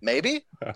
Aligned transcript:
Maybe. 0.00 0.44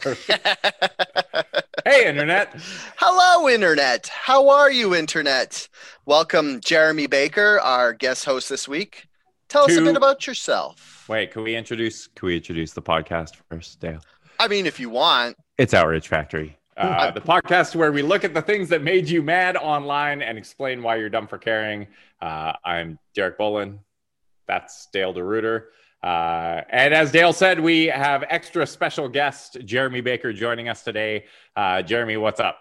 hey, 1.85 2.09
Internet. 2.09 2.55
Hello, 2.97 3.49
Internet. 3.49 4.09
How 4.09 4.49
are 4.49 4.71
you, 4.71 4.95
Internet? 4.95 5.69
Welcome, 6.07 6.61
Jeremy 6.61 7.07
Baker, 7.07 7.61
our 7.61 7.93
guest 7.93 8.25
host 8.25 8.49
this 8.49 8.67
week. 8.67 9.07
Tell 9.49 9.65
us 9.65 9.77
a 9.77 9.83
bit 9.83 9.97
about 9.97 10.27
yourself. 10.27 11.07
Wait, 11.09 11.33
can 11.33 11.43
we 11.43 11.57
introduce 11.57 12.07
can 12.07 12.27
we 12.27 12.37
introduce 12.37 12.73
the 12.73 12.83
podcast 12.83 13.37
first, 13.51 13.81
Dale? 13.81 14.01
I 14.39 14.49
mean, 14.49 14.65
if 14.65 14.79
you 14.79 14.89
want. 14.89 15.37
It's 15.59 15.75
Outrage 15.75 16.09
Factory. 16.09 16.57
Uh, 16.77 17.11
the 17.13 17.21
podcast 17.21 17.75
where 17.75 17.93
we 17.93 18.03
look 18.03 18.25
at 18.25 18.33
the 18.33 18.43
things 18.43 18.69
that 18.69 18.83
made 18.83 19.09
you 19.09 19.23
mad 19.23 19.57
online 19.57 20.23
and 20.23 20.39
explain 20.39 20.83
why 20.83 20.97
you're 20.97 21.11
dumb 21.11 21.27
for 21.27 21.37
caring. 21.37 21.87
Uh, 22.23 22.53
I'm 22.65 22.99
Derek 23.15 23.39
Bolin. 23.39 23.81
That's 24.47 24.89
Dale 24.93 25.13
DeRuiter. 25.13 25.65
Uh, 26.03 26.63
and 26.71 26.95
as 26.95 27.13
Dale 27.13 27.33
said, 27.33 27.61
we 27.61 27.87
have 27.87 28.25
extra 28.29 28.67
special 28.67 29.09
guest 29.09 29.59
Jeremy 29.65 30.01
Baker 30.01 30.33
joining 30.33 30.69
us 30.69 30.83
today. 30.83 31.25
Uh, 31.55 31.83
Jeremy, 31.83 32.17
what's 32.17 32.41
up? 32.41 32.59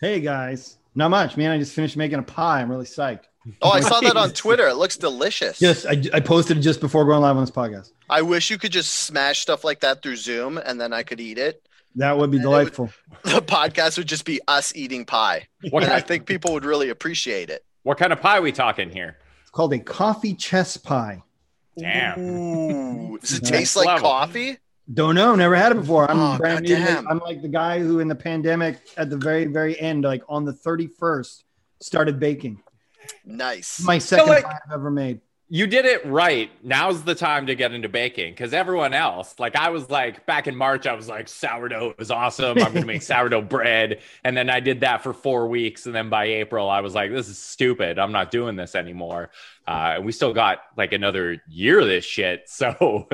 Hey 0.00 0.20
guys, 0.20 0.78
not 0.94 1.10
much, 1.10 1.36
man. 1.36 1.50
I 1.50 1.58
just 1.58 1.74
finished 1.74 1.96
making 1.96 2.18
a 2.18 2.22
pie. 2.22 2.60
I'm 2.62 2.70
really 2.70 2.86
psyched. 2.86 3.24
Oh, 3.62 3.70
I 3.70 3.80
saw 3.80 4.00
that 4.00 4.16
on 4.16 4.30
Twitter. 4.30 4.68
It 4.68 4.74
looks 4.76 4.96
delicious. 4.96 5.60
Yes, 5.60 5.84
I, 5.86 6.02
I 6.14 6.20
posted 6.20 6.56
it 6.58 6.60
just 6.60 6.80
before 6.80 7.04
going 7.04 7.20
live 7.20 7.36
on 7.36 7.42
this 7.42 7.50
podcast. 7.50 7.92
I 8.08 8.22
wish 8.22 8.50
you 8.50 8.58
could 8.58 8.72
just 8.72 8.90
smash 8.92 9.40
stuff 9.40 9.64
like 9.64 9.80
that 9.80 10.02
through 10.02 10.16
Zoom 10.16 10.56
and 10.58 10.80
then 10.80 10.92
I 10.92 11.02
could 11.02 11.20
eat 11.20 11.36
it. 11.38 11.62
That 11.96 12.16
would 12.16 12.30
be 12.30 12.36
And 12.38 12.44
it 12.44 12.48
would- 12.48 12.52
delightful. 12.74 12.90
The 13.24 13.42
podcast 13.42 13.98
would 13.98 14.06
just 14.08 14.24
be 14.24 14.40
us 14.48 14.72
eating 14.76 15.04
pie. 15.04 15.48
What 15.70 15.82
And 15.82 15.92
I 15.92 16.00
think 16.00 16.24
people 16.26 16.52
would 16.54 16.64
really 16.64 16.88
appreciate 16.90 17.50
it. 17.50 17.64
what 17.82 17.98
kind 17.98 18.12
of 18.12 18.20
pie 18.20 18.40
we 18.40 18.52
talking 18.52 18.88
here? 18.90 19.18
It's 19.42 19.50
called 19.50 19.72
a 19.72 19.78
coffee 19.78 20.34
chess 20.34 20.76
pie. 20.76 21.22
Damn. 21.78 22.18
Ooh. 22.20 23.18
Does 23.18 23.34
it 23.34 23.44
taste 23.44 23.76
like 23.76 23.86
level. 23.86 24.08
coffee? 24.08 24.58
Don't 24.92 25.14
know, 25.14 25.34
never 25.34 25.54
had 25.54 25.72
it 25.72 25.76
before. 25.76 26.10
I'm 26.10 26.18
Oh, 26.18 26.38
brand 26.38 26.62
new. 26.62 26.74
to 26.74 26.74
it. 26.82 26.86
goddamn. 26.86 27.08
I'm 27.08 27.18
like 27.18 27.42
the 27.42 27.48
guy 27.48 27.78
who, 27.80 28.00
in 28.00 28.08
the 28.08 28.14
pandemic, 28.14 28.78
at 28.96 29.10
the 29.10 29.16
very, 29.18 29.44
very 29.46 29.78
end, 29.78 30.02
like 30.04 30.22
on 30.28 30.44
the 30.44 30.52
31st, 30.52 31.42
started 31.80 32.18
baking. 32.18 32.60
Nice. 33.24 33.80
My 33.82 33.98
second 33.98 34.28
like- 34.28 34.44
pie 34.44 34.58
I've 34.66 34.72
ever 34.72 34.90
made. 34.90 35.20
You 35.50 35.66
did 35.66 35.84
it 35.86 36.04
right. 36.04 36.50
Now's 36.62 37.02
the 37.04 37.14
time 37.14 37.46
to 37.46 37.54
get 37.54 37.72
into 37.72 37.88
baking 37.88 38.32
because 38.32 38.52
everyone 38.52 38.92
else, 38.92 39.34
like 39.38 39.56
I 39.56 39.70
was 39.70 39.88
like 39.88 40.26
back 40.26 40.46
in 40.46 40.54
March, 40.54 40.86
I 40.86 40.92
was 40.92 41.08
like 41.08 41.28
sourdough 41.28 41.94
is 41.98 42.10
awesome. 42.10 42.58
I'm 42.58 42.72
gonna 42.74 42.84
make 42.86 43.02
sourdough 43.14 43.42
bread, 43.42 44.00
and 44.24 44.36
then 44.36 44.50
I 44.50 44.60
did 44.60 44.80
that 44.80 45.02
for 45.02 45.12
four 45.14 45.48
weeks, 45.48 45.86
and 45.86 45.94
then 45.94 46.10
by 46.10 46.24
April, 46.26 46.68
I 46.68 46.80
was 46.80 46.94
like, 46.94 47.10
this 47.10 47.28
is 47.28 47.38
stupid. 47.38 47.98
I'm 47.98 48.12
not 48.12 48.30
doing 48.30 48.56
this 48.56 48.74
anymore. 48.74 49.30
Uh, 49.66 49.94
and 49.96 50.04
we 50.06 50.12
still 50.12 50.34
got 50.34 50.58
like 50.76 50.92
another 50.92 51.42
year 51.48 51.80
of 51.80 51.86
this 51.86 52.04
shit, 52.04 52.44
so 52.48 53.08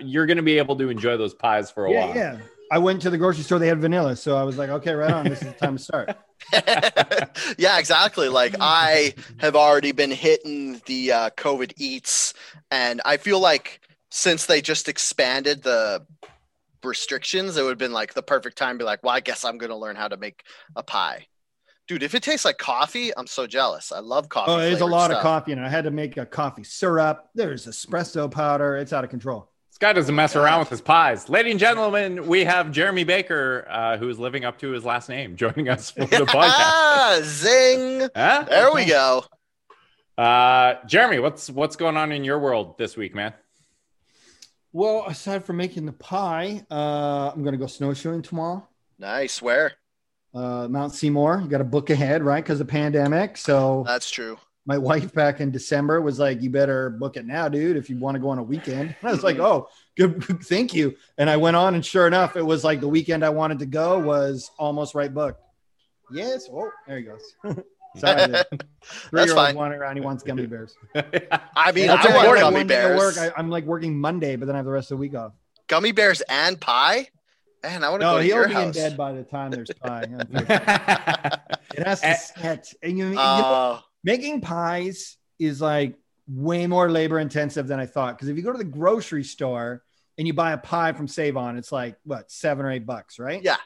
you're 0.00 0.26
gonna 0.26 0.42
be 0.42 0.58
able 0.58 0.76
to 0.76 0.88
enjoy 0.88 1.16
those 1.16 1.34
pies 1.34 1.70
for 1.70 1.86
a 1.86 1.92
Yeah, 1.92 2.06
while. 2.06 2.16
yeah. 2.16 2.38
I 2.74 2.78
went 2.78 3.02
to 3.02 3.10
the 3.10 3.18
grocery 3.18 3.44
store. 3.44 3.60
They 3.60 3.68
had 3.68 3.80
vanilla, 3.80 4.16
so 4.16 4.36
I 4.36 4.42
was 4.42 4.58
like, 4.58 4.68
okay, 4.68 4.94
right 4.94 5.12
on. 5.12 5.28
This 5.28 5.40
is 5.42 5.46
the 5.46 5.52
time 5.52 5.76
to 5.76 5.82
start. 5.82 6.16
yeah, 7.56 7.78
exactly. 7.78 8.28
Like 8.28 8.56
I 8.58 9.14
have 9.38 9.54
already 9.54 9.92
been 9.92 10.10
hitting 10.10 10.82
the 10.86 11.12
uh, 11.12 11.30
COVID 11.36 11.74
eats, 11.76 12.34
and 12.72 13.00
I 13.04 13.18
feel 13.18 13.38
like 13.38 13.80
since 14.10 14.46
they 14.46 14.60
just 14.60 14.88
expanded 14.88 15.62
the 15.62 16.04
restrictions, 16.82 17.56
it 17.56 17.62
would 17.62 17.68
have 17.68 17.78
been 17.78 17.92
like 17.92 18.12
the 18.12 18.24
perfect 18.24 18.58
time 18.58 18.74
to 18.74 18.82
be 18.82 18.84
like, 18.84 19.04
well, 19.04 19.14
I 19.14 19.20
guess 19.20 19.44
I'm 19.44 19.56
gonna 19.56 19.78
learn 19.78 19.94
how 19.94 20.08
to 20.08 20.16
make 20.16 20.42
a 20.74 20.82
pie. 20.82 21.28
Dude, 21.86 22.02
if 22.02 22.16
it 22.16 22.24
tastes 22.24 22.44
like 22.44 22.58
coffee, 22.58 23.12
I'm 23.16 23.28
so 23.28 23.46
jealous. 23.46 23.92
I 23.92 24.00
love 24.00 24.28
coffee. 24.28 24.50
Oh, 24.50 24.58
there's 24.58 24.80
a 24.80 24.86
lot 24.86 25.12
of 25.12 25.22
coffee 25.22 25.52
and. 25.52 25.64
I 25.64 25.68
had 25.68 25.84
to 25.84 25.92
make 25.92 26.16
a 26.16 26.26
coffee 26.26 26.64
syrup. 26.64 27.28
There's 27.36 27.68
espresso 27.68 28.28
powder. 28.28 28.76
It's 28.76 28.92
out 28.92 29.04
of 29.04 29.10
control. 29.10 29.48
This 29.74 29.78
guy 29.80 29.92
doesn't 29.92 30.14
mess 30.14 30.36
around 30.36 30.60
with 30.60 30.68
his 30.68 30.80
pies. 30.80 31.28
Ladies 31.28 31.50
and 31.50 31.58
gentlemen, 31.58 32.28
we 32.28 32.44
have 32.44 32.70
Jeremy 32.70 33.02
Baker, 33.02 33.66
uh, 33.68 33.96
who 33.96 34.08
is 34.08 34.20
living 34.20 34.44
up 34.44 34.56
to 34.58 34.70
his 34.70 34.84
last 34.84 35.08
name, 35.08 35.34
joining 35.44 35.68
us 35.68 35.90
for 35.90 36.04
the 36.04 36.16
podcast. 36.18 36.52
Ah, 36.52 37.18
zing! 37.24 38.08
Huh? 38.14 38.44
There 38.48 38.72
we 38.72 38.84
go. 38.84 39.24
Uh, 40.16 40.74
Jeremy, 40.86 41.18
what's 41.18 41.50
what's 41.50 41.74
going 41.74 41.96
on 41.96 42.12
in 42.12 42.22
your 42.22 42.38
world 42.38 42.78
this 42.78 42.96
week, 42.96 43.16
man? 43.16 43.34
Well, 44.72 45.06
aside 45.08 45.44
from 45.44 45.56
making 45.56 45.86
the 45.86 45.92
pie, 45.92 46.64
uh, 46.70 47.32
I'm 47.34 47.42
gonna 47.42 47.56
go 47.56 47.66
snowshoeing 47.66 48.22
tomorrow. 48.22 48.68
Nice. 49.00 49.42
Where? 49.42 49.72
Uh, 50.32 50.68
Mount 50.70 50.94
Seymour. 50.94 51.40
You 51.42 51.48
got 51.48 51.58
to 51.58 51.64
book 51.64 51.90
ahead, 51.90 52.22
right? 52.22 52.44
Because 52.44 52.60
of 52.60 52.68
pandemic. 52.68 53.36
So 53.36 53.82
That's 53.84 54.08
true. 54.08 54.38
My 54.66 54.78
wife 54.78 55.12
back 55.12 55.40
in 55.40 55.50
December 55.50 56.00
was 56.00 56.18
like, 56.18 56.40
"You 56.42 56.50
better 56.50 56.90
book 56.90 57.16
it 57.16 57.26
now, 57.26 57.48
dude, 57.48 57.76
if 57.76 57.90
you 57.90 57.96
want 57.98 58.14
to 58.14 58.18
go 58.20 58.30
on 58.30 58.38
a 58.38 58.42
weekend." 58.42 58.94
And 59.00 59.08
I 59.08 59.12
was 59.12 59.22
like, 59.22 59.38
"Oh, 59.38 59.68
good, 59.96 60.22
thank 60.44 60.74
you." 60.74 60.96
And 61.18 61.28
I 61.28 61.36
went 61.36 61.56
on, 61.56 61.74
and 61.74 61.84
sure 61.84 62.06
enough, 62.06 62.36
it 62.36 62.42
was 62.44 62.64
like 62.64 62.80
the 62.80 62.88
weekend 62.88 63.24
I 63.24 63.30
wanted 63.30 63.58
to 63.60 63.66
go 63.66 63.98
was 63.98 64.50
almost 64.58 64.94
right 64.94 65.12
booked. 65.12 65.40
Yes. 66.12 66.48
Oh, 66.52 66.70
there 66.86 66.98
he 66.98 67.04
goes. 67.04 67.34
Sorry, 67.96 68.26
the 68.26 68.46
three-year-old 68.82 69.36
fine. 69.36 69.54
wandering 69.54 69.80
around. 69.80 69.96
He 69.96 70.02
wants 70.02 70.22
gummy 70.24 70.46
bears. 70.46 70.76
I 70.94 71.70
mean, 71.72 71.86
That's 71.86 72.04
I 72.06 72.14
want 72.14 72.26
got 72.26 72.40
gummy 72.40 72.56
one 72.56 72.66
bears. 72.66 72.98
Work. 72.98 73.18
I, 73.18 73.30
I'm 73.38 73.50
like 73.50 73.64
working 73.66 73.98
Monday, 74.00 74.34
but 74.36 74.46
then 74.46 74.56
I 74.56 74.58
have 74.58 74.66
the 74.66 74.72
rest 74.72 74.90
of 74.90 74.96
the 74.98 75.00
week 75.00 75.14
off. 75.14 75.32
gummy 75.68 75.92
bears 75.92 76.20
and 76.28 76.60
pie. 76.60 77.08
Man, 77.62 77.82
I 77.84 77.88
want 77.90 78.02
to 78.02 78.06
No, 78.06 78.12
go 78.14 78.18
to 78.18 78.24
he'll 78.24 78.48
be 78.48 78.54
in 78.66 78.72
bed 78.72 78.96
by 78.96 79.12
the 79.12 79.22
time 79.22 79.50
there's 79.52 79.70
pie. 79.80 80.06
it 80.08 81.86
has 81.86 82.00
to 82.00 82.14
set. 82.16 82.72
And 82.82 82.98
you, 82.98 83.06
you 83.08 83.14
know, 83.14 83.20
Uh, 83.20 83.80
making 84.04 84.42
pies 84.42 85.16
is 85.38 85.60
like 85.60 85.96
way 86.28 86.66
more 86.66 86.90
labor 86.90 87.18
intensive 87.18 87.66
than 87.66 87.80
I 87.80 87.86
thought. 87.86 88.16
Because 88.16 88.28
if 88.28 88.36
you 88.36 88.42
go 88.42 88.52
to 88.52 88.58
the 88.58 88.64
grocery 88.64 89.24
store 89.24 89.82
and 90.16 90.26
you 90.26 90.34
buy 90.34 90.52
a 90.52 90.58
pie 90.58 90.92
from 90.92 91.08
Save 91.08 91.36
On, 91.36 91.56
it's 91.56 91.72
like 91.72 91.96
what 92.04 92.30
seven 92.30 92.64
or 92.64 92.70
eight 92.70 92.86
bucks, 92.86 93.18
right? 93.18 93.42
Yeah. 93.42 93.56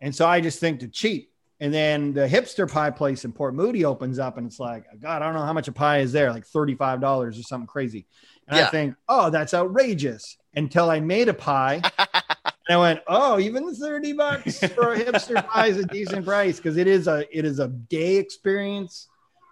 And 0.00 0.14
so 0.14 0.26
I 0.26 0.40
just 0.40 0.58
think 0.58 0.80
to 0.80 0.88
cheap. 0.88 1.30
And 1.60 1.72
then 1.72 2.12
the 2.12 2.26
hipster 2.26 2.68
pie 2.68 2.90
place 2.90 3.24
in 3.24 3.32
Port 3.32 3.54
Moody 3.54 3.84
opens 3.84 4.18
up, 4.18 4.36
and 4.36 4.48
it's 4.48 4.58
like, 4.58 4.84
God, 5.00 5.22
I 5.22 5.26
don't 5.26 5.34
know 5.34 5.44
how 5.44 5.52
much 5.52 5.68
a 5.68 5.72
pie 5.72 5.98
is 5.98 6.10
there, 6.10 6.32
like 6.32 6.44
thirty-five 6.44 7.00
dollars 7.00 7.38
or 7.38 7.44
something 7.44 7.68
crazy. 7.68 8.08
And 8.48 8.58
I 8.58 8.68
think, 8.68 8.96
oh, 9.08 9.30
that's 9.30 9.54
outrageous. 9.54 10.36
Until 10.56 10.90
I 10.90 10.98
made 10.98 11.28
a 11.28 11.34
pie, 11.34 11.80
and 11.98 12.52
I 12.68 12.76
went, 12.76 13.00
oh, 13.06 13.38
even 13.38 13.72
thirty 13.76 14.12
bucks 14.12 14.58
for 14.58 14.94
a 14.94 14.98
hipster 15.04 15.46
pie 15.46 15.68
is 15.68 15.76
a 15.76 15.84
decent 15.84 16.26
price 16.26 16.56
because 16.56 16.76
it 16.76 16.88
is 16.88 17.06
a 17.06 17.24
it 17.30 17.44
is 17.44 17.60
a 17.60 17.68
day 17.68 18.16
experience. 18.16 19.06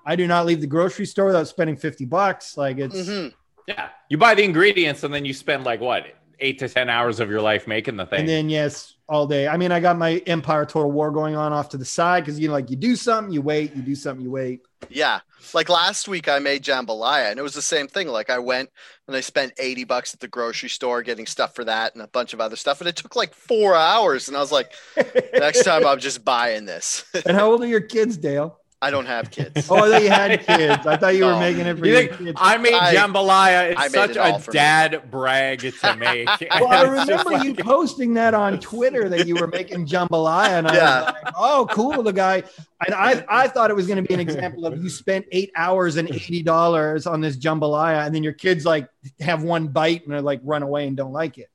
I 0.07 0.17
do 0.17 0.27
not 0.27 0.47
leave 0.47 0.61
the 0.61 0.67
grocery 0.67 1.07
store 1.07 1.27
without 1.27 1.49
spending 1.49 1.77
fifty 1.77 2.05
bucks. 2.05 2.57
Like 2.57 2.79
it's 2.79 2.97
mm-hmm. 2.97 3.29
yeah, 3.67 3.89
you 4.09 4.19
buy 4.19 4.35
the 4.35 4.43
ingredients 4.43 5.05
and 5.05 5.13
then 5.13 5.25
you 5.25 5.33
spend 5.33 5.65
like 5.65 5.81
what 5.81 6.07
eight 6.41 6.59
to 6.59 6.69
ten 6.69 6.89
hours 6.89 7.21
of 7.21 7.31
your 7.31 7.43
life 7.43 7.67
making 7.67 7.97
the 7.97 8.07
thing. 8.07 8.21
and 8.21 8.29
then 8.29 8.49
yes, 8.49 8.95
all 9.11 9.27
day. 9.27 9.49
I 9.49 9.57
mean, 9.57 9.73
I 9.73 9.81
got 9.81 9.99
my 9.99 10.19
Empire 10.27 10.65
Total 10.65 10.91
War 10.91 11.11
going 11.11 11.35
on 11.35 11.53
off 11.53 11.69
to 11.71 11.77
the 11.77 11.85
side 11.85 12.25
because 12.25 12.39
you 12.39 12.47
know, 12.47 12.55
like 12.55 12.71
you 12.71 12.77
do 12.77 12.95
something, 12.95 13.35
you 13.35 13.43
wait, 13.43 13.75
you 13.75 13.83
do 13.83 13.97
something, 13.97 14.25
you 14.25 14.31
wait. 14.31 14.61
Yeah. 14.89 15.21
Like 15.53 15.69
last 15.69 16.07
week 16.07 16.29
I 16.29 16.39
made 16.39 16.63
jambalaya 16.63 17.31
and 17.31 17.39
it 17.39 17.43
was 17.43 17.55
the 17.55 17.61
same 17.61 17.89
thing. 17.89 18.07
Like 18.07 18.31
I 18.31 18.39
went 18.39 18.71
and 19.09 19.17
I 19.17 19.21
spent 19.21 19.53
80 19.59 19.85
bucks 19.85 20.15
at 20.15 20.21
the 20.21 20.29
grocery 20.29 20.69
store 20.69 21.03
getting 21.03 21.27
stuff 21.27 21.57
for 21.57 21.65
that 21.65 21.95
and 21.95 22.03
a 22.03 22.07
bunch 22.07 22.35
of 22.35 22.41
other 22.41 22.57
stuff. 22.57 22.81
And 22.81 22.89
it 22.89 22.95
took 22.95 23.17
like 23.17 23.35
four 23.35 23.75
hours. 23.75 24.29
And 24.29 24.37
I 24.37 24.41
was 24.41 24.53
like, 24.53 24.73
next 25.35 25.65
time 25.65 25.85
I'm 25.85 25.99
just 25.99 26.25
buying 26.25 26.65
this. 26.65 27.05
and 27.27 27.37
how 27.37 27.51
old 27.51 27.63
are 27.63 27.67
your 27.67 27.81
kids, 27.81 28.17
Dale? 28.17 28.60
I 28.83 28.91
don't 28.91 29.05
have 29.05 29.31
kids. 29.31 29.69
Oh, 29.71 29.77
I 29.77 29.91
thought 29.91 30.03
you 30.03 30.09
had 30.11 30.41
kids. 30.47 30.87
I 30.87 30.97
thought 30.97 31.15
you 31.15 31.27
were 31.27 31.39
making 31.39 31.67
it 31.67 31.79
for 31.79 31.85
you 31.85 31.93
your 31.93 32.01
think 32.09 32.17
kids. 32.19 32.39
I 32.41 32.57
made 32.57 32.73
I- 32.73 32.95
jambalaya? 32.95 33.73
It's 33.73 33.81
I 33.81 33.89
such 33.89 34.11
it 34.13 34.17
a 34.17 34.39
for 34.39 34.51
me. 34.51 34.55
dad 34.55 35.11
brag 35.11 35.61
to 35.61 35.97
make. 35.99 36.27
Well, 36.27 36.69
I 36.69 36.97
It's 36.97 37.07
just 37.07 37.25
remember 37.27 37.45
you 37.45 37.53
like- 37.55 37.65
posting 37.65 38.15
that 38.15 38.33
on 38.33 38.59
Twitter 38.59 39.09
that 39.11 39.27
you 39.27 39.35
were 39.37 39.47
making 39.59 39.87
jambalaya, 39.87 40.49
and 40.59 40.67
I 40.69 40.75
Yeah. 40.75 41.01
was 41.03 41.15
like, 41.25 41.35
"Oh, 41.37 41.67
cool!" 41.71 42.03
The 42.03 42.13
guy, 42.15 42.43
and 42.87 42.95
I, 42.95 43.23
I 43.29 43.49
thought 43.49 43.71
it 43.71 43.75
was 43.75 43.87
going 43.87 44.03
to 44.03 44.09
be 44.09 44.15
an 44.15 44.21
example 44.21 44.65
of 44.65 44.83
you 44.83 44.89
spent 44.89 45.27
eight 45.31 45.51
hours 45.57 45.97
and 45.97 46.09
eighty 46.11 46.43
dollars 46.43 47.07
on 47.07 47.21
this 47.21 47.37
jambalaya, 47.37 48.07
and 48.07 48.15
then 48.15 48.23
your 48.23 48.33
kids 48.33 48.65
like 48.65 48.89
have 49.21 49.43
one 49.43 49.69
bite 49.69 50.07
and 50.07 50.15
they 50.15 50.21
like 50.21 50.41
run 50.43 50.63
away 50.63 50.87
and 50.87 50.97
don't 50.97 51.13
like 51.13 51.37
it. 51.37 51.51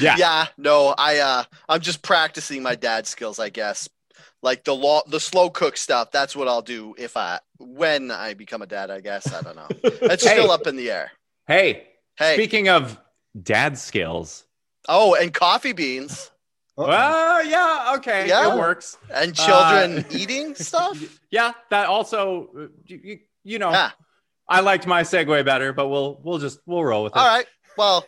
Yeah. 0.00 0.16
yeah. 0.16 0.46
No, 0.56 0.94
I 0.96 1.18
uh 1.18 1.44
I'm 1.68 1.80
just 1.80 2.00
practicing 2.02 2.62
my 2.62 2.74
dad 2.76 3.06
skills, 3.06 3.38
I 3.38 3.50
guess. 3.50 3.88
Like 4.44 4.62
the 4.64 4.74
law 4.74 5.00
the 5.08 5.18
slow 5.20 5.48
cook 5.48 5.76
stuff, 5.78 6.10
that's 6.12 6.36
what 6.36 6.48
I'll 6.48 6.60
do 6.62 6.94
if 6.98 7.16
I 7.16 7.40
when 7.58 8.10
I 8.10 8.34
become 8.34 8.60
a 8.60 8.66
dad, 8.66 8.90
I 8.90 9.00
guess. 9.00 9.32
I 9.32 9.40
don't 9.40 9.56
know. 9.56 9.68
It's 9.82 10.22
Hey. 10.24 10.36
still 10.38 10.50
up 10.50 10.66
in 10.66 10.76
the 10.76 10.90
air. 10.90 11.12
Hey, 11.46 11.88
Hey. 12.18 12.34
speaking 12.34 12.68
of 12.68 13.00
dad 13.42 13.78
skills. 13.78 14.44
oh, 14.86 15.14
and 15.14 15.32
coffee 15.32 15.72
beans 15.72 16.30
Uh-oh. 16.76 16.88
Well, 16.88 17.46
yeah, 17.46 17.94
okay, 17.96 18.28
Yeah. 18.28 18.52
it 18.52 18.58
works. 18.58 18.98
and 19.12 19.34
children 19.34 19.98
Uh, 20.00 20.02
eating 20.10 20.54
stuff. 20.56 20.98
Yeah, 21.30 21.52
that 21.70 21.86
also, 21.86 22.48
uh, 22.56 22.66
you, 22.84 23.00
you- 23.02 23.20
you 23.44 23.58
know, 23.58 23.70
Yeah. 23.70 23.90
I 24.48 24.60
liked 24.60 24.86
my 24.86 25.02
segue 25.04 25.42
better, 25.44 25.72
but 25.72 25.88
we'll 25.88 26.20
we'll 26.22 26.38
just 26.38 26.58
we'll 26.66 26.84
roll 26.84 27.04
with 27.04 27.14
it. 27.14 27.18
All 27.18 27.26
right. 27.26 27.46
Well, 27.78 28.04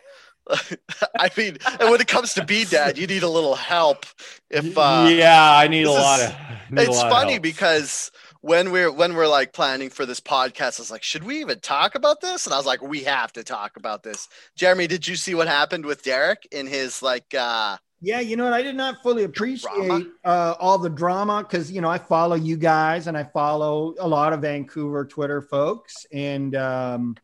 I 1.19 1.29
mean, 1.37 1.57
and 1.79 1.89
when 1.89 2.01
it 2.01 2.07
comes 2.07 2.33
to 2.35 2.45
be 2.45 2.65
dad, 2.65 2.97
you 2.97 3.07
need 3.07 3.23
a 3.23 3.29
little 3.29 3.55
help. 3.55 4.05
If 4.49 4.77
uh, 4.77 5.07
yeah, 5.11 5.55
I 5.57 5.67
need 5.67 5.83
a 5.83 5.91
lot 5.91 6.19
is- 6.19 6.27
of. 6.27 6.35
it's 6.77 6.89
lot 6.89 7.11
funny 7.11 7.33
help. 7.33 7.43
because 7.43 8.11
when 8.41 8.71
we're 8.71 8.91
when 8.91 9.13
we're 9.15 9.27
like 9.27 9.51
planning 9.53 9.89
for 9.89 10.05
this 10.05 10.19
podcast, 10.19 10.79
I 10.79 10.83
was 10.83 10.91
like, 10.91 11.03
should 11.03 11.23
we 11.23 11.41
even 11.41 11.59
talk 11.59 11.95
about 11.95 12.21
this? 12.21 12.45
And 12.45 12.53
I 12.53 12.57
was 12.57 12.65
like, 12.65 12.81
we 12.81 13.03
have 13.03 13.33
to 13.33 13.43
talk 13.43 13.77
about 13.77 14.03
this. 14.03 14.29
Jeremy, 14.55 14.87
did 14.87 15.07
you 15.07 15.15
see 15.15 15.35
what 15.35 15.47
happened 15.47 15.85
with 15.85 16.03
Derek 16.03 16.47
in 16.51 16.67
his 16.67 17.01
like 17.01 17.33
uh 17.37 17.77
Yeah, 17.99 18.19
you 18.19 18.37
know 18.37 18.43
what? 18.45 18.53
I 18.53 18.61
did 18.61 18.75
not 18.75 19.01
fully 19.03 19.23
appreciate 19.23 20.07
uh, 20.23 20.53
all 20.59 20.77
the 20.77 20.89
drama 20.89 21.43
because 21.43 21.71
you 21.71 21.81
know 21.81 21.89
I 21.89 21.97
follow 21.97 22.35
you 22.35 22.55
guys 22.57 23.07
and 23.07 23.17
I 23.17 23.23
follow 23.23 23.95
a 23.99 24.07
lot 24.07 24.33
of 24.33 24.41
Vancouver 24.41 25.03
Twitter 25.05 25.41
folks, 25.41 26.05
and 26.13 26.55
um, 26.55 27.15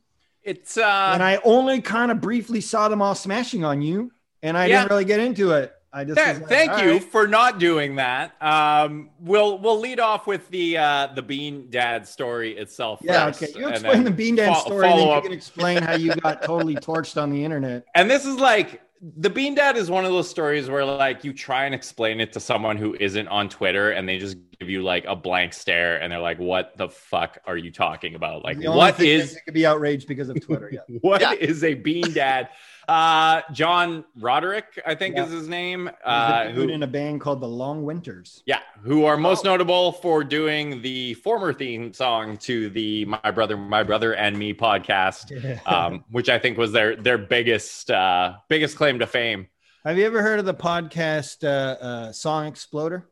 It's 0.43 0.77
uh 0.77 1.11
and 1.13 1.23
I 1.23 1.39
only 1.43 1.81
kind 1.81 2.11
of 2.11 2.19
briefly 2.21 2.61
saw 2.61 2.87
them 2.89 3.01
all 3.01 3.15
smashing 3.15 3.63
on 3.63 3.81
you, 3.81 4.11
and 4.41 4.57
I 4.57 4.65
Yeah. 4.65 4.79
didn't 4.79 4.91
really 4.91 5.05
get 5.05 5.19
into 5.19 5.51
it. 5.51 5.73
I 5.95 6.03
just 6.05 6.17
Th- 6.17 6.37
like, 6.39 6.47
thank 6.49 6.81
you 6.83 6.93
right. 6.93 7.03
for 7.03 7.27
not 7.27 7.59
doing 7.59 7.97
that. 7.97 8.33
Um, 8.41 9.11
we'll 9.19 9.59
we'll 9.59 9.79
lead 9.79 9.99
off 9.99 10.25
with 10.25 10.49
the 10.49 10.77
uh, 10.77 11.07
the 11.13 11.21
Bean 11.21 11.67
Dad 11.69 12.07
story 12.07 12.57
itself. 12.57 12.99
Yeah, 13.03 13.27
first, 13.27 13.43
okay. 13.43 13.59
You 13.59 13.67
explain 13.69 14.03
the 14.03 14.09
Bean 14.11 14.35
Dad 14.35 14.55
fo- 14.55 14.59
story, 14.61 14.87
and 14.89 14.99
then 14.99 15.07
you 15.07 15.13
up. 15.13 15.23
can 15.23 15.31
explain 15.31 15.83
how 15.83 15.93
you 15.95 16.15
got 16.15 16.41
totally 16.43 16.75
torched 16.75 17.21
on 17.21 17.29
the 17.29 17.45
internet. 17.45 17.85
And 17.93 18.09
this 18.09 18.25
is 18.25 18.37
like 18.37 18.81
the 19.17 19.29
Bean 19.29 19.53
Dad 19.53 19.75
is 19.75 19.91
one 19.91 20.05
of 20.05 20.11
those 20.11 20.29
stories 20.29 20.69
where 20.69 20.85
like 20.85 21.25
you 21.25 21.33
try 21.33 21.65
and 21.65 21.75
explain 21.75 22.21
it 22.21 22.31
to 22.33 22.39
someone 22.39 22.77
who 22.77 22.95
isn't 22.99 23.27
on 23.27 23.49
Twitter, 23.49 23.91
and 23.91 24.07
they 24.07 24.17
just 24.17 24.37
give 24.59 24.69
you 24.69 24.81
like 24.81 25.03
a 25.05 25.15
blank 25.15 25.51
stare, 25.51 26.01
and 26.01 26.11
they're 26.11 26.19
like, 26.19 26.39
"What 26.39 26.77
the 26.77 26.87
fuck 26.87 27.37
are 27.45 27.57
you 27.57 27.69
talking 27.69 28.15
about? 28.15 28.45
Like, 28.45 28.59
The 28.59 28.67
only 28.67 28.77
what 28.77 28.95
thing 28.95 29.09
is 29.09 29.33
that 29.33 29.43
could 29.43 29.53
be 29.53 29.65
outraged 29.65 30.07
because 30.07 30.29
of 30.29 30.39
Twitter? 30.41 30.69
Yeah. 30.71 30.79
what 31.01 31.19
Yeah. 31.19 31.33
is 31.33 31.63
a 31.65 31.73
Bean 31.73 32.13
Dad?" 32.13 32.49
Uh, 32.87 33.41
John 33.53 34.03
Roderick, 34.19 34.81
I 34.85 34.95
think 34.95 35.15
Yeah. 35.15 35.25
is 35.25 35.31
his 35.31 35.47
name. 35.47 35.89
Uh, 36.03 36.49
who 36.49 36.67
in 36.67 36.83
a 36.83 36.87
band 36.87 37.21
called 37.21 37.39
the 37.41 37.47
Long 37.47 37.83
Winters. 37.83 38.43
Yeah, 38.45 38.59
who 38.83 39.05
are 39.05 39.15
most 39.17 39.45
Oh. 39.45 39.51
notable 39.51 39.91
for 39.93 40.23
doing 40.23 40.81
the 40.81 41.13
former 41.15 41.53
theme 41.53 41.93
song 41.93 42.37
to 42.39 42.69
the 42.69 43.05
My 43.05 43.31
Brother, 43.31 43.55
My 43.55 43.83
Brother 43.83 44.13
and 44.15 44.37
Me 44.37 44.53
podcast, 44.53 45.31
um, 45.67 46.03
which 46.11 46.29
I 46.29 46.39
think 46.39 46.57
was 46.57 46.71
their 46.71 46.95
their 46.95 47.17
biggest 47.17 47.89
uh, 47.89 48.33
biggest 48.49 48.75
claim 48.75 48.99
to 48.99 49.07
fame. 49.07 49.47
Have 49.85 49.97
you 49.97 50.05
ever 50.05 50.21
heard 50.21 50.39
of 50.39 50.45
the 50.45 50.53
podcast 50.53 51.43
uh, 51.43 51.47
uh, 51.83 52.11
Song 52.11 52.47
Exploder? 52.47 53.05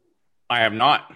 I 0.50 0.59
have 0.59 0.73
not. 0.73 1.13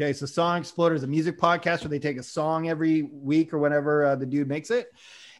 Okay, 0.00 0.12
so 0.12 0.26
Song 0.26 0.60
Exploder 0.60 0.94
is 0.94 1.02
a 1.02 1.08
music 1.08 1.38
podcast 1.40 1.80
where 1.80 1.88
they 1.88 1.98
take 1.98 2.18
a 2.18 2.22
song 2.22 2.68
every 2.68 3.02
week 3.02 3.52
or 3.52 3.58
whenever 3.58 4.04
uh, 4.04 4.14
the 4.16 4.26
dude 4.26 4.46
makes 4.46 4.70
it. 4.70 4.88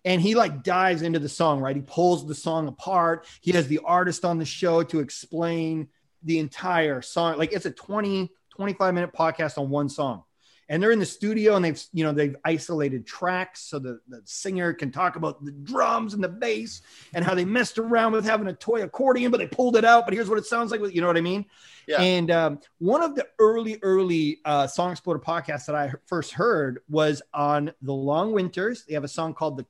And 0.04 0.20
he 0.20 0.34
like 0.34 0.62
dives 0.62 1.02
into 1.02 1.18
the 1.18 1.28
song, 1.28 1.60
right? 1.60 1.76
He 1.76 1.82
pulls 1.82 2.26
the 2.26 2.34
song 2.34 2.68
apart. 2.68 3.26
He 3.40 3.52
has 3.52 3.68
the 3.68 3.80
artist 3.84 4.24
on 4.24 4.38
the 4.38 4.44
show 4.44 4.82
to 4.84 5.00
explain 5.00 5.88
the 6.22 6.38
entire 6.38 7.02
song. 7.02 7.38
Like 7.38 7.52
it's 7.52 7.66
a 7.66 7.70
20, 7.70 8.30
25 8.56 8.94
minute 8.94 9.12
podcast 9.12 9.58
on 9.58 9.70
one 9.70 9.88
song. 9.88 10.24
And 10.70 10.82
they're 10.82 10.92
in 10.92 10.98
the 10.98 11.06
studio 11.06 11.56
and 11.56 11.64
they've, 11.64 11.82
you 11.94 12.04
know, 12.04 12.12
they've 12.12 12.36
isolated 12.44 13.06
tracks 13.06 13.62
so 13.62 13.78
the, 13.78 14.00
the 14.06 14.20
singer 14.26 14.74
can 14.74 14.90
talk 14.90 15.16
about 15.16 15.42
the 15.42 15.50
drums 15.50 16.12
and 16.12 16.22
the 16.22 16.28
bass 16.28 16.82
and 17.14 17.24
how 17.24 17.34
they 17.34 17.46
messed 17.46 17.78
around 17.78 18.12
with 18.12 18.26
having 18.26 18.48
a 18.48 18.52
toy 18.52 18.82
accordion, 18.82 19.30
but 19.30 19.38
they 19.38 19.46
pulled 19.46 19.76
it 19.76 19.84
out. 19.86 20.04
But 20.04 20.12
here's 20.12 20.28
what 20.28 20.36
it 20.36 20.44
sounds 20.44 20.70
like. 20.70 20.82
You 20.94 21.00
know 21.00 21.06
what 21.06 21.16
I 21.16 21.22
mean? 21.22 21.46
Yeah. 21.86 22.02
And 22.02 22.30
um, 22.30 22.60
one 22.80 23.02
of 23.02 23.14
the 23.14 23.26
early, 23.38 23.78
early 23.80 24.40
uh, 24.44 24.66
Song 24.66 24.90
Exploder 24.90 25.20
podcasts 25.20 25.64
that 25.66 25.74
I 25.74 25.90
first 26.04 26.32
heard 26.32 26.80
was 26.90 27.22
on 27.32 27.72
the 27.80 27.94
Long 27.94 28.32
Winters. 28.32 28.84
They 28.84 28.92
have 28.92 29.04
a 29.04 29.08
song 29.08 29.32
called 29.32 29.56
the 29.56 29.66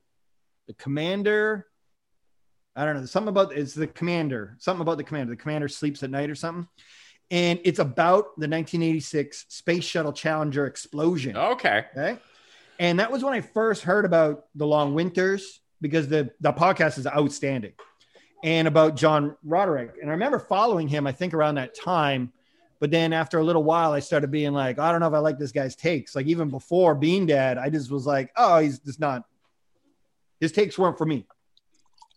the 0.69 0.75
Commander. 0.75 1.67
I 2.77 2.85
don't 2.85 3.01
know. 3.01 3.07
Something 3.07 3.31
about 3.31 3.53
it's 3.53 3.75
the 3.75 3.89
Commander. 3.89 4.55
Something 4.59 4.83
about 4.83 4.99
the 4.99 5.05
Commander. 5.05 5.33
The 5.33 5.41
Commander 5.43 5.67
sleeps 5.67 6.05
at 6.05 6.11
night 6.11 6.31
or 6.31 6.37
something. 6.37 6.69
And 7.31 7.59
it's 7.65 7.81
about 7.81 8.37
the 8.37 8.49
1986 8.49 9.47
Space 9.49 9.85
Shuttle 9.85 10.13
Challenger 10.13 10.67
explosion. 10.67 11.37
Okay, 11.37 11.85
Okay. 11.93 12.19
And 12.79 13.01
that 13.01 13.11
was 13.11 13.25
when 13.25 13.35
I 13.35 13.41
first 13.41 13.83
heard 13.83 14.05
about 14.05 14.45
the 14.55 14.67
Long 14.67 14.95
Winters 14.95 15.61
because 15.81 16.07
the, 16.07 16.31
the 16.41 16.53
podcast 16.53 16.97
is 16.99 17.09
outstanding 17.09 17.73
and 18.45 18.69
about 18.69 18.95
John 18.95 19.37
Roderick. 19.43 19.97
And 20.01 20.09
I 20.09 20.13
remember 20.13 20.39
following 20.39 20.87
him, 20.87 21.05
I 21.07 21.13
think 21.13 21.35
around 21.35 21.57
that 21.57 21.75
time. 21.75 22.33
But 22.81 22.93
then 22.93 23.13
after 23.13 23.41
a 23.41 23.45
little 23.45 23.65
while, 23.65 23.91
I 23.91 23.99
started 23.99 24.31
being 24.31 24.53
like, 24.53 24.79
I 24.79 24.93
don't 24.93 25.01
know 25.01 25.09
if 25.09 25.15
I 25.15 25.19
like 25.19 25.39
this 25.39 25.51
guy's 25.51 25.75
takes. 25.75 26.15
Like 26.15 26.27
even 26.27 26.51
before 26.51 26.95
Bean 26.95 27.27
Dad, 27.27 27.59
I 27.59 27.69
just 27.69 27.91
was 27.91 28.07
like, 28.07 28.31
oh, 28.37 28.59
he's 28.59 28.79
just 28.79 29.01
not, 29.01 29.25
his 30.41 30.53
takes 30.53 30.79
weren't 30.79 30.99
for 30.99 31.07
me. 31.07 31.27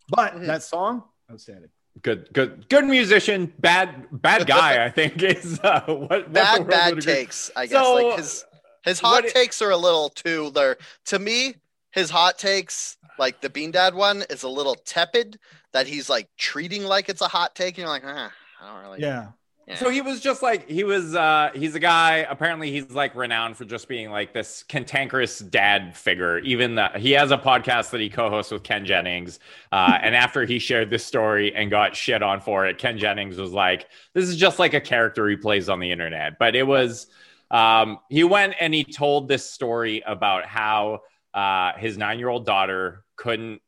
But 0.10 0.36
Mhm. 0.36 0.48
that 0.48 0.64
song, 0.64 1.04
outstanding. 1.32 1.70
good, 2.02 2.30
good, 2.34 2.68
good 2.70 2.86
musician. 2.86 3.54
Bad, 3.60 4.08
bad 4.12 4.48
guy. 4.48 4.84
I 4.84 4.90
think 4.90 5.22
is 5.24 5.60
uh, 5.64 5.82
what 5.88 6.10
what 6.10 6.34
bad 6.34 6.60
world 6.60 6.70
bad 6.70 7.02
takes, 7.02 7.50
I 7.56 7.66
guess. 7.68 7.74
So, 7.86 7.94
like 7.96 8.18
his 8.18 8.46
his 8.84 9.00
hot 9.00 9.12
what 9.24 9.26
it- 9.26 9.34
takes 9.34 9.62
are 9.62 9.70
a 9.72 9.78
little 9.78 10.10
too 10.10 10.50
they're 10.52 10.78
to 11.06 11.20
me, 11.20 11.56
his 11.92 12.10
hot 12.10 12.38
takes, 12.38 12.98
like 13.20 13.42
the 13.42 13.50
Bean 13.50 13.72
Dad 13.72 13.94
one, 13.94 14.24
is 14.30 14.44
a 14.44 14.50
little 14.50 14.76
tepid 14.76 15.40
that 15.74 15.88
he's 15.88 16.10
like 16.10 16.30
treating 16.38 16.84
like 16.84 17.08
it's 17.10 17.22
a 17.22 17.28
hot 17.28 17.56
take, 17.56 17.76
and 17.78 17.80
you're 17.80 17.88
like, 17.90 18.04
ah, 18.06 18.32
I 18.62 18.74
don't 18.74 18.84
really 18.84 19.02
Yeah. 19.02 19.28
Yeah. 19.68 19.76
So 19.78 19.90
he 19.90 20.02
was 20.02 20.20
just 20.20 20.42
like 20.42 20.68
he 20.68 20.84
was 20.84 21.16
uh 21.16 21.52
he's 21.54 21.76
a 21.76 21.80
guy 21.80 22.26
apparently 22.30 22.72
he's 22.72 22.92
like 22.92 23.16
renowned 23.16 23.56
for 23.56 23.64
just 23.64 23.88
being 23.88 24.10
like 24.10 24.34
this 24.34 24.64
cantankerous 24.64 25.40
dad 25.40 25.96
figure 25.96 26.40
even 26.40 26.76
the, 26.76 26.90
he 26.96 27.12
has 27.12 27.32
a 27.32 27.38
podcast 27.38 27.92
that 27.92 28.02
he 28.02 28.10
co-hosts 28.10 28.52
with 28.52 28.64
Ken 28.64 28.86
Jennings 28.86 29.40
uh 29.72 30.00
and 30.02 30.16
after 30.26 30.46
he 30.46 30.58
shared 30.58 30.90
this 30.90 31.06
story 31.06 31.54
and 31.56 31.70
got 31.70 31.96
shit 31.96 32.24
on 32.24 32.42
for 32.42 32.66
it 32.66 32.80
Ken 32.80 32.98
Jennings 32.98 33.38
was 33.38 33.52
like 33.52 33.88
this 34.16 34.28
is 34.28 34.36
just 34.36 34.58
like 34.58 34.74
a 34.74 34.82
character 34.82 35.30
he 35.30 35.36
plays 35.36 35.70
on 35.70 35.80
the 35.80 35.92
internet 35.92 36.40
but 36.40 36.56
it 36.56 36.66
was 36.66 37.08
um 37.52 38.00
he 38.10 38.24
went 38.24 38.56
and 38.60 38.74
he 38.74 38.84
told 38.84 39.28
this 39.28 39.48
story 39.48 40.02
about 40.08 40.46
how 40.46 41.02
uh 41.36 41.74
his 41.78 41.98
9-year-old 41.98 42.48
daughter 42.48 43.04
couldn't 43.16 43.62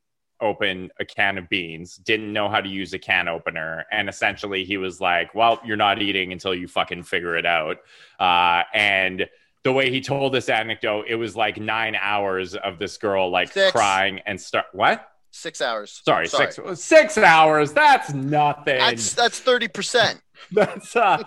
open 0.44 0.92
a 1.00 1.06
can 1.06 1.38
of 1.38 1.50
beans, 1.50 1.95
didn't 1.98 2.31
know 2.31 2.50
how 2.50 2.62
to 2.62 2.69
use 2.69 2.94
a 2.94 3.00
can 3.00 3.28
opener, 3.28 3.86
and 3.92 4.07
essentially 4.10 4.63
he 4.63 4.78
was 4.78 5.01
like, 5.01 5.34
"Well, 5.34 5.60
you're 5.66 5.78
not 5.78 6.01
eating 6.01 6.31
until 6.31 6.54
you 6.54 6.68
fucking 6.68 7.04
figure 7.04 7.36
it 7.36 7.45
out." 7.45 7.78
Uh, 8.19 8.63
and 8.74 9.28
the 9.63 9.72
way 9.72 9.90
he 9.90 10.01
told 10.01 10.34
this 10.34 10.50
anecdote, 10.50 11.06
it 11.07 11.16
was 11.16 11.36
like 11.36 11.57
nine 11.57 11.95
hours 11.95 12.56
of 12.56 12.78
this 12.78 12.98
girl 12.98 13.30
like 13.30 13.51
Six. 13.51 13.72
crying 13.72 14.19
and 14.25 14.40
start 14.40 14.66
what? 14.74 15.10
six 15.34 15.62
hours. 15.62 16.01
Sorry, 16.06 16.28
six 16.28 16.60
six 16.75 17.18
hours. 17.18 17.74
That's 17.74 18.13
nothing. 18.13 18.78
That's 18.78 19.13
that's 19.13 19.39
thirty 19.39 19.68
percent. 19.68 20.22
That's 20.51 20.96
uh, 20.96 21.24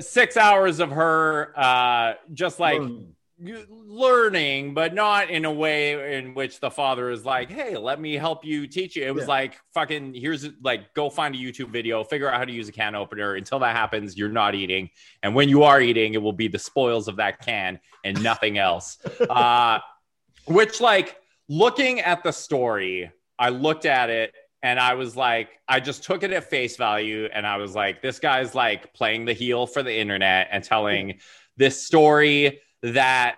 six 0.00 0.36
hours 0.36 0.80
of 0.80 0.90
her 0.90 1.52
uh, 1.56 2.14
just 2.32 2.58
like 2.58 2.80
learning, 3.38 4.72
but 4.74 4.94
not 4.94 5.30
in 5.30 5.44
a 5.44 5.52
way 5.52 6.16
in 6.16 6.34
which 6.34 6.60
the 6.60 6.70
father 6.70 7.10
is 7.10 7.24
like, 7.24 7.50
"Hey, 7.50 7.76
let 7.76 8.00
me 8.00 8.14
help 8.14 8.44
you 8.44 8.66
teach 8.66 8.96
you." 8.96 9.04
It 9.04 9.14
was 9.14 9.24
Yeah. 9.24 9.28
like, 9.28 9.60
"Fucking, 9.74 10.14
here's 10.14 10.48
like, 10.62 10.94
go 10.94 11.10
find 11.10 11.34
a 11.34 11.38
YouTube 11.38 11.68
video, 11.70 12.02
figure 12.02 12.30
out 12.30 12.38
how 12.38 12.44
to 12.44 12.52
use 12.52 12.68
a 12.68 12.72
can 12.72 12.94
opener." 12.94 13.34
Until 13.34 13.58
that 13.58 13.76
happens, 13.76 14.16
you're 14.16 14.28
not 14.28 14.54
eating, 14.54 14.90
and 15.22 15.34
when 15.34 15.48
you 15.48 15.64
are 15.64 15.80
eating, 15.80 16.14
it 16.14 16.22
will 16.22 16.32
be 16.32 16.48
the 16.48 16.58
spoils 16.58 17.08
of 17.08 17.16
that 17.16 17.44
can 17.44 17.78
and 18.04 18.22
nothing 18.22 18.58
else. 18.58 18.98
uh, 19.30 19.80
which, 20.46 20.80
like, 20.80 21.16
looking 21.48 22.00
at 22.00 22.22
the 22.22 22.32
story, 22.32 23.10
I 23.38 23.50
looked 23.50 23.84
at 23.84 24.08
it 24.10 24.32
and 24.62 24.80
I 24.80 24.94
was 24.94 25.14
like, 25.14 25.50
I 25.68 25.80
just 25.80 26.02
took 26.02 26.22
it 26.22 26.32
at 26.32 26.48
face 26.48 26.76
value, 26.76 27.28
and 27.32 27.46
I 27.46 27.58
was 27.58 27.74
like, 27.74 28.00
this 28.02 28.18
guy's 28.18 28.54
like 28.54 28.94
playing 28.94 29.26
the 29.26 29.32
heel 29.34 29.66
for 29.66 29.82
the 29.82 29.94
internet 29.94 30.48
and 30.50 30.64
telling 30.64 31.20
this 31.56 31.82
story 31.82 32.60
that 32.82 33.36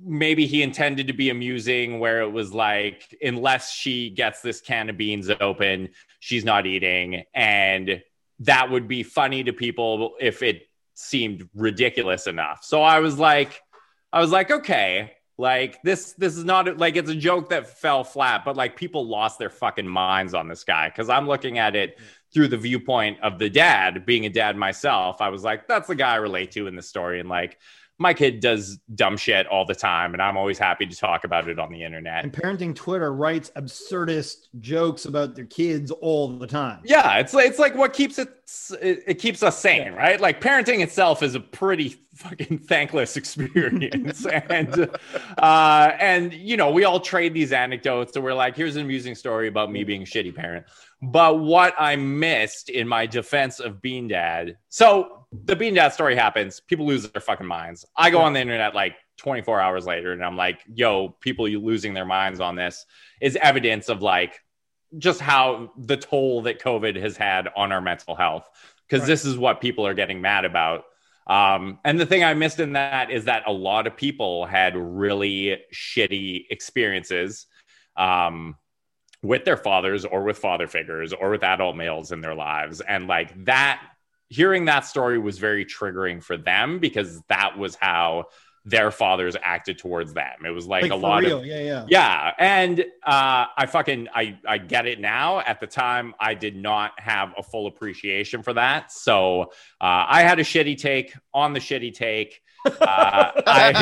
maybe 0.00 0.46
he 0.46 0.62
intended 0.62 1.08
to 1.08 1.12
be 1.12 1.30
amusing 1.30 1.98
where 1.98 2.20
it 2.20 2.30
was 2.30 2.52
like 2.52 3.16
unless 3.20 3.72
she 3.72 4.10
gets 4.10 4.40
this 4.40 4.60
can 4.60 4.88
of 4.88 4.96
beans 4.96 5.28
open 5.40 5.88
she's 6.20 6.44
not 6.44 6.66
eating. 6.66 7.24
And 7.34 8.02
that 8.40 8.70
would 8.70 8.86
be 8.86 9.02
funny 9.02 9.44
to 9.44 9.52
people 9.52 10.14
if 10.20 10.42
it 10.42 10.68
seemed 10.94 11.48
ridiculous 11.54 12.26
enough. 12.26 12.64
So 12.64 12.82
i 12.82 13.00
was 13.00 13.18
like 13.18 13.60
i 14.12 14.20
was 14.20 14.30
like 14.30 14.50
okay 14.50 15.12
like 15.36 15.80
this 15.82 16.14
this 16.14 16.36
is 16.36 16.44
not 16.44 16.78
like 16.78 16.96
it's 16.96 17.10
a 17.10 17.14
joke 17.14 17.50
that 17.50 17.68
fell 17.78 18.02
flat 18.02 18.44
but 18.44 18.56
like 18.56 18.74
people 18.76 19.06
lost 19.06 19.38
their 19.38 19.50
fucking 19.50 19.86
minds 19.86 20.34
on 20.34 20.48
this 20.48 20.64
guy. 20.64 20.88
Because 20.88 21.08
i'm 21.08 21.26
looking 21.26 21.58
at 21.58 21.76
it 21.76 21.98
through 22.32 22.48
the 22.48 22.56
viewpoint 22.56 23.18
of 23.20 23.38
the 23.38 23.48
dad 23.48 24.04
being 24.04 24.26
a 24.26 24.28
dad 24.28 24.56
myself 24.56 25.20
i 25.20 25.28
was 25.28 25.44
like 25.44 25.68
that's 25.68 25.88
the 25.88 25.94
guy 25.94 26.14
i 26.14 26.16
relate 26.16 26.50
to 26.52 26.66
in 26.66 26.74
the 26.76 26.82
story. 26.82 27.20
And 27.20 27.28
like 27.28 27.58
my 27.98 28.14
kid 28.14 28.40
does 28.40 28.78
dumb 28.94 29.16
shit 29.16 29.46
all 29.48 29.64
the 29.64 29.74
time 29.74 30.12
and 30.12 30.22
i'm 30.22 30.36
always 30.36 30.58
happy 30.58 30.86
to 30.86 30.96
talk 30.96 31.24
about 31.24 31.48
it 31.48 31.58
on 31.58 31.70
the 31.70 31.82
internet 31.82 32.24
And 32.24 32.32
parenting 32.32 32.74
Twitter 32.74 33.12
writes 33.12 33.50
absurdist 33.56 34.48
jokes 34.60 35.04
about 35.04 35.34
their 35.34 35.46
kids 35.46 35.90
all 35.90 36.28
the 36.28 36.46
time. 36.46 36.80
yeah 36.84 37.18
it's 37.18 37.34
like 37.34 37.46
it's 37.48 37.58
like 37.58 37.74
what 37.74 37.92
keeps 37.92 38.18
it 38.18 38.28
it, 38.80 39.18
keeps 39.18 39.42
us 39.42 39.58
sane, 39.58 39.92
right? 39.92 40.18
Like 40.18 40.40
parenting 40.40 40.82
itself 40.82 41.22
is 41.22 41.34
a 41.34 41.40
pretty 41.40 41.96
fucking 42.14 42.60
thankless 42.60 43.14
experience, 43.18 44.24
and 44.24 44.88
uh, 45.36 45.92
and 46.00 46.32
you 46.32 46.56
know 46.56 46.70
we 46.70 46.84
all 46.84 46.98
trade 46.98 47.34
these 47.34 47.52
anecdotes. 47.52 48.14
So 48.14 48.22
we're 48.22 48.32
like, 48.32 48.56
here's 48.56 48.76
an 48.76 48.82
amusing 48.82 49.14
story 49.14 49.48
about 49.48 49.70
me 49.70 49.84
being 49.84 50.00
a 50.00 50.06
shitty 50.06 50.34
parent. 50.34 50.64
But 51.02 51.40
what 51.40 51.74
I 51.78 51.96
missed 51.96 52.70
in 52.70 52.88
my 52.88 53.04
defense 53.04 53.60
of 53.60 53.82
Bean 53.82 54.08
Dad, 54.08 54.56
so 54.70 55.17
the 55.32 55.56
Bean 55.56 55.74
Dad 55.74 55.92
story 55.92 56.14
happens, 56.16 56.60
people 56.60 56.86
lose 56.86 57.08
their 57.10 57.20
fucking 57.20 57.46
minds. 57.46 57.84
I 57.96 58.10
go 58.10 58.20
on 58.20 58.32
the 58.32 58.40
internet 58.40 58.74
like 58.74 58.96
24 59.18 59.60
hours 59.60 59.86
later, 59.86 60.12
and 60.12 60.24
I'm 60.24 60.36
like, 60.36 60.60
yo, 60.72 61.10
people 61.20 61.46
losing 61.46 61.94
their 61.94 62.06
minds 62.06 62.40
on 62.40 62.56
this 62.56 62.86
is 63.20 63.36
evidence 63.42 63.88
of 63.88 64.00
like 64.00 64.40
just 64.96 65.20
how 65.20 65.72
the 65.76 65.96
toll 65.96 66.42
that 66.42 66.62
COVID 66.62 66.96
has 66.96 67.16
had 67.16 67.48
on 67.54 67.72
our 67.72 67.80
mental 67.80 68.14
health. 68.14 68.48
Because 68.86 69.02
right. 69.02 69.08
this 69.08 69.26
is 69.26 69.36
what 69.36 69.60
people 69.60 69.86
are 69.86 69.92
getting 69.92 70.22
mad 70.22 70.46
about. 70.46 70.84
Um, 71.26 71.78
and 71.84 72.00
the 72.00 72.06
thing 72.06 72.24
I 72.24 72.32
missed 72.32 72.58
in 72.58 72.72
that 72.72 73.10
is 73.10 73.26
that 73.26 73.42
a 73.46 73.52
lot 73.52 73.86
of 73.86 73.94
people 73.94 74.46
had 74.46 74.74
really 74.76 75.58
shitty 75.74 76.46
experiences 76.48 77.46
um, 77.96 78.56
with 79.22 79.44
their 79.44 79.58
fathers 79.58 80.06
or 80.06 80.22
with 80.22 80.38
father 80.38 80.66
figures 80.66 81.12
or 81.12 81.28
with 81.28 81.42
adult 81.42 81.76
males 81.76 82.12
in 82.12 82.22
their 82.22 82.34
lives. 82.34 82.80
And 82.80 83.06
like 83.06 83.44
that, 83.44 83.82
hearing 84.28 84.66
that 84.66 84.84
story 84.84 85.18
was 85.18 85.38
very 85.38 85.64
triggering 85.64 86.22
for 86.22 86.36
them 86.36 86.78
because 86.78 87.20
that 87.28 87.58
was 87.58 87.74
how 87.74 88.26
their 88.64 88.90
fathers 88.90 89.34
acted 89.42 89.78
towards 89.78 90.12
them. 90.12 90.44
It 90.44 90.50
was 90.50 90.66
like, 90.66 90.82
like 90.82 90.92
a 90.92 90.96
lot 90.96 91.22
real. 91.22 91.38
of 91.38 91.46
yeah, 91.46 91.60
yeah, 91.60 91.86
yeah. 91.88 92.32
And 92.38 92.80
uh, 92.80 93.46
I 93.56 93.66
fucking 93.66 94.08
I 94.14 94.38
I 94.46 94.58
get 94.58 94.86
it 94.86 95.00
now. 95.00 95.40
At 95.40 95.60
the 95.60 95.66
time, 95.66 96.14
I 96.20 96.34
did 96.34 96.54
not 96.54 96.92
have 96.98 97.32
a 97.38 97.42
full 97.42 97.66
appreciation 97.66 98.42
for 98.42 98.52
that, 98.54 98.92
so 98.92 99.44
uh, 99.80 100.04
I 100.08 100.22
had 100.22 100.38
a 100.38 100.44
shitty 100.44 100.76
take 100.76 101.14
on 101.32 101.54
the 101.54 101.60
shitty 101.60 101.94
take 101.94 102.42
uh, 102.64 102.72
I, 103.46 103.72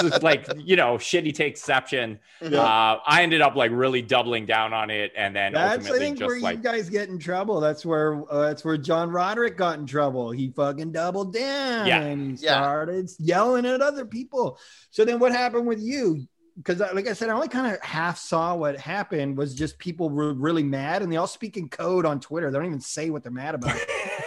it's 0.00 0.22
like 0.22 0.46
you 0.56 0.76
know 0.76 0.96
shitty 0.96 1.34
takeception. 1.34 2.18
Yeah. 2.40 2.60
Uh, 2.60 3.00
I 3.06 3.22
ended 3.22 3.40
up 3.40 3.56
like 3.56 3.70
really 3.72 4.02
doubling 4.02 4.46
down 4.46 4.72
on 4.72 4.90
it, 4.90 5.12
and 5.16 5.34
then 5.34 5.52
that's 5.52 5.78
ultimately 5.78 5.98
I 5.98 6.00
think 6.00 6.18
just 6.18 6.28
where 6.28 6.40
like 6.40 6.56
you 6.58 6.62
guys 6.62 6.88
get 6.90 7.08
in 7.08 7.18
trouble. 7.18 7.60
That's 7.60 7.84
where 7.84 8.22
uh, 8.30 8.48
that's 8.48 8.64
where 8.64 8.76
John 8.76 9.10
Roderick 9.10 9.56
got 9.56 9.78
in 9.78 9.86
trouble. 9.86 10.30
He 10.30 10.50
fucking 10.50 10.92
doubled 10.92 11.32
down 11.32 11.86
yeah. 11.86 12.00
and 12.00 12.32
he 12.32 12.36
started 12.36 13.10
yeah. 13.18 13.36
yelling 13.36 13.66
at 13.66 13.80
other 13.80 14.04
people. 14.04 14.58
So 14.90 15.04
then 15.04 15.18
what 15.18 15.32
happened 15.32 15.66
with 15.66 15.80
you? 15.80 16.26
Because 16.56 16.78
like 16.78 17.08
I 17.08 17.14
said, 17.14 17.30
I 17.30 17.32
only 17.32 17.48
kind 17.48 17.74
of 17.74 17.80
half 17.82 18.18
saw 18.18 18.54
what 18.54 18.78
happened 18.78 19.36
was 19.36 19.54
just 19.54 19.78
people 19.78 20.08
were 20.08 20.32
really 20.32 20.62
mad 20.62 21.02
and 21.02 21.10
they 21.10 21.16
all 21.16 21.26
speak 21.26 21.56
in 21.56 21.68
code 21.68 22.06
on 22.06 22.20
Twitter. 22.20 22.50
They 22.50 22.58
don't 22.58 22.66
even 22.66 22.80
say 22.80 23.10
what 23.10 23.22
they're 23.24 23.32
mad 23.32 23.56
about. 23.56 23.76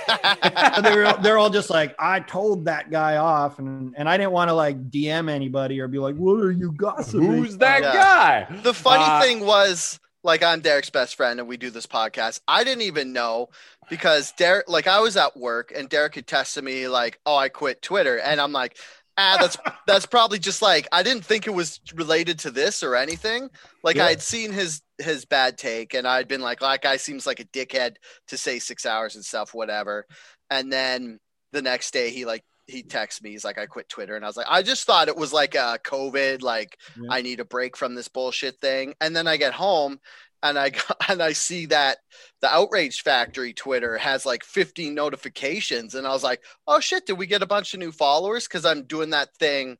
they're, 0.83 1.13
they're 1.13 1.37
all 1.37 1.49
just 1.49 1.69
like, 1.69 1.95
I 1.97 2.19
told 2.19 2.65
that 2.65 2.91
guy 2.91 3.17
off 3.17 3.59
and, 3.59 3.95
and 3.97 4.09
I 4.09 4.17
didn't 4.17 4.33
want 4.33 4.49
to 4.49 4.53
like 4.53 4.89
DM 4.89 5.29
anybody 5.29 5.79
or 5.79 5.87
be 5.87 5.99
like, 5.99 6.15
what 6.15 6.41
are 6.41 6.51
you 6.51 6.73
gossiping? 6.73 7.21
Who's 7.21 7.57
that 7.57 7.81
yeah. 7.81 7.93
guy? 7.93 8.61
The 8.61 8.73
funny 8.73 9.05
uh, 9.05 9.21
thing 9.21 9.45
was 9.45 9.99
like 10.23 10.43
I'm 10.43 10.59
Derek's 10.59 10.89
best 10.89 11.15
friend 11.15 11.39
and 11.39 11.47
we 11.47 11.55
do 11.55 11.69
this 11.69 11.87
podcast. 11.87 12.41
I 12.45 12.65
didn't 12.65 12.83
even 12.83 13.13
know 13.13 13.49
because 13.89 14.33
Derek, 14.33 14.67
like 14.67 14.87
I 14.87 14.99
was 14.99 15.15
at 15.15 15.37
work 15.37 15.71
and 15.73 15.87
Derek 15.87 16.15
had 16.15 16.27
tested 16.27 16.65
me 16.65 16.89
like, 16.89 17.19
oh, 17.25 17.37
I 17.37 17.47
quit 17.47 17.81
Twitter. 17.81 18.19
And 18.19 18.41
I'm 18.41 18.51
like, 18.51 18.77
ah, 19.17 19.37
that's 19.39 19.57
that's 19.85 20.05
probably 20.05 20.39
just 20.39 20.61
like 20.61 20.87
I 20.91 21.03
didn't 21.03 21.25
think 21.25 21.47
it 21.47 21.53
was 21.53 21.79
related 21.95 22.39
to 22.39 22.51
this 22.51 22.83
or 22.83 22.95
anything. 22.95 23.49
Like 23.83 23.97
yeah. 23.97 24.05
I 24.05 24.09
had 24.09 24.21
seen 24.21 24.51
his 24.51 24.81
his 24.97 25.25
bad 25.25 25.57
take, 25.57 25.93
and 25.93 26.07
I'd 26.07 26.27
been 26.27 26.41
like, 26.41 26.59
that 26.59 26.81
guy 26.81 26.97
seems 26.97 27.25
like 27.25 27.39
a 27.39 27.45
dickhead 27.45 27.95
to 28.27 28.37
say 28.37 28.59
six 28.59 28.85
hours 28.85 29.15
and 29.15 29.25
stuff, 29.25 29.53
whatever. 29.53 30.05
And 30.49 30.71
then 30.71 31.19
the 31.51 31.61
next 31.61 31.91
day, 31.91 32.09
he 32.09 32.25
like 32.25 32.43
he 32.67 32.83
texts 32.83 33.21
me. 33.21 33.31
He's 33.31 33.45
like, 33.45 33.57
I 33.57 33.65
quit 33.65 33.89
Twitter, 33.89 34.15
and 34.15 34.25
I 34.25 34.27
was 34.27 34.37
like, 34.37 34.47
I 34.49 34.61
just 34.61 34.85
thought 34.85 35.07
it 35.07 35.17
was 35.17 35.33
like 35.33 35.55
a 35.55 35.79
COVID, 35.83 36.41
like 36.41 36.77
yeah. 36.99 37.09
I 37.09 37.21
need 37.21 37.39
a 37.39 37.45
break 37.45 37.77
from 37.77 37.95
this 37.95 38.07
bullshit 38.07 38.59
thing. 38.59 38.93
And 39.01 39.15
then 39.15 39.27
I 39.27 39.37
get 39.37 39.53
home, 39.53 39.99
and 40.43 40.57
I 40.57 40.69
got, 40.69 40.97
and 41.09 41.21
I 41.21 41.33
see 41.33 41.67
that 41.67 41.97
the 42.41 42.53
Outrage 42.53 43.01
Factory 43.01 43.53
Twitter 43.53 43.97
has 43.97 44.25
like 44.25 44.43
15 44.43 44.93
notifications, 44.93 45.95
and 45.95 46.07
I 46.07 46.11
was 46.11 46.23
like, 46.23 46.43
oh 46.67 46.79
shit, 46.79 47.05
did 47.05 47.17
we 47.17 47.27
get 47.27 47.43
a 47.43 47.47
bunch 47.47 47.73
of 47.73 47.79
new 47.79 47.91
followers? 47.91 48.47
Because 48.47 48.65
I'm 48.65 48.83
doing 48.83 49.11
that 49.11 49.35
thing 49.37 49.77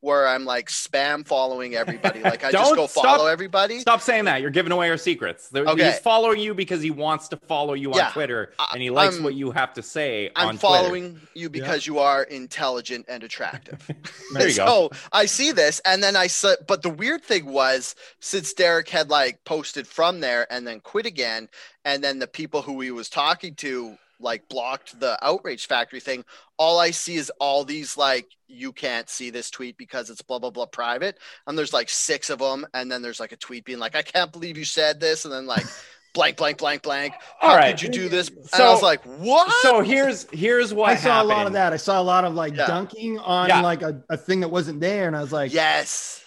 where 0.00 0.26
I'm 0.26 0.44
like 0.44 0.68
spam 0.68 1.26
following 1.26 1.74
everybody. 1.74 2.20
Like 2.30 2.44
I 2.44 2.52
just 2.52 2.76
go 2.76 2.86
follow 2.86 3.18
stop, 3.18 3.28
everybody. 3.28 3.80
Stop 3.80 4.00
saying 4.02 4.26
that. 4.26 4.40
You're 4.40 4.50
giving 4.50 4.72
away 4.72 4.90
our 4.90 4.96
secrets. 4.96 5.50
Okay. 5.54 5.84
He's 5.84 5.98
following 5.98 6.38
you 6.38 6.54
because 6.54 6.80
he 6.82 6.90
wants 6.90 7.28
to 7.28 7.36
follow 7.36 7.72
you 7.72 7.90
on 7.92 7.96
yeah. 7.96 8.10
Twitter 8.10 8.52
and 8.72 8.80
he 8.80 8.90
likes 8.90 9.16
I'm, 9.16 9.24
what 9.24 9.34
you 9.34 9.50
have 9.50 9.72
to 9.74 9.82
say 9.82 10.30
I'm 10.36 10.58
following 10.58 11.12
Twitter. 11.12 11.26
you 11.34 11.50
because 11.50 11.86
yeah. 11.86 11.94
you 11.94 11.98
are 11.98 12.22
intelligent 12.24 13.06
and 13.08 13.24
attractive. 13.24 13.84
there 14.34 14.46
you 14.46 14.52
so 14.54 14.64
go. 14.64 14.90
I 15.12 15.26
see 15.26 15.50
this 15.50 15.80
and 15.84 16.02
then 16.02 16.14
I 16.14 16.26
said, 16.28 16.58
but 16.68 16.82
the 16.82 16.90
weird 16.90 17.22
thing 17.24 17.46
was 17.46 17.96
since 18.20 18.52
Derek 18.52 18.88
had 18.88 19.10
like 19.10 19.42
posted 19.44 19.86
from 19.86 20.20
there 20.20 20.46
and 20.52 20.66
then 20.66 20.80
quit 20.80 21.06
again, 21.06 21.48
and 21.84 22.04
then 22.04 22.18
the 22.18 22.28
people 22.28 22.62
who 22.62 22.80
he 22.80 22.90
was 22.90 23.08
talking 23.08 23.54
to 23.56 23.96
like 24.20 24.48
blocked 24.48 24.98
the 25.00 25.18
outrage 25.24 25.66
factory 25.66 26.00
thing 26.00 26.24
all 26.58 26.78
i 26.78 26.90
see 26.90 27.16
is 27.16 27.30
all 27.40 27.64
these 27.64 27.96
like 27.96 28.28
you 28.48 28.72
can't 28.72 29.08
see 29.08 29.30
this 29.30 29.50
tweet 29.50 29.76
because 29.76 30.10
it's 30.10 30.22
blah 30.22 30.38
blah 30.38 30.50
blah 30.50 30.66
private 30.66 31.18
and 31.46 31.56
there's 31.56 31.72
like 31.72 31.88
six 31.88 32.30
of 32.30 32.38
them 32.38 32.66
and 32.74 32.90
then 32.90 33.02
there's 33.02 33.20
like 33.20 33.32
a 33.32 33.36
tweet 33.36 33.64
being 33.64 33.78
like 33.78 33.96
i 33.96 34.02
can't 34.02 34.32
believe 34.32 34.56
you 34.56 34.64
said 34.64 35.00
this 35.00 35.24
and 35.24 35.32
then 35.32 35.46
like 35.46 35.64
blank 36.12 36.36
blank 36.36 36.58
blank 36.58 36.82
blank 36.82 37.14
how 37.38 37.50
all 37.50 37.56
right. 37.56 37.76
did 37.76 37.82
you 37.82 37.88
do 37.88 38.08
this 38.08 38.28
and 38.28 38.44
so, 38.46 38.64
i 38.64 38.72
was 38.72 38.82
like 38.82 39.00
what 39.04 39.50
so 39.62 39.80
here's 39.80 40.28
here's 40.32 40.74
what 40.74 40.90
i 40.90 40.96
saw 40.96 41.10
happened. 41.10 41.30
a 41.30 41.34
lot 41.34 41.46
of 41.46 41.52
that 41.52 41.72
i 41.72 41.76
saw 41.76 42.00
a 42.00 42.02
lot 42.02 42.24
of 42.24 42.34
like 42.34 42.56
yeah. 42.56 42.66
dunking 42.66 43.18
on 43.20 43.48
yeah. 43.48 43.60
like 43.60 43.82
a, 43.82 44.02
a 44.10 44.16
thing 44.16 44.40
that 44.40 44.48
wasn't 44.48 44.78
there 44.80 45.06
and 45.06 45.16
i 45.16 45.20
was 45.20 45.32
like 45.32 45.52
yes 45.52 46.24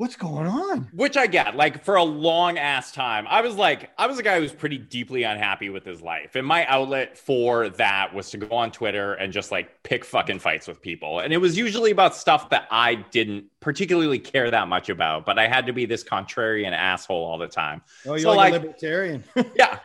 what's 0.00 0.16
going 0.16 0.46
on? 0.46 0.88
Which 0.94 1.18
I 1.18 1.26
get. 1.26 1.56
Like 1.56 1.84
for 1.84 1.96
a 1.96 2.02
long 2.02 2.56
ass 2.56 2.90
time, 2.90 3.26
I 3.28 3.42
was 3.42 3.56
like, 3.56 3.90
I 3.98 4.06
was 4.06 4.18
a 4.18 4.22
guy 4.22 4.36
who 4.36 4.40
was 4.40 4.52
pretty 4.52 4.78
deeply 4.78 5.24
unhappy 5.24 5.68
with 5.68 5.84
his 5.84 6.00
life. 6.00 6.36
And 6.36 6.46
my 6.46 6.64
outlet 6.68 7.18
for 7.18 7.68
that 7.68 8.14
was 8.14 8.30
to 8.30 8.38
go 8.38 8.56
on 8.56 8.72
Twitter 8.72 9.12
and 9.12 9.30
just 9.30 9.52
like 9.52 9.82
pick 9.82 10.06
fucking 10.06 10.38
fights 10.38 10.66
with 10.66 10.80
people. 10.80 11.20
And 11.20 11.34
it 11.34 11.36
was 11.36 11.58
usually 11.58 11.90
about 11.90 12.16
stuff 12.16 12.48
that 12.48 12.66
I 12.70 12.94
didn't 12.94 13.44
particularly 13.60 14.18
care 14.18 14.50
that 14.50 14.68
much 14.68 14.88
about, 14.88 15.26
but 15.26 15.38
I 15.38 15.46
had 15.46 15.66
to 15.66 15.74
be 15.74 15.84
this 15.84 16.02
contrarian 16.02 16.72
asshole 16.72 17.22
all 17.22 17.36
the 17.36 17.46
time. 17.46 17.82
Oh, 18.06 18.12
you're 18.12 18.20
so 18.20 18.32
like, 18.32 18.52
like, 18.52 18.62
a 18.62 18.66
libertarian. 18.68 19.22
yeah, 19.54 19.80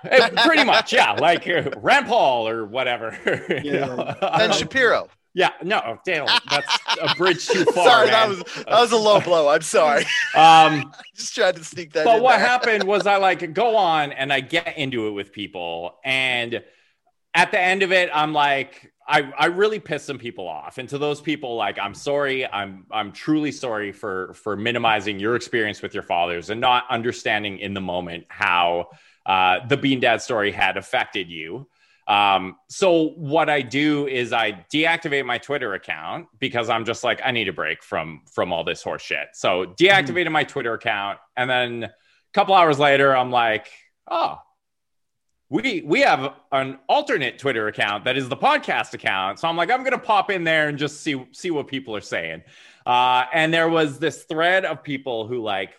pretty 0.46 0.64
much. 0.64 0.94
Yeah. 0.94 1.12
Like 1.12 1.46
uh, 1.46 1.72
Rand 1.76 2.08
Paul 2.08 2.48
or 2.48 2.64
whatever. 2.66 3.18
Yeah. 3.66 4.16
you? 4.22 4.38
Ben 4.38 4.52
Shapiro. 4.54 5.10
Yeah, 5.36 5.52
no, 5.62 6.00
Dale, 6.06 6.28
that's 6.50 6.80
a 7.02 7.14
bridge 7.16 7.46
too 7.46 7.66
far. 7.76 7.86
sorry, 7.86 8.10
man. 8.10 8.14
that 8.14 8.30
was 8.30 8.44
that 8.56 8.70
was 8.70 8.92
a 8.94 8.98
low 8.98 9.20
blow. 9.20 9.50
I'm 9.50 9.62
sorry. 9.62 10.06
Um, 10.36 10.92
just 11.16 11.36
tried 11.36 11.56
to 11.58 11.64
sneak 11.64 11.94
that. 11.94 12.04
But 12.06 12.22
what 12.22 12.40
happened 12.40 12.84
was 12.84 13.06
I 13.08 13.18
like 13.18 13.54
go 13.54 13.76
on 13.78 14.12
and 14.12 14.32
I 14.34 14.40
get 14.42 14.78
into 14.78 15.08
it 15.08 15.12
with 15.12 15.32
people, 15.32 15.98
and 16.04 16.64
at 17.34 17.52
the 17.52 17.60
end 17.60 17.84
of 17.84 17.92
it, 17.92 18.10
I'm 18.14 18.34
like, 18.34 18.92
I 19.08 19.32
I 19.38 19.46
really 19.48 19.80
pissed 19.80 20.06
some 20.06 20.18
people 20.18 20.48
off, 20.48 20.78
and 20.78 20.88
to 20.90 20.98
those 20.98 21.22
people, 21.22 21.56
like, 21.56 21.78
I'm 21.80 21.94
sorry, 21.94 22.46
I'm 22.48 22.86
I'm 22.92 23.12
truly 23.12 23.52
sorry 23.52 23.92
for 23.92 24.34
for 24.36 24.56
minimizing 24.58 25.20
your 25.20 25.36
experience 25.36 25.82
with 25.82 25.94
your 25.94 26.04
fathers 26.04 26.50
and 26.50 26.60
not 26.62 26.86
understanding 26.90 27.60
in 27.60 27.74
the 27.74 27.82
moment 27.82 28.26
how 28.30 28.90
uh, 29.26 29.66
the 29.68 29.78
Bean 29.78 30.00
Dad 30.00 30.22
story 30.22 30.52
had 30.52 30.78
affected 30.78 31.30
you. 31.30 31.68
Um, 32.08 32.58
so 32.70 33.10
what 33.16 33.50
I 33.50 33.62
do 33.62 34.08
is 34.08 34.32
I 34.32 34.66
deactivate 34.72 35.26
my 35.26 35.38
Twitter 35.38 35.74
account 35.74 36.28
because 36.40 36.70
I'm 36.70 36.86
just 36.86 37.04
like 37.04 37.20
I 37.24 37.32
need 37.32 37.48
a 37.48 37.54
break 37.54 37.82
from 37.82 38.22
from 38.32 38.54
all 38.54 38.64
this 38.64 38.84
horse 38.84 39.02
shit. 39.02 39.30
So 39.34 39.74
deactivated 39.80 40.28
mm. 40.28 40.34
my 40.34 40.44
Twitter 40.44 40.74
account, 40.74 41.20
and 41.36 41.50
then 41.50 41.84
a 41.86 41.92
couple 42.34 42.54
hours 42.54 42.78
later, 42.78 43.16
I'm 43.16 43.32
like, 43.32 43.68
oh, 44.10 44.38
we 45.50 45.82
we 45.86 46.02
have 46.02 46.34
an 46.52 46.78
alternate 46.88 47.40
Twitter 47.40 47.68
account 47.68 48.06
that 48.06 48.18
is 48.18 48.30
the 48.30 48.38
podcast 48.38 48.94
account. 48.94 49.40
So 49.40 49.48
I'm 49.48 49.58
like, 49.58 49.72
I'm 49.72 49.84
gonna 49.84 49.98
pop 49.98 50.30
in 50.30 50.44
there 50.44 50.68
and 50.68 50.78
just 50.78 51.02
see 51.02 51.26
see 51.32 51.50
what 51.50 51.68
people 51.68 51.96
are 51.96 52.02
saying. 52.02 52.44
Uh, 52.86 53.26
and 53.34 53.52
there 53.52 53.68
was 53.70 53.98
this 53.98 54.26
thread 54.26 54.64
of 54.64 54.84
people 54.84 55.26
who 55.28 55.42
like 55.42 55.72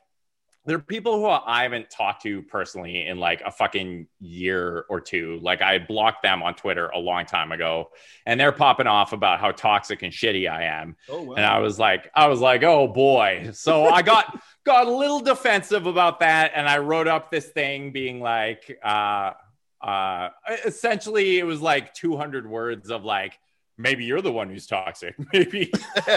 there 0.66 0.76
are 0.76 0.80
people 0.80 1.20
who 1.20 1.26
I 1.28 1.62
haven't 1.62 1.90
talked 1.90 2.22
to 2.22 2.42
personally 2.42 3.06
in 3.06 3.18
like 3.18 3.40
a 3.42 3.52
fucking 3.52 4.08
year 4.20 4.84
or 4.88 5.00
two. 5.00 5.38
Like 5.40 5.62
I 5.62 5.78
blocked 5.78 6.22
them 6.24 6.42
on 6.42 6.54
Twitter 6.54 6.88
a 6.88 6.98
long 6.98 7.24
time 7.24 7.52
ago, 7.52 7.90
and 8.26 8.38
they're 8.38 8.52
popping 8.52 8.88
off 8.88 9.12
about 9.12 9.38
how 9.38 9.52
toxic 9.52 10.02
and 10.02 10.12
shitty 10.12 10.50
I 10.50 10.64
am. 10.64 10.96
Oh, 11.08 11.22
wow. 11.22 11.34
And 11.34 11.46
I 11.46 11.60
was 11.60 11.78
like, 11.78 12.10
I 12.14 12.26
was 12.26 12.40
like, 12.40 12.64
oh 12.64 12.88
boy. 12.88 13.50
So 13.52 13.86
I 13.86 14.02
got 14.02 14.40
got 14.64 14.88
a 14.88 14.90
little 14.90 15.20
defensive 15.20 15.86
about 15.86 16.20
that, 16.20 16.52
and 16.54 16.68
I 16.68 16.78
wrote 16.78 17.06
up 17.06 17.30
this 17.30 17.46
thing 17.46 17.92
being 17.92 18.20
like, 18.20 18.78
uh, 18.84 19.32
uh, 19.80 20.30
essentially, 20.64 21.38
it 21.38 21.44
was 21.44 21.62
like 21.62 21.94
200 21.94 22.48
words 22.48 22.90
of 22.90 23.04
like 23.04 23.38
maybe 23.78 24.04
you're 24.04 24.22
the 24.22 24.32
one 24.32 24.48
who's 24.48 24.66
toxic. 24.66 25.14
Maybe 25.32 25.70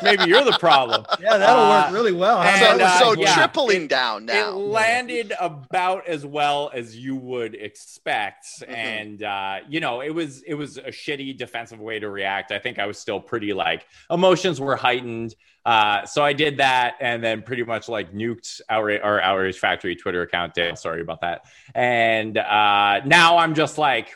maybe 0.03 0.23
you're 0.25 0.43
the 0.43 0.57
problem. 0.59 1.05
Yeah, 1.19 1.37
that'll 1.37 1.63
Uh, 1.65 1.83
work 1.85 1.93
really 1.93 2.11
well. 2.13 2.37
huh? 2.41 2.47
and, 2.47 2.79
so, 2.79 2.85
uh, 2.85 2.99
so 2.99 3.13
yeah. 3.21 3.33
tripling 3.35 3.87
down 3.87 4.25
now. 4.25 4.49
It 4.49 4.53
landed 4.55 5.33
about 5.39 6.07
as 6.07 6.25
well 6.25 6.71
as 6.73 6.95
you 6.97 7.15
would 7.15 7.55
expect, 7.55 8.45
Mhm. 8.61 8.69
and 8.73 9.23
uh, 9.23 9.55
you 9.67 9.79
know, 9.79 10.01
it 10.01 10.11
was 10.11 10.41
it 10.43 10.53
was 10.53 10.77
a 10.77 10.83
shitty 10.91 11.37
defensive 11.37 11.79
way 11.79 11.99
to 11.99 12.09
react. 12.09 12.51
I 12.51 12.59
think 12.59 12.79
I 12.79 12.85
was 12.85 12.97
still 12.97 13.19
pretty 13.19 13.51
like 13.53 13.85
emotions 14.09 14.61
were 14.61 14.75
heightened, 14.75 15.35
uh, 15.65 16.05
so 16.05 16.23
I 16.23 16.33
did 16.33 16.57
that, 16.57 16.95
and 17.01 17.21
then 17.23 17.41
pretty 17.41 17.63
much 17.63 17.89
like 17.89 18.13
nuked 18.13 18.61
our 18.69 19.01
our 19.01 19.19
Outrage 19.21 19.59
Factory 19.59 19.95
Twitter 19.95 20.21
account. 20.21 20.53
Dale, 20.53 20.75
sorry 20.75 21.01
about 21.01 21.21
that. 21.21 21.45
And 21.75 22.37
uh, 22.37 23.01
now 23.05 23.37
I'm 23.37 23.53
just 23.55 23.77
like. 23.77 24.15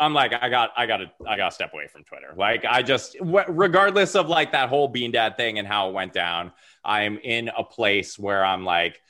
I'm 0.00 0.14
like 0.14 0.32
I 0.32 0.48
got 0.48 0.70
I 0.76 0.86
got 0.86 0.96
to 0.98 1.10
I 1.28 1.36
got 1.36 1.50
to 1.50 1.54
step 1.54 1.72
away 1.74 1.86
from 1.86 2.04
Twitter. 2.04 2.32
Like 2.36 2.64
I 2.64 2.82
just 2.82 3.16
regardless 3.20 4.16
of 4.16 4.28
like 4.28 4.52
that 4.52 4.70
whole 4.70 4.88
bean 4.88 5.12
dad 5.12 5.36
thing 5.36 5.58
and 5.58 5.68
how 5.68 5.90
it 5.90 5.92
went 5.92 6.14
down, 6.14 6.52
I'm 6.84 7.18
in 7.18 7.50
a 7.56 7.62
place 7.62 8.18
where 8.18 8.44
I'm 8.44 8.64
like 8.64 9.00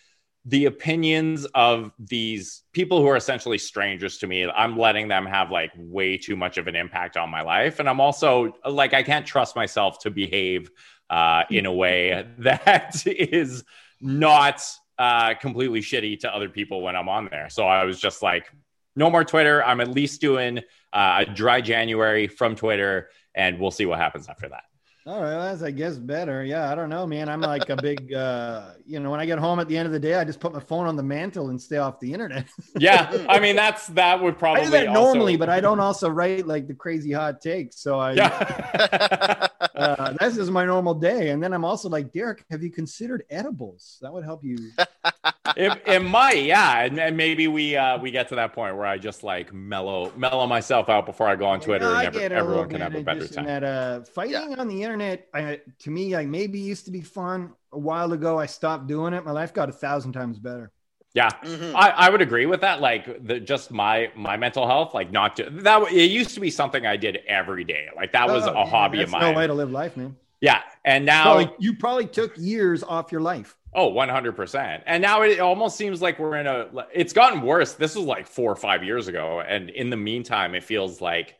the 0.46 0.64
opinions 0.66 1.46
of 1.54 1.92
these 1.98 2.62
people 2.72 3.00
who 3.00 3.06
are 3.06 3.16
essentially 3.16 3.58
strangers 3.58 4.18
to 4.18 4.26
me, 4.26 4.48
I'm 4.48 4.76
letting 4.76 5.06
them 5.06 5.26
have 5.26 5.50
like 5.50 5.70
way 5.76 6.16
too 6.16 6.34
much 6.34 6.56
of 6.56 6.66
an 6.66 6.74
impact 6.74 7.16
on 7.16 7.28
my 7.30 7.42
life. 7.42 7.78
And 7.78 7.88
I'm 7.88 8.00
also 8.00 8.54
like, 8.68 8.94
I 8.94 9.02
can't 9.02 9.26
trust 9.26 9.54
myself 9.54 9.98
to 10.00 10.10
behave 10.10 10.70
uh, 11.10 11.44
in 11.50 11.66
a 11.66 11.72
way 11.72 12.26
that 12.38 13.06
is 13.06 13.64
not 14.00 14.62
uh, 14.98 15.34
completely 15.34 15.80
shitty 15.80 16.20
to 16.20 16.34
other 16.34 16.48
people 16.48 16.80
when 16.80 16.96
I'm 16.96 17.08
on 17.08 17.28
there. 17.30 17.50
So 17.50 17.66
I 17.66 17.84
was 17.84 18.00
just 18.00 18.22
like, 18.22 18.50
no 18.96 19.10
more 19.10 19.24
Twitter. 19.24 19.62
I'm 19.62 19.80
at 19.80 19.88
least 19.88 20.20
doing 20.20 20.60
uh, 20.92 21.24
a 21.26 21.30
dry 21.32 21.60
January 21.60 22.26
from 22.26 22.56
Twitter, 22.56 23.10
and 23.34 23.58
we'll 23.60 23.70
see 23.70 23.86
what 23.86 23.98
happens 23.98 24.28
after 24.28 24.48
that. 24.48 24.64
All 25.06 25.20
right, 25.22 25.30
well, 25.30 25.44
that's 25.50 25.62
I 25.62 25.70
guess 25.70 25.96
better. 25.96 26.44
Yeah, 26.44 26.70
I 26.70 26.74
don't 26.74 26.90
know, 26.90 27.06
man. 27.06 27.30
I'm 27.30 27.40
like 27.40 27.70
a 27.70 27.76
big, 27.76 28.12
uh, 28.26 28.72
you 28.86 29.00
know, 29.00 29.10
when 29.10 29.18
I 29.18 29.24
get 29.24 29.38
home 29.38 29.58
at 29.58 29.66
the 29.66 29.76
end 29.76 29.86
of 29.86 29.92
the 29.92 29.98
day, 29.98 30.14
I 30.14 30.24
just 30.24 30.40
put 30.40 30.52
my 30.52 30.60
phone 30.60 30.86
on 30.86 30.94
the 30.94 31.02
mantel 31.02 31.48
and 31.48 31.60
stay 31.60 31.78
off 31.78 31.98
the 32.00 32.12
internet. 32.12 32.46
Yeah, 32.78 33.26
I 33.28 33.40
mean 33.40 33.56
that's 33.56 33.86
that 33.88 34.22
would 34.22 34.38
probably 34.38 34.62
I 34.62 34.64
do 34.66 34.70
that 34.72 34.88
also- 34.88 35.14
normally, 35.14 35.36
but 35.36 35.48
I 35.48 35.60
don't 35.60 35.80
also 35.80 36.08
write 36.10 36.46
like 36.46 36.68
the 36.68 36.74
crazy 36.74 37.12
hot 37.12 37.40
takes. 37.40 37.76
So 37.80 37.98
I, 37.98 38.12
yeah. 38.12 39.46
uh, 39.80 40.12
this 40.20 40.36
is 40.36 40.50
my 40.50 40.64
normal 40.64 40.94
day. 40.94 41.30
And 41.30 41.42
then 41.42 41.52
I'm 41.52 41.64
also 41.64 41.88
like, 41.88 42.12
Derek, 42.12 42.44
have 42.50 42.62
you 42.62 42.70
considered 42.70 43.24
edibles? 43.30 43.98
That 44.02 44.12
would 44.12 44.24
help 44.24 44.44
you. 44.44 44.56
it, 45.56 45.82
it 45.86 46.02
might, 46.02 46.44
yeah, 46.44 46.82
and, 46.82 46.98
and 46.98 47.16
maybe 47.16 47.48
we 47.48 47.76
uh, 47.76 47.98
we 47.98 48.10
get 48.10 48.28
to 48.28 48.34
that 48.36 48.52
point 48.52 48.76
where 48.76 48.86
I 48.86 48.98
just 48.98 49.22
like 49.22 49.52
mellow 49.52 50.12
mellow 50.16 50.46
myself 50.46 50.88
out 50.88 51.06
before 51.06 51.28
I 51.28 51.36
go 51.36 51.46
on 51.46 51.60
Twitter, 51.60 51.86
Yeah, 51.86 51.98
and 51.98 52.06
every, 52.08 52.20
get 52.20 52.32
it 52.32 52.34
a 52.34 52.38
everyone 52.38 52.68
can 52.68 52.80
have 52.80 52.94
a 52.94 53.02
better 53.02 53.26
time. 53.26 53.46
That 53.46 53.64
uh, 53.64 54.00
fighting 54.02 54.58
on 54.58 54.68
the 54.68 54.82
internet, 54.82 55.28
I, 55.34 55.60
to 55.80 55.90
me, 55.90 56.14
like 56.14 56.28
maybe 56.28 56.58
used 56.58 56.84
to 56.86 56.90
be 56.90 57.00
fun. 57.00 57.52
A 57.72 57.78
while 57.78 58.12
ago, 58.12 58.38
I 58.38 58.46
stopped 58.46 58.88
doing 58.88 59.14
it. 59.14 59.24
My 59.24 59.30
life 59.30 59.54
got 59.54 59.68
a 59.68 59.72
thousand 59.72 60.12
times 60.12 60.38
better. 60.40 60.72
Yeah, 61.12 61.28
Mhm. 61.42 61.74
I, 61.74 61.90
I 61.90 62.08
would 62.10 62.22
agree 62.22 62.46
with 62.46 62.60
that. 62.60 62.80
Like 62.80 63.26
the 63.26 63.40
just 63.40 63.72
my 63.72 64.10
my 64.14 64.36
mental 64.36 64.66
health, 64.66 64.94
like 64.94 65.10
not 65.10 65.36
to, 65.36 65.50
that. 65.50 65.90
It 65.90 66.10
used 66.10 66.34
to 66.34 66.40
be 66.40 66.50
something 66.50 66.86
I 66.86 66.96
did 66.96 67.18
every 67.26 67.64
day. 67.64 67.88
Like 67.96 68.12
that 68.12 68.28
was 68.28 68.44
Oh, 68.46 68.50
a 68.52 68.54
yeah, 68.54 68.66
hobby 68.66 69.02
of 69.02 69.10
No 69.10 69.18
way 69.18 69.34
mine. 69.34 69.48
to 69.48 69.54
live 69.54 69.72
life, 69.72 69.96
man. 69.96 70.16
Yeah, 70.40 70.62
and 70.84 71.04
now 71.04 71.24
Probably- 71.24 71.50
you 71.58 71.74
probably 71.76 72.06
took 72.06 72.32
years 72.38 72.82
off 72.84 73.10
your 73.12 73.20
life. 73.20 73.56
Oh, 73.74 73.88
100%. 73.92 74.82
And 74.86 75.00
now 75.02 75.22
it 75.22 75.38
almost 75.38 75.76
seems 75.76 76.00
like 76.02 76.18
we're 76.18 76.36
in 76.36 76.46
a, 76.48 76.68
it's 76.92 77.12
gotten 77.12 77.42
worse. 77.42 77.74
This 77.74 77.94
was 77.94 78.04
like 78.04 78.26
four 78.26 78.50
or 78.50 78.56
five 78.56 78.82
years 78.82 79.06
ago. 79.06 79.40
And 79.46 79.70
in 79.70 79.90
the 79.90 79.96
meantime, 79.96 80.54
it 80.56 80.64
feels 80.64 81.00
like 81.00 81.36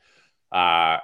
uh, 0.52 0.98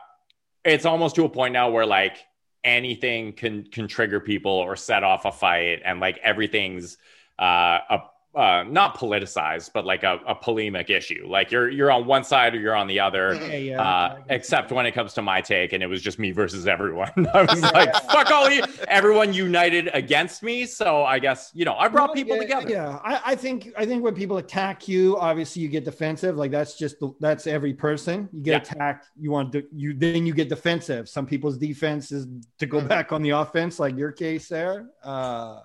it's 0.65 0.85
almost 0.85 1.17
to 1.17 1.25
a 1.25 1.29
point 1.29 1.53
now 1.53 1.71
where 1.71 1.87
like 1.87 2.19
anything 2.63 3.33
can, 3.33 3.65
can 3.65 3.89
trigger 3.89 4.21
people 4.21 4.53
or 4.53 4.77
set 4.77 5.03
off 5.03 5.25
a 5.25 5.33
fight. 5.33 5.81
And 5.85 5.99
like 5.99 6.19
everything's 6.19 6.97
uh, 7.41 7.79
a, 7.91 7.99
uh, 8.37 8.65
not 8.69 8.99
politicized, 8.99 9.71
but 9.73 9.87
like 9.87 10.03
a, 10.03 10.21
a 10.27 10.35
polemic 10.35 10.91
issue. 10.91 11.27
Like 11.27 11.51
you're, 11.51 11.71
you're 11.71 11.91
on 11.91 12.05
one 12.05 12.23
side 12.23 12.55
or 12.55 12.61
you're 12.61 12.77
on 12.77 12.87
the 12.87 13.01
other. 13.01 13.35
Yeah, 13.35 13.57
yeah. 13.57 13.83
Uh, 13.83 14.19
except 14.29 14.71
when 14.71 14.85
it 14.85 14.93
comes 14.93 15.15
to 15.15 15.23
my 15.23 15.41
take, 15.41 15.73
and 15.73 15.83
it 15.83 15.87
was 15.87 16.03
just 16.03 16.19
me 16.19 16.33
versus 16.33 16.67
everyone. 16.69 17.11
I 17.35 17.43
was 17.43 17.63
like, 17.63 17.95
"Fuck 18.11 18.31
all 18.31 18.51
you!" 18.51 18.63
Everyone 18.89 19.33
united 19.33 19.89
against 19.95 20.43
me. 20.43 20.67
So 20.67 21.03
I 21.05 21.19
guess 21.19 21.51
you 21.55 21.65
know 21.65 21.75
I 21.77 21.89
brought 21.89 22.09
Well, 22.11 22.15
people 22.15 22.37
together. 22.37 22.69
Yeah, 22.69 22.99
I, 23.03 23.21
I 23.33 23.35
think 23.35 23.73
I 23.77 23.87
think 23.87 24.05
when 24.05 24.15
people 24.15 24.37
attack 24.37 24.87
you, 24.87 25.17
obviously 25.17 25.63
you 25.63 25.69
get 25.69 25.85
defensive. 25.85 26.37
Like 26.37 26.51
that's 26.51 26.77
just 26.77 27.01
the, 27.01 27.13
that's 27.21 27.47
every 27.47 27.73
person. 27.73 28.29
You 28.33 28.43
get 28.43 28.71
attacked, 28.71 29.07
you 29.17 29.31
want 29.31 29.53
to 29.53 29.65
you 29.75 29.95
then 29.95 30.27
you 30.27 30.35
get 30.35 30.51
defensive. 30.51 31.09
Some 31.09 31.25
people's 31.27 31.57
defense 31.57 32.13
is 32.13 32.27
to 32.59 32.67
go 32.67 32.81
Mhm. 32.81 32.89
back 32.89 33.13
on 33.13 33.23
the 33.23 33.31
offense, 33.31 33.79
like 33.81 33.97
your 33.97 34.13
case 34.13 34.49
there. 34.49 34.91
Uh, 35.03 35.61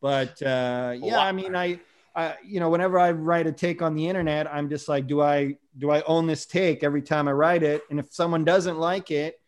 but 0.00 0.40
uh, 0.42 0.94
yeah. 1.00 1.18
I 1.18 1.32
mean, 1.32 1.54
I, 1.56 1.80
I 2.14 2.36
you 2.44 2.60
know, 2.60 2.70
whenever 2.70 2.98
I 2.98 3.12
write 3.12 3.46
a 3.46 3.52
take 3.52 3.82
on 3.82 3.94
the 3.94 4.06
internet, 4.08 4.52
I'm 4.52 4.68
just 4.68 4.88
like, 4.88 5.06
do 5.06 5.20
I 5.20 5.56
do 5.76 5.90
I 5.90 6.02
own 6.02 6.26
this 6.26 6.46
take 6.46 6.82
every 6.82 7.02
time 7.02 7.28
I 7.28 7.32
write 7.32 7.62
it? 7.62 7.82
And 7.90 7.98
if 7.98 8.12
someone 8.12 8.44
doesn't 8.44 8.78
like 8.78 9.10
it, 9.10 9.40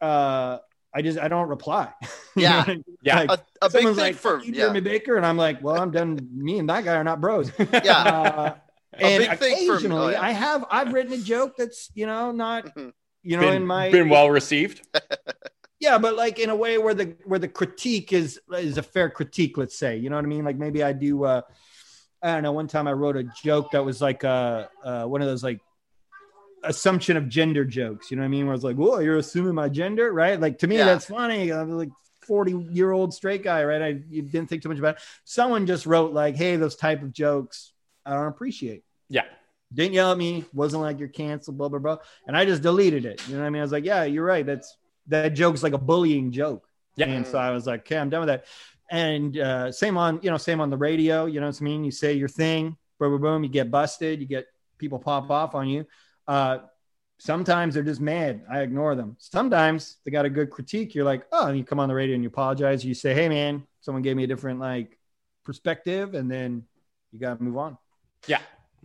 uh, 0.00 0.58
I 0.94 1.02
just 1.02 1.18
I 1.18 1.28
don't 1.28 1.48
reply. 1.48 1.92
You 2.36 2.44
know 2.44 2.50
Yeah. 2.50 2.64
I 2.64 2.70
mean? 2.70 2.84
Yeah. 3.02 3.18
Like, 3.22 3.30
a, 3.30 3.32
a 3.32 3.68
big 3.68 3.72
someone's 3.72 3.96
thing 3.96 4.04
like, 4.04 4.14
for 4.14 4.40
yeah, 4.44 4.52
Jeremy 4.52 4.80
Baker, 4.80 5.16
and 5.16 5.26
I'm 5.26 5.36
like, 5.36 5.60
well, 5.60 5.80
I'm 5.82 5.90
done. 5.90 6.20
Me 6.32 6.60
and 6.60 6.68
that 6.70 6.84
guy 6.84 6.94
are 6.94 7.02
not 7.02 7.20
bros. 7.20 7.50
yeah. 7.58 7.98
Uh, 7.98 8.54
and 8.92 9.24
big 9.24 9.38
thing 9.38 9.66
for- 9.66 9.74
occasionally, 9.74 10.14
oh. 10.14 10.20
I 10.20 10.30
have 10.30 10.64
I've 10.70 10.92
written 10.92 11.12
a 11.14 11.18
joke 11.18 11.54
that's 11.58 11.90
you 11.94 12.06
know 12.06 12.30
not 12.30 12.66
Mhm. 12.76 12.92
you 13.24 13.36
know 13.36 13.42
been, 13.42 13.54
in 13.54 13.66
my 13.66 13.90
been 13.90 14.08
well 14.08 14.30
received. 14.30 14.86
yeah, 15.80 15.98
but 15.98 16.16
like 16.16 16.38
in 16.38 16.50
a 16.50 16.56
way 16.56 16.78
where 16.78 16.94
the 16.94 17.16
where 17.24 17.38
the 17.38 17.48
critique 17.48 18.12
is 18.12 18.40
is 18.52 18.78
a 18.78 18.82
fair 18.82 19.08
critique. 19.10 19.56
Let's 19.58 19.76
say 19.76 19.96
you 19.96 20.10
know 20.10 20.16
what 20.16 20.24
I 20.24 20.28
mean. 20.28 20.44
Like 20.44 20.56
maybe 20.56 20.82
I 20.82 20.92
do. 20.92 21.24
uh 21.24 21.42
I 22.20 22.32
don't 22.34 22.42
know. 22.42 22.50
One 22.52 22.66
time 22.66 22.88
I 22.88 22.92
wrote 22.92 23.16
a 23.16 23.22
joke 23.44 23.70
that 23.70 23.84
was 23.84 24.00
like 24.00 24.24
uh, 24.24 24.66
uh 24.82 25.04
one 25.04 25.22
of 25.22 25.28
those 25.28 25.44
like 25.44 25.60
assumption 26.64 27.16
of 27.16 27.28
gender 27.28 27.64
jokes. 27.64 28.10
You 28.10 28.16
know 28.16 28.22
what 28.22 28.26
I 28.26 28.30
mean? 28.30 28.46
Where 28.46 28.54
it's 28.54 28.64
like, 28.64 28.76
whoa, 28.76 28.98
you're 28.98 29.18
assuming 29.18 29.54
my 29.54 29.68
gender, 29.68 30.12
right? 30.12 30.40
Like 30.40 30.58
to 30.58 30.66
me, 30.66 30.76
Yeah. 30.78 30.86
that's 30.86 31.06
funny. 31.06 31.52
I'm 31.52 31.70
like 31.70 31.90
40 32.22 32.66
year 32.72 32.90
old 32.90 33.14
straight 33.14 33.42
guy, 33.44 33.64
right? 33.64 33.80
I 33.80 33.88
you 34.10 34.22
didn't 34.22 34.48
think 34.48 34.62
too 34.62 34.68
much 34.68 34.78
about 34.78 34.96
it. 34.96 35.02
Someone 35.24 35.66
just 35.66 35.86
wrote 35.86 36.12
like, 36.12 36.36
hey, 36.36 36.56
those 36.56 36.76
type 36.76 37.02
of 37.02 37.12
jokes 37.12 37.72
I 38.04 38.14
don't 38.14 38.26
appreciate. 38.26 38.82
Yeah. 39.08 39.24
Didn't 39.72 39.92
yell 39.94 40.10
at 40.12 40.18
me, 40.18 40.44
wasn't 40.52 40.82
like 40.82 40.98
you're 40.98 41.08
canceled, 41.08 41.56
blah 41.58 41.68
blah 41.68 41.78
blah. 41.78 41.98
And 42.26 42.36
I 42.36 42.44
just 42.46 42.62
deleted 42.62 43.04
it. 43.06 43.22
You 43.28 43.34
know 43.34 43.42
what 43.42 43.46
I 43.46 43.50
mean? 43.50 43.60
I 43.60 43.64
was 43.64 43.72
like, 43.72 43.84
yeah, 43.84 44.04
you're 44.04 44.24
right. 44.24 44.44
That's 44.44 44.76
that 45.08 45.34
joke's 45.34 45.62
like 45.62 45.72
a 45.72 45.78
bullying 45.78 46.30
joke. 46.30 46.66
Yeah. 46.96 47.06
And 47.06 47.26
so 47.26 47.38
I 47.38 47.50
was 47.50 47.66
like, 47.66 47.80
okay, 47.80 47.98
I'm 47.98 48.10
done 48.10 48.20
with 48.20 48.28
that. 48.28 48.44
And 48.90 49.36
uh, 49.38 49.70
same 49.72 49.96
on, 49.96 50.20
you 50.22 50.30
know, 50.30 50.36
same 50.38 50.60
on 50.60 50.70
the 50.70 50.76
radio. 50.76 51.26
You 51.26 51.40
know 51.40 51.46
what 51.46 51.60
I 51.60 51.64
mean? 51.64 51.84
You 51.84 51.90
say 51.90 52.14
your 52.14 52.28
thing, 52.28 52.76
boom, 52.98 53.12
boom, 53.12 53.20
boom. 53.20 53.44
You 53.44 53.50
get 53.50 53.70
busted. 53.70 54.20
You 54.20 54.26
get 54.26 54.46
people 54.78 54.98
pop 54.98 55.30
off 55.30 55.54
on 55.54 55.68
you. 55.68 55.86
Uh, 56.26 56.58
sometimes 57.18 57.74
they're 57.74 57.82
just 57.82 58.00
mad. 58.00 58.42
I 58.50 58.60
ignore 58.60 58.94
them. 58.94 59.16
Sometimes 59.18 59.96
they 60.04 60.10
got 60.10 60.24
a 60.24 60.30
good 60.30 60.50
critique. 60.50 60.94
You're 60.94 61.04
like, 61.04 61.26
oh, 61.32 61.46
and 61.46 61.58
you 61.58 61.64
come 61.64 61.80
on 61.80 61.88
the 61.88 61.94
radio 61.94 62.14
and 62.14 62.22
you 62.22 62.28
apologize. 62.28 62.84
You 62.84 62.94
say, 62.94 63.14
hey, 63.14 63.28
man, 63.28 63.64
someone 63.80 64.02
gave 64.02 64.16
me 64.16 64.24
a 64.24 64.26
different 64.26 64.60
like 64.60 64.98
perspective, 65.44 66.14
and 66.14 66.30
then 66.30 66.64
you 67.12 67.18
got 67.18 67.38
to 67.38 67.42
move 67.42 67.56
on. 67.56 67.78
Yeah. 68.26 68.40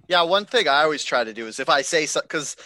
Yeah, 0.07 0.23
one 0.23 0.45
thing 0.45 0.67
I 0.67 0.83
always 0.83 1.03
try 1.03 1.23
to 1.23 1.33
do 1.33 1.47
is 1.47 1.59
if 1.59 1.69
I 1.69 1.81
say 1.81 2.05
something, 2.05 2.27
because 2.27 2.57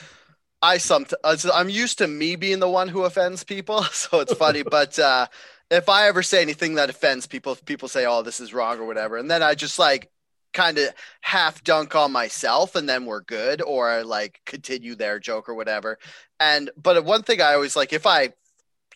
I 0.62 0.78
sometimes 0.78 1.46
I'm 1.46 1.70
used 1.70 2.00
to 2.00 2.08
me 2.08 2.36
being 2.36 2.60
the 2.60 2.70
one 2.70 2.88
who 2.88 3.04
offends 3.04 3.44
people, 3.44 3.84
so 3.92 4.20
it's 4.20 4.34
funny. 4.34 4.64
but 4.70 4.98
uh, 5.00 5.28
if 5.70 5.90
I 5.90 6.08
ever 6.08 6.24
say 6.24 6.42
anything 6.42 6.76
that 6.76 6.90
offends 6.90 7.28
people, 7.28 7.54
if 7.54 7.66
people 7.66 7.88
say, 7.88 8.06
"Oh, 8.06 8.22
this 8.22 8.40
is 8.40 8.54
wrong" 8.54 8.80
or 8.80 8.86
whatever, 8.86 9.18
and 9.18 9.30
then 9.30 9.44
I 9.44 9.56
just 9.56 9.80
like 9.80 10.10
kind 10.54 10.78
of 10.78 10.90
half 11.22 11.64
dunk 11.64 11.96
on 11.96 12.12
myself, 12.12 12.76
and 12.76 12.88
then 12.90 13.06
we're 13.06 13.22
good, 13.22 13.62
or 13.62 13.90
I, 13.90 14.02
like 14.02 14.42
continue 14.46 14.96
their 14.96 15.20
joke 15.20 15.50
or 15.50 15.56
whatever. 15.56 16.00
And 16.40 16.72
but 16.82 17.04
one 17.06 17.24
thing 17.24 17.42
I 17.42 17.54
always 17.54 17.76
like 17.76 17.94
if 17.94 18.06
I 18.06 18.34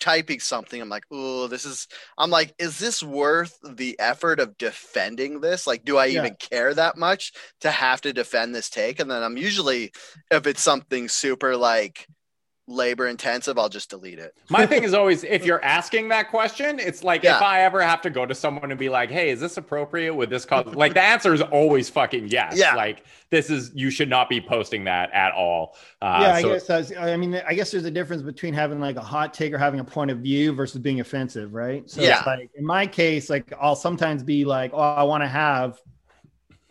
typing 0.01 0.41
something, 0.41 0.81
I'm 0.81 0.89
like, 0.89 1.05
oh, 1.11 1.47
this 1.47 1.65
is. 1.65 1.87
I'm 2.17 2.29
like, 2.29 2.53
is 2.59 2.79
this 2.79 3.01
worth 3.03 3.57
the 3.63 3.97
effort 3.99 4.39
of 4.41 4.57
defending 4.57 5.39
this? 5.41 5.65
Like, 5.67 5.85
do 5.85 5.97
I 5.97 6.07
Yeah. 6.07 6.17
even 6.17 6.35
care 6.35 6.73
that 6.73 6.97
much 6.97 7.31
to 7.61 7.71
have 7.71 8.01
to 8.01 8.13
defend 8.13 8.53
this 8.53 8.69
take? 8.69 8.99
And 8.99 9.09
then 9.09 9.23
I'm 9.23 9.37
usually, 9.37 9.93
if 10.29 10.47
it's 10.47 10.61
something 10.61 11.07
super 11.09 11.55
like 11.55 12.07
labor 12.67 13.07
intensive, 13.07 13.57
I'll 13.57 13.69
just 13.69 13.89
delete 13.89 14.19
it. 14.19 14.33
My 14.49 14.65
thing 14.67 14.83
is 14.83 14.93
always 14.93 15.23
if 15.23 15.45
you're 15.45 15.63
asking 15.63 16.09
that 16.09 16.29
question, 16.29 16.79
it's 16.79 17.03
like 17.03 17.23
Yeah. 17.23 17.37
if 17.37 17.41
I 17.41 17.61
ever 17.63 17.81
have 17.81 18.01
to 18.03 18.09
go 18.09 18.25
to 18.25 18.33
someone 18.35 18.71
and 18.71 18.79
be 18.79 18.87
like, 18.89 19.09
"Hey, 19.09 19.29
is 19.29 19.39
this 19.39 19.57
appropriate? 19.57 20.13
Would 20.13 20.29
this 20.29 20.45
cause?" 20.45 20.65
Like 20.75 20.93
the 20.93 21.01
answer 21.01 21.33
is 21.33 21.41
always 21.41 21.89
fucking 21.89 22.29
yes. 22.29 22.57
Yeah. 22.57 22.75
Like 22.75 23.03
this 23.29 23.49
is 23.49 23.71
you 23.73 23.89
should 23.89 24.09
not 24.09 24.29
be 24.29 24.39
posting 24.39 24.83
that 24.85 25.11
at 25.11 25.33
all. 25.33 25.75
Uh, 26.01 26.19
yeah, 26.21 26.33
I 26.33 26.41
so- 26.41 26.49
guess 26.49 26.67
that's, 26.67 26.95
I 26.97 27.17
mean, 27.17 27.35
I 27.47 27.53
guess 27.53 27.71
there's 27.71 27.85
a 27.85 27.91
difference 27.91 28.21
between 28.21 28.53
having 28.53 28.79
like 28.79 28.95
a 28.95 29.01
hot 29.01 29.33
take 29.33 29.53
or 29.53 29.57
having 29.57 29.79
a 29.79 29.85
point 29.85 30.11
of 30.11 30.19
view 30.19 30.53
versus 30.53 30.79
being 30.81 30.99
offensive, 30.99 31.53
right? 31.53 31.89
So 31.89 32.01
Yeah. 32.01 32.17
it's 32.19 32.27
like 32.27 32.49
in 32.55 32.65
my 32.65 32.87
case, 32.87 33.29
like 33.29 33.51
I'll 33.59 33.75
sometimes 33.75 34.23
be 34.23 34.45
like, 34.45 34.71
oh, 34.73 34.79
I 34.79 35.03
want 35.03 35.23
to 35.23 35.27
have 35.27 35.79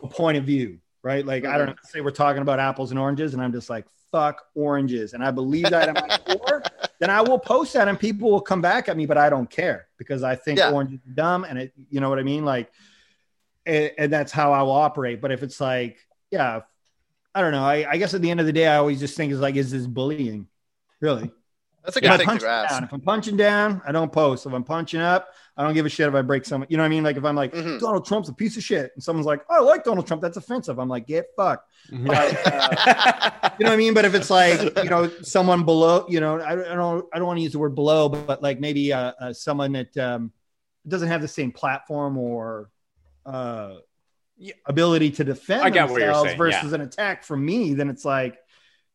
a 0.01 0.07
point 0.07 0.37
of 0.37 0.45
view, 0.45 0.79
right? 1.03 1.25
Like 1.25 1.45
I 1.45 1.57
don't 1.57 1.67
know, 1.67 1.75
say 1.83 2.01
we're 2.01 2.11
talking 2.11 2.41
about 2.41 2.59
apples 2.59 2.91
and 2.91 2.99
oranges, 2.99 3.33
and 3.33 3.41
I'm 3.43 3.51
just 3.51 3.69
like, 3.69 3.85
fuck 4.11 4.43
oranges, 4.55 5.13
and 5.13 5.23
I 5.23 5.31
believe 5.31 5.69
that 5.69 5.87
in 5.89 5.95
my 5.95 6.07
core. 6.25 6.63
then 6.99 7.09
I 7.09 7.21
will 7.21 7.39
post 7.39 7.73
that 7.73 7.87
and 7.87 7.99
people 7.99 8.29
will 8.29 8.41
come 8.41 8.61
back 8.61 8.87
at 8.89 8.95
me, 8.97 9.05
but 9.05 9.17
I 9.17 9.29
don't 9.29 9.49
care 9.49 9.87
because 9.97 10.21
I 10.23 10.35
think 10.35 10.59
Yeah. 10.59 10.71
orange 10.71 10.93
is 10.93 10.99
dumb 11.15 11.43
and 11.45 11.57
it, 11.57 11.73
you 11.89 11.99
know 11.99 12.09
what 12.09 12.19
I 12.19 12.23
mean? 12.23 12.45
Like, 12.45 12.71
and, 13.65 13.91
and 13.97 14.13
that's 14.13 14.31
how 14.31 14.51
I 14.53 14.61
will 14.63 14.71
operate. 14.71 15.21
But 15.21 15.31
if 15.31 15.41
it's 15.43 15.59
like, 15.59 15.97
yeah, 16.29 16.61
I 17.33 17.41
don't 17.41 17.51
know. 17.53 17.63
I, 17.63 17.89
I 17.89 17.97
guess 17.97 18.13
at 18.13 18.21
the 18.21 18.29
end 18.29 18.39
of 18.39 18.45
the 18.45 18.53
day, 18.53 18.67
I 18.67 18.77
always 18.77 18.99
just 18.99 19.15
think 19.17 19.31
is 19.31 19.39
like, 19.39 19.55
is 19.55 19.71
this 19.71 19.87
bullying? 19.87 20.47
Really? 20.99 21.31
That's 21.83 21.97
a 21.97 22.01
good 22.01 22.11
I'm 22.11 22.19
thing 22.19 22.37
to 22.37 22.47
ask. 22.47 22.69
down, 22.69 22.83
if 22.83 22.93
I'm 22.93 23.01
punching 23.01 23.37
down, 23.37 23.81
I 23.85 23.91
don't 23.91 24.11
post. 24.11 24.45
If 24.45 24.53
I'm 24.53 24.63
punching 24.63 24.99
up, 24.99 25.29
I 25.57 25.63
don't 25.63 25.73
give 25.73 25.85
a 25.85 25.89
shit 25.89 26.07
if 26.07 26.15
I 26.15 26.21
break 26.21 26.45
someone. 26.45 26.67
You 26.69 26.77
know 26.77 26.83
what 26.83 26.87
I 26.87 26.89
mean? 26.89 27.03
Like 27.03 27.17
if 27.17 27.25
I'm 27.25 27.35
like 27.35 27.53
Mhm. 27.53 27.79
Donald 27.79 28.05
Trump's 28.05 28.29
a 28.29 28.33
piece 28.33 28.55
of 28.57 28.63
shit, 28.63 28.91
and 28.95 29.03
someone's 29.03 29.25
like, 29.27 29.41
oh, 29.49 29.55
I 29.55 29.59
like 29.59 29.83
Donald 29.83 30.07
Trump, 30.07 30.21
that's 30.21 30.37
offensive. 30.37 30.79
I'm 30.79 30.87
like, 30.89 31.05
get 31.07 31.25
fucked. 31.35 31.69
uh, 31.91 31.95
You 33.59 33.65
know 33.65 33.71
what 33.71 33.73
I 33.73 33.77
mean? 33.77 33.93
But 33.93 34.05
if 34.05 34.13
it's 34.15 34.29
like 34.29 34.59
you 34.83 34.89
know 34.89 35.09
someone 35.21 35.63
below, 35.65 36.05
you 36.09 36.19
know, 36.19 36.41
I, 36.41 36.55
don't- 36.55 36.67
I 36.67 36.75
don't 36.75 37.05
I 37.13 37.17
don't 37.19 37.27
want 37.27 37.37
to 37.37 37.43
use 37.43 37.51
the 37.51 37.59
word 37.59 37.75
below, 37.75 38.09
but, 38.09 38.25
but 38.27 38.41
like 38.41 38.59
maybe 38.59 38.91
uh, 38.93 39.11
uh, 39.19 39.33
someone 39.33 39.73
that 39.73 39.95
um, 39.97 40.31
doesn't 40.87 41.09
have 41.09 41.21
the 41.21 41.27
same 41.27 41.51
platform 41.51 42.17
or 42.17 42.69
uh, 43.25 43.75
ability 44.65 45.11
to 45.11 45.23
defend 45.23 45.61
I 45.63 45.69
get 45.69 45.87
themselves 45.89 46.29
saying, 46.29 46.37
versus 46.37 46.73
an 46.73 46.81
attack 46.81 47.23
from 47.23 47.45
me, 47.45 47.73
then 47.73 47.89
it's 47.89 48.05
like 48.05 48.37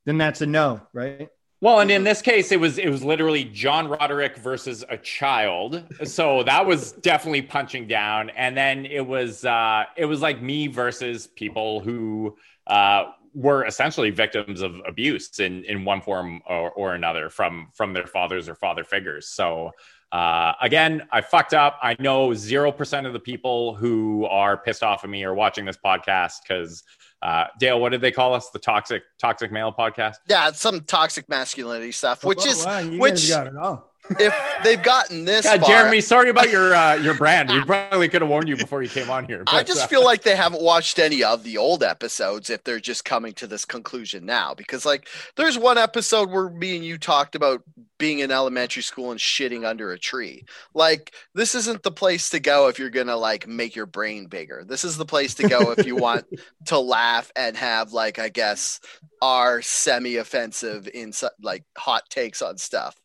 then 0.05 0.19
that's 0.19 0.41
a 0.41 0.47
no, 0.47 0.81
right? 0.93 1.29
Well, 1.63 1.81
and 1.81 1.91
in 1.91 2.05
this 2.05 2.21
case, 2.21 2.53
it 2.53 2.61
was 2.61 2.77
it 2.77 2.91
was 2.91 3.03
literally 3.03 3.45
John 3.45 3.89
Roderick 3.89 4.37
versus 4.37 4.85
a 4.91 4.99
child. 4.99 5.83
So 6.05 6.43
that 6.43 6.67
was 6.67 6.93
definitely 6.93 7.43
punching 7.43 7.89
down. 7.89 8.31
And 8.31 8.55
then 8.57 8.85
it 8.85 9.07
was 9.07 9.45
uh, 9.45 9.85
it 9.97 10.05
was 10.05 10.21
like 10.21 10.43
me 10.43 10.67
versus 10.67 11.27
people 11.27 11.81
who 11.81 12.37
uh, 12.67 13.13
were 13.33 13.65
essentially 13.65 14.11
victims 14.11 14.61
of 14.61 14.81
abuse 14.87 15.39
in 15.41 15.65
in 15.65 15.85
one 15.85 16.03
form 16.03 16.43
or, 16.47 16.71
or 16.73 16.95
another 16.95 17.31
from 17.31 17.69
from 17.73 17.95
their 17.95 18.07
fathers 18.07 18.51
or 18.51 18.55
father 18.55 18.85
figures. 18.85 19.29
So 19.29 19.73
uh, 20.13 20.53
again, 20.61 21.09
I 21.11 21.23
fucked 21.23 21.55
up. 21.55 21.79
I 21.83 21.97
know 21.99 22.35
zero 22.35 22.71
percent 22.71 23.07
of 23.07 23.15
the 23.15 23.21
people 23.21 23.75
who 23.75 24.27
are 24.27 24.59
pissed 24.59 24.83
off 24.83 25.05
at 25.05 25.11
me 25.11 25.25
are 25.25 25.35
watching 25.35 25.65
this 25.65 25.79
podcast 25.79 26.43
because 26.47 26.83
uh, 27.23 27.45
Dale, 27.59 27.81
what 27.81 27.91
did 27.93 28.01
they 28.01 28.13
call 28.13 28.35
us? 28.35 28.51
The 28.51 28.59
toxic 28.59 29.03
toxic 29.19 29.51
male 29.51 29.73
podcast. 29.73 30.17
Yeah, 30.29 30.53
some 30.53 30.81
toxic 30.83 31.29
masculinity 31.29 31.93
stuff, 31.93 32.25
which 32.25 32.41
Oh, 32.43 32.51
is 32.51 32.65
wow, 32.65 32.79
you 32.79 33.01
which- 33.01 33.15
guys 33.15 33.31
got 33.31 33.47
it 33.47 33.57
all. 33.57 33.91
If 34.11 34.35
they've 34.65 34.83
gotten 34.83 35.25
this 35.25 35.45
God, 35.45 35.61
far. 35.61 35.69
Jeremy, 35.69 36.01
sorry 36.01 36.31
about 36.31 36.51
your 36.51 36.75
uh, 36.75 36.95
your 36.95 37.15
brand. 37.15 37.51
We 37.51 37.63
probably 37.65 38.09
could 38.09 38.23
have 38.23 38.31
warned 38.31 38.49
you 38.49 38.57
before 38.57 38.83
you 38.83 38.89
came 38.89 39.11
on 39.11 39.25
here. 39.27 39.45
I 39.47 39.63
just 39.63 39.85
uh, 39.85 39.87
feel 39.87 40.05
like 40.05 40.23
they 40.23 40.37
haven't 40.37 40.63
watched 40.63 40.99
any 40.99 41.23
of 41.23 41.43
the 41.43 41.59
old 41.59 41.83
episodes 41.83 42.51
if 42.51 42.65
they're 42.65 42.81
just 42.81 43.05
coming 43.05 43.33
to 43.35 43.47
this 43.47 43.65
conclusion 43.65 44.25
now. 44.27 44.55
Because 44.55 44.85
like 44.87 45.09
there's 45.37 45.59
one 45.59 45.79
episode 45.79 46.31
where 46.31 46.49
me 46.49 46.77
and 46.77 46.85
you 46.85 46.99
talked 46.99 47.35
about 47.35 47.63
being 47.99 48.19
in 48.19 48.31
elementary 48.31 48.83
school 48.83 49.11
and 49.11 49.21
shitting 49.21 49.67
under 49.67 49.93
a 49.93 49.99
tree. 49.99 50.45
Like 50.75 51.15
this 51.35 51.55
isn't 51.55 51.83
the 51.83 51.93
place 51.93 52.31
to 52.31 52.41
go 52.41 52.69
if 52.69 52.79
you're 52.79 52.91
gonna 52.91 53.17
like 53.17 53.47
make 53.47 53.75
your 53.75 53.87
brain 53.87 54.27
bigger. 54.27 54.65
This 54.67 54.85
is 54.85 54.97
the 54.97 55.07
place 55.07 55.35
to 55.35 55.49
go 55.49 55.73
if 55.73 55.87
you 55.87 55.97
want 56.07 56.27
to 56.67 56.79
laugh 56.79 57.31
and 57.37 57.57
have 57.57 57.93
like 57.93 58.19
I 58.19 58.29
guess 58.29 58.81
our 59.23 59.63
semi-offensive 59.63 60.89
in 60.93 61.13
like 61.41 61.65
hot 61.77 62.09
takes 62.11 62.43
on 62.43 62.59
stuff. 62.59 62.97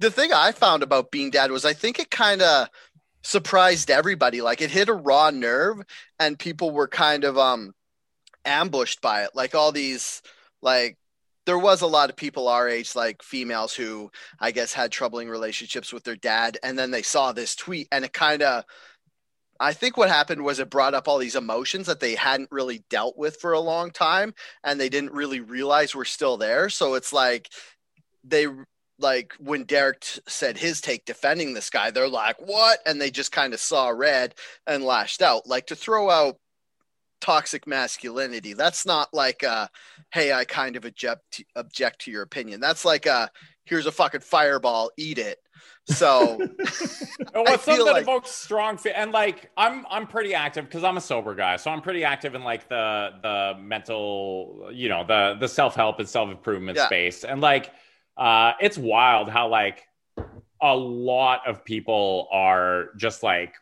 The 0.00 0.10
thing 0.10 0.32
I 0.32 0.52
found 0.52 0.82
about 0.82 1.10
Bean 1.10 1.30
Dad 1.30 1.50
was 1.50 1.64
I 1.64 1.74
think 1.74 1.98
it 1.98 2.10
kind 2.10 2.42
of 2.42 2.68
surprised 3.22 3.90
everybody. 3.90 4.40
Like 4.40 4.62
it 4.62 4.70
hit 4.70 4.88
a 4.88 4.94
raw 4.94 5.30
nerve 5.30 5.82
and 6.18 6.38
people 6.38 6.70
were 6.70 6.88
kind 6.88 7.24
of 7.24 7.38
um 7.38 7.74
ambushed 8.44 9.02
by 9.02 9.24
it. 9.24 9.30
Like 9.34 9.54
all 9.54 9.72
these 9.72 10.22
like 10.62 10.96
there 11.46 11.58
was 11.58 11.82
a 11.82 11.86
lot 11.86 12.10
of 12.10 12.16
people 12.16 12.48
our 12.48 12.68
age, 12.68 12.96
like 12.96 13.22
females 13.22 13.74
who 13.74 14.10
I 14.38 14.52
guess 14.52 14.72
had 14.72 14.90
troubling 14.90 15.28
relationships 15.28 15.92
with 15.92 16.04
their 16.04 16.16
dad, 16.16 16.58
and 16.62 16.78
then 16.78 16.90
they 16.90 17.02
saw 17.02 17.32
this 17.32 17.54
tweet 17.54 17.88
and 17.92 18.04
it 18.04 18.12
kind 18.14 18.42
of 18.42 18.64
I 19.60 19.74
think 19.74 19.98
what 19.98 20.08
happened 20.08 20.42
was 20.42 20.58
it 20.58 20.70
brought 20.70 20.94
up 20.94 21.08
all 21.08 21.18
these 21.18 21.36
emotions 21.36 21.86
that 21.88 22.00
they 22.00 22.14
hadn't 22.14 22.50
really 22.50 22.82
dealt 22.88 23.18
with 23.18 23.36
for 23.38 23.52
a 23.52 23.60
long 23.60 23.90
time 23.90 24.32
and 24.64 24.80
they 24.80 24.88
didn't 24.88 25.12
really 25.12 25.40
realize 25.40 25.94
were 25.94 26.06
still 26.06 26.38
there. 26.38 26.70
So 26.70 26.94
it's 26.94 27.12
like 27.12 27.50
they 28.24 28.46
like 29.00 29.34
when 29.38 29.64
Derek 29.64 30.00
t- 30.00 30.20
said 30.28 30.58
his 30.58 30.80
take 30.80 31.04
defending 31.04 31.54
this 31.54 31.70
guy, 31.70 31.90
they're 31.90 32.08
like, 32.08 32.36
"What?" 32.40 32.80
and 32.86 33.00
they 33.00 33.10
just 33.10 33.32
kind 33.32 33.54
of 33.54 33.60
saw 33.60 33.88
red 33.88 34.34
and 34.66 34.84
lashed 34.84 35.22
out. 35.22 35.46
Like 35.46 35.66
to 35.68 35.76
throw 35.76 36.10
out 36.10 36.36
toxic 37.20 37.66
masculinity. 37.66 38.54
That's 38.54 38.86
not 38.86 39.12
like 39.12 39.44
uh 39.44 39.68
hey, 40.12 40.32
I 40.32 40.44
kind 40.44 40.76
of 40.76 40.84
object 40.84 41.42
object 41.56 42.02
to 42.02 42.10
your 42.10 42.22
opinion. 42.22 42.60
That's 42.60 42.84
like 42.84 43.06
uh 43.06 43.28
here's 43.64 43.86
a 43.86 43.92
fucking 43.92 44.20
fireball, 44.22 44.90
eat 44.96 45.18
it. 45.18 45.38
So 45.84 46.44
Oh, 47.34 47.44
I 47.46 47.50
well, 47.50 47.58
something 47.58 47.84
feel 47.84 47.84
that 47.84 47.96
evokes 48.02 48.30
strong 48.30 48.76
fe- 48.78 48.92
and 48.94 49.12
like 49.12 49.50
I'm 49.56 49.86
I'm 49.90 50.06
pretty 50.06 50.34
active 50.34 50.64
because 50.64 50.84
I'm 50.84 50.96
a 50.96 51.00
sober 51.00 51.34
guy, 51.34 51.56
so 51.56 51.70
I'm 51.70 51.80
pretty 51.82 52.04
active 52.04 52.34
in 52.34 52.42
like 52.42 52.68
the 52.68 53.10
the 53.22 53.54
mental, 53.60 54.68
you 54.72 54.88
know, 54.88 55.04
the 55.04 55.36
the 55.38 55.48
self 55.48 55.74
help 55.74 55.98
and 56.00 56.08
self 56.08 56.30
improvement 56.30 56.78
Yeah. 56.78 56.86
space, 56.86 57.24
and 57.24 57.40
like 57.40 57.72
uh, 58.20 58.52
it's 58.60 58.78
wild 58.78 59.28
how 59.28 59.48
like 59.48 59.86
a 60.62 60.76
lot 60.76 61.40
of 61.46 61.64
people 61.64 62.28
are 62.30 62.90
just 62.96 63.22
like 63.22 63.54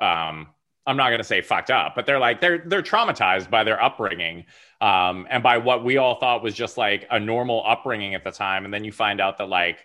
um 0.00 0.48
I'm 0.86 0.96
not 0.96 1.10
gonna 1.10 1.22
say 1.22 1.42
fucked 1.42 1.70
up, 1.70 1.94
but 1.94 2.06
they're 2.06 2.18
like 2.18 2.40
they're 2.40 2.62
they're 2.64 2.82
traumatized 2.82 3.50
by 3.50 3.62
their 3.62 3.80
upbringing 3.80 4.46
um, 4.80 5.26
and 5.28 5.42
by 5.42 5.58
what 5.58 5.84
we 5.84 5.98
all 5.98 6.18
thought 6.18 6.42
was 6.42 6.54
just 6.54 6.78
like 6.78 7.06
a 7.10 7.20
normal 7.20 7.62
upbringing 7.66 8.14
at 8.14 8.24
the 8.24 8.30
time, 8.30 8.64
and 8.64 8.72
then 8.72 8.84
you 8.84 8.90
find 8.90 9.20
out 9.20 9.36
that 9.36 9.50
like 9.50 9.84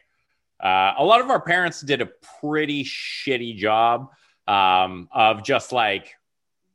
uh, 0.63 0.93
a 0.97 1.03
lot 1.03 1.19
of 1.19 1.29
our 1.29 1.41
parents 1.41 1.81
did 1.81 1.99
a 1.99 2.09
pretty 2.39 2.85
shitty 2.85 3.57
job 3.57 4.11
um, 4.47 5.09
of 5.11 5.43
just 5.43 5.73
like 5.73 6.15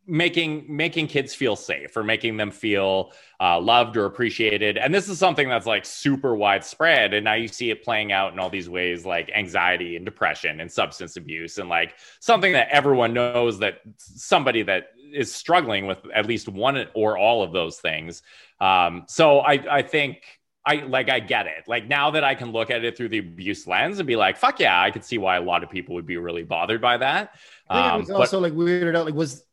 making 0.09 0.65
making 0.75 1.07
kids 1.07 1.35
feel 1.35 1.55
safe 1.55 1.95
or 1.95 2.03
making 2.03 2.39
them 2.39 2.51
feel 2.51 3.13
uh, 3.41 3.61
loved 3.61 3.95
or 3.95 4.07
appreciated 4.07 4.79
and 4.79 4.93
this 4.93 5.07
is 5.07 5.19
something 5.19 5.49
that's 5.51 5.67
like 5.67 5.85
super 5.85 6.35
widespread 6.35 7.13
and 7.13 7.23
now 7.25 7.35
you 7.35 7.47
see 7.47 7.71
it 7.71 7.85
playing 7.85 8.11
out 8.11 8.33
in 8.33 8.39
all 8.39 8.49
these 8.49 8.71
ways 8.71 9.05
like 9.05 9.31
anxiety 9.37 9.97
and 9.97 10.07
depression 10.07 10.61
and 10.61 10.73
substance 10.73 11.17
abuse 11.17 11.59
and 11.59 11.69
like 11.69 11.95
something 12.21 12.55
that 12.55 12.69
everyone 12.71 13.13
knows 13.13 13.59
that 13.59 13.83
somebody 13.99 14.63
that 14.63 14.93
is 15.13 15.33
struggling 15.33 15.87
with 15.87 15.99
at 16.15 16.25
least 16.25 16.49
one 16.49 16.87
or 16.95 17.19
all 17.19 17.43
of 17.43 17.53
those 17.53 17.79
things 17.79 18.23
um, 18.61 19.05
so 19.07 19.41
i 19.41 19.53
i 19.71 19.83
think 19.83 20.23
I 20.67 20.85
like 20.85 21.09
I 21.09 21.21
get 21.21 21.47
it. 21.47 21.65
Like 21.67 21.87
now 21.89 22.11
that 22.11 22.25
I 22.25 22.35
can 22.35 22.53
look 22.53 22.71
at 22.71 22.85
it 22.85 22.95
through 22.95 23.09
the 23.09 23.21
abuse 23.21 23.67
lens 23.67 24.01
and 24.01 24.07
be 24.07 24.17
like, 24.17 24.37
fuck 24.37 24.61
yeah, 24.61 24.79
I 24.79 24.91
could 24.91 25.03
see 25.03 25.17
why 25.17 25.37
a 25.37 25.41
lot 25.41 25.63
of 25.63 25.71
people 25.71 25.95
would 25.95 26.05
be 26.05 26.19
really 26.19 26.43
bothered 26.43 26.83
by 26.83 26.99
that. 26.99 27.31
I 27.71 27.75
think 27.75 27.87
Um, 27.87 27.95
it 27.95 27.99
was 28.01 28.09
but 28.09 28.15
also 28.19 28.39
like 28.41 28.53
weirded 28.53 28.95
out. 28.95 29.07
Like, 29.07 29.15
was 29.15 29.45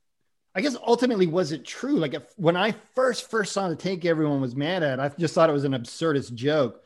I 0.56 0.62
guess 0.62 0.78
ultimately 0.88 1.28
was 1.28 1.52
it 1.52 1.66
true? 1.66 1.98
Like, 1.98 2.14
if, 2.14 2.24
when 2.38 2.56
I 2.56 2.74
first 2.96 3.30
first 3.30 3.52
saw 3.52 3.68
the 3.68 3.76
take, 3.76 4.06
everyone 4.06 4.40
was 4.40 4.56
mad 4.56 4.84
at. 4.84 5.02
I 5.02 5.10
just 5.10 5.34
thought 5.34 5.50
it 5.50 5.54
was 5.54 5.66
an 5.66 5.74
absurdist 5.74 6.34
joke. 6.34 6.85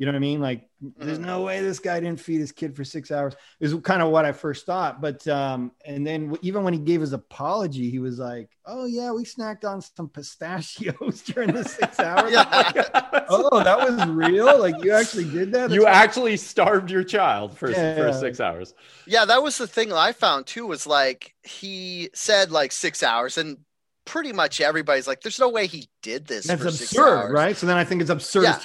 You 0.00 0.06
know 0.06 0.12
what 0.12 0.16
I 0.16 0.20
mean? 0.20 0.40
Like, 0.40 0.66
there's 0.96 1.18
Mhm. 1.18 1.26
no 1.26 1.42
way 1.42 1.60
this 1.60 1.78
guy 1.78 2.00
didn't 2.00 2.20
feed 2.20 2.40
his 2.40 2.52
kid 2.52 2.74
for 2.74 2.84
six 2.84 3.10
hours. 3.10 3.34
Is 3.60 3.74
kind 3.82 4.00
of 4.00 4.08
what 4.10 4.24
I 4.24 4.32
first 4.32 4.64
thought. 4.64 5.02
But 5.02 5.28
um, 5.28 5.72
and 5.84 6.06
then 6.06 6.34
even 6.40 6.64
when 6.64 6.72
he 6.72 6.80
gave 6.80 7.02
his 7.02 7.12
apology, 7.12 7.90
he 7.90 7.98
was 7.98 8.18
like, 8.18 8.48
"Oh 8.64 8.86
yeah, 8.86 9.12
we 9.12 9.24
snacked 9.24 9.64
on 9.66 9.82
some 9.82 10.08
pistachios 10.08 11.20
during 11.26 11.52
the 11.52 11.64
six 11.64 12.00
hours." 12.00 12.32
Yeah. 12.32 12.46
oh, 13.28 13.62
that 13.62 13.78
was 13.78 14.06
real. 14.06 14.58
Like, 14.58 14.82
you 14.82 14.92
actually 14.92 15.26
did 15.30 15.52
that. 15.52 15.70
you 15.70 15.84
That's 15.84 15.96
actually 15.96 16.38
starved 16.38 16.90
your 16.90 17.04
child 17.04 17.58
for, 17.58 17.70
Yeah. 17.70 17.94
for 17.96 18.12
six 18.14 18.40
hours. 18.40 18.74
Yeah, 19.06 19.26
that 19.26 19.42
was 19.42 19.58
the 19.58 19.66
thing 19.66 19.92
I 19.92 20.12
found 20.12 20.46
too. 20.46 20.66
Was 20.66 20.86
like 20.86 21.34
he 21.42 22.10
said 22.14 22.50
like 22.50 22.72
six 22.72 23.02
hours, 23.02 23.36
and 23.38 23.58
pretty 24.06 24.32
much 24.32 24.60
everybody's 24.60 25.06
like, 25.06 25.20
"There's 25.20 25.38
no 25.38 25.48
way 25.50 25.66
he 25.66 25.88
did 26.02 26.26
this." 26.26 26.46
That's 26.46 26.62
for 26.62 26.70
six 26.70 26.92
absurd, 26.92 27.18
hours." 27.18 27.32
right? 27.32 27.56
So 27.56 27.66
then 27.66 27.76
I 27.76 27.84
think 27.84 28.00
it's 28.00 28.10
absurd. 28.10 28.44
Yeah. 28.44 28.58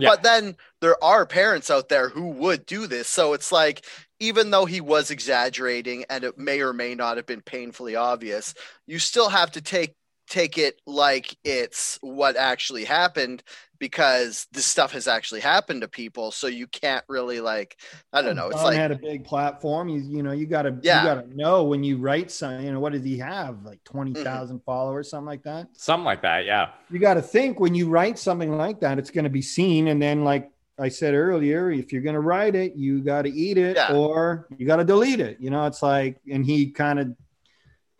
Yeah. 0.00 0.10
But 0.10 0.22
then 0.22 0.56
there 0.80 1.02
are 1.02 1.26
parents 1.26 1.70
out 1.70 1.88
there 1.88 2.08
who 2.08 2.28
would 2.28 2.66
do 2.66 2.86
this. 2.86 3.08
So 3.08 3.32
it's 3.32 3.52
like, 3.52 3.84
even 4.18 4.50
though 4.50 4.66
he 4.66 4.80
was 4.80 5.10
exaggerating 5.10 6.04
and 6.10 6.24
it 6.24 6.38
may 6.38 6.60
or 6.60 6.72
may 6.72 6.94
not 6.94 7.16
have 7.16 7.26
been 7.26 7.40
painfully 7.40 7.96
obvious, 7.96 8.54
you 8.86 8.98
still 8.98 9.28
have 9.30 9.50
to 9.52 9.60
take 9.60 9.94
take 10.30 10.56
it 10.56 10.80
like 10.86 11.36
it's 11.44 11.98
what 12.00 12.36
actually 12.36 12.84
happened 12.84 13.42
because 13.78 14.46
this 14.52 14.64
stuff 14.66 14.92
has 14.92 15.08
actually 15.08 15.40
happened 15.40 15.80
to 15.82 15.88
people. 15.88 16.30
So 16.30 16.46
you 16.46 16.66
can't 16.66 17.04
really 17.08 17.40
like, 17.40 17.78
I 18.12 18.22
don't 18.22 18.36
know. 18.36 18.46
It's 18.46 18.56
Don 18.56 18.64
like, 18.66 18.76
had 18.76 18.92
a 18.92 18.96
big 18.96 19.24
platform. 19.24 19.88
You 19.88 20.00
you 20.00 20.22
know 20.22 20.32
you 20.32 20.46
gotta 20.46 20.78
Yeah. 20.82 21.02
you 21.02 21.08
gotta 21.08 21.36
know 21.36 21.64
when 21.64 21.82
you 21.84 21.98
write 21.98 22.30
something. 22.30 22.64
You 22.64 22.72
know 22.72 22.80
what 22.80 22.92
does 22.92 23.04
he 23.04 23.18
have? 23.18 23.62
Like 23.64 23.82
twenty 23.84 24.12
Mm-hmm. 24.12 24.58
followers, 24.64 25.10
something 25.10 25.26
like 25.26 25.42
that. 25.42 25.68
Something 25.74 26.04
like 26.04 26.22
that. 26.22 26.44
Yeah. 26.46 26.70
You 26.90 26.98
got 26.98 27.14
to 27.14 27.22
think 27.22 27.58
when 27.60 27.74
you 27.74 27.88
write 27.88 28.18
something 28.18 28.56
like 28.56 28.80
that, 28.80 28.98
it's 28.98 29.10
going 29.10 29.24
to 29.24 29.30
be 29.30 29.42
seen, 29.42 29.88
and 29.88 30.00
then 30.00 30.24
like 30.24 30.50
I 30.78 30.88
said 30.88 31.12
earlier, 31.14 31.70
if 31.70 31.92
you're 31.92 32.00
going 32.02 32.14
to 32.14 32.20
write 32.20 32.54
it, 32.54 32.74
you 32.74 33.00
got 33.02 33.22
to 33.22 33.30
eat 33.30 33.58
it 33.58 33.76
Yeah. 33.76 33.92
or 33.94 34.46
you 34.56 34.66
got 34.66 34.76
to 34.76 34.84
delete 34.84 35.20
it. 35.20 35.38
You 35.40 35.50
know, 35.50 35.66
it's 35.66 35.82
like, 35.82 36.16
and 36.30 36.44
he 36.44 36.70
kind 36.70 36.98
of 36.98 37.14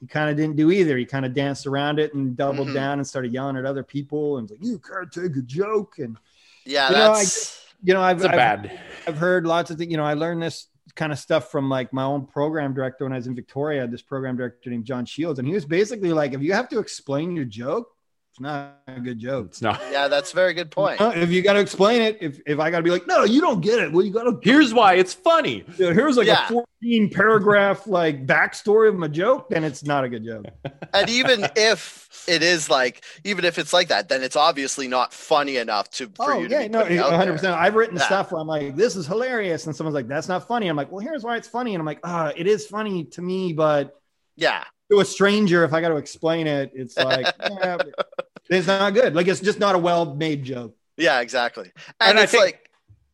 he 0.01 0.07
kind 0.07 0.31
of 0.31 0.37
didn't 0.37 0.57
do 0.57 0.71
either. 0.71 0.97
He 0.97 1.05
kind 1.05 1.27
of 1.27 1.35
danced 1.35 1.67
around 1.67 1.99
it 1.99 2.15
and 2.15 2.37
doubled 2.37 2.69
Mhm. 2.69 2.75
down 2.75 2.99
and 2.99 3.07
started 3.07 3.33
yelling 3.33 3.57
at 3.57 3.65
other 3.67 3.83
people 3.83 4.39
and 4.39 4.49
was 4.49 4.59
like, 4.59 4.67
"You 4.67 4.79
can't 4.79 5.13
take 5.13 5.37
a 5.37 5.43
joke." 5.43 5.99
And 5.99 6.17
yeah, 6.65 6.89
You 6.89 6.97
know, 6.97 7.13
I 7.13 7.19
that's. 7.19 7.67
you 7.83 7.95
know, 7.95 8.01
I've, 8.03 8.17
It's 8.17 8.25
a 8.27 8.31
I've 8.31 8.37
bad. 8.37 8.81
I've 9.07 9.17
heard 9.19 9.47
lots 9.47 9.71
of 9.71 9.79
things. 9.79 9.91
You 9.91 9.97
know, 9.99 10.05
I 10.05 10.15
learned 10.15 10.43
this 10.43 10.69
kind 10.97 11.13
of 11.13 11.19
stuff 11.19 11.51
from 11.51 11.69
like 11.69 11.93
my 11.93 12.03
own 12.03 12.27
program 12.27 12.75
director 12.75 13.05
when 13.05 13.13
I 13.13 13.17
was 13.17 13.27
in 13.27 13.35
Victoria. 13.35 13.87
This 13.87 14.03
program 14.03 14.37
director 14.37 14.71
named 14.71 14.85
John 14.87 15.05
Shields, 15.05 15.39
and 15.39 15.47
he 15.47 15.55
was 15.55 15.65
basically 15.65 16.13
like, 16.13 16.33
if 16.33 16.43
you 16.43 16.53
have 16.53 16.69
to 16.71 16.79
explain 16.79 17.37
your 17.37 17.45
joke, 17.45 17.89
it's 18.31 18.40
not 18.40 18.79
a 18.87 19.01
good 19.01 19.19
joke. 19.19 19.47
It's 19.49 19.62
not. 19.62 19.81
Yeah, 19.90 20.09
that's 20.09 20.33
a 20.33 20.37
very 20.37 20.55
good 20.55 20.71
point. 20.71 21.01
If 21.01 21.31
you 21.31 21.43
got 21.43 21.55
to 21.55 21.61
explain 21.61 22.01
it, 22.03 22.19
if, 22.21 22.40
if 22.47 22.59
I 22.59 22.71
got 22.71 22.79
to 22.79 22.83
be 22.83 22.90
like, 22.90 23.07
no, 23.07 23.25
you 23.25 23.40
don't 23.40 23.61
get 23.61 23.81
it. 23.81 23.93
Well, 23.93 24.05
you 24.05 24.12
got 24.12 24.25
to. 24.25 24.38
Here's 24.43 24.73
why 24.73 24.95
it's 24.95 25.12
funny. 25.14 25.64
Here's 25.77 26.16
like 26.16 26.29
Yeah. 26.29 26.45
a 26.45 26.53
14 26.53 27.11
paragraph 27.11 27.87
like 27.87 28.27
backstory 28.27 28.88
of 28.88 28.95
my 28.97 29.09
joke, 29.09 29.49
then 29.51 29.64
it's 29.64 29.85
not 29.85 30.05
a 30.05 30.09
good 30.09 30.25
joke. 30.25 30.47
And 30.93 31.09
even 31.09 31.47
if 31.55 32.25
it 32.27 32.43
is 32.43 32.69
like, 32.69 33.05
even 33.25 33.45
if 33.45 33.59
it's 33.59 33.73
like 33.73 33.88
that, 33.88 34.09
then 34.09 34.23
it's 34.23 34.37
obviously 34.37 34.88
not 34.88 35.12
funny 35.12 35.57
enough 35.57 35.88
to 35.93 36.11
for 36.21 36.33
Oh 36.33 36.40
you 36.43 36.49
to 36.49 36.55
yeah, 36.55 36.66
be 36.66 36.69
no, 36.69 36.81
100. 36.81 37.33
percent 37.33 37.57
I've 37.57 37.75
written 37.75 37.97
Yeah. 37.97 38.05
stuff 38.05 38.33
where 38.33 38.40
I'm 38.40 38.47
like, 38.47 38.77
this 38.77 38.97
is 38.97 39.07
hilarious, 39.07 39.66
and 39.66 39.75
someone's 39.75 39.95
like, 39.95 40.09
that's 40.09 40.29
not 40.29 40.47
funny. 40.47 40.69
I'm 40.69 40.77
like, 40.77 40.90
well, 40.90 41.01
here's 41.01 41.23
why 41.25 41.37
it's 41.37 41.49
funny, 41.49 41.75
and 41.75 41.81
I'm 41.81 41.87
like, 41.87 42.01
ah, 42.05 42.33
it 42.37 42.47
is 42.47 42.66
funny 42.66 43.05
to 43.05 43.23
me, 43.23 43.53
but 43.53 43.97
Yeah, 44.37 44.64
to 44.90 45.00
a 45.00 45.05
stranger, 45.05 45.64
if 45.64 45.72
I 45.72 45.81
got 45.81 45.88
to 45.90 45.96
explain 45.96 46.46
it, 46.46 46.72
it's 46.74 46.96
like, 46.96 47.26
yeah, 47.40 47.79
it's 48.48 48.66
not 48.66 48.90
good. 48.94 49.14
Like 49.14 49.29
it's 49.29 49.40
just 49.40 49.59
not 49.59 49.74
a 49.74 49.79
well-made 49.79 50.42
joke. 50.44 50.76
yeah, 50.96 51.20
exactly. 51.20 51.70
And, 52.00 52.11
And 52.11 52.18
I 52.18 52.22
it's 52.24 52.33
think- 52.33 52.44
like, 52.44 52.70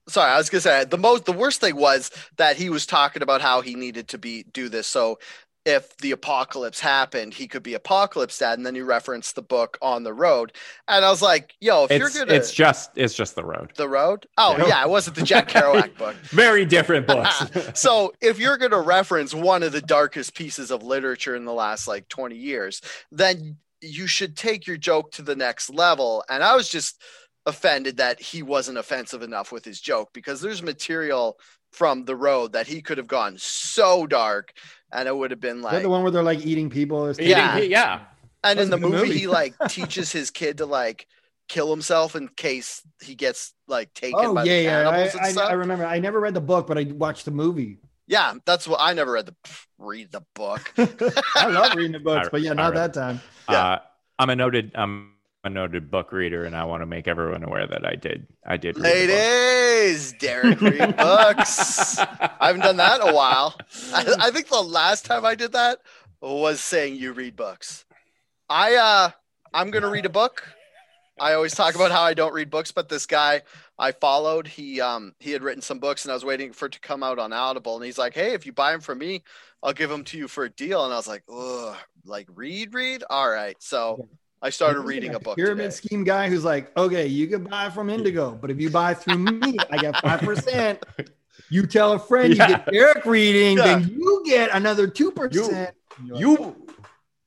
sorry, 0.09 0.31
I 0.31 0.39
was 0.39 0.51
gonna 0.51 0.61
say 0.61 0.85
the 0.85 0.99
most, 0.99 1.25
the 1.25 1.33
worst 1.33 1.61
thing 1.61 1.77
was 1.77 2.11
that 2.37 2.57
he 2.57 2.71
was 2.71 2.87
talking 2.87 3.23
about 3.23 3.41
how 3.43 3.61
he 3.61 3.75
needed 3.75 4.09
to 4.09 4.19
be 4.19 4.45
do 4.53 4.69
this 4.69 4.87
so. 4.87 5.19
If 5.67 5.97
the 5.99 6.13
apocalypse 6.13 6.81
happened, 6.81 7.35
he 7.35 7.49
could 7.49 7.63
be 7.65 7.75
apocalypse 7.75 8.39
dad, 8.39 8.57
and 8.57 8.65
then 8.65 8.75
you 8.77 8.85
reference 8.85 9.33
the 9.33 9.43
book 9.43 9.77
on 9.83 10.05
the 10.05 10.15
road, 10.15 10.53
and 10.89 11.05
I 11.05 11.11
was 11.11 11.21
like, 11.21 11.55
"Yo, 11.61 11.85
if 11.85 11.91
It's 11.91 12.15
you're 12.15 12.25
gonna 12.25 12.37
it's 12.39 12.53
just 12.55 12.93
it's 12.95 13.15
just 13.15 13.35
the 13.35 13.45
road. 13.45 13.73
the 13.77 13.89
road, 13.89 14.27
oh 14.39 14.57
Yeah. 14.57 14.67
yeah, 14.69 14.83
it 14.85 14.89
wasn't 14.89 15.17
the 15.17 15.23
Jack 15.25 15.49
Kerouac 15.49 15.95
book. 15.99 16.15
Very 16.31 16.65
different 16.65 17.07
books. 17.09 17.45
so 17.75 18.15
if 18.23 18.39
you're 18.39 18.57
going 18.59 18.71
to 18.71 18.81
reference 18.81 19.35
one 19.35 19.63
of 19.65 19.73
the 19.73 19.83
darkest 19.83 20.35
pieces 20.35 20.71
of 20.71 20.83
literature 20.85 21.35
in 21.35 21.45
the 21.45 21.53
last 21.53 21.89
like 21.89 22.09
20 22.09 22.37
years 22.37 22.81
then 23.11 23.57
you 23.83 24.07
should 24.07 24.37
take 24.37 24.67
your 24.67 24.77
joke 24.79 25.13
to 25.13 25.23
the 25.23 25.37
next 25.37 25.69
level 25.71 26.25
and 26.31 26.43
i 26.43 26.55
was 26.57 26.69
just 26.69 27.01
offended 27.45 27.99
that 27.99 28.21
he 28.21 28.43
wasn't 28.43 28.79
offensive 28.79 29.23
enough 29.23 29.53
with 29.53 29.65
his 29.65 29.81
joke 29.81 30.11
because 30.13 30.41
there's 30.41 30.63
material 30.63 31.39
from 31.73 32.05
the 32.05 32.17
road 32.17 32.53
that 32.53 32.67
he 32.67 32.81
could 32.81 32.97
have 32.99 33.07
gone 33.07 33.37
so 33.39 34.07
dark 34.07 34.53
and 34.93 35.09
it 35.09 35.17
would 35.17 35.31
have 35.31 35.41
been 35.41 35.63
like 35.63 35.83
the 35.83 35.89
one 35.91 36.03
where 36.03 36.11
they're 36.11 36.23
like 36.23 36.45
eating 36.47 36.71
people? 36.71 36.99
Or 36.99 37.13
something? 37.15 37.29
Yeah. 37.29 37.59
Eating- 37.59 37.71
yeah. 37.71 38.01
and 38.45 38.59
in 38.61 38.71
the 38.71 38.79
movie, 38.79 38.97
movie. 39.09 39.19
he 39.19 39.27
like 39.27 39.55
teaches 39.69 40.13
his 40.13 40.31
kid 40.31 40.59
to 40.59 40.67
like 40.67 41.07
kill 41.49 41.71
himself 41.71 42.17
in 42.17 42.29
case 42.29 42.83
he 43.03 43.15
gets 43.15 43.53
like 43.69 43.93
taken 43.95 44.19
Oh 44.21 44.35
by 44.35 44.45
yeah, 44.45 44.57
the 44.57 44.63
yeah. 44.63 44.71
cannibals 44.85 45.15
I, 45.15 45.19
and 45.19 45.27
I, 45.27 45.31
stuff. 45.33 45.51
I 45.51 45.53
remember. 45.55 45.85
I 45.87 45.99
never 46.01 46.19
read 46.21 46.35
the 46.35 46.41
book, 46.41 46.67
but 46.67 46.77
I 46.79 46.85
watched 46.85 47.25
the 47.25 47.31
movie. 47.31 47.79
yeah 48.09 48.35
that's 48.45 48.69
what 48.69 48.79
i 48.81 48.93
never 48.95 49.11
read 49.13 49.27
the 49.27 49.35
read 49.79 50.13
the 50.13 50.23
book 50.35 50.73
I 51.35 51.47
love 51.49 51.75
reading 51.75 51.93
the 51.93 51.99
books, 52.11 52.29
I- 52.29 52.31
but 52.31 52.41
yeah, 52.41 52.53
I 52.53 52.55
not 52.55 52.73
read- 52.75 52.79
that 52.79 52.95
time. 52.95 53.21
Yeah. 53.51 53.65
Uh, 53.67 53.79
I'm 54.19 54.31
a 54.31 54.37
noted 54.37 54.73
I'm 54.75 55.13
a 55.47 55.51
noted 55.51 55.91
book 55.91 56.13
reader, 56.13 56.45
and 56.45 56.57
I 56.57 56.65
want 56.65 56.83
to 56.83 56.87
make 56.87 57.07
everyone 57.07 57.45
aware 57.45 57.67
that 57.67 57.87
I 57.87 57.95
did 57.95 58.27
I 58.45 58.57
did. 58.57 58.77
read. 58.77 59.09
Ladies, 59.09 60.13
Derek 60.15 60.61
read 60.61 60.97
books. 60.97 61.99
I 61.99 62.49
haven't 62.49 62.63
done 62.63 62.77
that 62.79 63.01
in 63.01 63.09
a 63.09 63.15
while. 63.15 63.55
I, 63.95 64.15
I 64.19 64.31
think 64.31 64.49
the 64.49 64.61
last 64.61 65.05
time 65.07 65.25
I 65.25 65.35
did 65.35 65.53
that 65.53 65.79
was 66.21 66.61
saying 66.61 66.97
you 66.97 67.13
read 67.13 67.37
books. 67.37 67.85
I 68.51 68.75
uh 68.75 69.11
I'm 69.55 69.71
gonna 69.71 69.89
read 69.89 70.05
a 70.05 70.11
book. 70.11 70.47
I 71.19 71.33
always 71.33 71.55
talk 71.55 71.77
about 71.77 71.93
how 71.93 72.03
I 72.03 72.13
don't 72.13 72.35
read 72.35 72.51
books, 72.51 72.73
but 72.73 72.89
this 72.89 73.07
guy 73.07 73.43
I 73.79 73.93
followed, 73.93 74.49
he 74.49 74.81
um 74.81 75.15
he 75.21 75.31
had 75.31 75.43
written 75.43 75.63
some 75.63 75.79
books 75.79 76.05
and 76.05 76.11
I 76.11 76.15
was 76.15 76.25
waiting 76.25 76.53
for 76.53 76.67
it 76.67 76.73
to 76.73 76.81
come 76.81 77.05
out 77.05 77.21
on 77.21 77.33
Audible, 77.33 77.77
and 77.77 77.85
he's 77.85 77.99
like, 77.99 78.15
Hey, 78.15 78.33
if 78.35 78.47
you 78.47 78.53
buy 78.53 78.73
them 78.73 78.81
from 78.81 78.99
me, 78.99 79.23
I'll 79.63 79.73
give 79.73 79.91
them 79.91 80.03
to 80.05 80.19
you 80.19 80.27
for 80.27 80.45
a 80.45 80.51
deal. 80.51 80.85
And 80.85 80.93
I 80.93 80.97
was 80.97 81.09
like, 81.09 81.23
Ugh, 81.33 81.77
like 82.05 82.27
read, 82.35 82.75
read. 82.75 83.05
All 83.09 83.31
right. 83.31 83.57
So 83.61 84.09
I 84.43 84.51
started 84.51 84.81
He's 84.83 84.89
reading 84.89 85.13
like 85.13 85.21
a 85.23 85.25
book. 85.25 85.37
Pyramid 85.37 85.71
today. 85.71 85.75
scheme 85.75 86.05
guy 86.05 86.29
who's 86.29 86.45
like, 86.45 86.77
okay, 86.77 87.07
you 87.07 87.27
can 87.27 87.45
buy 87.45 87.71
from 87.71 87.89
Indigo, 87.91 88.33
but 88.33 88.51
if 88.51 88.61
you 88.61 88.71
buy 88.71 88.95
through 88.95 89.19
me, 89.19 89.57
I 89.71 89.79
get 89.79 89.97
five 90.01 90.21
percent. 90.21 90.83
You 91.49 91.65
tell 91.65 91.93
a 91.93 91.99
friend 91.99 92.35
Yeah. 92.35 92.49
you 92.49 92.55
get 92.57 92.75
Eric 92.75 93.05
reading, 93.07 93.57
Yeah. 93.59 93.79
then 93.79 93.89
you 93.89 94.23
get 94.27 94.51
another 94.53 94.89
two 94.89 95.13
percent. 95.13 95.71
You 96.05 96.57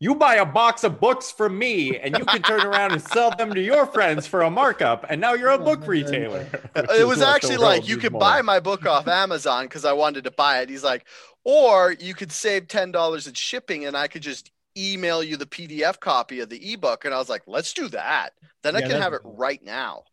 you 0.02 0.16
buy 0.16 0.36
a 0.36 0.46
box 0.46 0.84
of 0.84 1.00
books 1.00 1.32
from 1.32 1.58
me, 1.58 1.98
and 1.98 2.18
you 2.18 2.26
can 2.26 2.42
turn 2.42 2.62
around 2.62 2.92
and 2.92 3.02
sell 3.02 3.32
them 3.32 3.54
to 3.54 3.62
your 3.62 3.86
friends 3.86 4.28
for 4.28 4.42
a 4.42 4.50
markup, 4.50 5.06
and 5.10 5.22
now 5.22 5.34
you're 5.36 5.52
a 5.52 5.58
book 5.60 5.86
retailer. 5.88 6.46
Uh, 6.76 6.84
it 7.00 7.08
was 7.08 7.22
actually 7.22 7.58
like 7.58 7.88
you 7.88 7.96
could 7.98 8.12
buy 8.18 8.42
my 8.42 8.60
book 8.60 8.86
off 8.86 9.08
Amazon 9.08 9.66
because 9.66 9.86
I 9.86 9.94
wanted 9.94 10.26
to 10.26 10.32
buy 10.32 10.62
it. 10.62 10.70
He's 10.70 10.84
like, 10.84 11.06
or 11.46 11.94
you 11.94 12.14
could 12.14 12.32
save 12.34 12.68
ten 12.68 12.92
dollars 12.92 13.26
in 13.28 13.36
shipping, 13.36 13.86
and 13.86 13.96
I 13.96 14.08
could 14.08 14.22
just 14.24 14.52
email 14.80 15.24
you 15.24 15.38
the 15.38 15.46
PDF 15.46 16.00
copy 16.00 16.40
of 16.42 16.50
the 16.50 16.74
ebook. 16.74 17.06
And 17.06 17.14
I 17.14 17.18
was 17.18 17.30
like, 17.30 17.44
let's 17.48 17.74
do 17.74 17.88
that. 17.90 18.34
Then 18.64 18.76
I 18.76 18.82
can 18.82 18.92
that's 18.92 19.04
have 19.04 19.14
it 19.14 19.22
right 19.24 19.64
now. 19.64 20.04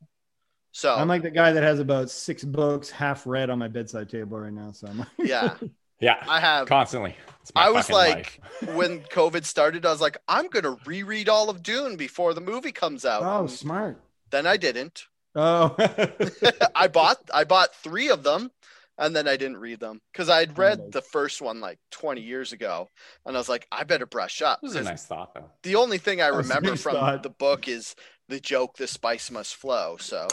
So 0.73 0.95
I'm 0.95 1.09
like 1.09 1.23
the 1.23 1.31
guy 1.31 1.53
that 1.53 1.63
has 1.63 1.79
about 1.79 2.11
six 2.11 2.45
books 2.45 2.91
half 2.91 3.27
read 3.27 3.51
on 3.51 3.59
my 3.59 3.69
bedside 3.69 4.09
table 4.09 4.39
right 4.39 4.53
now. 4.53 4.73
So 4.73 4.89
I'm 4.89 4.99
like, 4.99 5.09
yeah, 5.19 5.57
Yeah, 6.01 6.23
I 6.27 6.41
have. 6.41 6.67
constantly. 6.67 7.17
I 7.55 7.71
was 7.71 7.91
like, 7.91 8.41
when 8.61 9.01
COVID 9.03 9.45
started, 9.45 9.87
I 9.87 9.91
was 9.91 10.01
like, 10.01 10.19
I'm 10.29 10.49
gonna 10.49 10.77
reread 10.85 11.29
all 11.29 11.49
of 11.51 11.63
Dune 11.63 11.97
before 11.97 12.35
the 12.35 12.41
movie 12.41 12.73
comes 12.73 13.05
out. 13.05 13.23
oh, 13.23 13.41
And 13.41 13.51
smart. 13.59 14.01
then 14.31 14.47
I 14.47 14.57
didn't. 14.57 15.05
Oh, 15.35 15.77
I 16.75 16.89
bought 16.89 17.19
I 17.33 17.45
bought 17.45 17.75
three 17.75 18.09
of 18.09 18.23
them 18.23 18.51
and 18.99 19.15
then 19.15 19.29
I 19.29 19.37
didn't 19.37 19.59
read 19.59 19.81
them 19.81 20.01
because 20.13 20.29
I'd 20.29 20.59
read 20.59 20.79
nice. 20.79 20.93
the 20.93 21.03
first 21.03 21.41
one 21.43 21.61
like 21.61 21.79
20 21.91 22.21
years 22.23 22.53
ago 22.53 22.89
and 23.25 23.37
I 23.37 23.41
was 23.41 23.49
like, 23.49 23.67
I 23.71 23.85
better 23.85 24.07
brush 24.07 24.43
up. 24.43 24.61
It 24.63 24.67
was 24.67 24.75
a 24.77 24.79
'cause 24.79 24.85
nice 24.85 25.05
thought, 25.07 25.35
though. 25.35 25.51
The 25.63 25.77
only 25.77 25.99
thing 25.99 26.21
I 26.21 26.27
That 26.31 26.37
was 26.37 26.47
a 26.49 26.49
remember 26.49 26.71
nice 26.71 26.83
from 26.83 26.95
thought. 26.95 27.23
the 27.23 27.31
book 27.31 27.69
is 27.69 27.95
the 28.29 28.41
joke, 28.41 28.77
the 28.77 28.87
spice 28.87 29.31
must 29.31 29.57
flow. 29.57 29.97
So 29.99 30.29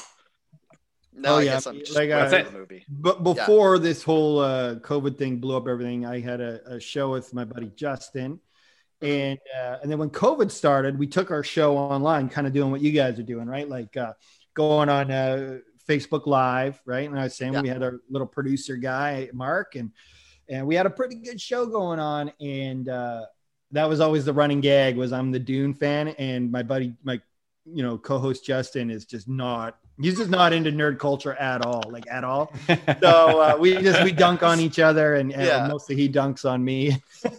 now 1.13 1.35
Oh, 1.35 1.37
I 1.37 1.43
yeah. 1.43 1.51
guess 1.51 1.67
I'm 1.67 1.79
just 1.79 1.95
Like, 1.95 2.09
waiting 2.11 2.41
uh, 2.41 2.43
the 2.43 2.51
movie. 2.51 2.85
But 2.89 3.23
before 3.23 3.79
this 3.79 4.03
whole 4.03 4.39
uh, 4.39 4.75
COVID 4.75 5.17
thing 5.17 5.37
blew 5.39 5.55
up 5.57 5.67
everything, 5.67 6.05
I 6.05 6.19
had 6.19 6.41
a, 6.41 6.75
a 6.75 6.79
show 6.79 7.11
with 7.11 7.33
my 7.33 7.45
buddy 7.45 7.71
Justin. 7.75 8.39
And 9.01 9.39
uh, 9.55 9.77
and 9.81 9.91
then 9.91 9.99
when 9.99 10.09
COVID 10.09 10.49
started, 10.51 10.97
we 10.97 11.07
took 11.07 11.29
our 11.31 11.43
show 11.43 11.77
online, 11.77 12.29
kind 12.29 12.47
of 12.47 12.53
doing 12.53 12.71
what 12.71 12.81
you 12.81 12.91
guys 12.91 13.19
are 13.19 13.23
doing, 13.23 13.47
right? 13.47 13.67
Like 13.67 13.97
uh, 13.97 14.13
going 14.53 14.89
on 14.89 15.11
uh, 15.11 15.59
Facebook 15.87 16.25
Live, 16.27 16.81
right? 16.85 17.09
And 17.09 17.19
I 17.19 17.23
was 17.23 17.35
saying 17.35 17.53
Yeah. 17.53 17.61
we 17.61 17.67
had 17.69 17.83
our 17.83 17.99
little 18.09 18.27
producer 18.27 18.75
guy, 18.77 19.29
Mark, 19.33 19.75
and 19.75 19.91
and 20.49 20.67
we 20.67 20.75
had 20.75 20.85
a 20.85 20.89
pretty 20.89 21.15
good 21.15 21.39
show 21.39 21.65
going 21.65 21.99
on. 21.99 22.31
And 22.41 22.89
uh, 22.89 23.25
that 23.71 23.87
was 23.87 23.99
always 24.01 24.25
the 24.25 24.33
running 24.33 24.61
gag 24.61 24.97
was 24.97 25.13
I'm 25.13 25.31
the 25.31 25.39
Dune 25.39 25.73
fan, 25.73 26.09
and 26.09 26.51
my 26.51 26.63
buddy, 26.63 26.95
my 27.03 27.21
you 27.65 27.83
know 27.83 27.97
co-host 27.97 28.45
Justin 28.45 28.89
is 28.89 29.05
just 29.05 29.27
not. 29.27 29.77
He's 30.01 30.17
just 30.17 30.29
not 30.31 30.53
into 30.53 30.71
nerd 30.71 30.97
culture 30.99 31.33
at 31.33 31.61
all, 31.61 31.83
like 31.91 32.05
at 32.09 32.23
all 32.23 32.51
so 33.01 33.41
uh, 33.41 33.57
we 33.59 33.77
just 33.81 34.03
we 34.03 34.11
dunk 34.11 34.41
on 34.43 34.59
each 34.59 34.79
other 34.79 35.15
and, 35.15 35.31
and 35.31 35.41
Yeah. 35.43 35.67
mostly 35.67 35.95
he 35.95 36.09
dunks 36.09 36.49
on 36.49 36.63
me 36.65 36.97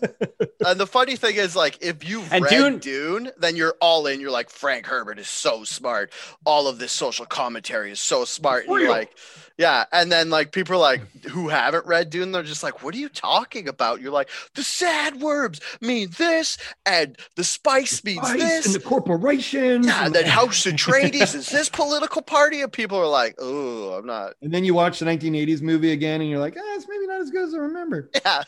And 0.67 0.81
the 0.81 0.87
funny 0.87 1.17
thing 1.17 1.37
is, 1.37 1.55
like, 1.55 1.79
if 1.83 2.09
you've 2.09 2.33
And 2.33 2.45
read 2.45 2.51
Dune- 2.51 2.79
Dune, 2.79 3.31
then 3.39 3.55
you're 3.55 3.75
all 3.83 4.07
in. 4.07 4.19
You're 4.19 4.31
like, 4.31 4.49
Frank 4.49 4.87
Herbert 4.87 5.19
is 5.19 5.29
so 5.29 5.63
smart. 5.65 6.11
All 6.47 6.69
of 6.69 6.79
this 6.79 6.91
social 6.91 7.27
commentary 7.27 7.91
is 7.93 8.01
so 8.01 8.25
smart. 8.25 8.67
And 8.67 8.81
you're 8.81 8.89
like, 8.91 9.11
yeah. 9.59 9.85
And 9.93 10.11
then 10.11 10.31
like 10.31 10.53
people 10.53 10.75
are 10.77 10.79
like 10.79 11.01
who 11.31 11.49
haven't 11.49 11.87
read 11.87 12.11
Dune, 12.11 12.33
they're 12.33 12.43
just 12.43 12.63
like, 12.63 12.83
what 12.83 12.95
are 12.95 12.99
you 12.99 13.09
talking 13.09 13.69
about? 13.69 14.01
You're 14.01 14.13
like, 14.13 14.29
the 14.55 14.63
sandworms 14.63 15.61
mean 15.81 16.09
this, 16.19 16.59
and 16.87 17.17
the 17.37 17.45
spice 17.45 18.03
means 18.05 18.21
Ice 18.23 18.39
this. 18.41 18.67
and 18.67 18.75
the 18.75 18.81
corporations 18.81 19.87
yeah, 19.87 19.99
and 19.99 20.07
and, 20.07 20.15
then 20.15 20.27
House 20.27 20.65
Atreides 20.65 21.35
is 21.35 21.49
this 21.49 21.69
political 21.71 22.23
party, 22.23 22.61
and 22.63 22.73
people 22.73 22.99
are 22.99 23.07
like, 23.07 23.35
"Oh, 23.39 23.93
I'm 23.99 24.07
not." 24.07 24.35
and 24.43 24.53
then 24.53 24.65
you 24.65 24.75
watch 24.75 24.99
the 24.99 25.07
1980s 25.07 25.63
movie 25.63 25.93
again 25.93 26.21
and 26.21 26.29
you're 26.31 26.39
like 26.39 26.55
ah, 26.59 26.75
it's 26.77 26.87
maybe 26.89 27.07
not 27.07 27.21
as 27.21 27.31
good 27.31 27.49
as 27.49 27.55
i 27.55 27.59
remember 27.59 28.11
Yeah, 28.25 28.43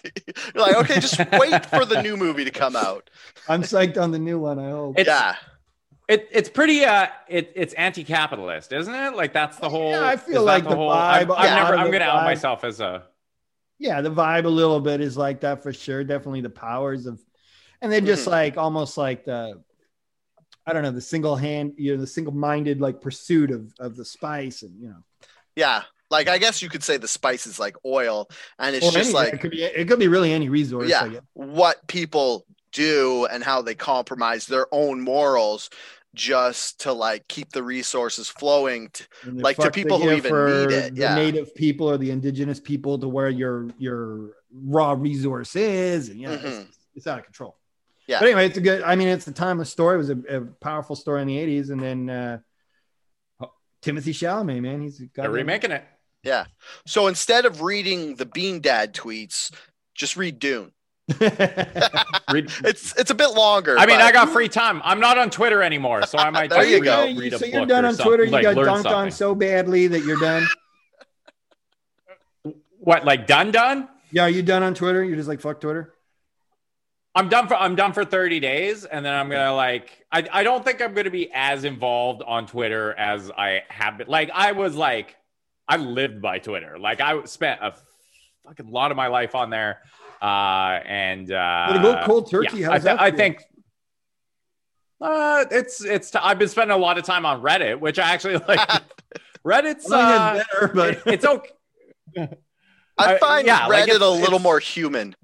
you're 0.55 0.63
like, 0.67 0.77
okay, 0.77 1.01
just 1.01 1.19
wait 1.33 1.67
for 1.67 1.85
the 1.85 2.03
new 2.03 2.17
movie 2.17 2.45
to 2.45 2.51
come 2.51 2.77
out. 2.77 3.09
i'm 3.49 3.63
psyched 3.63 3.97
on 4.01 4.11
the 4.11 4.19
new 4.19 4.39
one 4.39 4.59
i 4.59 4.71
hope 4.71 4.99
It's- 4.99 5.07
yeah, 5.07 5.37
It, 6.09 6.29
it's 6.31 6.49
pretty 6.49 6.85
uh 6.85 7.09
it, 7.29 7.53
it's 7.57 7.75
anti-capitalist, 7.75 8.73
isn't 8.73 8.95
it? 8.95 9.17
Like 9.17 9.33
that's 9.33 9.59
the 9.59 9.69
whole. 9.69 9.91
yeah, 9.91 10.07
I 10.07 10.17
feel 10.17 10.45
like 10.45 10.65
the 10.65 10.77
whole, 10.77 10.91
vibe, 10.91 11.23
I'm, 11.25 11.33
I'm 11.33 11.45
yeah, 11.45 11.55
never. 11.57 11.77
I'm 11.77 11.91
gonna 11.91 12.05
out 12.05 12.25
myself 12.25 12.63
as 12.65 12.81
a. 12.81 13.03
yeah 13.79 14.01
the 14.01 14.11
vibe 14.11 14.45
a 14.45 14.49
little 14.49 14.81
bit 14.81 15.01
is 15.01 15.17
like 15.17 15.41
that 15.41 15.63
for 15.63 15.73
sure 15.73 16.05
definitely 16.05 16.41
the 16.43 16.51
powers 16.51 17.07
of 17.07 17.21
and 17.83 17.93
then 17.93 18.07
just 18.07 18.27
Mhm. 18.27 18.31
like 18.31 18.57
almost 18.57 18.97
like 18.97 19.25
the 19.27 19.61
i 20.67 20.73
don't 20.73 20.83
know 20.83 20.91
the 20.93 21.01
single 21.01 21.37
hand 21.37 21.75
you 21.77 21.95
know 21.95 22.01
the 22.01 22.07
single-minded 22.07 22.81
like 22.81 23.01
pursuit 23.03 23.51
of 23.51 23.73
of 23.79 23.97
the 23.97 24.05
spice 24.05 24.63
and 24.63 24.81
you 24.81 24.89
know 24.89 25.03
yeah. 25.57 25.83
Like 26.09 26.29
I 26.29 26.39
guess 26.39 26.63
you 26.63 26.69
could 26.69 26.85
say 26.85 26.99
the 26.99 27.09
spice 27.09 27.47
is 27.49 27.59
like 27.59 27.75
oil, 27.85 28.29
and 28.61 28.77
it's 28.77 28.87
Or 28.87 28.93
just 28.93 29.07
any- 29.07 29.15
like 29.15 29.33
it 29.35 29.41
could 29.41 29.51
be 29.51 29.65
it 29.65 29.89
could 29.89 29.99
be 29.99 30.07
really 30.07 30.33
any 30.33 30.49
resource 30.49 30.89
Yeah. 30.89 31.03
I 31.05 31.09
guess. 31.09 31.23
what 31.33 31.85
people 31.89 32.47
do 32.77 33.27
and 33.27 33.43
how 33.43 33.63
they 33.63 33.75
compromise 33.75 34.47
their 34.47 34.67
own 34.73 35.01
morals 35.01 35.71
just 36.15 36.81
to 36.81 36.93
like 36.93 37.27
keep 37.29 37.51
the 37.53 37.63
resources 37.63 38.29
flowing 38.29 38.89
to, 38.93 39.05
like, 39.33 39.57
to 39.59 39.71
people 39.71 39.99
who 39.99 40.13
even 40.13 40.33
need 40.33 40.71
it, 40.73 40.95
The 40.95 41.01
yeah. 41.01 41.15
native 41.15 41.55
people 41.55 41.91
or 41.91 41.99
the 41.99 42.11
indigenous 42.11 42.61
people 42.61 42.99
to 42.99 43.09
where 43.09 43.29
your 43.31 43.69
your 43.79 44.31
raw 44.53 44.93
resource 44.93 45.57
is, 45.57 46.09
and 46.09 46.21
yeah, 46.21 46.31
it's, 46.33 46.43
Mhm. 46.45 46.67
it's 46.95 47.07
out 47.07 47.19
of 47.19 47.25
control. 47.25 47.57
Yeah. 48.07 48.21
But 48.21 48.27
anyway, 48.29 48.47
it's 48.47 48.57
a 48.57 48.61
good. 48.61 48.83
I 48.83 48.95
mean, 48.95 49.09
it's 49.09 49.27
a 49.27 49.33
timeless 49.33 49.69
story. 49.69 49.97
It 49.97 49.99
was 49.99 50.11
a, 50.11 50.19
a 50.37 50.41
powerful 50.61 50.97
story 50.97 51.21
in 51.23 51.29
the 51.29 51.37
'80s, 51.37 51.71
and 51.71 51.81
then 51.83 52.09
uh, 52.09 52.39
oh, 53.41 53.51
Timothée 53.83 54.15
Chalamet, 54.15 54.63
man, 54.63 54.81
he's 54.81 55.01
got 55.01 55.23
They're 55.23 55.31
remaking 55.31 55.73
it. 55.73 55.85
Yeah 56.23 56.47
so 56.87 57.07
instead 57.09 57.45
of 57.47 57.61
reading 57.63 58.17
the 58.17 58.27
bean 58.27 58.61
dad 58.61 58.93
tweets 58.95 59.53
just 59.95 60.17
read 60.17 60.39
dune 60.41 60.65
Read- 60.65 60.73
it's 61.09 62.97
it's 62.97 63.11
a 63.13 63.15
bit 63.15 63.31
longer 63.31 63.79
I 63.79 63.87
mean, 63.87 63.99
but- 63.99 64.05
I 64.07 64.11
got 64.11 64.31
free 64.31 64.49
time. 64.49 64.81
I'm 64.85 64.99
not 64.99 65.19
on 65.19 65.31
Twitter 65.31 65.63
anymore, 65.63 66.03
so 66.03 66.19
I 66.19 66.31
might 66.31 66.51
There 66.51 66.65
you 66.65 66.81
read, 66.81 66.85
go. 66.85 67.03
a- 67.05 67.17
read 67.17 67.33
a 67.33 67.39
so 67.39 67.47
you're 67.47 67.67
done 67.67 67.85
on 67.85 67.97
Twitter. 67.97 68.25
You 68.25 68.31
like, 68.33 68.43
got 68.43 68.57
learn 68.57 68.67
dunked 68.67 68.91
on 68.91 69.11
so 69.13 69.35
badly 69.35 69.87
that 69.87 70.05
you're 70.05 70.19
done. 70.19 70.47
What, 72.79 73.05
like 73.05 73.27
done, 73.27 73.53
done? 73.53 73.89
Yeah, 74.11 74.25
are 74.25 74.31
you 74.31 74.43
done 74.43 74.63
on 74.63 74.75
Twitter? 74.75 75.05
You're 75.05 75.17
just 75.17 75.29
like 75.29 75.41
fuck 75.41 75.61
Twitter. 75.61 75.93
I'm 77.15 77.29
done 77.29 77.49
for 77.49 77.55
I'm 77.55 77.77
done 77.77 77.93
for 77.93 78.05
30 78.05 78.41
days, 78.41 78.85
and 78.85 79.05
then 79.05 79.15
I'm 79.15 79.29
gonna 79.29 79.55
like 79.55 80.05
I, 80.13 80.27
I 80.33 80.43
don't 80.43 80.65
think 80.65 80.83
I'm 80.83 80.93
gonna 80.93 81.11
be 81.11 81.31
as 81.33 81.65
involved 81.65 82.23
on 82.27 82.47
Twitter 82.47 82.93
as 82.95 83.31
I 83.31 83.63
have 83.69 83.99
been. 83.99 84.09
Like 84.09 84.31
I 84.35 84.53
was 84.53 84.75
like 84.75 85.17
I 85.69 85.77
lived 85.77 86.21
by 86.21 86.41
Twitter. 86.41 86.79
Like 86.79 87.01
I 87.01 87.25
spent 87.25 87.61
a 87.63 87.75
fucking 88.45 88.71
lot 88.71 88.91
of 88.91 88.97
my 88.97 89.07
life 89.07 89.35
on 89.35 89.51
there. 89.51 89.81
Uh 90.23 90.81
and 90.87 91.31
uh 91.31 91.73
to 91.73 91.79
go 91.83 92.03
cold 92.05 92.31
turkey, 92.31 92.59
yeah, 92.59 92.67
how 92.67 92.73
I, 92.73 92.75
does 92.77 92.85
that 92.85 93.01
I 93.01 93.11
think 93.11 93.43
uh 95.01 95.45
it's 95.51 95.85
it's 95.85 96.11
t- 96.11 96.19
I've 96.23 96.39
been 96.39 96.49
spending 96.49 96.75
a 96.75 96.81
lot 96.81 96.97
of 96.99 97.05
time 97.05 97.27
on 97.27 97.43
Reddit, 97.43 97.79
which 97.81 97.99
I 97.99 98.11
actually 98.13 98.37
like 98.49 98.61
Reddit's 99.47 99.91
I 99.93 100.17
uh, 100.17 100.35
better, 100.53 100.73
but 100.75 100.95
it- 100.95 101.03
it's 101.07 101.25
okay. 101.25 101.51
i 102.99 103.15
I- 103.15 103.19
find 103.19 103.47
yeah, 103.47 103.67
like, 103.67 103.85
reddit 103.85 103.97
it's- 103.97 104.01
a 104.01 104.09
little 104.11 104.25
it's- 104.25 104.43
more 104.43 104.59
human 104.59 105.15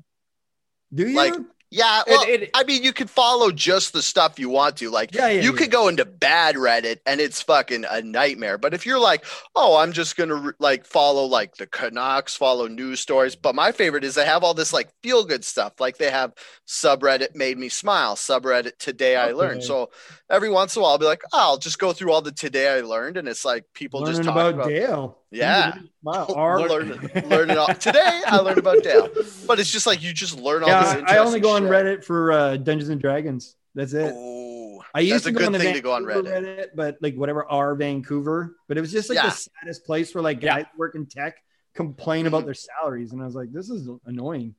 do 0.94 1.08
you? 1.08 1.16
like, 1.16 1.32
yeah 1.72 2.02
well 2.06 2.22
It- 2.28 2.42
it- 2.42 2.50
i 2.54 2.64
mean 2.64 2.82
you 2.82 2.92
can 2.92 3.06
follow 3.08 3.50
just 3.50 3.92
the 3.92 4.02
stuff 4.02 4.38
you 4.38 4.48
want 4.48 4.76
to 4.76 4.90
like 4.90 5.14
yeah, 5.14 5.28
yeah, 5.28 5.40
you 5.40 5.52
yeah. 5.52 5.58
could 5.58 5.70
go 5.70 5.88
into 5.88 6.04
bad 6.04 6.56
reddit 6.56 6.98
and 7.06 7.20
it's 7.20 7.40
fucking 7.42 7.84
a 7.88 8.02
nightmare 8.02 8.58
but 8.58 8.74
if 8.74 8.84
you're 8.84 8.98
like 8.98 9.24
oh 9.56 9.76
i'm 9.78 9.92
just 9.92 10.16
gonna 10.16 10.52
like 10.58 10.84
follow 10.86 11.24
like 11.24 11.56
the 11.56 11.66
canucks 11.66 12.36
follow 12.36 12.68
news 12.68 13.00
stories 13.00 13.34
but 13.34 13.54
my 13.54 13.72
favorite 13.72 14.04
is 14.04 14.14
they 14.14 14.26
have 14.26 14.44
all 14.44 14.54
this 14.54 14.72
like 14.72 14.90
feel 15.02 15.24
good 15.24 15.44
stuff 15.44 15.80
like 15.80 15.96
they 15.96 16.10
have 16.10 16.32
subreddit 16.68 17.34
made 17.34 17.56
me 17.58 17.68
smile 17.68 18.14
subreddit 18.14 18.76
today 18.78 19.16
i 19.16 19.32
learned 19.32 19.62
so 19.62 19.90
every 20.30 20.50
once 20.50 20.76
in 20.76 20.80
a 20.80 20.82
while 20.82 20.92
i'll 20.92 20.98
be 20.98 21.06
like 21.06 21.22
oh, 21.32 21.38
i'll 21.38 21.58
just 21.58 21.78
go 21.78 21.92
through 21.92 22.12
all 22.12 22.22
the 22.22 22.32
today 22.32 22.68
i 22.68 22.80
learned 22.80 23.16
and 23.16 23.28
it's 23.28 23.44
like 23.44 23.64
people 23.72 24.00
learning 24.00 24.16
just 24.16 24.28
talking 24.28 24.40
about, 24.40 24.54
about, 24.54 24.68
Dale. 24.68 25.18
Yeah. 25.32 25.74
Wow. 26.02 26.26
Our, 26.34 26.68
learning 26.68 27.00
learning 27.28 27.56
all 27.58 27.68
today 27.74 28.20
i 28.26 28.36
learned 28.38 28.58
about 28.58 28.82
dale 28.82 29.08
but 29.46 29.58
it's 29.60 29.70
just 29.70 29.86
like 29.86 30.02
you 30.02 30.12
just 30.12 30.36
learn 30.38 30.62
all 30.62 30.68
this 30.82 30.94
yeah, 30.94 31.04
I 31.06 31.18
only 31.18 31.40
go 31.40 31.50
on 31.56 31.62
shit. 31.62 31.70
Reddit 31.70 32.04
for 32.04 32.32
uh, 32.32 32.56
Dungeons 32.56 32.90
and 32.90 33.00
Dragons. 33.00 33.56
That's 33.74 33.94
it. 33.94 34.12
Oh, 34.14 34.82
I 34.94 35.00
used 35.00 35.24
to 35.24 35.30
a 35.30 35.32
go 35.32 35.38
good 35.38 35.46
on 35.46 35.52
the 35.52 35.58
thing 35.58 35.72
to 35.74 35.80
go 35.80 35.92
on 35.94 36.04
Reddit. 36.04 36.26
Reddit, 36.26 36.66
but 36.74 36.98
like 37.00 37.14
whatever 37.14 37.46
R 37.50 37.74
Vancouver. 37.74 38.56
But 38.68 38.76
it 38.76 38.82
was 38.82 38.92
just 38.92 39.08
like 39.08 39.16
Yeah. 39.16 39.30
the 39.30 39.30
saddest 39.30 39.86
place 39.86 40.14
where 40.14 40.20
like 40.22 40.42
Yeah. 40.42 40.56
guys 40.56 40.66
work 40.76 40.94
in 40.96 41.06
tech 41.06 41.36
complain 41.74 42.26
Mm-hmm. 42.26 42.34
about 42.34 42.44
their 42.44 42.54
salaries, 42.54 43.12
and 43.12 43.22
I 43.22 43.24
was 43.24 43.34
like, 43.34 43.50
this 43.52 43.70
is 43.70 43.88
annoying. 44.04 44.54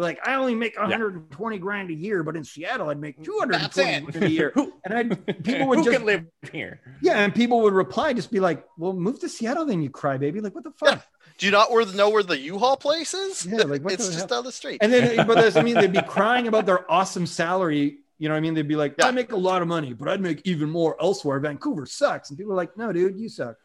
They're 0.00 0.08
like, 0.08 0.26
I 0.26 0.34
only 0.36 0.54
make 0.54 0.78
120 0.78 1.58
grand 1.58 1.90
a 1.90 1.94
year, 1.94 2.22
but 2.22 2.34
in 2.34 2.42
Seattle 2.44 2.88
I'd 2.88 2.98
make 2.98 3.22
220 3.22 3.68
grand 4.10 4.24
a 4.24 4.30
year. 4.30 4.50
Who, 4.54 4.72
And 4.84 4.94
I 4.94 5.14
people 5.34 5.68
would 5.68 5.78
who 5.80 5.84
just 5.84 5.96
can 5.98 6.06
live 6.06 6.24
here? 6.52 6.80
yeah, 7.02 7.18
and 7.18 7.34
people 7.34 7.60
would 7.60 7.74
reply, 7.74 8.14
just 8.14 8.30
be 8.30 8.40
like, 8.40 8.64
"Well, 8.78 8.94
move 8.94 9.20
to 9.20 9.28
Seattle, 9.28 9.66
then 9.66 9.82
you 9.82 9.90
cry, 9.90 10.16
baby." 10.16 10.40
Like, 10.40 10.54
what 10.54 10.64
the 10.64 10.72
fuck? 10.72 11.04
Do 11.36 11.44
you 11.46 11.52
not 11.52 11.70
where 11.70 11.84
the, 11.84 11.96
know 11.96 12.08
where 12.08 12.22
the 12.22 12.38
U-Haul 12.38 12.76
place 12.78 13.12
is? 13.14 13.44
Yeah, 13.46 13.64
like, 13.64 13.82
what 13.82 13.92
it's 13.94 14.06
the 14.06 14.12
just 14.14 14.28
hell? 14.30 14.38
down 14.38 14.44
the 14.44 14.52
street. 14.52 14.78
And 14.80 14.90
then, 14.92 15.18
eh, 15.18 15.24
but 15.24 15.34
that's, 15.36 15.56
I 15.56 15.62
mean, 15.62 15.74
they'd 15.74 15.92
be 15.92 16.02
crying 16.08 16.48
about 16.48 16.64
their 16.66 16.90
awesome 16.90 17.26
salary. 17.26 17.98
You 18.18 18.28
know 18.28 18.34
what 18.34 18.38
I 18.38 18.40
mean? 18.40 18.54
They'd 18.54 18.68
be 18.68 18.76
like, 18.76 18.94
Yeah. 18.98 19.06
I 19.06 19.10
make 19.10 19.32
a 19.32 19.36
lot 19.36 19.62
of 19.62 19.68
money, 19.68 19.92
but 19.94 20.08
I'd 20.08 20.20
make 20.20 20.42
even 20.46 20.68
more 20.70 20.96
elsewhere. 21.00 21.40
Vancouver 21.40 21.86
sucks. 21.86 22.28
And 22.30 22.38
people 22.38 22.52
are 22.52 22.56
like, 22.56 22.76
no, 22.76 22.92
dude, 22.92 23.18
you 23.18 23.28
suck. 23.30 23.56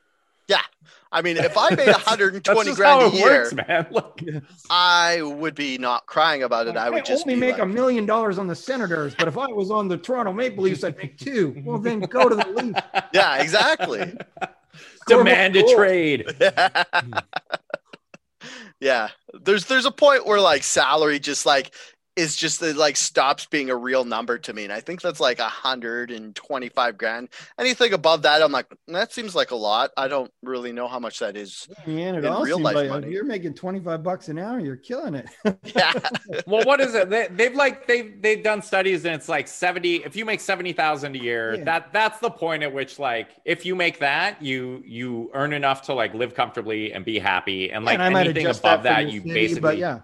I 1.16 1.22
mean, 1.22 1.38
if 1.38 1.58
I 1.58 1.70
made 1.70 1.88
120 1.88 2.42
That's 2.44 2.66
just 2.66 2.78
grand 2.78 3.02
how 3.02 3.08
a 3.08 3.12
year, 3.12 3.26
works, 3.26 3.54
man. 3.54 3.88
Look, 3.92 4.20
I 4.70 5.22
would 5.22 5.56
be 5.56 5.78
not 5.78 6.06
crying 6.08 6.44
about 6.44 6.68
it. 6.68 6.76
I 6.76 6.90
would 6.90 7.06
just 7.06 7.26
only 7.26 7.36
be 7.36 7.40
make 7.40 7.54
like, 7.54 7.62
a 7.62 7.66
million 7.66 8.06
dollars 8.06 8.38
on 8.38 8.48
the 8.48 8.56
Senators, 8.56 9.16
but 9.18 9.30
if 9.30 9.38
I 9.38 9.48
was 9.48 9.72
on 9.72 9.88
the 9.88 9.98
Toronto 9.98 10.34
Maple 10.34 10.66
Leafs, 10.66 10.84
I'd 10.84 10.98
make 10.98 11.18
two. 11.18 11.62
Well, 11.64 11.78
then 11.78 12.02
go 12.02 12.28
to 12.28 12.36
the 12.36 12.46
Leafs. 12.50 12.82
yeah, 13.14 13.42
exactly. 13.42 14.14
demand 15.08 15.56
a 15.56 15.74
trade. 15.74 16.26
yeah, 18.82 19.08
there's 19.42 19.68
there's 19.68 19.86
a 19.86 19.92
point 19.92 20.26
where 20.26 20.42
like 20.42 20.64
salary 20.64 21.20
just 21.20 21.46
like 21.46 21.74
is 22.16 22.36
just 22.36 22.62
it 22.62 22.76
like 22.78 22.96
stops 22.96 23.46
being 23.46 23.70
a 23.70 23.76
real 23.76 24.06
number 24.06 24.38
to 24.38 24.54
me, 24.54 24.64
and 24.64 24.72
I 24.74 24.80
think 24.80 25.02
that's 25.02 25.20
like 25.20 25.40
125 25.40 26.98
grand. 26.98 27.30
Anything 27.60 27.94
above 27.94 28.22
that, 28.24 28.42
I'm 28.42 28.52
like, 28.52 28.68
that 28.88 29.12
seems 29.14 29.36
like 29.36 29.52
a 29.52 29.56
lot. 29.56 29.92
I 29.98 30.08
don't 30.08 30.32
really 30.42 30.72
know 30.72 30.88
how 30.88 31.00
much 31.00 31.20
that 31.20 31.36
is. 31.36 31.68
Man, 31.86 32.16
it 32.16 32.20
In 32.20 32.28
all 32.28 32.44
real 32.44 32.60
life 32.60 32.76
like 32.76 32.90
money. 32.90 33.12
you're 33.12 33.26
making 33.26 33.54
25 33.54 34.04
bucks 34.04 34.30
an 34.30 34.40
hour, 34.40 34.60
you're 34.60 34.76
killing 34.78 35.16
it. 35.16 35.26
Yeah, 35.64 35.94
Well, 36.48 36.64
what 36.66 36.80
is 36.82 36.96
it? 36.96 37.10
They, 37.10 37.28
they've 37.30 37.56
like 37.56 37.88
they've 37.88 38.22
they've 38.22 38.44
done 38.44 38.62
studies 38.62 39.06
and 39.06 39.14
it's 39.16 39.28
like 39.30 39.48
seventy. 39.48 39.98
If 39.98 40.16
you 40.16 40.26
make 40.26 40.40
seventy 40.40 40.74
thousand 40.74 41.16
a 41.16 41.20
year, 41.20 41.56
Yeah. 41.56 41.64
that 41.66 41.94
that's 41.94 42.20
the 42.20 42.30
point 42.30 42.64
at 42.64 42.74
which 42.74 43.00
like 43.00 43.30
if 43.46 43.66
you 43.66 43.76
make 43.76 44.00
that, 44.00 44.42
you 44.42 44.82
you 44.86 45.32
earn 45.34 45.54
enough 45.54 45.84
to 45.84 45.94
like 45.94 46.14
live 46.14 46.34
comfortably 46.34 46.94
and 46.94 47.04
be 47.04 47.20
happy. 47.20 47.72
And 47.72 47.84
like 47.86 47.96
and 47.96 48.04
I 48.04 48.10
might 48.10 48.26
anything 48.28 48.48
above 48.48 48.84
that, 48.84 48.84
that, 48.84 49.12
you 49.12 49.22
city, 49.22 49.34
basically 49.34 49.62
but 49.62 49.78
yeah, 49.78 50.00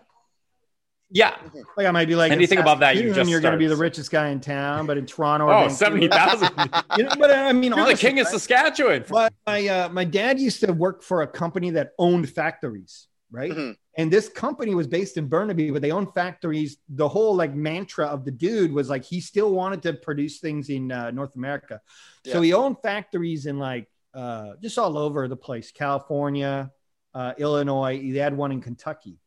yeah. 1.12 1.36
like 1.78 1.86
I 1.88 1.92
might 1.92 2.08
be 2.08 2.16
like 2.16 2.32
Anything 2.32 2.58
in 2.60 2.62
above 2.64 2.80
that, 2.80 2.96
you 2.98 3.14
just 3.14 3.30
you're 3.30 3.42
going 3.42 3.52
to 3.54 3.58
be 3.58 3.68
the 3.68 3.76
richest 3.76 4.12
guy 4.12 4.30
in 4.30 4.40
town, 4.40 4.86
but 4.86 4.98
in 4.98 5.06
Toronto, 5.06 5.46
or 5.48 5.54
Oh, 5.54 5.68
Vancouver- 5.68 6.10
70,000. 6.10 6.50
You 6.98 7.04
know, 7.04 7.16
but 7.20 7.32
I 7.32 7.52
mean, 7.54 7.64
You're 7.72 7.76
the 7.78 7.82
honestly, 7.84 8.10
king 8.10 8.20
of? 8.20 8.28
Saskatchewan. 8.28 9.06
But 9.10 9.34
my 9.46 9.68
uh, 9.68 9.90
my 9.90 10.04
dad 10.04 10.40
used 10.40 10.60
to 10.62 10.72
work 10.74 11.04
for 11.04 11.22
a 11.22 11.28
company 11.28 11.70
that 11.72 11.92
owned 12.00 12.30
factories, 12.30 13.08
right? 13.32 13.52
Mhm. 13.52 13.76
And 13.98 14.10
this 14.10 14.30
company 14.30 14.74
was 14.74 14.88
based 14.88 15.18
in 15.18 15.28
Burnaby, 15.28 15.70
but 15.72 15.82
they 15.82 15.92
owned 15.92 16.14
factories. 16.14 16.78
The 16.88 17.08
whole 17.10 17.36
like 17.36 17.54
mantra 17.54 18.06
of 18.08 18.24
the 18.24 18.32
dude 18.32 18.72
was 18.72 18.90
like 18.90 19.04
he 19.04 19.20
still 19.20 19.52
wanted 19.52 19.82
to 19.84 19.94
produce 19.94 20.40
things 20.40 20.70
in 20.70 20.92
uh, 20.92 21.12
North 21.12 21.36
America, 21.36 21.82
so 22.26 22.42
he 22.42 22.54
owned 22.54 22.78
factories 22.82 23.46
in 23.48 23.60
like 23.60 23.88
uh, 24.14 24.52
just 24.62 24.78
all 24.78 24.98
over 24.98 25.28
the 25.28 25.36
place, 25.36 25.72
California, 25.72 26.72
uh, 27.14 27.34
Illinois. 27.38 28.00
He 28.00 28.16
had 28.18 28.36
one 28.36 28.52
in 28.52 28.62
Kentucky, 28.62 29.18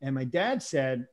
and 0.00 0.14
my 0.14 0.24
dad 0.24 0.62
said, 0.62 1.06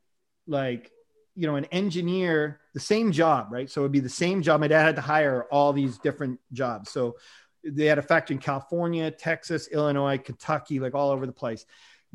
like, 0.48 0.91
you 1.36 1.48
know, 1.48 1.56
an 1.56 1.65
engineer, 1.65 2.62
the 2.74 2.80
same 2.80 3.12
job, 3.12 3.48
right? 3.52 3.69
So 3.69 3.82
it'd 3.82 3.91
be 3.91 4.00
the 4.00 4.08
same 4.10 4.41
job. 4.41 4.62
My 4.62 4.67
dad 4.67 4.84
had 4.84 4.95
to 4.95 5.02
hire 5.02 5.45
all 5.52 5.74
these 5.74 5.98
different 5.98 6.39
jobs. 6.54 6.91
So 6.91 7.17
they 7.63 7.86
had 7.86 7.98
a 7.98 8.02
factory 8.02 8.36
in 8.36 8.41
California, 8.41 9.12
Texas, 9.12 9.67
Illinois, 9.67 10.17
Kentucky, 10.17 10.80
like 10.80 10.93
all 10.95 11.10
over 11.10 11.26
the 11.26 11.34
place. 11.34 11.65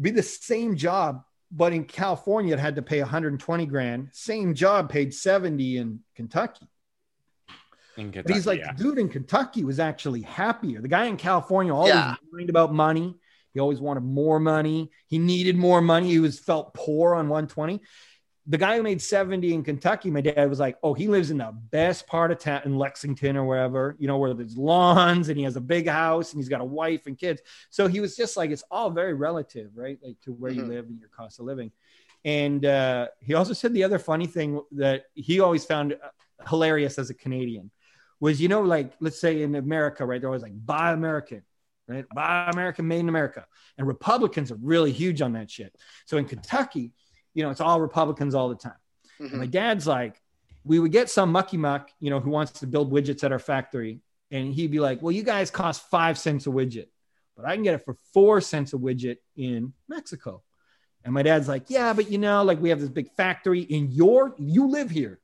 Be 0.01 0.11
the 0.11 0.23
same 0.23 0.77
job, 0.77 1.23
but 1.51 1.73
in 1.73 1.85
California, 1.85 2.55
it 2.55 2.61
had 2.61 2.77
to 2.77 2.83
pay 2.83 3.01
120 3.01 3.67
grand. 3.67 4.09
Same 4.13 4.55
job 4.55 4.89
paid 4.89 5.13
70 5.13 5.77
in 5.77 6.01
Kentucky. 6.15 6.67
In 7.97 8.11
But 8.13 8.31
he's 8.31 8.47
like, 8.47 8.61
yeah. 8.61 8.73
the 8.73 8.83
dude 8.85 8.99
in 8.99 9.09
Kentucky 9.09 9.65
was 9.65 9.79
actually 9.81 10.23
happier. 10.23 10.81
The 10.81 10.89
guy 10.89 11.07
in 11.07 11.17
California 11.17 11.75
always 11.75 11.93
Yeah. 11.93 12.15
worried 12.33 12.49
about 12.49 12.73
money. 12.73 13.17
He 13.53 13.61
always 13.61 13.81
wanted 13.81 14.03
more 14.03 14.39
money. 14.41 14.91
He 15.07 15.19
needed 15.19 15.57
more 15.57 15.81
money. 15.81 16.09
He 16.11 16.19
was 16.21 16.39
felt 16.39 16.75
poor 16.75 17.15
on 17.15 17.29
120. 17.29 17.81
The 18.47 18.59
guy 18.59 18.77
who 18.77 18.83
made 18.83 19.01
70 19.03 19.53
in 19.55 19.63
Kentucky, 19.63 20.11
my 20.11 20.23
dad 20.23 20.49
was 20.49 20.59
like, 20.59 20.77
oh, 20.83 20.95
he 20.95 21.07
lives 21.09 21.31
in 21.31 21.39
the 21.39 21.53
best 21.71 22.07
part 22.07 22.33
of 22.33 22.39
town 22.39 22.63
in 22.65 22.77
Lexington 22.79 23.37
or 23.37 23.45
wherever, 23.45 23.95
you 23.99 24.09
know, 24.09 24.17
where 24.19 24.33
there's 24.35 24.57
lawns 24.57 25.29
and 25.29 25.37
he 25.39 25.45
has 25.45 25.57
a 25.57 25.61
big 25.61 25.87
house 25.87 26.33
and 26.33 26.41
he's 26.41 26.49
got 26.49 26.61
a 26.61 26.65
wife 26.65 27.07
and 27.07 27.19
kids. 27.19 27.43
So 27.69 27.87
he 27.87 28.01
was 28.01 28.17
just 28.17 28.37
like, 28.37 28.51
it's 28.51 28.65
all 28.71 28.91
very 28.91 29.15
relative, 29.15 29.71
right? 29.77 29.99
Like 30.03 30.21
to 30.23 30.33
where 30.33 30.51
you 30.51 30.63
Mhm. 30.65 30.69
live 30.69 30.87
and 30.87 30.99
your 30.99 31.11
cost 31.11 31.39
of 31.39 31.47
living. 31.47 31.71
And 32.25 32.65
uh, 32.65 33.09
he 33.21 33.35
also 33.35 33.53
said 33.53 33.73
the 33.73 33.85
other 33.85 33.99
funny 33.99 34.27
thing 34.27 34.61
that 34.73 35.05
he 35.15 35.41
always 35.41 35.65
found 35.65 35.93
uh, 35.93 35.97
hilarious 36.49 36.99
as 36.99 37.11
a 37.11 37.15
Canadian 37.15 37.71
was, 38.21 38.41
you 38.41 38.49
know, 38.49 38.63
like 38.63 38.93
let's 39.01 39.21
say 39.21 39.43
in 39.43 39.55
America, 39.55 40.05
right? 40.05 40.21
They're 40.21 40.29
always 40.29 40.43
like, 40.43 40.67
buy 40.67 40.93
American, 40.93 41.43
right? 41.91 42.05
Buy 42.15 42.49
American, 42.53 42.87
made 42.87 43.01
in 43.01 43.09
America. 43.09 43.47
And 43.77 43.87
Republicans 43.87 44.51
are 44.53 44.59
really 44.63 44.93
huge 44.93 45.21
on 45.23 45.33
that 45.33 45.51
shit. 45.51 45.75
So 46.07 46.17
in 46.17 46.25
Kentucky, 46.25 46.93
you 47.35 47.43
know, 47.43 47.51
it's 47.51 47.61
all 47.61 47.81
Republicans 47.81 48.35
all 48.35 48.49
the 48.49 48.55
time. 48.57 48.81
And 49.19 49.31
Mhm. 49.31 49.39
my 49.39 49.47
dad's 49.47 49.87
like, 49.87 50.21
we 50.65 50.79
would 50.79 50.93
get 50.93 51.11
some 51.11 51.33
mucky 51.33 51.57
muck, 51.57 51.91
you 52.01 52.11
know, 52.11 52.21
who 52.21 52.31
wants 52.31 52.53
to 52.61 52.67
build 52.67 52.93
widgets 52.93 53.25
at 53.25 53.33
our 53.33 53.39
factory. 53.39 54.01
And 54.31 54.55
he'd 54.55 54.71
be 54.71 54.81
like, 54.81 55.03
well, 55.03 55.13
you 55.13 55.23
guys 55.23 55.51
cost 55.51 55.89
five 55.91 56.17
cents 56.19 56.47
a 56.47 56.51
widget, 56.51 56.89
but 57.37 57.45
I 57.47 57.55
can 57.55 57.65
get 57.65 57.75
it 57.75 57.85
for 57.85 57.95
four 58.13 58.41
cents 58.41 58.73
a 58.73 58.77
widget 58.77 59.17
in 59.37 59.73
Mexico. 59.89 60.43
And 61.05 61.15
my 61.15 61.23
dad's 61.23 61.49
like, 61.49 61.65
yeah, 61.69 61.93
but 61.95 62.11
you 62.11 62.19
know, 62.19 62.45
like 62.45 62.61
we 62.61 62.69
have 62.69 62.81
this 62.81 62.91
big 62.91 63.11
factory 63.13 63.61
in 63.63 63.91
your, 63.91 64.35
you 64.39 64.69
live 64.69 64.91
here 64.91 65.19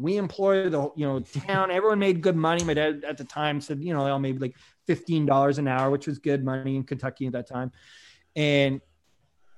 We 0.00 0.16
employ 0.16 0.68
the 0.68 0.90
you 0.96 1.06
know 1.06 1.20
town. 1.46 1.70
Everyone 1.70 1.98
made 1.98 2.20
good 2.20 2.36
money. 2.36 2.64
My 2.64 2.74
dad 2.74 3.04
at 3.06 3.18
the 3.18 3.24
time 3.24 3.60
said, 3.60 3.82
you 3.82 3.94
know, 3.94 4.04
they 4.04 4.10
all 4.10 4.18
made 4.18 4.40
like 4.40 4.56
fifteen 4.86 5.26
dollars 5.26 5.58
an 5.58 5.68
hour, 5.68 5.90
which 5.90 6.06
was 6.06 6.18
good 6.18 6.44
money 6.44 6.76
in 6.76 6.84
Kentucky 6.84 7.26
at 7.26 7.32
that 7.32 7.48
time. 7.48 7.72
And 8.36 8.80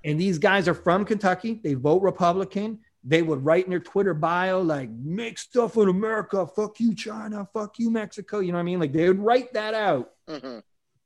and 0.04 0.20
these 0.20 0.38
guys 0.38 0.68
are 0.68 0.74
from 0.74 1.04
Kentucky. 1.04 1.60
They 1.62 1.74
vote 1.74 2.02
Republican. 2.02 2.80
They 3.04 3.22
would 3.22 3.44
write 3.44 3.64
in 3.64 3.70
their 3.70 3.80
Twitter 3.80 4.14
bio 4.14 4.60
like 4.60 4.90
"Make 4.90 5.38
stuff 5.38 5.76
in 5.76 5.88
America, 5.88 6.46
fuck 6.46 6.78
you 6.80 6.94
China, 6.94 7.48
fuck 7.52 7.78
you 7.78 7.90
Mexico." 7.90 8.40
You 8.40 8.52
know 8.52 8.58
what 8.58 8.62
I 8.62 8.64
mean? 8.64 8.80
Like 8.80 8.92
they 8.92 9.08
would 9.08 9.20
write 9.20 9.52
that 9.54 9.74
out. 9.74 10.10
hmm 10.28 10.58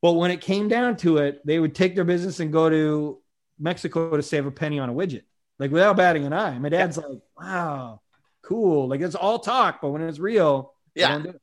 But 0.03 0.13
when 0.13 0.31
it 0.31 0.41
came 0.41 0.69
down 0.69 0.97
to 0.99 1.19
it, 1.19 1.41
they 1.47 1.59
would 1.59 1.75
take 1.75 1.95
their 1.95 2.05
business 2.05 2.41
and 2.41 2.53
go 2.53 2.69
to 2.69 3.19
Mexico 3.59 4.15
to 4.17 4.23
save 4.23 4.47
a 4.47 4.51
penny 4.51 4.79
on 4.79 4.91
a 4.91 4.95
widget, 4.95 5.23
like 5.59 5.71
without 5.71 5.97
batting 5.97 6.27
an 6.27 6.33
eye. 6.33 6.59
My 6.59 6.69
dad's 6.69 6.99
like, 6.99 7.19
"Wow, 7.39 8.01
cool." 8.47 8.89
Like 8.89 9.01
it's 9.01 9.15
all 9.15 9.39
talk, 9.39 9.81
but 9.83 9.91
when 9.91 10.03
it's 10.03 10.19
real, 10.19 10.73
Yeah. 10.95 11.09
don't 11.09 11.23
do 11.25 11.29
it. 11.31 11.41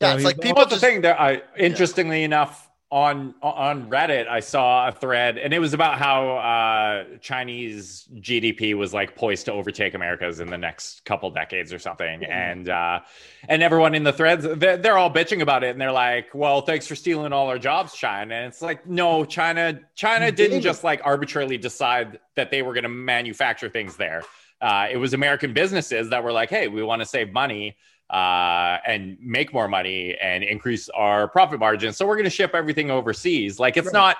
Yeah, 0.00 0.10
So 0.10 0.16
it's 0.16 0.24
like 0.24 0.36
all- 0.38 0.42
people 0.42 0.56
Well, 0.62 0.66
the 0.66 0.76
thing 0.78 1.00
that 1.02 1.18
I, 1.20 1.42
interestingly 1.56 2.22
enough, 2.22 2.62
on 2.88 3.34
on 3.42 3.90
Reddit, 3.90 4.28
I 4.28 4.38
saw 4.38 4.86
a 4.86 4.92
thread, 4.92 5.38
and 5.38 5.52
it 5.52 5.58
was 5.58 5.74
about 5.74 5.98
how 5.98 6.36
uh, 6.36 7.04
Chinese 7.20 8.08
GDP 8.20 8.74
was 8.74 8.94
like 8.94 9.16
poised 9.16 9.46
to 9.46 9.52
overtake 9.52 9.94
America's 9.94 10.38
in 10.38 10.48
the 10.48 10.56
next 10.56 11.04
couple 11.04 11.28
decades 11.32 11.72
or 11.72 11.80
something, 11.80 12.22
and 12.24 12.68
uh, 12.68 13.00
and 13.48 13.60
everyone 13.60 13.96
in 13.96 14.04
the 14.04 14.12
threads 14.12 14.46
they're, 14.58 14.76
they're 14.76 14.96
all 14.98 15.10
bitching 15.12 15.40
about 15.42 15.64
it, 15.64 15.70
and 15.70 15.80
they're 15.80 15.90
like, 15.90 16.28
"Well, 16.32 16.60
thanks 16.60 16.86
for 16.86 16.94
stealing 16.94 17.32
all 17.32 17.48
our 17.48 17.58
jobs, 17.58 17.92
China." 17.92 18.34
And 18.36 18.46
it's 18.46 18.62
like, 18.62 18.86
no, 18.86 19.24
China 19.24 19.80
China 19.96 20.30
didn't 20.30 20.60
just 20.60 20.84
like 20.84 21.00
arbitrarily 21.04 21.58
decide 21.58 22.20
that 22.36 22.52
they 22.52 22.62
were 22.62 22.72
going 22.72 22.84
to 22.84 22.88
manufacture 22.88 23.68
things 23.68 23.96
there. 23.96 24.22
Uh, 24.60 24.88
it 24.90 24.96
was 24.96 25.14
American 25.14 25.52
businesses 25.52 26.10
that 26.10 26.24
were 26.24 26.32
like, 26.32 26.50
"Hey, 26.50 26.68
we 26.68 26.82
want 26.82 27.00
to 27.02 27.06
save 27.06 27.32
money." 27.32 27.76
uh, 28.08 28.78
and 28.86 29.18
make 29.20 29.52
more 29.52 29.66
money 29.66 30.16
and 30.22 30.44
increase 30.44 30.88
our 30.90 31.26
profit 31.26 31.58
margins. 31.58 31.96
So 31.96 32.06
we're 32.06 32.14
going 32.14 32.22
to 32.22 32.30
ship 32.30 32.52
everything 32.54 32.88
overseas. 32.88 33.58
Like 33.58 33.76
it's 33.76 33.86
Right. 33.86 33.92
not 33.92 34.16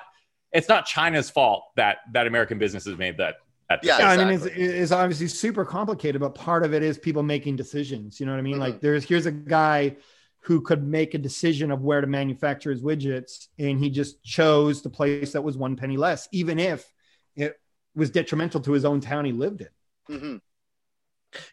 it's 0.53 0.69
not 0.69 0.87
China's 0.87 1.31
fault 1.31 1.65
that 1.77 1.99
that 2.13 2.27
American 2.27 2.59
businesses 2.59 2.99
made 2.99 3.19
that. 3.19 3.37
that 3.69 3.81
Yeah, 3.83 3.99
yeah, 3.99 4.17
decision. 4.17 4.29
I 4.29 4.31
mean, 4.31 4.35
it's, 4.35 4.47
it's 4.57 4.93
obviously 4.93 5.29
super 5.29 5.65
complicated, 5.65 6.21
but 6.21 6.35
part 6.35 6.65
of 6.65 6.75
it 6.75 6.83
is 6.83 6.99
people 6.99 7.23
making 7.23 7.57
decisions. 7.57 8.19
You 8.19 8.27
know 8.27 8.33
what 8.33 8.39
I 8.39 8.43
mean? 8.43 8.57
Mhm. 8.57 8.61
Like, 8.61 8.81
there's 8.81 9.05
here's 9.05 9.27
a 9.27 9.33
guy 9.33 9.97
who 10.41 10.61
could 10.61 10.85
make 10.87 11.15
a 11.15 11.19
decision 11.19 11.71
of 11.71 11.83
where 11.83 12.01
to 12.01 12.07
manufacture 12.07 12.71
his 12.71 12.83
widgets, 12.83 13.49
and 13.59 13.79
he 13.79 13.91
just 13.91 14.23
chose 14.23 14.83
the 14.83 14.91
place 14.91 15.33
that 15.33 15.43
was 15.43 15.57
one 15.57 15.77
penny 15.77 15.97
less, 15.97 16.29
even 16.33 16.59
if 16.59 16.89
it 17.35 17.59
was 17.95 18.11
detrimental 18.11 18.61
to 18.61 18.73
his 18.73 18.85
own 18.85 19.01
town 19.01 19.25
he 19.25 19.33
lived 19.33 19.61
in. 19.61 19.69
Hmm 20.09 20.37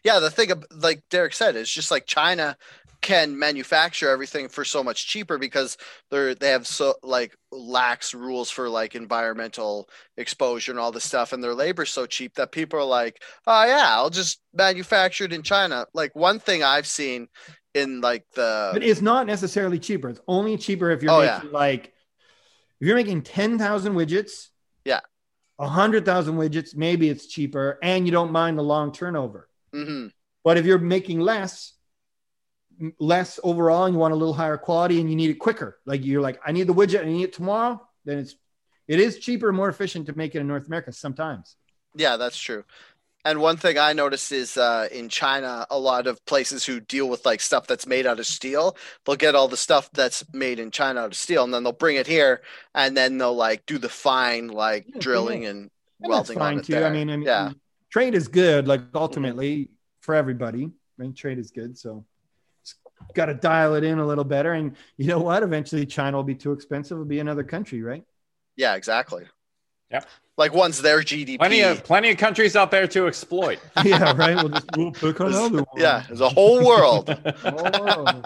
Yeah, 0.04 0.18
the 0.20 0.30
thing, 0.30 0.50
like 0.70 1.02
Derek 1.10 1.34
said, 1.34 1.56
is 1.56 1.70
just 1.70 1.90
like 1.90 2.06
China 2.06 2.56
can 3.02 3.38
manufacture 3.38 4.08
everything 4.08 4.48
for 4.48 4.64
so 4.64 4.82
much 4.82 5.06
cheaper 5.06 5.36
because 5.36 5.76
they're 6.10 6.34
they 6.34 6.48
have 6.50 6.66
so 6.66 6.94
like 7.02 7.36
lax 7.52 8.14
rules 8.14 8.50
for 8.50 8.68
like 8.70 8.94
environmental 8.94 9.88
exposure 10.16 10.72
and 10.72 10.78
all 10.80 10.92
this 10.92 11.04
stuff, 11.04 11.32
and 11.32 11.42
their 11.42 11.54
labor's 11.54 11.90
so 11.90 12.06
cheap 12.06 12.34
that 12.34 12.52
people 12.52 12.78
are 12.78 12.84
like, 12.84 13.22
oh 13.46 13.64
yeah, 13.66 13.90
I'll 13.90 14.10
just 14.10 14.40
manufacture 14.54 15.24
it 15.24 15.32
in 15.32 15.42
China. 15.42 15.86
Like 15.94 16.14
one 16.14 16.38
thing 16.38 16.62
I've 16.62 16.86
seen 16.86 17.28
in 17.74 18.00
like 18.00 18.24
the 18.34 18.72
But 18.72 18.82
it's 18.82 19.02
not 19.02 19.26
necessarily 19.26 19.78
cheaper. 19.78 20.08
It's 20.08 20.20
only 20.26 20.56
cheaper 20.56 20.90
if 20.90 21.02
you're 21.02 21.12
Oh, 21.12 21.22
yeah. 21.22 21.42
making 21.42 21.52
like 21.52 21.92
if 22.80 22.88
you're 22.88 22.96
making 22.96 23.22
ten 23.22 23.58
thousand 23.58 23.94
widgets. 23.94 24.48
Yeah. 25.58 25.66
a 25.66 25.68
hundred 25.68 26.04
thousand 26.04 26.36
widgets, 26.36 26.74
maybe 26.76 27.08
it's 27.08 27.26
cheaper, 27.26 27.78
and 27.82 28.06
you 28.06 28.12
don't 28.12 28.32
mind 28.32 28.58
the 28.58 28.62
long 28.62 28.92
turnover. 28.92 29.48
Mhm. 29.72 30.12
But 30.42 30.58
if 30.58 30.66
you're 30.66 30.78
making 30.78 31.20
less, 31.20 31.72
less 32.98 33.38
overall, 33.42 33.84
and 33.84 33.94
you 33.94 33.98
want 34.00 34.12
a 34.12 34.16
little 34.16 34.34
higher 34.34 34.56
quality, 34.58 35.00
and 35.00 35.08
you 35.08 35.16
need 35.16 35.30
it 35.30 35.34
quicker, 35.38 35.78
like 35.86 36.04
you're 36.04 36.20
like, 36.20 36.40
I 36.44 36.52
need 36.52 36.66
the 36.66 36.74
widget, 36.74 37.00
I 37.02 37.04
need 37.04 37.24
it 37.24 37.32
tomorrow. 37.32 37.80
Then 38.04 38.18
it's 38.18 38.34
it 38.86 39.00
is 39.00 39.18
cheaper, 39.18 39.48
and 39.48 39.56
more 39.56 39.68
efficient 39.70 40.06
to 40.06 40.16
make 40.16 40.34
it 40.34 40.40
in 40.40 40.46
North 40.46 40.66
America 40.66 40.92
sometimes. 40.92 41.56
Yeah, 41.94 42.16
that's 42.18 42.36
true. 42.36 42.64
And 43.24 43.40
one 43.40 43.56
thing 43.56 43.78
I 43.78 43.92
noticed 43.94 44.32
is 44.32 44.56
uh, 44.58 44.88
in 44.92 45.08
China, 45.08 45.66
a 45.70 45.78
lot 45.78 46.06
of 46.06 46.24
places 46.26 46.64
who 46.66 46.80
deal 46.80 47.08
with 47.08 47.24
like 47.24 47.40
stuff 47.40 47.66
that's 47.66 47.86
made 47.86 48.06
out 48.06 48.20
of 48.20 48.26
steel, 48.26 48.76
they'll 49.04 49.16
get 49.16 49.34
all 49.34 49.48
the 49.48 49.56
stuff 49.56 49.90
that's 49.92 50.24
made 50.34 50.58
in 50.58 50.70
China 50.70 51.00
out 51.00 51.06
of 51.12 51.16
steel, 51.16 51.44
and 51.44 51.52
then 51.54 51.62
they'll 51.64 51.72
bring 51.72 51.96
it 51.96 52.06
here, 52.06 52.42
and 52.74 52.96
then 52.96 53.16
they'll 53.18 53.34
like 53.34 53.64
do 53.66 53.78
the 53.78 53.88
fine 53.88 54.48
like 54.48 54.86
Yeah, 54.86 55.00
drilling 55.00 55.46
and 55.46 55.70
And 56.00 56.10
welding 56.10 56.40
on 56.42 56.58
fine 56.58 56.58
it 56.58 56.68
too. 56.68 56.70
there. 56.70 56.86
I 56.86 56.90
mean, 56.90 57.10
I 57.10 57.16
mean, 57.16 57.26
yeah, 57.26 57.52
trade 57.90 58.14
is 58.14 58.28
good. 58.28 58.68
Like 58.68 58.82
ultimately 58.94 59.70
for 60.00 60.14
everybody, 60.14 60.70
right? 60.98 61.14
Trade 61.14 61.38
is 61.38 61.50
good. 61.50 61.78
So 61.78 62.04
got 63.14 63.26
to 63.26 63.34
dial 63.34 63.74
it 63.74 63.84
in 63.84 63.98
a 63.98 64.06
little 64.06 64.24
better. 64.24 64.52
And 64.52 64.76
you 64.96 65.06
know 65.06 65.18
what? 65.20 65.42
Eventually, 65.42 65.86
China 65.86 66.16
will 66.16 66.24
be 66.24 66.34
too 66.34 66.52
expensive. 66.52 66.96
It'll 66.96 67.04
be 67.04 67.20
another 67.20 67.44
country, 67.44 67.82
right? 67.82 68.04
yeah, 68.56 68.74
exactly. 68.76 69.24
Yep. 69.94 70.08
Like 70.36 70.52
once 70.52 70.80
their 70.80 70.98
GDP, 70.98 71.38
plenty 71.38 71.60
of 71.60 71.84
plenty 71.84 72.10
of 72.10 72.16
countries 72.16 72.56
out 72.56 72.72
there 72.72 72.88
to 72.88 73.06
exploit. 73.06 73.60
yeah, 73.84 74.12
right. 74.16 74.34
We'll 74.34 74.48
just 74.48 74.66
we'll 74.76 74.90
pick 74.90 75.20
another 75.20 75.58
one. 75.58 75.64
yeah, 75.76 76.02
there's 76.08 76.20
a 76.20 76.28
whole 76.28 76.66
world. 76.66 77.16
Oh, 77.44 78.22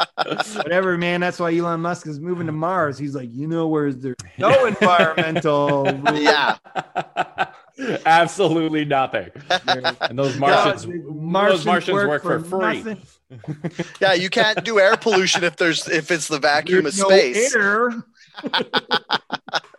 whatever, 0.57 0.97
man. 0.97 1.21
That's 1.21 1.39
why 1.39 1.55
Elon 1.55 1.81
Musk 1.81 2.07
is 2.07 2.19
moving 2.19 2.47
to 2.47 2.53
Mars. 2.53 2.99
He's 2.99 3.15
like, 3.15 3.29
you 3.33 3.47
know, 3.47 3.69
where 3.69 3.93
there's 3.93 4.17
no 4.39 4.65
environmental. 4.67 5.87
yeah, 6.15 6.57
Absolutely 8.07 8.85
nothing. 8.85 9.31
And 10.01 10.19
those 10.19 10.37
Martians, 10.39 10.87
God, 10.87 10.95
those 11.51 11.67
Martians 11.67 11.95
work, 11.95 12.23
for, 12.23 12.41
free. 12.41 12.97
yeah, 14.01 14.15
you 14.15 14.31
can't 14.31 14.65
do 14.65 14.79
air 14.81 14.97
pollution 14.97 15.45
if 15.45 15.57
there's 15.57 15.87
if 15.89 16.11
it's 16.11 16.29
the 16.29 16.39
vacuum 16.39 16.85
There's 16.85 17.01
of 17.01 17.11
no 17.11 17.17
space. 17.17 17.55
air. 17.55 17.91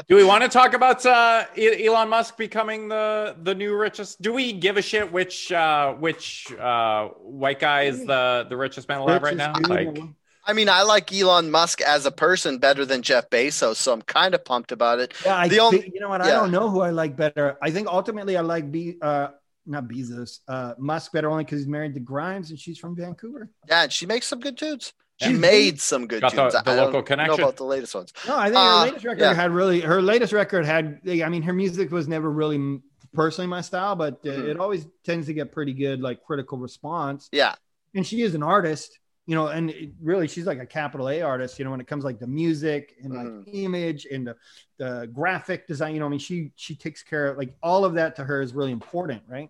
Do 0.10 0.16
we 0.16 0.24
want 0.24 0.41
to 0.43 0.49
talk 0.49 0.74
about 0.74 1.05
uh, 1.05 1.45
Elon 1.55 2.10
Musk 2.10 2.36
becoming 2.36 2.88
the 2.88 3.36
the 3.43 3.53
new 3.53 3.76
richest? 3.76 4.20
Do 4.20 4.34
we 4.34 4.53
give 4.53 4.76
a 4.78 4.82
shit 4.82 5.12
which 5.12 5.51
uh, 5.51 5.93
which 5.93 6.51
uh, 6.53 7.10
white 7.22 7.60
guy 7.60 7.84
is 7.84 8.03
the 8.05 8.47
the 8.49 8.57
richest 8.57 8.89
man 8.89 8.99
alive 9.01 9.22
right 9.22 9.38
now? 9.38 9.53
Like. 9.68 9.99
I 10.45 10.53
mean, 10.53 10.68
I 10.68 10.82
like 10.82 11.14
Elon 11.14 11.51
Musk 11.51 11.80
as 11.82 12.07
a 12.07 12.12
person 12.12 12.57
better 12.57 12.84
than 12.84 13.03
Jeff 13.03 13.30
Bezos, 13.30 13.76
so 13.76 13.93
I'm 13.93 14.01
kind 14.01 14.34
of 14.34 14.43
pumped 14.43 14.72
about 14.72 14.97
it. 14.97 15.14
Yeah, 15.24 15.36
I 15.38 15.47
The 15.47 15.60
only- 15.60 15.82
think, 15.82 15.93
you 15.93 15.99
know 15.99 16.10
what? 16.10 16.22
I 16.22 16.32
don't 16.32 16.49
know 16.49 16.70
who 16.70 16.80
I 16.82 16.89
like 16.89 17.16
better. 17.16 17.55
I 17.62 17.70
think 17.70 17.88
ultimately 17.88 18.36
I 18.36 18.41
like 18.41 18.72
Be 18.72 18.97
uh 18.99 19.28
not 19.68 19.84
Bezos, 19.88 20.39
uh 20.47 20.74
Musk 20.80 21.12
better 21.12 21.30
only 21.30 21.43
because 21.43 21.60
he's 21.60 21.68
married 21.68 21.93
to 21.93 21.99
Grimes 21.99 22.49
and 22.49 22.57
she's 22.57 22.80
from 22.80 22.95
Vancouver. 22.95 23.51
Yeah, 23.68 23.84
and 23.84 23.93
she 23.93 24.07
makes 24.07 24.26
some 24.26 24.39
good 24.39 24.57
tunes. 24.57 24.93
She 25.22 25.34
made 25.34 25.82
some 25.82 26.07
good 26.07 26.22
Got 26.22 26.32
the- 26.32 26.41
tunes. 26.49 26.53
the 26.53 26.59
I 26.59 26.63
don't 26.63 26.78
local 26.78 26.91
know 26.99 27.03
connection. 27.03 27.39
about 27.41 27.57
the 27.57 27.65
latest 27.65 27.93
ones. 27.95 28.13
No, 28.28 28.38
I 28.38 28.45
think 28.45 28.57
Uh, 28.57 28.80
her 28.80 28.86
latest 28.86 29.05
record 29.05 29.20
yeah. 29.22 29.34
had 29.34 29.51
really 29.51 29.82
her 29.82 30.01
latest 30.01 30.34
record 30.34 30.65
had. 30.65 31.01
I 31.07 31.28
mean, 31.30 31.41
her 31.43 31.53
music 31.53 31.91
was 31.91 32.07
never 32.07 32.30
really 32.32 32.82
personally 33.13 33.47
my 33.47 33.61
style, 33.61 33.95
but 33.95 34.15
uh, 34.26 34.30
Mhm. 34.30 34.49
it 34.49 34.59
always 34.59 34.88
tends 35.03 35.26
to 35.28 35.34
get 35.34 35.51
pretty 35.51 35.74
good 35.74 35.99
like 36.01 36.24
critical 36.24 36.57
response. 36.57 37.28
Yeah, 37.32 37.55
And 37.95 38.05
she 38.05 38.22
is 38.22 38.36
an 38.36 38.43
artist, 38.43 38.99
you 39.26 39.34
know, 39.36 39.47
and 39.47 39.72
it, 39.72 39.91
really 40.01 40.28
she's 40.28 40.45
like 40.45 40.59
a 40.59 40.65
capital 40.65 41.09
A 41.09 41.22
artist, 41.22 41.57
you 41.59 41.65
know, 41.65 41.72
when 41.72 41.82
it 41.82 41.88
comes 41.88 42.03
like 42.03 42.20
the 42.20 42.28
music 42.28 42.95
and 43.03 43.13
like 43.13 43.26
Mhm. 43.28 43.43
image 43.51 44.05
and 44.05 44.28
the, 44.28 44.36
the 44.78 45.09
graphic 45.11 45.67
design. 45.67 45.95
You 45.95 45.99
know, 46.01 46.05
I 46.05 46.09
mean, 46.09 46.20
she 46.20 46.51
she 46.55 46.76
takes 46.76 47.01
care 47.03 47.28
of 47.28 47.38
like 47.38 47.55
all 47.63 47.84
of 47.84 47.95
that 47.95 48.15
to 48.17 48.24
her 48.24 48.41
is 48.41 48.53
really 48.53 48.72
important, 48.72 49.24
right? 49.28 49.49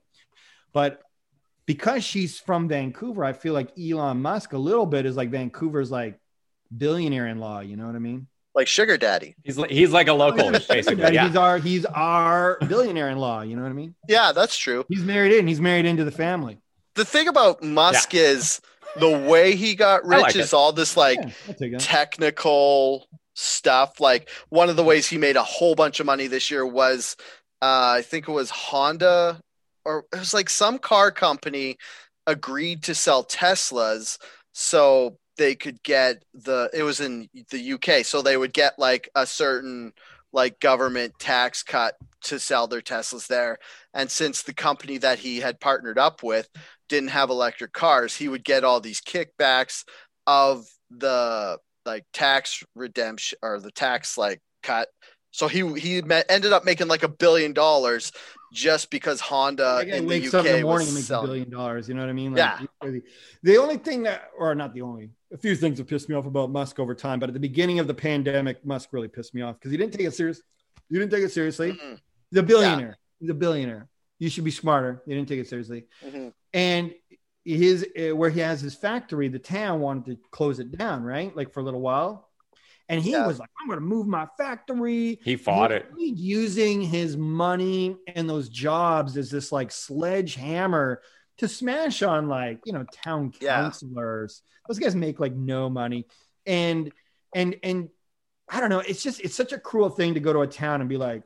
But 0.73 1.01
because 1.69 2.03
she's 2.03 2.39
from 2.39 2.67
Vancouver, 2.67 3.23
I 3.23 3.33
feel 3.33 3.53
like 3.53 3.69
Elon 3.79 4.23
Musk 4.23 4.53
a 4.53 4.57
little 4.57 4.87
bit 4.87 5.05
is 5.05 5.15
like 5.15 5.29
Vancouver's 5.29 5.91
like 5.91 6.19
billionaire 6.75 7.27
in 7.27 7.37
law. 7.37 7.59
You 7.59 7.77
know 7.77 7.85
what 7.85 7.95
I 7.95 7.99
mean? 7.99 8.25
like 8.55 8.67
Sugar 8.67 8.97
Daddy. 8.97 9.35
he's 9.43 9.59
li- 9.59 9.67
he's 9.69 9.91
like 9.91 10.07
a 10.07 10.13
local, 10.13 10.49
basically. 10.67 11.13
Yeah. 11.13 11.27
He's 11.27 11.35
our 11.35 11.59
he's 11.59 11.85
our 11.85 12.57
billionaire 12.67 13.09
in 13.09 13.19
law. 13.19 13.41
You 13.41 13.55
know 13.55 13.61
what 13.61 13.69
I 13.69 13.73
mean? 13.73 13.93
Yeah, 14.07 14.31
that's 14.31 14.57
true. 14.57 14.83
He's 14.89 15.03
married 15.03 15.31
in. 15.31 15.47
He's 15.47 15.61
married 15.61 15.85
into 15.85 16.03
the 16.03 16.11
family. 16.11 16.57
The 16.95 17.05
thing 17.05 17.27
about 17.27 17.61
Musk 17.63 18.15
is 18.15 18.59
the 18.97 19.09
way 19.29 19.55
he 19.55 19.75
got 19.75 20.03
rich 20.05 20.21
like 20.21 20.35
is 20.35 20.47
it. 20.51 20.53
all 20.55 20.73
this 20.73 20.97
like 20.97 21.19
Yeah, 21.21 21.31
I'll 21.49 21.53
take 21.53 21.73
it. 21.73 21.79
technical 21.81 23.07
stuff. 23.35 23.99
Like 23.99 24.29
one 24.49 24.69
of 24.69 24.75
the 24.75 24.83
ways 24.83 25.07
he 25.07 25.19
made 25.19 25.35
a 25.37 25.43
whole 25.43 25.75
bunch 25.75 25.99
of 25.99 26.07
money 26.07 26.25
this 26.25 26.49
year 26.49 26.65
was 26.65 27.15
uh, 27.61 27.93
I 27.97 28.01
think 28.01 28.27
it 28.27 28.31
was 28.31 28.49
Honda 28.49 29.39
or 29.89 30.05
it 30.13 30.19
was 30.19 30.33
like 30.33 30.49
some 30.49 30.77
car 30.77 31.11
company 31.11 31.77
agreed 32.27 32.83
to 32.83 32.93
sell 32.93 33.23
Teslas 33.25 34.19
so 34.53 35.17
they 35.37 35.55
could 35.55 35.81
get 35.83 36.23
the 36.33 36.69
it 36.73 36.83
was 36.83 36.99
in 36.99 37.27
the 37.49 37.73
UK 37.73 38.05
so 38.05 38.21
they 38.21 38.37
would 38.37 38.53
get 38.53 38.77
like 38.77 39.09
a 39.15 39.25
certain 39.25 39.91
like 40.31 40.59
government 40.59 41.11
tax 41.17 41.63
cut 41.63 41.95
to 42.21 42.37
sell 42.37 42.67
their 42.67 42.81
Teslas 42.81 43.25
there. 43.25 43.57
And 43.95 44.11
since 44.11 44.43
the 44.43 44.53
company 44.53 44.99
that 44.99 45.17
he 45.17 45.39
had 45.39 45.59
partnered 45.59 45.97
up 45.97 46.21
with 46.21 46.47
didn't 46.87 47.09
have 47.09 47.31
electric 47.31 47.73
cars 47.73 48.15
he 48.15 48.27
would 48.27 48.43
get 48.43 48.63
all 48.63 48.79
these 48.79 49.01
kickbacks 49.01 49.83
of 50.27 50.67
the 50.91 51.57
like 51.85 52.05
tax 52.13 52.63
redemption 52.75 53.39
or 53.41 53.59
the 53.59 53.71
tax 53.71 54.17
like 54.19 54.39
cut. 54.61 54.89
So 55.31 55.47
he 55.47 55.79
he 55.79 56.01
met, 56.03 56.25
ended 56.29 56.53
up 56.53 56.65
making 56.65 56.89
like 56.89 57.03
a 57.03 57.07
billion 57.07 57.53
dollars 57.53 58.11
just 58.51 58.89
because 58.89 59.19
Honda 59.19 59.81
in 59.87 60.07
the 60.07 60.27
UK 60.27 60.33
up 60.33 60.45
in 60.45 60.51
the 60.57 60.61
morning 60.63 60.87
and 60.87 60.95
makes 60.95 61.09
a 61.09 61.21
billion 61.21 61.49
dollars. 61.49 61.87
You 61.87 61.95
know 61.95 62.01
what 62.01 62.09
I 62.09 62.13
mean? 62.13 62.35
Yeah. 62.35 62.59
crazy. 62.81 63.01
The 63.43 63.57
only 63.57 63.77
thing 63.77 64.03
that, 64.03 64.29
or 64.37 64.53
not 64.55 64.73
the 64.73 64.81
only, 64.81 65.09
a 65.31 65.37
few 65.37 65.55
things 65.55 65.77
have 65.77 65.87
pissed 65.87 66.09
me 66.09 66.15
off 66.15 66.25
about 66.25 66.49
Musk 66.51 66.79
over 66.79 66.95
time. 66.95 67.19
But 67.19 67.29
at 67.29 67.33
the 67.33 67.39
beginning 67.39 67.79
of 67.79 67.87
the 67.87 67.93
pandemic, 67.93 68.65
Musk 68.65 68.89
really 68.91 69.07
pissed 69.07 69.33
me 69.35 69.41
off 69.41 69.55
because 69.59 69.71
he 69.71 69.77
didn't 69.77 69.93
take 69.93 70.07
it 70.07 70.13
serious. 70.13 70.41
You 70.89 70.99
didn't 70.99 71.11
take 71.11 71.23
it 71.23 71.31
seriously. 71.31 71.73
Mhm, 71.73 71.99
He's 72.31 72.39
a 72.39 72.43
billionaire. 72.43 72.97
He's 73.19 73.29
a 73.29 73.33
billionaire. 73.35 73.87
You 74.17 74.29
should 74.29 74.43
be 74.43 74.51
smarter. 74.51 75.01
He 75.05 75.13
didn't 75.13 75.27
take 75.29 75.39
it 75.39 75.47
seriously. 75.47 75.85
mhm. 76.03 76.33
And 76.53 76.93
his 77.45 77.87
uh, 77.97 78.15
where 78.15 78.29
he 78.29 78.39
has 78.41 78.61
his 78.61 78.75
factory, 78.75 79.27
the 79.27 79.39
town 79.39 79.79
wanted 79.79 80.05
to 80.05 80.17
close 80.31 80.59
it 80.59 80.77
down, 80.77 81.03
right? 81.03 81.35
Like 81.35 81.51
for 81.53 81.59
a 81.61 81.63
little 81.63 81.81
while. 81.81 82.28
And 82.89 83.01
he 83.01 83.11
Yeah. 83.11 83.27
was 83.27 83.39
like, 83.39 83.49
I'm 83.61 83.67
going 83.67 83.77
to 83.79 83.85
move 83.85 84.07
my 84.07 84.27
factory. 84.37 85.19
He 85.23 85.35
fought 85.35 85.71
it. 85.71 85.85
Using 85.97 86.81
his 86.81 87.15
money 87.15 87.95
and 88.15 88.27
those 88.29 88.49
jobs 88.49 89.15
as 89.15 89.29
this 89.29 89.51
like 89.51 89.71
sledgehammer 89.71 91.01
to 91.37 91.47
smash 91.47 92.01
on 92.03 92.27
like 92.27 92.59
you 92.65 92.73
know 92.73 92.85
town 93.03 93.31
Yeah. 93.39 93.61
councilors. 93.61 94.41
Those 94.67 94.79
guys 94.79 94.95
make 94.95 95.19
like 95.19 95.33
no 95.33 95.69
money, 95.69 96.05
and 96.45 96.91
and 97.33 97.55
and 97.63 97.89
I 98.49 98.59
don't 98.59 98.69
know. 98.69 98.79
It's 98.79 99.01
just 99.03 99.21
it's 99.21 99.35
such 99.35 99.53
a 99.53 99.59
cruel 99.59 99.89
thing 99.89 100.15
to 100.15 100.19
go 100.19 100.33
to 100.33 100.41
a 100.41 100.47
town 100.47 100.81
and 100.81 100.89
be 100.89 100.97
like, 100.97 101.23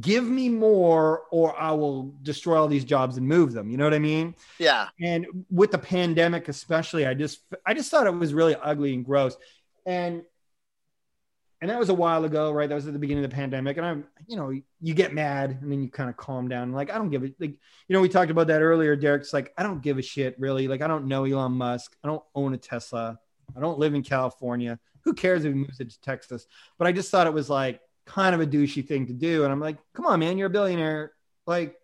give 0.00 0.24
me 0.24 0.48
more, 0.48 1.24
or 1.30 1.58
I 1.58 1.72
will 1.72 2.14
destroy 2.22 2.58
all 2.58 2.68
these 2.68 2.84
jobs 2.84 3.16
and 3.18 3.26
move 3.28 3.52
them. 3.52 3.70
You 3.70 3.76
know 3.76 3.84
what 3.84 3.94
I 3.94 3.98
mean? 3.98 4.34
Yeah, 4.58 4.86
and 5.00 5.26
with 5.50 5.72
the 5.72 5.78
pandemic 5.78 6.48
especially 6.48 7.06
i 7.06 7.12
just 7.12 7.40
i 7.66 7.74
just 7.74 7.90
thought 7.90 8.06
it 8.06 8.10
was 8.14 8.32
really 8.32 8.54
ugly 8.54 8.94
and 8.94 9.04
gross 9.04 9.36
and 9.84 10.22
and 11.60 11.70
that 11.70 11.78
was 11.78 11.88
a 11.88 11.94
while 11.94 12.24
ago 12.24 12.52
right 12.52 12.68
that 12.68 12.74
was 12.74 12.86
at 12.86 12.92
the 12.92 12.98
beginning 12.98 13.24
of 13.24 13.30
the 13.30 13.34
pandemic 13.34 13.76
and 13.76 13.86
i'm 13.86 14.04
you 14.26 14.36
know 14.36 14.50
you 14.80 14.94
get 14.94 15.14
mad 15.14 15.58
and 15.62 15.70
then 15.72 15.82
you 15.82 15.88
kind 15.88 16.10
of 16.10 16.16
calm 16.16 16.48
down 16.48 16.72
like 16.72 16.90
i 16.90 16.98
don't 16.98 17.10
give 17.10 17.24
it 17.24 17.34
like 17.40 17.50
you 17.50 17.94
know 17.94 18.00
we 18.00 18.08
talked 18.08 18.30
about 18.30 18.46
that 18.46 18.60
earlier 18.62 18.94
derek's 18.96 19.32
like 19.32 19.52
i 19.56 19.62
don't 19.62 19.82
give 19.82 19.98
a 19.98 20.02
shit 20.02 20.38
really 20.38 20.68
like 20.68 20.82
i 20.82 20.86
don't 20.86 21.06
know 21.06 21.24
elon 21.24 21.52
musk 21.52 21.96
i 22.04 22.08
don't 22.08 22.22
own 22.34 22.52
a 22.54 22.58
tesla 22.58 23.18
i 23.56 23.60
don't 23.60 23.78
live 23.78 23.94
in 23.94 24.02
california 24.02 24.78
who 25.02 25.14
cares 25.14 25.44
if 25.44 25.52
he 25.52 25.58
moves 25.58 25.80
it 25.80 25.90
to 25.90 26.00
texas 26.00 26.46
but 26.78 26.86
i 26.86 26.92
just 26.92 27.10
thought 27.10 27.26
it 27.26 27.32
was 27.32 27.48
like 27.48 27.80
kind 28.04 28.34
of 28.34 28.40
a 28.40 28.46
douchey 28.46 28.86
thing 28.86 29.06
to 29.06 29.12
do 29.12 29.44
and 29.44 29.52
i'm 29.52 29.60
like 29.60 29.78
come 29.94 30.06
on 30.06 30.20
man 30.20 30.36
you're 30.38 30.48
a 30.48 30.50
billionaire 30.50 31.12
like 31.46 31.74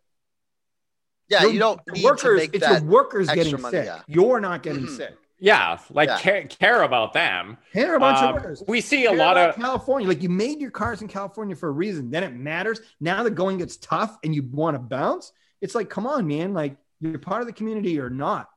yeah. 1.29 1.47
You 1.47 1.59
don't 1.59 1.81
need 1.91 2.05
workers, 2.05 2.23
to 2.23 2.37
make 2.37 2.55
it's 2.55 2.69
your 2.69 2.83
workers 2.83 3.31
getting 3.31 3.59
money, 3.59 3.79
sick. 3.79 3.87
yeah. 3.87 4.03
You're 4.07 4.39
not 4.39 4.63
getting 4.63 4.83
Mhm. 4.83 4.97
sick. 4.97 5.17
Yeah, 5.43 5.79
like 5.91 6.09
Yeah. 6.09 6.19
Care, 6.19 6.45
care 6.47 6.83
about 6.83 7.13
them. 7.15 7.59
Care 7.73 7.97
about 7.97 8.17
Um, 8.19 8.25
your 8.25 8.35
workers. 8.35 8.63
we 8.69 8.81
see 8.81 9.07
a 9.07 9.13
lot 9.13 9.37
of 9.37 9.57
California. 9.57 10.07
Like 10.07 10.23
you 10.23 10.29
made 10.29 10.61
your 10.61 10.71
cars 10.71 11.03
in 11.03 11.09
California 11.09 11.57
for 11.57 11.69
a 11.69 11.73
reason. 11.73 12.11
Then 12.13 12.23
it 12.23 12.33
matters. 12.33 12.81
Now 13.01 13.25
the 13.25 13.31
going 13.31 13.59
gets 13.59 13.77
tough 13.77 14.17
and 14.23 14.33
you 14.35 14.43
want 14.45 14.77
to 14.77 14.79
bounce. 14.79 15.33
It's 15.61 15.75
like, 15.75 15.91
come 15.91 16.07
on, 16.07 16.29
man. 16.29 16.55
Like 16.55 16.77
you're 17.01 17.19
part 17.19 17.41
of 17.41 17.49
the 17.49 17.53
community 17.53 17.99
or 17.99 18.09
not. 18.09 18.49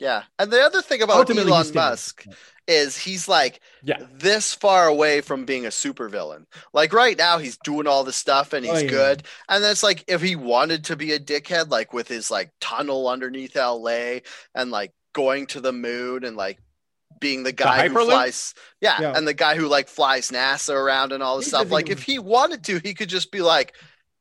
Yeah, 0.00 0.22
and 0.38 0.50
the 0.50 0.62
other 0.62 0.80
thing 0.80 1.02
about 1.02 1.18
Ultimately, 1.18 1.52
he 1.52 1.58
Elon. 1.58 1.74
Musk 1.74 2.24
is 2.66 2.96
he's 2.96 3.28
like 3.28 3.60
yeah. 3.82 3.98
this 4.14 4.54
far 4.54 4.86
away 4.88 5.20
from 5.20 5.44
being 5.44 5.66
a 5.66 5.68
supervillain. 5.68 6.46
Like 6.72 6.94
right 6.94 7.18
now, 7.18 7.36
he's 7.36 7.58
doing 7.58 7.86
all 7.86 8.02
this 8.02 8.16
stuff 8.16 8.54
and 8.54 8.64
he's 8.64 8.74
Oh, 8.74 8.78
yeah. 8.78 8.88
good. 8.88 9.22
And 9.48 9.62
then 9.62 9.70
it's 9.70 9.82
like 9.82 10.04
if 10.08 10.22
he 10.22 10.36
wanted 10.36 10.84
to 10.84 10.96
be 10.96 11.12
a 11.12 11.20
dickhead, 11.20 11.68
like 11.68 11.92
with 11.92 12.08
his 12.08 12.30
like 12.30 12.50
tunnel 12.62 13.08
underneath 13.08 13.54
LA 13.56 14.20
and 14.54 14.70
like 14.70 14.92
going 15.12 15.46
to 15.48 15.60
the 15.60 15.72
moon 15.72 16.24
and 16.24 16.36
like 16.36 16.58
being 17.20 17.42
the 17.42 17.52
guy 17.52 17.88
who 17.88 17.94
flies, 18.04 18.54
yeah, 18.80 19.00
Yeah. 19.00 19.12
and 19.16 19.26
the 19.26 19.34
guy 19.34 19.56
who 19.56 19.66
like 19.68 19.88
flies 19.88 20.30
NASA 20.30 20.74
around 20.74 21.12
and 21.12 21.22
all 21.22 21.36
this 21.36 21.46
He 21.46 21.50
stuff. 21.50 21.70
Like 21.70 21.86
even- 21.86 21.98
if 21.98 22.04
he 22.04 22.18
wanted 22.18 22.64
to, 22.64 22.78
he 22.78 22.94
could 22.94 23.08
just 23.08 23.30
be 23.32 23.40
like, 23.42 23.74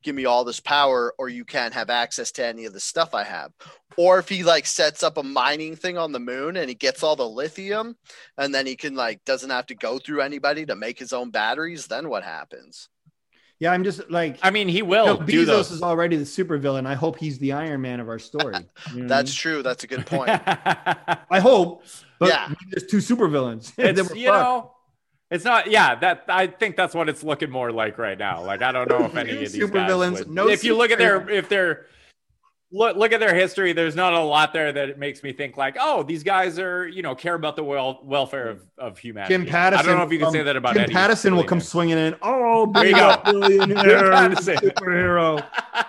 "Give 0.04 0.16
me 0.16 0.26
all 0.26 0.44
this 0.44 0.60
power, 0.60 1.14
or 1.18 1.30
you 1.30 1.46
can't 1.46 1.74
have 1.74 1.90
access 1.90 2.32
to 2.34 2.46
any 2.46 2.66
of 2.66 2.74
the 2.74 2.80
stuff 2.80 3.14
I 3.14 3.24
have." 3.24 3.52
Or 3.98 4.20
if 4.20 4.28
he 4.30 4.44
like 4.44 4.66
sets 4.66 5.04
up 5.04 5.18
a 5.18 5.24
mining 5.24 5.76
thing 5.76 5.98
on 5.98 6.12
the 6.12 6.20
moon 6.20 6.58
and 6.58 6.68
he 6.70 6.76
gets 6.76 7.04
all 7.04 7.16
the 7.16 7.28
lithium, 7.30 7.96
and 8.38 8.54
then 8.54 8.66
he 8.66 8.76
can 8.76 8.96
like 8.96 9.24
doesn't 9.26 9.50
have 9.50 9.68
to 9.68 9.76
go 9.76 10.00
through 10.00 10.22
anybody 10.22 10.66
to 10.66 10.76
make 10.76 10.98
his 11.00 11.14
own 11.14 11.32
batteries, 11.32 11.88
then 11.88 12.10
what 12.10 12.24
happens? 12.24 12.90
Yeah, 13.60 13.72
I'm 13.74 13.84
just 13.84 14.10
like 14.10 14.40
I 14.42 14.52
mean, 14.52 14.68
he 14.70 14.78
you 14.78 14.86
will 14.86 15.06
know, 15.06 15.22
do 15.22 15.44
Bezos 15.44 15.46
those. 15.48 15.72
is 15.72 15.82
already 15.82 16.16
the 16.16 16.24
supervillain. 16.24 16.86
I 16.88 16.94
hope 16.96 17.18
he's 17.18 17.40
the 17.40 17.52
Iron 17.52 17.82
Man 17.82 18.00
of 18.00 18.08
our 18.08 18.18
story. 18.20 18.56
You 18.56 18.62
know 18.62 18.66
what 18.94 19.04
I 19.04 19.08
That's 19.08 19.32
mean? 19.32 19.36
true. 19.54 19.64
That's 19.64 19.84
a 19.84 19.88
good 19.88 20.06
point. 20.06 20.30
I 20.30 21.40
hope. 21.42 21.84
But 22.20 22.30
Yeah. 22.30 22.54
there's 22.72 22.86
two 22.88 22.98
supervillains. 22.98 23.74
They 23.76 23.90
it's 23.90 24.16
you 24.16 24.28
fucked. 24.28 24.44
know 24.44 24.72
it's 25.32 25.46
not 25.46 25.70
yeah 25.70 25.94
that 25.94 26.24
i 26.28 26.48
think 26.48 26.76
that's 26.76 26.96
what 26.96 27.08
it's 27.08 27.24
looking 27.24 27.52
more 27.52 27.72
like 27.72 28.00
right 28.00 28.18
now 28.18 28.44
like 28.44 28.64
i 28.64 28.72
don't 28.72 28.90
know 28.90 29.06
if 29.06 29.16
any 29.24 29.32
of 29.34 29.38
these 29.40 29.52
Super 29.54 29.74
guys 29.78 29.88
villains, 29.88 30.20
would- 30.20 30.30
no 30.32 30.48
if 30.50 30.64
you 30.64 30.76
look 30.76 30.90
at 30.90 30.98
their 30.98 31.30
if 31.30 31.48
they're 31.48 31.86
look 32.72 32.96
look 32.96 33.12
at 33.12 33.20
their 33.20 33.34
history 33.34 33.74
there's 33.74 33.96
not 33.96 34.14
a 34.14 34.20
lot 34.20 34.54
there 34.54 34.72
that 34.72 35.00
makes 35.00 35.24
me 35.24 35.34
think 35.34 35.58
like 35.58 35.76
oh 35.80 36.04
these 36.04 36.22
guys 36.22 36.60
are 36.60 36.88
you 36.88 37.02
know 37.02 37.16
care 37.16 37.34
about 37.34 37.56
the 37.56 37.64
wel- 37.64 38.00
welfare 38.04 38.48
of, 38.48 38.64
of 38.78 38.98
humanity 39.00 39.34
Jim 39.34 39.46
Pattison. 39.46 39.86
i 39.86 39.90
don't 39.90 39.98
know 39.98 40.06
if 40.06 40.12
you 40.12 40.20
can 40.20 40.28
um, 40.28 40.34
say 40.34 40.44
that 40.44 40.56
about 40.56 40.78
Eddie. 40.78 40.86
Jim 40.88 40.94
Pattison 40.94 41.36
will 41.36 41.44
come 41.44 41.60
swinging 41.62 41.98
in. 41.98 42.16
Oh, 42.22 42.72
There 42.72 42.86
you 42.86 42.94
big 42.94 43.02
go. 43.02 43.22
billionaire, 43.26 44.30
superhero. 44.36 45.44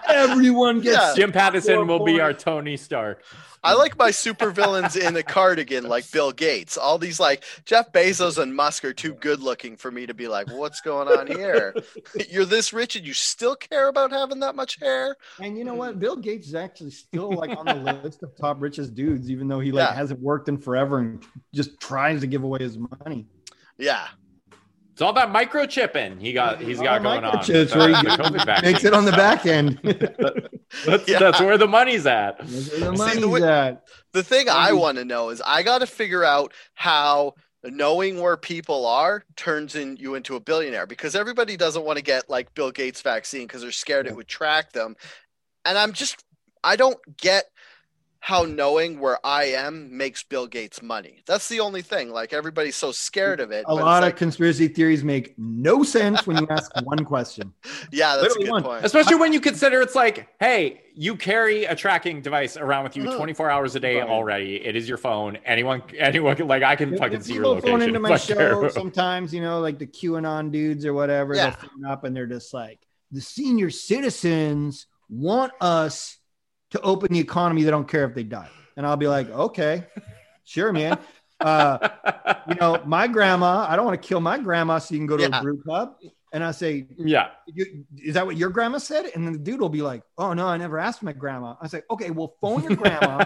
Everyone 0.08 0.80
gets 0.80 0.96
Yeah. 0.96 1.14
jim 1.16 1.32
pattison 1.32 1.86
will 1.86 2.04
be 2.04 2.20
our 2.20 2.32
tony 2.32 2.76
stark 2.76 3.22
I 3.62 3.74
like 3.74 3.98
my 3.98 4.10
supervillains 4.10 4.96
in 4.96 5.14
a 5.16 5.22
cardigan 5.22 5.84
like 5.86 6.10
Bill 6.10 6.32
Gates. 6.32 6.78
All 6.78 6.96
these 6.96 7.20
like 7.20 7.44
Jeff 7.66 7.92
Bezos 7.92 8.38
and 8.38 8.54
Musk 8.56 8.84
are 8.86 8.94
too 8.94 9.12
good 9.14 9.40
looking 9.40 9.76
for 9.76 9.90
me 9.90 10.06
to 10.06 10.14
be 10.14 10.28
like, 10.28 10.50
what's 10.50 10.80
going 10.80 11.08
on 11.08 11.26
here? 11.26 11.74
You're 12.30 12.46
this 12.46 12.72
rich 12.72 12.96
and 12.96 13.06
you 13.06 13.12
still 13.12 13.54
care 13.56 13.88
about 13.88 14.12
having 14.12 14.40
that 14.40 14.54
much 14.56 14.80
hair? 14.80 15.14
And 15.40 15.58
you 15.58 15.64
know 15.64 15.74
what? 15.74 15.98
Bill 16.00 16.16
Gates 16.16 16.48
is 16.48 16.54
actually 16.54 16.90
still 16.92 17.32
like 17.32 17.50
on 17.56 17.66
the 17.66 17.74
list 18.02 18.22
of 18.22 18.34
top 18.36 18.62
richest 18.62 18.94
dudes, 18.94 19.30
even 19.30 19.46
though 19.46 19.60
he 19.60 19.72
like 19.72 19.88
Yeah. 19.90 19.94
hasn't 19.94 20.20
worked 20.20 20.48
in 20.48 20.56
forever 20.56 20.98
and 20.98 21.22
just 21.54 21.78
tries 21.80 22.20
to 22.22 22.26
give 22.26 22.42
away 22.44 22.60
his 22.60 22.78
money. 23.04 23.26
Yeah. 23.76 24.08
It's 25.00 25.06
all 25.06 25.14
that 25.14 25.30
microchipping 25.30 26.20
he 26.20 26.34
got 26.34 26.60
he's 26.60 26.76
All 26.76 26.84
got 26.84 26.98
the 26.98 27.04
going 27.08 27.24
on 27.24 27.32
microchips 27.38 27.74
with 27.74 27.74
where 27.74 27.88
the 27.88 28.54
he 28.62 28.70
Makes 28.70 28.84
it 28.84 28.92
on 28.92 29.06
the 29.06 29.12
back 29.12 29.46
end. 29.46 29.80
that's, 30.84 31.08
Yeah. 31.08 31.18
that's 31.18 31.40
where 31.40 31.56
the 31.56 31.66
money's 31.66 32.04
at 32.04 32.36
That's 32.38 32.70
where 32.78 32.90
the 32.90 32.96
See, 33.08 33.20
the 33.20 33.28
way- 33.30 33.42
at. 33.42 33.82
The 34.12 34.22
thing 34.22 34.50
I 34.50 34.74
want 34.74 34.98
to 34.98 35.06
know 35.06 35.30
is 35.30 35.40
I 35.46 35.62
got 35.62 35.78
to 35.78 35.86
figure 35.86 36.22
out 36.22 36.52
how 36.74 37.32
knowing 37.64 38.20
where 38.20 38.36
people 38.36 38.84
are 38.84 39.24
turns 39.36 39.74
in 39.74 39.96
you 39.96 40.16
into 40.16 40.36
a 40.36 40.40
billionaire 40.40 40.86
because 40.86 41.14
everybody 41.14 41.56
doesn't 41.56 41.86
want 41.86 41.96
to 41.96 42.04
get 42.04 42.28
like 42.28 42.52
Bill 42.52 42.70
Gates 42.70 43.00
vaccine 43.00 43.46
because 43.46 43.62
they're 43.62 43.72
scared 43.72 44.06
it 44.06 44.14
would 44.14 44.28
track 44.28 44.72
them. 44.72 44.96
And 45.64 45.78
I'm 45.78 45.94
just 45.94 46.22
I 46.62 46.76
don't 46.76 46.98
get 47.16 47.46
how 48.22 48.42
knowing 48.42 49.00
where 49.00 49.18
I 49.24 49.44
am 49.44 49.96
makes 49.96 50.22
Bill 50.22 50.46
Gates 50.46 50.82
money. 50.82 51.22
That's 51.26 51.48
the 51.48 51.60
only 51.60 51.80
thing. 51.80 52.10
Like 52.10 52.34
everybody's 52.34 52.76
so 52.76 52.92
scared 52.92 53.40
of 53.40 53.50
it. 53.50 53.64
A 53.66 53.74
lot 53.74 54.02
like, 54.02 54.12
of 54.12 54.18
conspiracy 54.18 54.68
theories 54.68 55.02
make 55.02 55.34
no 55.38 55.82
sense 55.82 56.26
when 56.26 56.36
you 56.36 56.46
ask 56.50 56.70
one 56.84 57.02
question. 57.06 57.54
yeah, 57.90 58.16
that's 58.16 58.36
a 58.36 58.40
good 58.40 58.50
one. 58.50 58.62
point. 58.62 58.84
Especially 58.84 59.16
when 59.16 59.32
you 59.32 59.40
consider 59.40 59.80
it's 59.80 59.94
like, 59.94 60.28
hey, 60.38 60.82
you 60.94 61.16
carry 61.16 61.64
a 61.64 61.74
tracking 61.74 62.20
device 62.20 62.58
around 62.58 62.84
with 62.84 62.94
you 62.94 63.04
Mhm. 63.04 63.16
24 63.16 63.50
hours 63.50 63.74
a 63.74 63.80
day 63.80 64.00
Right. 64.00 64.08
already. 64.08 64.56
It 64.56 64.76
is 64.76 64.86
your 64.86 64.98
phone. 64.98 65.38
Anyone, 65.46 65.82
anyone 65.98 66.36
can 66.36 66.46
like, 66.46 66.62
I 66.62 66.76
can 66.76 66.98
fucking 66.98 67.18
If 67.18 67.22
see 67.24 67.34
your 67.34 67.44
location. 67.46 67.70
phone 67.70 67.82
into 67.82 68.00
my 68.00 68.10
Fuck 68.18 68.36
show 68.36 68.68
sometimes, 68.80 69.32
you 69.32 69.40
know, 69.40 69.60
like 69.60 69.78
the 69.78 69.86
QAnon 69.86 70.52
dudes 70.52 70.84
or 70.84 70.92
whatever, 70.92 71.34
Yeah. 71.34 71.50
they'll 71.58 71.70
phone 71.70 71.86
up 71.86 72.04
and 72.04 72.14
they're 72.14 72.26
just 72.26 72.52
like, 72.52 72.80
the 73.12 73.22
senior 73.22 73.70
citizens 73.70 74.86
want 75.08 75.52
us 75.60 76.18
to 76.70 76.80
open 76.82 77.12
the 77.12 77.18
economy. 77.20 77.62
They 77.62 77.70
don't 77.70 77.88
care 77.88 78.04
if 78.04 78.14
they 78.14 78.22
die. 78.24 78.48
And 78.76 78.86
I'll 78.86 78.96
be 78.96 79.08
like, 79.08 79.28
okay, 79.30 79.86
sure, 80.44 80.72
man. 80.72 80.98
Uh, 81.40 81.88
you 82.48 82.54
know, 82.56 82.82
my 82.84 83.06
grandma, 83.08 83.66
I 83.68 83.76
don't 83.76 83.84
want 83.86 84.00
to 84.00 84.06
kill 84.08 84.20
my 84.20 84.38
grandma 84.38 84.78
so 84.78 84.94
you 84.94 85.00
can 85.00 85.06
go 85.06 85.16
to 85.16 85.22
Yeah. 85.28 85.38
a 85.38 85.42
brew 85.42 85.62
pub. 85.66 85.96
And 86.32 86.44
I 86.44 86.52
say, 86.52 86.86
yeah. 86.96 87.30
you, 87.46 87.84
is 87.98 88.14
that 88.14 88.24
what 88.24 88.36
your 88.36 88.50
grandma 88.50 88.78
said? 88.78 89.06
And 89.14 89.26
then 89.26 89.32
the 89.32 89.38
dude 89.38 89.60
will 89.60 89.68
be 89.68 89.82
like, 89.82 90.02
oh, 90.16 90.32
no, 90.32 90.46
I 90.46 90.58
never 90.58 90.78
asked 90.78 91.02
my 91.02 91.12
grandma. 91.12 91.56
I 91.60 91.66
say, 91.66 91.82
okay, 91.90 92.10
well, 92.10 92.36
phone 92.40 92.62
your 92.62 92.76
grandma 92.76 93.24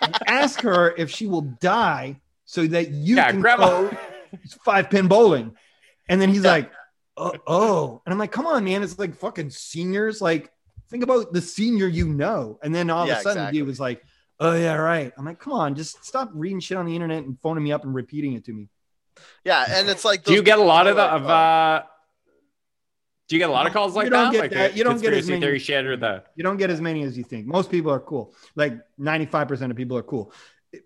and 0.00 0.14
ask 0.26 0.60
her 0.62 0.92
if 0.96 1.10
she 1.10 1.26
will 1.28 1.42
die 1.42 2.20
so 2.44 2.66
that 2.66 2.90
you 2.90 3.16
yeah, 3.16 3.30
can 3.30 3.40
grandma. 3.40 3.66
go 3.82 3.96
five 4.64 4.90
pin 4.90 5.06
bowling. 5.06 5.54
And 6.08 6.20
then 6.20 6.28
he's 6.28 6.42
Yeah. 6.44 6.50
like, 6.50 6.72
oh, 7.16 7.34
oh. 7.46 8.02
And 8.04 8.12
I'm 8.12 8.18
like, 8.18 8.32
come 8.32 8.46
on, 8.46 8.64
man. 8.64 8.82
It's 8.82 8.98
like 8.98 9.14
fucking 9.16 9.50
seniors. 9.50 10.20
Like, 10.20 10.50
think 10.94 11.02
about 11.02 11.32
the 11.32 11.40
senior 11.40 11.88
you 11.88 12.06
know. 12.08 12.58
And 12.62 12.72
then 12.72 12.88
all 12.88 13.04
Yeah, 13.06 13.14
of 13.14 13.18
a 13.18 13.22
sudden, 13.22 13.38
exactly. 13.42 13.58
he 13.58 13.62
was 13.62 13.80
like, 13.80 14.04
oh, 14.38 14.54
yeah, 14.54 14.74
right. 14.74 15.12
I'm 15.18 15.24
like, 15.24 15.40
come 15.40 15.52
on, 15.52 15.74
just 15.74 16.04
stop 16.04 16.30
reading 16.32 16.60
shit 16.60 16.76
on 16.78 16.86
the 16.86 16.94
internet 16.94 17.24
and 17.24 17.36
phoning 17.42 17.64
me 17.64 17.72
up 17.72 17.82
and 17.84 17.92
repeating 17.92 18.34
it 18.34 18.44
to 18.44 18.52
me. 18.52 18.68
Yeah, 19.44 19.64
and 19.68 19.88
it's 19.88 20.04
like 20.04 20.22
Do 20.22 20.32
you 20.34 20.42
get 20.42 20.60
a 20.60 20.62
lot 20.62 20.86
of 20.86 20.94
the, 20.94 21.02
like, 21.02 21.12
of, 21.12 21.24
oh, 21.24 21.28
uh, 21.28 21.82
do 23.28 23.34
you 23.34 23.40
get 23.40 23.48
a 23.48 23.52
lot 23.52 23.66
of 23.66 23.72
calls 23.72 23.94
You 23.96 24.02
like 24.02 24.10
don't 24.10 24.24
that? 24.26 24.32
get 24.32 24.40
like 24.40 24.50
that- 24.52 24.76
you 24.76 24.84
don't 24.84 25.00
get 25.00 25.12
as 25.12 25.26
conspiracy 25.26 25.30
many- 25.30 25.40
theory 25.40 25.58
shit 25.58 25.84
or 25.84 25.96
the, 25.96 26.22
You 26.36 26.44
don't 26.44 26.58
get 26.58 26.70
as 26.70 26.80
many 26.80 27.02
as 27.02 27.18
you 27.18 27.24
think. 27.24 27.46
Most 27.46 27.72
people 27.72 27.90
are 27.90 27.98
cool. 28.00 28.34
Like 28.54 28.74
95% 29.00 29.70
of 29.72 29.76
people 29.76 29.96
are 29.98 30.02
cool. 30.04 30.32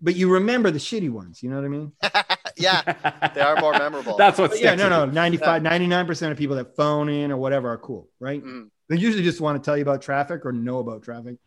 But 0.01 0.15
you 0.15 0.31
remember 0.31 0.71
the 0.71 0.79
shitty 0.79 1.09
ones. 1.11 1.43
You 1.43 1.49
know 1.51 1.57
what 1.57 1.65
I 1.65 1.67
mean? 1.67 1.91
yeah, 2.57 3.29
they 3.35 3.41
are 3.41 3.59
more 3.59 3.73
memorable. 3.73 4.17
That's 4.23 4.39
what 4.39 4.51
But 4.51 4.59
yeah, 4.59 4.69
sticks 4.75 4.81
no, 4.89 5.05
no. 5.05 5.11
95, 5.11 5.61
99% 5.63 6.31
of 6.31 6.37
people 6.37 6.55
that 6.57 6.75
phone 6.75 7.09
in 7.09 7.31
or 7.31 7.37
whatever 7.37 7.69
are 7.69 7.77
cool, 7.77 8.07
right? 8.19 8.43
Mm. 8.43 8.69
They 8.89 8.97
usually 8.97 9.23
just 9.23 9.39
want 9.39 9.61
to 9.61 9.65
tell 9.65 9.77
you 9.77 9.83
about 9.83 10.01
traffic 10.01 10.45
or 10.45 10.51
know 10.51 10.79
about 10.79 11.03
traffic, 11.03 11.37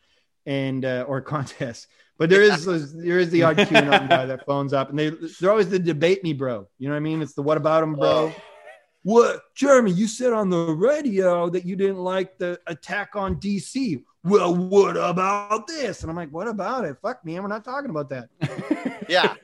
and 0.47 0.85
uh, 0.85 1.05
or 1.07 1.21
contests. 1.35 1.87
But 2.19 2.31
there 2.31 2.43
is 2.43 2.65
there 2.95 3.19
is 3.19 3.31
the 3.31 3.43
odd 3.43 3.57
QAnon 3.57 4.09
guy 4.09 4.27
that 4.27 4.47
phones 4.47 4.73
up, 4.73 4.91
and 4.91 4.99
they 4.99 5.11
they're 5.41 5.51
always 5.51 5.69
the 5.69 5.79
debate 5.79 6.23
me, 6.23 6.33
bro. 6.33 6.69
You 6.79 6.89
know 6.89 6.95
what 6.95 6.99
I 6.99 7.01
mean? 7.01 7.21
It's 7.23 7.35
the 7.35 7.43
what 7.43 7.57
about 7.57 7.83
him, 7.83 7.95
bro. 7.95 8.09
Oh. 8.09 8.35
What, 9.05 9.41
Jeremy? 9.57 9.91
You 9.91 10.07
said 10.07 10.33
on 10.33 10.49
the 10.49 10.57
radio 10.59 11.49
that 11.51 11.65
you 11.65 11.75
didn't 11.75 11.99
like 11.99 12.39
the 12.39 12.61
attack 12.69 13.17
on 13.17 13.37
DC. 13.37 14.01
Well, 14.25 14.55
what 14.55 14.97
about 14.97 15.67
this? 15.67 16.03
And 16.03 16.11
I'm 16.11 16.17
like, 16.17 16.31
what 16.31 16.47
about 16.47 16.85
it? 16.85 16.97
Fuck 17.03 17.25
man, 17.25 17.43
we're 17.43 17.49
not 17.49 17.65
talking 17.65 17.91
about 17.91 18.09
that. 18.11 18.29
Yeah. 19.09 19.35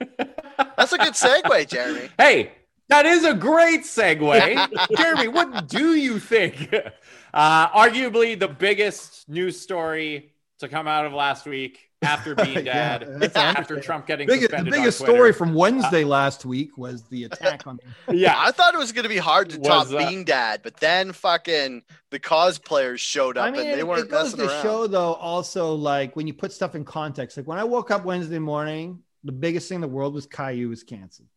That's 0.76 0.92
a 0.92 0.98
good 0.98 1.14
segue, 1.14 1.68
Jeremy. 1.68 2.08
Hey, 2.16 2.52
that 2.88 3.04
is 3.04 3.24
a 3.24 3.34
great 3.34 3.80
segue. 3.80 4.96
Jeremy, 4.96 5.28
what 5.28 5.68
do 5.68 5.94
you 5.94 6.18
think? 6.20 6.74
Uh, 7.34 7.68
arguably 7.70 8.38
the 8.38 8.48
biggest 8.48 9.28
news 9.28 9.60
story 9.60 10.32
to 10.60 10.68
come 10.68 10.88
out 10.88 11.06
of 11.06 11.12
last 11.12 11.46
week 11.46 11.90
after 12.02 12.34
being 12.44 12.66
Yeah, 12.66 12.98
after. 13.34 13.80
Trump 13.80 14.06
getting 14.06 14.26
Biggest, 14.26 14.50
the 14.50 14.56
suspended. 14.56 14.72
biggest 14.72 15.00
on 15.02 15.06
story 15.06 15.32
from 15.32 15.54
Wednesday 15.54 16.04
last 16.04 16.44
week 16.44 16.76
was 16.78 17.02
the 17.04 17.24
attack 17.30 17.66
on. 17.66 17.78
Yeah. 18.10 18.34
I 18.36 18.50
thought 18.50 18.74
it 18.74 18.78
was 18.78 18.92
going 18.92 19.02
to 19.04 19.08
be 19.08 19.18
hard 19.18 19.50
to 19.50 19.58
Was, 19.58 19.68
top 19.90 19.92
uh, 19.92 19.98
Bean 20.08 20.24
Dad, 20.24 20.60
but 20.62 20.76
then 20.78 21.12
fucking 21.12 21.82
the 22.10 22.18
cosplayers 22.20 22.98
showed 22.98 23.36
up 23.36 23.46
I 23.46 23.50
mean, 23.50 23.60
and 23.66 23.74
they 23.74 23.78
it, 23.80 23.86
weren't 23.86 24.06
it 24.06 24.10
goes 24.10 24.32
messing 24.36 24.46
to 24.48 24.52
around. 24.52 24.62
show 24.62 24.86
though, 24.86 25.14
also 25.14 25.74
like 25.74 26.16
when 26.16 26.26
you 26.26 26.34
put 26.34 26.52
stuff 26.52 26.74
in 26.74 26.84
context. 26.84 27.36
Like 27.36 27.46
when 27.46 27.58
I 27.58 27.64
woke 27.64 27.90
up 27.90 28.04
Wednesday 28.04 28.38
morning, 28.38 29.00
the 29.24 29.32
biggest 29.32 29.68
thing 29.68 29.76
in 29.76 29.80
the 29.82 29.88
world 29.88 30.14
was 30.14 30.26
Caillou 30.26 30.68
was 30.68 30.82
canceled. 30.84 31.28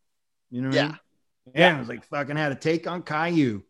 You 0.50 0.62
know 0.62 0.68
what 0.68 0.78
I 0.78 0.80
Yeah. 0.80 0.86
mean? 0.88 0.98
Yeah, 1.56 1.76
I 1.76 1.78
was 1.80 1.88
like, 1.88 2.04
fucking 2.04 2.36
had 2.36 2.52
a 2.52 2.56
take 2.56 2.86
on 2.86 3.02
Caillou. 3.02 3.62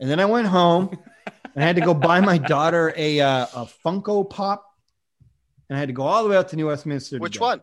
And 0.00 0.08
then 0.10 0.20
I 0.20 0.26
went 0.26 0.46
home 0.46 0.96
and 1.58 1.64
I 1.64 1.66
had 1.66 1.74
to 1.76 1.82
go 1.82 1.92
buy 1.92 2.20
my 2.20 2.38
daughter 2.38 2.94
a 2.96 3.20
uh, 3.20 3.46
a 3.54 3.68
Funko 3.84 4.28
Pop. 4.30 4.64
And 5.68 5.76
I 5.76 5.80
had 5.80 5.88
to 5.88 5.92
go 5.92 6.04
all 6.04 6.22
the 6.22 6.30
way 6.30 6.36
out 6.36 6.48
to 6.50 6.56
New 6.56 6.68
Westminster. 6.68 7.18
Which 7.18 7.40
one? 7.40 7.60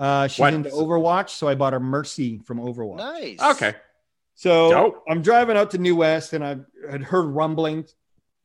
Uh, 0.00 0.26
she's 0.26 0.40
What? 0.40 0.54
into 0.54 0.70
Overwatch, 0.70 1.28
so 1.28 1.46
I 1.48 1.54
bought 1.54 1.74
her 1.74 1.80
Mercy 1.80 2.38
from 2.44 2.58
Overwatch. 2.58 2.96
Nice. 2.96 3.40
Okay. 3.40 3.74
So 4.34 4.70
Dope. 4.70 5.04
I'm 5.06 5.20
driving 5.20 5.56
out 5.58 5.70
to 5.72 5.78
New 5.78 5.96
West, 5.96 6.32
and 6.32 6.42
I 6.42 6.56
had 6.90 7.02
heard 7.02 7.26
rumblings 7.26 7.94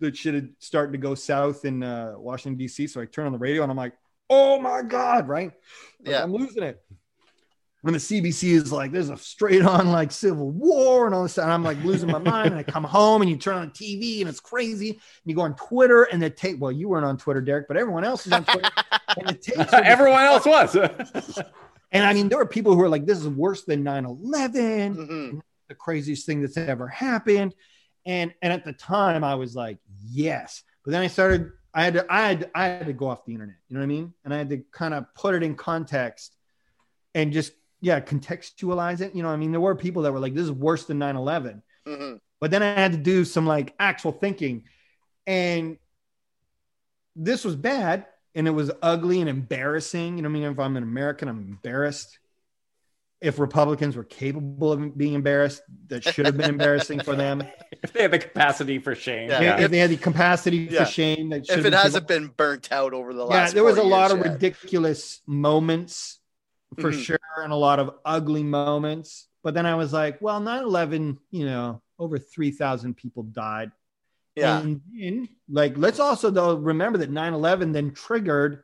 that 0.02 0.18
shit 0.18 0.34
had 0.34 0.50
started 0.60 0.92
to 0.92 0.98
go 0.98 1.16
south 1.16 1.64
in 1.64 1.82
uh, 1.82 2.16
Washington 2.18 2.58
D.C. 2.58 2.88
So 2.88 3.00
I 3.00 3.06
turn 3.06 3.26
on 3.26 3.32
the 3.32 3.38
radio, 3.38 3.64
and 3.64 3.72
I'm 3.72 3.78
like, 3.78 3.94
"Oh 4.30 4.60
my 4.60 4.82
god!" 4.82 5.30
Right? 5.30 5.54
Like, 6.02 6.10
Yeah. 6.12 6.22
I'm 6.24 6.34
losing 6.34 6.64
it. 6.64 6.84
When 7.86 7.94
the 7.94 8.00
CBC 8.00 8.50
is 8.56 8.72
like, 8.72 8.92
"There's 8.92 9.12
a 9.12 9.18
straight 9.18 9.62
on 9.62 9.92
like 9.92 10.12
civil 10.12 10.50
war," 10.50 11.06
and 11.06 11.14
all 11.14 11.22
this, 11.22 11.38
and 11.38 11.52
I'm 11.52 11.62
like 11.64 11.78
losing 11.84 12.10
my 12.10 12.18
mind. 12.18 12.48
And 12.48 12.56
I 12.58 12.64
come 12.64 12.84
home, 12.84 13.22
and 13.22 13.30
you 13.30 13.38
turn 13.38 13.58
on 13.58 13.70
TV, 13.70 14.22
and 14.22 14.28
it's 14.30 14.40
crazy. 14.40 14.90
And 14.90 15.00
you 15.26 15.36
go 15.36 15.44
on 15.44 15.56
Twitter, 15.56 16.02
and 16.06 16.20
the 16.20 16.32
tape. 16.32 16.58
Well, 16.58 16.72
you 16.72 16.90
weren't 16.90 17.06
on 17.06 17.18
Twitter, 17.18 17.42
Derek, 17.42 17.68
but 17.68 17.78
everyone 17.78 18.04
else 18.04 18.26
is 18.26 18.34
on 18.34 18.44
Twitter. 18.44 18.70
and 19.20 19.28
the 19.28 19.34
tapes 19.36 19.58
just- 19.72 19.74
Everyone 19.74 20.24
else 20.24 20.46
was. 20.48 20.76
And 21.92 22.04
I 22.04 22.12
mean, 22.14 22.28
there 22.28 22.40
were 22.40 22.48
people 22.48 22.74
who 22.74 22.80
were 22.80 22.90
like, 22.90 23.06
"This 23.06 23.20
is 23.20 23.28
worse 23.28 23.64
than 23.66 23.84
9/11." 23.84 24.96
Mhm. 24.96 25.42
the 25.70 25.76
craziest 25.76 26.26
thing 26.26 26.42
that's 26.42 26.58
ever 26.58 26.88
happened. 26.88 27.54
And 28.06 28.34
and 28.42 28.52
at 28.52 28.66
the 28.66 28.74
time 28.74 29.24
I 29.24 29.36
was 29.36 29.56
like, 29.56 29.78
yes. 30.10 30.64
But 30.84 30.92
then 30.92 31.02
I 31.02 31.08
started, 31.08 31.52
I 31.74 31.84
had 31.84 31.94
to, 31.94 32.06
I 32.10 32.28
had 32.28 32.52
I 32.56 32.64
had 32.66 32.88
to 32.88 32.94
go 32.94 33.08
off 33.10 33.26
the 33.26 33.34
internet. 33.34 33.56
You 33.70 33.76
know 33.76 33.80
what 33.82 33.86
I 33.86 33.88
mean? 33.88 34.14
And 34.26 34.34
I 34.34 34.38
had 34.40 34.50
to 34.50 34.64
kind 34.72 34.94
of 34.96 35.06
put 35.16 35.36
it 35.36 35.44
in 35.44 35.56
context 35.56 36.36
and 37.14 37.32
just 37.32 37.54
yeah, 37.82 38.00
contextualize 38.00 39.02
it. 39.02 39.16
You 39.16 39.24
know, 39.24 39.30
I 39.30 39.36
mean, 39.36 39.52
there 39.52 39.62
were 39.62 39.76
people 39.76 40.04
that 40.04 40.12
were 40.14 40.20
like, 40.20 40.34
this 40.34 40.44
is 40.46 40.52
worse 40.52 40.86
than 40.86 40.98
9-11. 41.00 41.62
Mhm. 41.88 42.20
But 42.42 42.52
then 42.52 42.64
I 42.64 42.74
had 42.80 42.92
to 42.94 42.98
do 42.98 43.26
some 43.26 43.46
like 43.46 43.74
actual 43.80 44.12
thinking. 44.12 44.64
And 45.28 45.78
this 47.16 47.44
was 47.46 47.56
bad 47.56 48.06
and 48.36 48.48
it 48.48 48.52
was 48.52 48.72
ugly 48.82 49.22
and 49.22 49.30
embarrassing. 49.30 50.18
You 50.18 50.24
know 50.24 50.30
what 50.30 50.38
I 50.38 50.40
mean? 50.42 50.52
If 50.52 50.60
I'm 50.60 50.78
an 50.78 50.84
American, 50.84 51.28
I'm 51.28 51.40
embarrassed. 51.40 52.20
If 53.22 53.40
Republicans 53.40 53.96
were 53.96 54.04
capable 54.04 54.74
of 54.74 54.98
being 54.98 55.14
embarrassed, 55.14 55.62
that 55.88 56.04
should 56.04 56.26
have 56.26 56.38
been 56.38 56.50
embarrassing 56.50 57.00
for 57.00 57.16
them. 57.16 57.42
if 57.82 57.94
they 57.94 58.02
had 58.04 58.12
the 58.12 58.20
capacity 58.20 58.78
for 58.78 58.94
shame. 58.94 59.30
Yeah. 59.30 59.42
Yeah. 59.42 59.60
If 59.62 59.72
they 59.72 59.78
had 59.80 59.90
the 59.90 59.98
capacity 59.98 60.68
Yeah. 60.70 60.84
for 60.84 60.92
shame, 60.92 61.30
that 61.30 61.46
should 61.48 61.60
If 61.60 61.64
have 61.64 61.66
it 61.66 61.72
been 61.72 61.80
hasn't 61.80 62.08
been 62.08 62.28
burnt 62.28 62.72
out 62.72 62.94
over 62.94 63.14
the 63.14 63.24
last, 63.26 63.52
yeah, 63.52 63.54
there 63.56 63.64
was 63.64 63.78
a 63.78 63.82
40 63.82 63.90
lot 63.90 64.12
of 64.12 64.18
yet. 64.20 64.34
ridiculous 64.34 65.22
moments 65.26 66.20
for 66.80 66.92
Mhm. 66.92 67.04
sure 67.04 67.20
and 67.38 67.54
a 67.54 67.56
lot 67.56 67.80
of 67.80 67.96
ugly 68.06 68.44
moments. 68.44 69.28
But 69.44 69.54
then 69.54 69.66
I 69.66 69.76
was 69.76 69.94
like, 69.94 70.20
well, 70.22 70.40
9 70.40 70.64
11, 70.64 71.20
you 71.32 71.46
know, 71.46 71.82
over 72.00 72.18
3,000 72.18 72.96
people 72.96 73.24
died. 73.24 73.72
Yeah. 74.36 74.60
And, 74.60 74.82
and, 75.00 75.30
like, 75.50 75.78
let's 75.78 76.00
also, 76.00 76.30
though, 76.30 76.56
remember 76.56 76.98
that 77.00 77.10
9 77.12 77.34
11 77.34 77.72
then 77.72 77.92
triggered, 77.92 78.64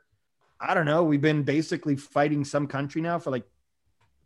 I 0.60 0.74
don't 0.74 0.86
know, 0.86 1.04
we've 1.04 1.22
been 1.22 1.43
basically 1.43 1.95
fighting 1.95 2.43
some 2.43 2.68
country 2.68 3.02
now 3.02 3.20
for 3.20 3.32
like 3.32 3.45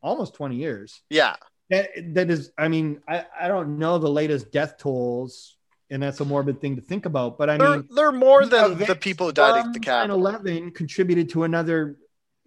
almost 0.01 0.33
20 0.33 0.55
years. 0.55 1.01
Yeah. 1.09 1.35
That, 1.69 1.89
that 2.13 2.29
is, 2.31 2.51
I 2.57 2.67
mean, 2.67 3.01
I, 3.07 3.25
I 3.39 3.47
don't 3.47 3.77
know 3.77 3.97
the 3.97 4.09
latest 4.09 4.51
death 4.51 4.77
tolls, 4.77 5.57
and 5.89 6.01
that's 6.01 6.19
a 6.19 6.25
morbid 6.25 6.61
thing 6.61 6.75
to 6.77 6.81
think 6.81 7.05
about. 7.05 7.37
But 7.37 7.49
I 7.49 7.57
They're, 7.57 7.69
mean, 7.77 7.89
they're 7.93 8.11
more 8.11 8.45
than 8.45 8.77
the 8.77 8.95
people 8.95 9.27
who 9.27 9.33
died 9.33 9.65
at 9.65 9.73
the 9.73 9.79
Capitol. 9.79 10.19
9/11 10.19 10.73
contributed 10.73 11.29
to 11.29 11.43
another 11.43 11.97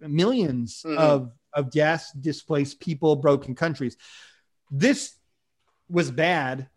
1000000s 0.01 0.83
Mhm. 0.83 0.97
of 0.97 1.31
of 1.53 1.71
deaths, 1.71 2.11
displaced 2.13 2.79
people, 2.79 3.15
broken 3.15 3.55
countries. 3.55 3.97
This 4.69 5.17
was 5.89 6.11
bad, 6.11 6.69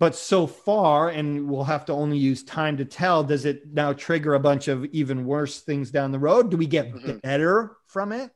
but 0.00 0.16
so 0.16 0.48
far, 0.48 1.08
and 1.08 1.48
we'll 1.48 1.62
have 1.62 1.84
to 1.84 1.92
only 1.92 2.18
use 2.18 2.42
time 2.42 2.76
to 2.78 2.84
tell. 2.84 3.22
Does 3.22 3.44
it 3.44 3.72
now 3.72 3.92
trigger 3.92 4.34
a 4.34 4.40
bunch 4.40 4.66
of 4.66 4.84
even 4.86 5.24
worse 5.26 5.60
things 5.60 5.92
down 5.92 6.10
the 6.10 6.18
road? 6.18 6.50
Do 6.50 6.56
we 6.56 6.66
get 6.66 6.92
Mhm. 6.92 7.22
better 7.22 7.76
from 7.86 8.10
it? 8.10 8.32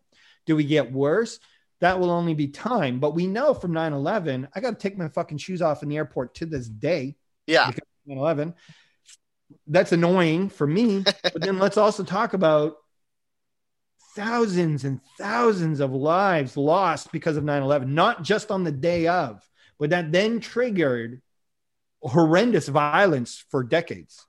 Do 0.47 0.55
we 0.55 0.63
get 0.63 0.93
worse? 0.93 1.41
That 1.81 1.99
will 1.99 2.11
only 2.11 2.35
be 2.35 2.47
time. 2.49 3.01
But 3.01 3.15
we 3.15 3.27
know 3.27 3.53
from 3.53 3.73
9 3.73 3.93
11, 3.93 4.47
I 4.55 4.61
got 4.61 4.71
to 4.71 4.77
take 4.77 4.97
my 4.97 5.09
fucking 5.09 5.39
shoes 5.39 5.61
off 5.61 5.83
in 5.83 5.89
the 5.89 5.97
airport 5.97 6.37
to 6.37 6.47
this 6.47 6.69
day. 6.69 7.17
Yeah. 7.49 7.73
9 8.07 8.17
11. 8.19 8.55
That's 9.67 9.91
annoying 9.91 10.51
for 10.51 10.69
me. 10.69 11.03
but 11.35 11.43
then 11.43 11.59
let's 11.59 11.77
also 11.77 12.05
talk 12.05 12.33
about 12.33 12.77
thousands 14.17 14.85
and 14.85 15.01
thousands 15.19 15.81
of 15.81 15.93
lives 15.93 16.57
lost 16.57 17.13
because 17.13 17.37
of 17.37 17.45
9 17.45 17.63
11, 17.63 17.95
not 17.95 18.23
just 18.23 18.51
on 18.51 18.65
the 18.65 18.73
day 18.73 19.07
of, 19.07 19.43
but 19.79 19.91
that 19.91 20.13
then 20.13 20.41
triggered 20.41 21.21
horrendous 22.03 22.69
violence 22.69 23.45
for 23.51 23.63
decades. 23.63 24.27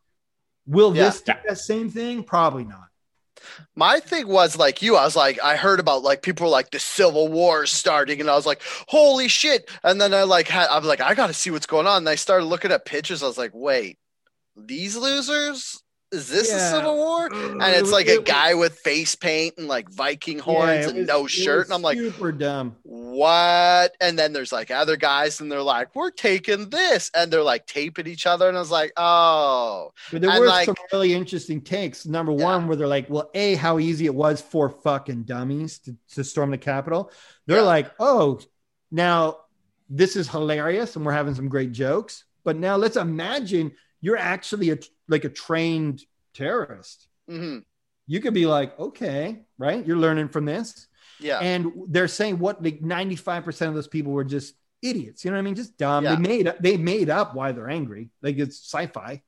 Will 0.66 0.96
Yeah. 0.96 1.06
this 1.06 1.22
do 1.22 1.34
that 1.48 1.58
same 1.58 1.90
thing? 1.90 2.24
Probably 2.24 2.64
not. 2.64 2.88
My 3.76 4.00
thing 4.00 4.28
was 4.28 4.56
like 4.56 4.84
you, 4.84 4.96
I 4.96 5.04
was 5.04 5.16
like, 5.16 5.42
I 5.42 5.56
heard 5.56 5.80
about 5.80 6.04
like 6.04 6.22
people 6.22 6.46
were 6.46 6.52
like 6.52 6.70
the 6.70 6.78
Civil 6.80 7.28
War 7.28 7.64
is 7.64 7.72
starting, 7.72 8.22
and 8.22 8.30
I 8.30 8.36
was 8.36 8.46
like, 8.46 8.62
holy 8.88 9.28
shit. 9.28 9.68
And 9.84 10.00
then 10.00 10.14
I 10.14 10.24
like 10.24 10.48
had 10.48 10.68
I 10.68 10.78
was 10.78 10.88
like, 10.88 11.02
I 11.02 11.16
gotta 11.16 11.34
see 11.34 11.50
what's 11.50 11.66
going 11.66 11.88
on. 11.88 11.98
And 11.98 12.10
I 12.10 12.16
started 12.16 12.46
looking 12.46 12.72
at 12.72 12.86
pictures. 12.86 13.24
I 13.24 13.28
was 13.28 13.40
like, 13.40 13.52
wait, 13.54 13.98
these 14.56 14.96
losers? 14.96 15.82
Is 16.12 16.28
this 16.28 16.50
Yeah. 16.50 16.72
Civil 16.72 16.96
War? 16.98 17.28
And 17.34 17.62
it's 17.64 17.92
like 17.92 18.08
it 18.08 18.20
a 18.20 18.22
guy 18.22 18.54
with 18.54 18.78
face 18.80 19.16
paint 19.16 19.56
and 19.58 19.68
like 19.68 19.90
Viking 19.90 20.40
horns 20.40 20.86
it 20.86 20.90
and 20.90 20.98
was- 21.00 21.08
no 21.08 21.26
shirt. 21.28 21.68
And 21.68 21.74
I'm 21.74 21.82
like, 21.82 21.98
super 21.98 22.32
dumb. 22.34 22.76
what? 22.84 23.96
And 24.02 24.18
then 24.20 24.34
there's 24.34 24.52
like 24.52 24.72
other 24.72 24.98
guys, 24.98 25.40
and 25.40 25.52
they're 25.52 25.62
like, 25.62 25.96
we're 25.96 26.12
taking 26.12 26.70
this, 26.70 27.12
and 27.16 27.32
they're 27.32 27.44
like 27.44 27.66
taping 27.66 28.08
each 28.08 28.26
other. 28.26 28.48
And 28.48 28.58
I 28.58 28.60
was 28.60 28.72
like, 28.72 28.92
oh, 28.98 29.92
But 30.12 30.22
there 30.22 30.32
And, 30.32 30.40
were 30.40 30.48
like- 30.48 30.66
some 30.66 30.76
really 30.92 31.14
interesting 31.14 31.62
takes. 31.62 32.06
Number 32.06 32.32
Yeah. 32.34 32.44
one, 32.44 32.68
where 32.68 32.76
they're 32.76 32.88
like, 32.88 33.10
well, 33.10 33.30
A, 33.34 33.56
how 33.56 33.80
easy 33.80 34.06
it 34.06 34.16
was 34.16 34.42
for 34.42 34.70
fucking 34.70 35.24
dummies 35.24 35.80
to, 35.80 35.96
to 36.16 36.24
storm 36.24 36.52
the 36.52 36.58
Capitol. 36.58 37.12
They're 37.48 37.58
Yeah. 37.58 37.64
like, 37.64 37.92
oh, 38.00 38.40
now 38.92 39.38
this 39.90 40.16
is 40.16 40.28
hilarious 40.30 40.96
and 40.96 41.06
we're 41.06 41.12
having 41.12 41.36
some 41.36 41.48
great 41.50 41.72
jokes. 41.72 42.24
But 42.44 42.56
now 42.58 42.76
let's 42.76 42.98
imagine 42.98 43.74
you're 44.00 44.18
actually 44.18 44.72
a, 44.72 44.78
like 45.12 45.26
a 45.26 45.30
trained 45.30 46.04
terrorist. 46.34 47.08
mhm, 47.30 47.64
You 48.08 48.20
could 48.22 48.34
be 48.34 48.46
like, 48.48 48.78
okay, 48.80 49.44
right? 49.60 49.86
You're 49.86 49.98
learning 49.98 50.30
from 50.30 50.46
this. 50.46 50.88
yeah, 51.20 51.40
And 51.40 51.72
they're 51.88 52.08
saying 52.08 52.40
what 52.40 52.64
like 52.64 52.82
95% 52.82 53.68
of 53.68 53.76
those 53.76 53.88
people 53.88 54.12
were 54.14 54.24
just 54.24 54.56
idiots. 54.82 55.24
You 55.24 55.32
know 55.32 55.38
what 55.38 55.42
I 55.42 55.44
mean? 55.44 55.56
Just 55.56 55.78
dumb. 55.78 56.04
Yeah. 56.04 56.16
They 56.16 56.22
made 56.22 56.54
they 56.62 56.78
made 56.78 57.10
up 57.10 57.36
why 57.36 57.52
they're 57.52 57.70
angry. 57.70 58.10
Like 58.24 58.38
it's 58.40 58.58
sci-fi. 58.58 59.22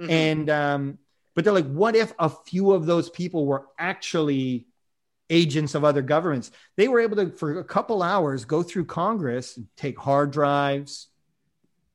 mhm. 0.00 0.10
And 0.10 0.50
um, 0.50 0.98
but 1.34 1.44
they're 1.44 1.52
like, 1.52 1.70
what 1.70 1.94
if 1.96 2.14
a 2.18 2.30
few 2.30 2.72
of 2.72 2.86
those 2.86 3.10
people 3.10 3.44
were 3.46 3.66
actually 3.78 4.66
agents 5.28 5.74
of 5.74 5.84
other 5.84 6.00
governments? 6.02 6.50
They 6.78 6.88
were 6.88 7.00
able 7.00 7.16
to, 7.16 7.30
for 7.30 7.58
a 7.58 7.64
couple 7.64 8.02
hours, 8.02 8.44
go 8.46 8.62
through 8.62 8.86
Congress, 8.86 9.56
and 9.58 9.66
take 9.76 9.98
hard 9.98 10.30
drives, 10.30 11.08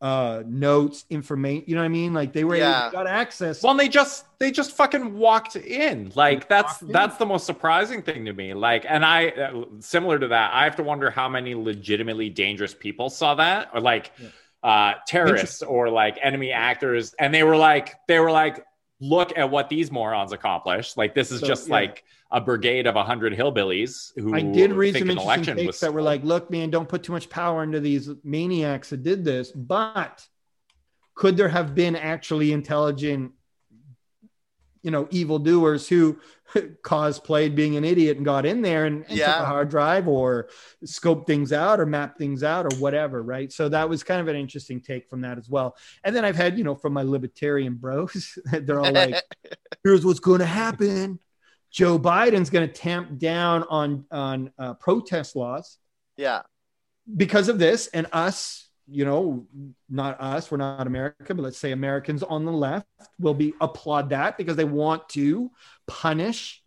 uh, 0.02 0.41
notes, 0.47 1.06
information. 1.10 1.64
You 1.68 1.76
know 1.76 1.82
what 1.82 1.86
I 1.86 1.89
mean? 1.89 2.14
Like 2.14 2.34
they 2.34 2.43
were 2.43 2.56
Yeah. 2.56 2.88
able, 2.88 2.91
got 2.93 3.08
access. 3.08 3.62
Well, 3.62 3.72
and 3.72 3.80
they 3.80 3.88
just 3.88 4.26
they 4.39 4.49
just 4.52 4.72
fucking 4.72 5.16
walked 5.18 5.56
in. 5.56 6.12
Like 6.16 6.49
that's 6.49 6.74
walked 6.74 6.82
in. 6.84 6.91
that's 6.91 7.18
the 7.18 7.26
most 7.26 7.45
surprising 7.45 8.02
thing 8.02 8.26
to 8.26 8.34
me. 8.34 8.54
Like, 8.54 8.86
and 8.89 9.06
I 9.06 9.28
uh, 9.30 9.66
similar 9.80 10.18
to 10.18 10.30
that, 10.30 10.54
I 10.54 10.64
have 10.64 10.76
to 10.78 10.84
wonder 10.84 11.12
how 11.12 11.30
many 11.30 11.54
legitimately 11.56 12.30
dangerous 12.30 12.74
people 12.74 13.10
saw 13.10 13.36
that, 13.36 13.70
or 13.74 13.80
like. 13.80 14.12
Yeah. 14.20 14.30
uh, 14.64 14.93
terrorists 15.08 15.64
or 15.64 15.89
like 15.89 16.20
enemy 16.22 16.52
actors, 16.52 17.16
and 17.18 17.34
they 17.34 17.41
were 17.43 17.58
like, 17.58 17.95
they 18.08 18.20
were 18.20 18.32
like, 18.32 18.64
look 18.99 19.36
at 19.36 19.49
what 19.49 19.70
these 19.70 19.91
morons 19.91 20.32
accomplished. 20.34 20.97
Like 20.97 21.16
this 21.16 21.32
is 21.32 21.39
So, 21.39 21.47
just 21.47 21.68
yeah. 21.68 21.74
like 21.74 22.04
a 22.32 22.40
brigade 22.40 22.88
of 22.88 22.96
hundred 22.96 23.34
hillbillies 23.34 24.12
who 24.18 24.34
I 24.34 24.42
did 24.42 24.72
read 24.72 24.94
think 24.94 25.04
some 25.06 25.10
an 25.10 25.18
interesting 25.18 25.26
election 25.28 25.58
takes 25.58 25.68
was 25.68 25.80
that 25.82 25.94
were 25.94 26.02
like, 26.02 26.24
look, 26.24 26.50
man, 26.50 26.70
don't 26.70 26.88
put 26.88 27.04
too 27.04 27.12
much 27.12 27.30
power 27.30 27.62
into 27.64 27.80
these 27.80 28.10
maniacs 28.24 28.90
that 28.92 29.04
did 29.04 29.26
this. 29.26 29.52
But 29.52 30.26
could 31.14 31.36
there 31.36 31.50
have 31.50 31.76
been 31.76 31.96
actually 31.96 32.54
intelligent, 32.54 33.34
you 34.82 34.92
know, 34.92 35.08
evildoers 35.12 35.90
who 35.90 36.20
cosplayed 36.84 37.54
being 37.54 37.76
an 37.76 37.84
idiot 37.84 38.16
and 38.16 38.26
got 38.26 38.46
in 38.46 38.62
there 38.62 38.86
and, 38.86 38.98
and 39.00 39.08
took 39.10 39.18
Yeah. 39.18 39.44
a 39.44 39.46
hard 39.46 39.70
drive 39.70 40.08
or 40.08 40.48
scoped 40.86 41.28
things 41.28 41.52
out 41.52 41.80
or 41.82 41.86
mapped 41.86 42.18
things 42.18 42.44
out 42.44 42.66
or 42.66 42.76
whatever, 42.78 43.22
right? 43.22 43.52
So 43.52 43.68
that 43.70 43.90
was 43.90 44.04
kind 44.04 44.22
of 44.22 44.30
an 44.30 44.38
interesting 44.38 44.80
take 44.80 45.10
from 45.10 45.22
that 45.22 45.38
as 45.38 45.50
well. 45.50 45.76
And 46.06 46.16
then 46.16 46.24
I've 46.24 46.38
had, 46.38 46.58
you 46.58 46.64
know, 46.64 46.76
from 46.76 46.94
my 46.94 47.04
libertarian 47.04 47.76
bros, 47.76 48.40
they're 48.52 48.80
all 48.80 48.94
like, 48.94 49.22
here's 49.84 50.06
what's 50.06 50.22
going 50.22 50.40
to 50.40 50.46
happen. 50.46 51.20
Joe 51.72 51.98
Biden's 51.98 52.50
going 52.50 52.68
to 52.68 52.74
tamp 52.74 53.18
down 53.18 53.64
on 53.70 54.06
on 54.12 54.52
uh, 54.60 54.74
protest 54.76 55.36
laws 55.36 55.78
yeah, 56.18 56.42
because 57.16 57.48
of 57.50 57.58
this, 57.60 57.88
and 57.88 58.08
us, 58.12 58.68
you 58.88 59.06
know, 59.06 59.48
not 59.90 60.20
us, 60.22 60.52
we're 60.52 60.58
not 60.58 60.86
America, 60.86 61.34
but 61.34 61.40
let's 61.44 61.58
say 61.58 61.72
Americans 61.72 62.24
on 62.24 62.46
the 62.46 62.52
left 62.52 62.86
will 63.20 63.34
be 63.34 63.54
applaud 63.62 64.10
that 64.10 64.38
because 64.38 64.56
they 64.58 64.66
want 64.66 65.08
to 65.10 65.50
punish 65.88 66.62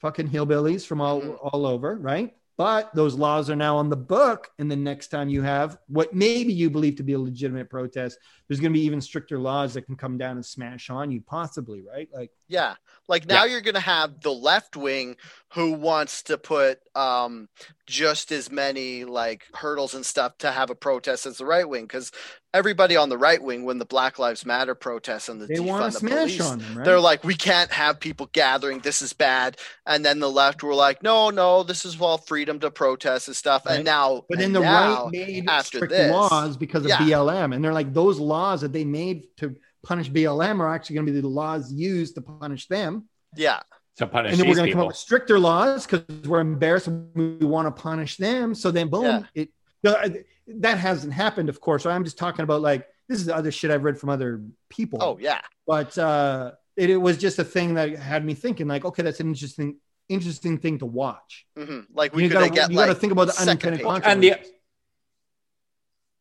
fucking 0.00 0.28
hillbillies 0.28 0.84
from 0.86 1.00
all 1.00 1.20
Mhm. 1.20 1.38
all 1.42 1.64
over, 1.66 1.96
right? 1.96 2.36
But 2.58 2.92
those 2.92 3.14
laws 3.14 3.48
are 3.48 3.56
now 3.56 3.76
on 3.76 3.88
the 3.88 3.96
book, 3.96 4.50
and 4.58 4.70
the 4.70 4.76
next 4.76 5.08
time 5.08 5.28
you 5.28 5.42
have 5.42 5.78
what 5.86 6.12
maybe 6.12 6.52
you 6.52 6.68
believe 6.68 6.96
to 6.96 7.04
be 7.04 7.12
a 7.12 7.18
legitimate 7.18 7.70
protest, 7.70 8.18
there's 8.48 8.58
going 8.60 8.72
to 8.72 8.78
be 8.78 8.84
even 8.84 9.00
stricter 9.00 9.38
laws 9.38 9.74
that 9.74 9.82
can 9.82 9.96
come 9.96 10.18
down 10.18 10.32
and 10.32 10.44
smash 10.44 10.90
on 10.90 11.10
you, 11.10 11.20
possibly, 11.20 11.80
right? 11.82 12.08
Like. 12.12 12.32
yeah. 12.48 12.74
Like 13.08 13.26
now 13.26 13.44
you're 13.44 13.62
gonna 13.62 13.80
have 13.80 14.20
the 14.20 14.32
left 14.32 14.76
wing 14.76 15.16
who 15.54 15.72
wants 15.72 16.22
to 16.24 16.36
put 16.36 16.78
um 16.94 17.48
just 17.86 18.30
as 18.32 18.50
many 18.52 19.04
like 19.04 19.44
hurdles 19.54 19.94
and 19.94 20.04
stuff 20.04 20.36
to 20.38 20.50
have 20.52 20.68
a 20.68 20.74
protest 20.74 21.24
as 21.24 21.38
the 21.38 21.46
right 21.46 21.66
wing 21.68 21.84
because 21.84 22.12
everybody 22.52 22.96
on 22.96 23.08
the 23.08 23.16
right 23.16 23.42
wing 23.42 23.64
when 23.64 23.78
the 23.78 23.84
Black 23.86 24.18
Lives 24.18 24.44
Matter 24.44 24.74
protests 24.74 25.28
and 25.30 25.40
the 25.40 25.46
they 25.46 25.58
want 25.60 25.82
defund 25.84 25.86
to 25.86 25.92
the 25.92 25.98
smash 26.00 26.18
police, 26.36 26.40
on 26.42 26.58
them, 26.58 26.76
right? 26.78 26.84
they're 26.84 27.00
like 27.00 27.24
we 27.24 27.34
can't 27.34 27.70
have 27.70 27.98
people 27.98 28.28
gathering 28.34 28.80
this 28.80 29.00
is 29.00 29.12
bad 29.14 29.56
and 29.86 30.04
then 30.04 30.18
the 30.20 30.30
left 30.30 30.62
were 30.62 30.74
like 30.74 31.02
no 31.02 31.30
no 31.30 31.62
this 31.62 31.86
is 31.86 31.98
all 32.00 32.18
freedom 32.18 32.60
to 32.60 32.70
protest 32.70 33.28
and 33.28 33.36
stuff 33.36 33.64
Right. 33.64 33.76
and 33.76 33.84
now 33.86 34.24
but 34.28 34.38
then 34.38 34.52
the 34.52 34.60
now, 34.60 35.04
right 35.04 35.12
made 35.12 35.48
after 35.48 35.78
strict 35.78 35.92
this- 35.92 36.10
laws 36.12 36.56
because 36.58 36.82
of 36.84 36.90
Yeah. 36.90 36.98
BLM, 36.98 37.54
and 37.54 37.64
they're 37.64 37.72
like 37.72 37.94
those 37.94 38.18
laws 38.18 38.60
that 38.60 38.72
they 38.74 38.84
made 38.84 39.24
to 39.38 39.56
punish 39.82 40.10
BLM 40.10 40.60
are 40.60 40.68
actually 40.74 40.94
going 40.96 41.06
to 41.06 41.12
be 41.12 41.20
the 41.20 41.28
laws 41.28 41.72
used 41.72 42.16
to 42.16 42.20
punish 42.20 42.66
them, 42.68 43.08
yeah 43.34 43.60
to 43.98 44.06
punish 44.06 44.32
and 44.32 44.40
then 44.40 44.48
we're 44.48 44.54
going 44.56 44.66
to 44.66 44.72
come 44.72 44.80
up 44.82 44.88
with 44.88 44.96
stricter 44.96 45.38
laws 45.38 45.86
because 45.86 46.04
we're 46.26 46.40
embarrassed 46.40 46.86
and 46.86 47.08
we 47.14 47.46
want 47.46 47.66
to 47.66 47.82
punish 47.82 48.16
them. 48.16 48.54
So 48.54 48.70
then, 48.70 48.88
boom, 48.88 49.04
Yeah. 49.04 49.22
it 49.34 49.50
no, 49.84 49.94
I- 49.94 50.24
that 50.48 50.78
hasn't 50.78 51.12
happened, 51.12 51.48
of 51.50 51.60
course. 51.60 51.82
So 51.82 51.90
I'm 51.90 52.04
just 52.04 52.16
talking 52.16 52.42
about 52.42 52.62
like 52.62 52.88
this 53.08 53.18
is 53.20 53.26
the 53.26 53.34
other 53.36 53.50
shit 53.52 53.70
I've 53.70 53.84
read 53.84 53.98
from 53.98 54.08
other 54.08 54.42
people. 54.70 54.98
oh 55.02 55.18
yeah 55.20 55.40
but 55.66 55.96
uh, 55.98 56.52
it, 56.76 56.88
it 56.90 56.96
was 56.96 57.18
just 57.18 57.38
a 57.38 57.44
thing 57.44 57.74
that 57.74 57.90
had 57.98 58.24
me 58.24 58.32
thinking, 58.32 58.66
like, 58.68 58.84
okay, 58.86 59.02
that's 59.02 59.20
an 59.20 59.28
interesting, 59.28 59.76
interesting 60.08 60.56
thing 60.58 60.78
to 60.78 60.86
watch. 60.86 61.44
hmm 61.56 61.80
like 61.92 62.14
we 62.14 62.22
you 62.24 62.28
gotta, 62.30 62.48
get 62.48 62.70
you 62.70 62.76
like 62.76 62.86
gotta 62.88 62.98
think 62.98 63.12
about 63.12 63.26
the 63.26 63.32
second 63.34 63.50
unintended 63.74 63.80
page. 63.80 64.02
And 64.04 64.22
the- 64.22 64.28
consequences. 64.30 64.54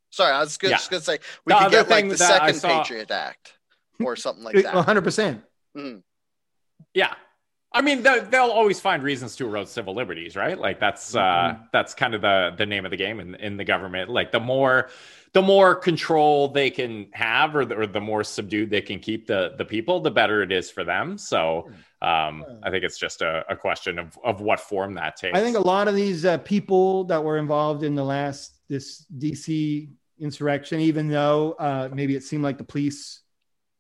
sorry 0.10 0.34
I 0.34 0.40
was 0.40 0.58
good, 0.58 0.72
Yeah. 0.72 0.78
just 0.78 0.90
gonna 0.90 1.02
say 1.02 1.20
we 1.46 1.54
The 1.54 1.60
could 1.60 1.72
get 1.72 1.90
like 1.90 2.10
the 2.10 2.18
second 2.18 2.56
saw- 2.56 2.80
Patriot 2.84 3.12
Act 3.12 3.54
or 4.04 4.16
something 4.16 4.44
like 4.44 4.56
that 4.56 4.74
hundred 4.74 5.04
percent. 5.04 5.44
Mhm. 5.78 6.02
Yeah. 6.94 7.14
I 7.78 7.82
mean, 7.82 8.02
they- 8.02 8.22
they'll 8.22 8.50
always 8.60 8.80
find 8.80 9.04
reasons 9.04 9.36
to 9.36 9.46
erode 9.46 9.68
civil 9.70 9.94
liberties, 9.94 10.36
right? 10.36 10.58
Like 10.58 10.80
that's 10.80 11.16
uh, 11.16 11.20
Mm-hmm. 11.22 11.64
that's 11.72 11.94
kind 11.94 12.16
of 12.16 12.22
the 12.22 12.54
the 12.58 12.66
name 12.66 12.86
of 12.86 12.92
the 12.92 12.98
game 12.98 13.20
in 13.20 13.36
in 13.36 13.56
the 13.58 13.64
government. 13.64 14.10
Like 14.10 14.32
the 14.32 14.40
more 14.40 14.90
the 15.34 15.42
more 15.44 15.76
control 15.76 16.48
they 16.48 16.72
can 16.72 17.10
have, 17.14 17.56
or 17.56 17.66
the, 17.66 17.76
or 17.76 17.86
the 17.86 18.02
more 18.02 18.24
subdued 18.24 18.72
they 18.72 18.82
can 18.82 19.00
keep 19.00 19.28
the 19.28 19.54
the 19.58 19.66
people, 19.66 20.00
the 20.00 20.10
better 20.10 20.42
it 20.42 20.52
is 20.52 20.72
for 20.72 20.84
them. 20.84 21.18
So 21.20 21.70
um, 22.02 22.44
I 22.64 22.72
think 22.72 22.84
it's 22.84 22.98
just 22.98 23.22
a, 23.22 23.46
a 23.48 23.56
question 23.56 24.00
of 24.00 24.18
of 24.24 24.42
what 24.42 24.60
form 24.60 24.96
that 24.96 25.16
takes. 25.18 25.38
I 25.38 25.42
think 25.42 25.56
a 25.58 25.68
lot 25.76 25.88
of 25.88 25.94
these 25.96 26.26
uh, 26.26 26.40
people 26.40 27.04
that 27.06 27.24
were 27.24 27.38
involved 27.38 27.84
in 27.84 27.94
the 27.94 28.04
last 28.04 28.56
this 28.70 29.06
DC 29.16 29.90
insurrection, 30.20 30.80
even 30.80 31.10
though 31.10 31.52
uh, 31.60 31.90
maybe 31.94 32.16
it 32.16 32.24
seemed 32.24 32.44
like 32.44 32.58
the 32.58 32.64
police 32.64 33.22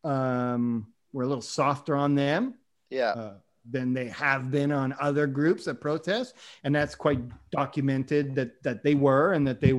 um, 0.03 0.93
were 1.13 1.23
a 1.23 1.27
little 1.27 1.41
softer 1.41 1.95
on 1.95 2.13
them 2.13 2.53
yeah 2.89 3.09
uh, 3.09 3.33
than 3.69 3.93
they 3.93 4.07
have 4.09 4.51
been 4.51 4.71
on 4.71 4.95
other 4.99 5.27
groups 5.27 5.65
that 5.65 5.81
protest, 5.81 6.35
and 6.63 6.73
that's 6.73 6.95
quite 6.95 7.19
documented 7.51 8.35
that 8.35 8.61
that 8.63 8.83
they 8.83 8.95
were 8.95 9.33
and 9.33 9.47
that 9.47 9.61
they 9.61 9.73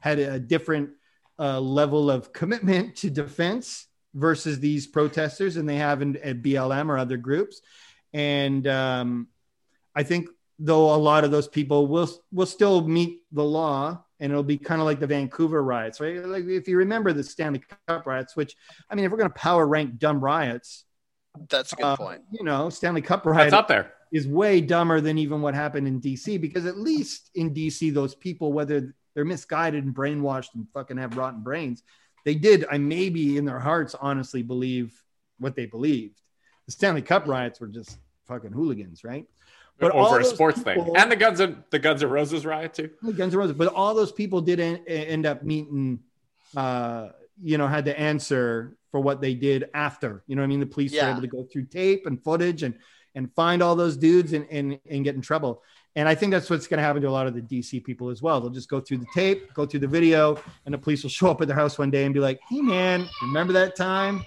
had 0.00 0.18
a 0.18 0.38
different 0.38 0.90
uh, 1.38 1.60
level 1.60 2.10
of 2.10 2.32
commitment 2.32 2.96
to 2.96 3.10
defense 3.10 3.86
versus 4.14 4.60
these 4.60 4.86
protesters 4.86 5.56
and 5.56 5.68
they 5.68 5.76
have 5.76 6.02
in 6.02 6.16
at 6.18 6.42
BLM 6.42 6.88
or 6.88 6.98
other 6.98 7.16
groups. 7.16 7.60
And 8.12 8.66
um, 8.66 9.28
I 9.94 10.04
think 10.04 10.28
though 10.58 10.94
a 10.94 10.96
lot 10.96 11.24
of 11.24 11.30
those 11.30 11.48
people 11.48 11.88
will 11.88 12.08
will 12.32 12.46
still 12.46 12.86
meet 12.86 13.22
the 13.32 13.42
law 13.42 14.04
and 14.20 14.30
it'll 14.30 14.44
be 14.44 14.58
kind 14.58 14.80
of 14.80 14.86
like 14.86 15.00
the 15.00 15.06
Vancouver 15.06 15.62
riots, 15.62 16.00
right? 16.00 16.24
Like 16.24 16.44
if 16.44 16.68
you 16.68 16.78
remember 16.78 17.12
the 17.12 17.24
Stanley 17.24 17.62
Cup 17.88 18.06
riots, 18.06 18.36
which 18.36 18.56
I 18.88 18.94
mean, 18.94 19.04
if 19.04 19.10
we're 19.10 19.18
going 19.18 19.30
to 19.30 19.34
power 19.34 19.66
rank 19.66 19.98
dumb 19.98 20.20
riots, 20.20 20.84
that's 21.48 21.72
a 21.72 21.76
good 21.76 21.84
uh, 21.84 21.96
point 21.96 22.22
you 22.30 22.44
know, 22.44 22.70
Stanley 22.70 23.02
Cup 23.02 23.26
riot 23.26 23.50
that's 23.50 23.54
up 23.54 23.68
there. 23.68 23.92
is 24.12 24.26
way 24.26 24.60
dumber 24.60 25.00
than 25.00 25.18
even 25.18 25.40
what 25.42 25.54
happened 25.54 25.86
in 25.86 26.00
DC 26.00 26.40
because 26.40 26.66
at 26.66 26.78
least 26.78 27.30
in 27.34 27.52
DC, 27.52 27.92
those 27.92 28.14
people, 28.14 28.52
whether 28.52 28.94
they're 29.14 29.24
misguided 29.24 29.84
and 29.84 29.94
brainwashed 29.94 30.54
and 30.54 30.66
fucking 30.72 30.96
have 30.96 31.16
rotten 31.16 31.42
brains, 31.42 31.82
they 32.24 32.34
did, 32.34 32.64
I 32.70 32.78
maybe 32.78 33.36
in 33.36 33.44
their 33.44 33.58
hearts, 33.58 33.94
honestly 34.00 34.42
believe 34.42 34.94
what 35.38 35.56
they 35.56 35.66
believed. 35.66 36.20
The 36.66 36.72
Stanley 36.72 37.02
Cup 37.02 37.26
riots 37.26 37.60
were 37.60 37.68
just 37.68 37.98
fucking 38.26 38.52
hooligans, 38.52 39.04
right? 39.04 39.26
But 39.78 39.90
all 39.90 40.06
over 40.06 40.20
a 40.20 40.24
sports 40.24 40.62
people- 40.62 40.84
thing, 40.84 40.96
and 40.96 41.10
the 41.10 41.16
Guns 41.16 41.40
of 41.40 41.56
the 41.70 41.80
Guns 41.80 42.02
N' 42.02 42.08
Roses 42.08 42.46
riot 42.46 42.74
too. 42.74 42.90
the 43.02 43.12
Guns 43.12 43.34
N' 43.34 43.40
Roses, 43.40 43.56
but 43.56 43.68
all 43.74 43.94
those 43.94 44.12
people 44.12 44.40
did 44.40 44.60
en- 44.60 44.84
end 44.86 45.26
up 45.26 45.42
meeting, 45.42 45.98
uh, 46.56 47.08
you 47.42 47.58
know, 47.58 47.66
had 47.66 47.84
to 47.86 47.98
answer 47.98 48.76
for 48.94 49.00
what 49.00 49.20
they 49.20 49.34
did 49.34 49.64
after. 49.74 50.22
You 50.28 50.36
know 50.36 50.42
what 50.42 50.44
I 50.44 50.48
mean? 50.50 50.60
The 50.60 50.66
police 50.66 50.92
Yeah. 50.92 51.06
were 51.06 51.10
able 51.10 51.22
to 51.22 51.26
go 51.26 51.42
through 51.42 51.64
tape 51.64 52.06
and 52.06 52.22
footage 52.22 52.62
and 52.62 52.74
and 53.16 53.32
find 53.34 53.60
all 53.60 53.74
those 53.74 53.96
dudes 53.96 54.32
and, 54.32 54.46
and, 54.52 54.78
and 54.88 55.02
get 55.04 55.16
in 55.16 55.20
trouble. 55.20 55.62
And 55.96 56.08
I 56.08 56.14
think 56.14 56.30
that's 56.30 56.48
what's 56.48 56.68
going 56.68 56.78
to 56.78 56.82
happen 56.84 57.02
to 57.02 57.08
a 57.08 57.10
lot 57.10 57.26
of 57.26 57.34
the 57.34 57.42
DC 57.42 57.82
people 57.84 58.08
as 58.10 58.22
well. 58.22 58.40
They'll 58.40 58.50
just 58.50 58.68
go 58.68 58.80
through 58.80 58.98
the 58.98 59.06
tape, 59.12 59.52
go 59.52 59.66
through 59.66 59.80
the 59.80 59.88
video, 59.88 60.40
and 60.64 60.72
the 60.74 60.78
police 60.78 61.02
will 61.02 61.10
show 61.10 61.30
up 61.30 61.40
at 61.40 61.48
their 61.48 61.56
house 61.56 61.76
one 61.76 61.90
day 61.90 62.04
and 62.04 62.14
be 62.14 62.20
like, 62.20 62.38
"Hey, 62.48 62.60
man, 62.60 63.08
remember 63.22 63.52
that 63.54 63.74
time?" 63.74 64.24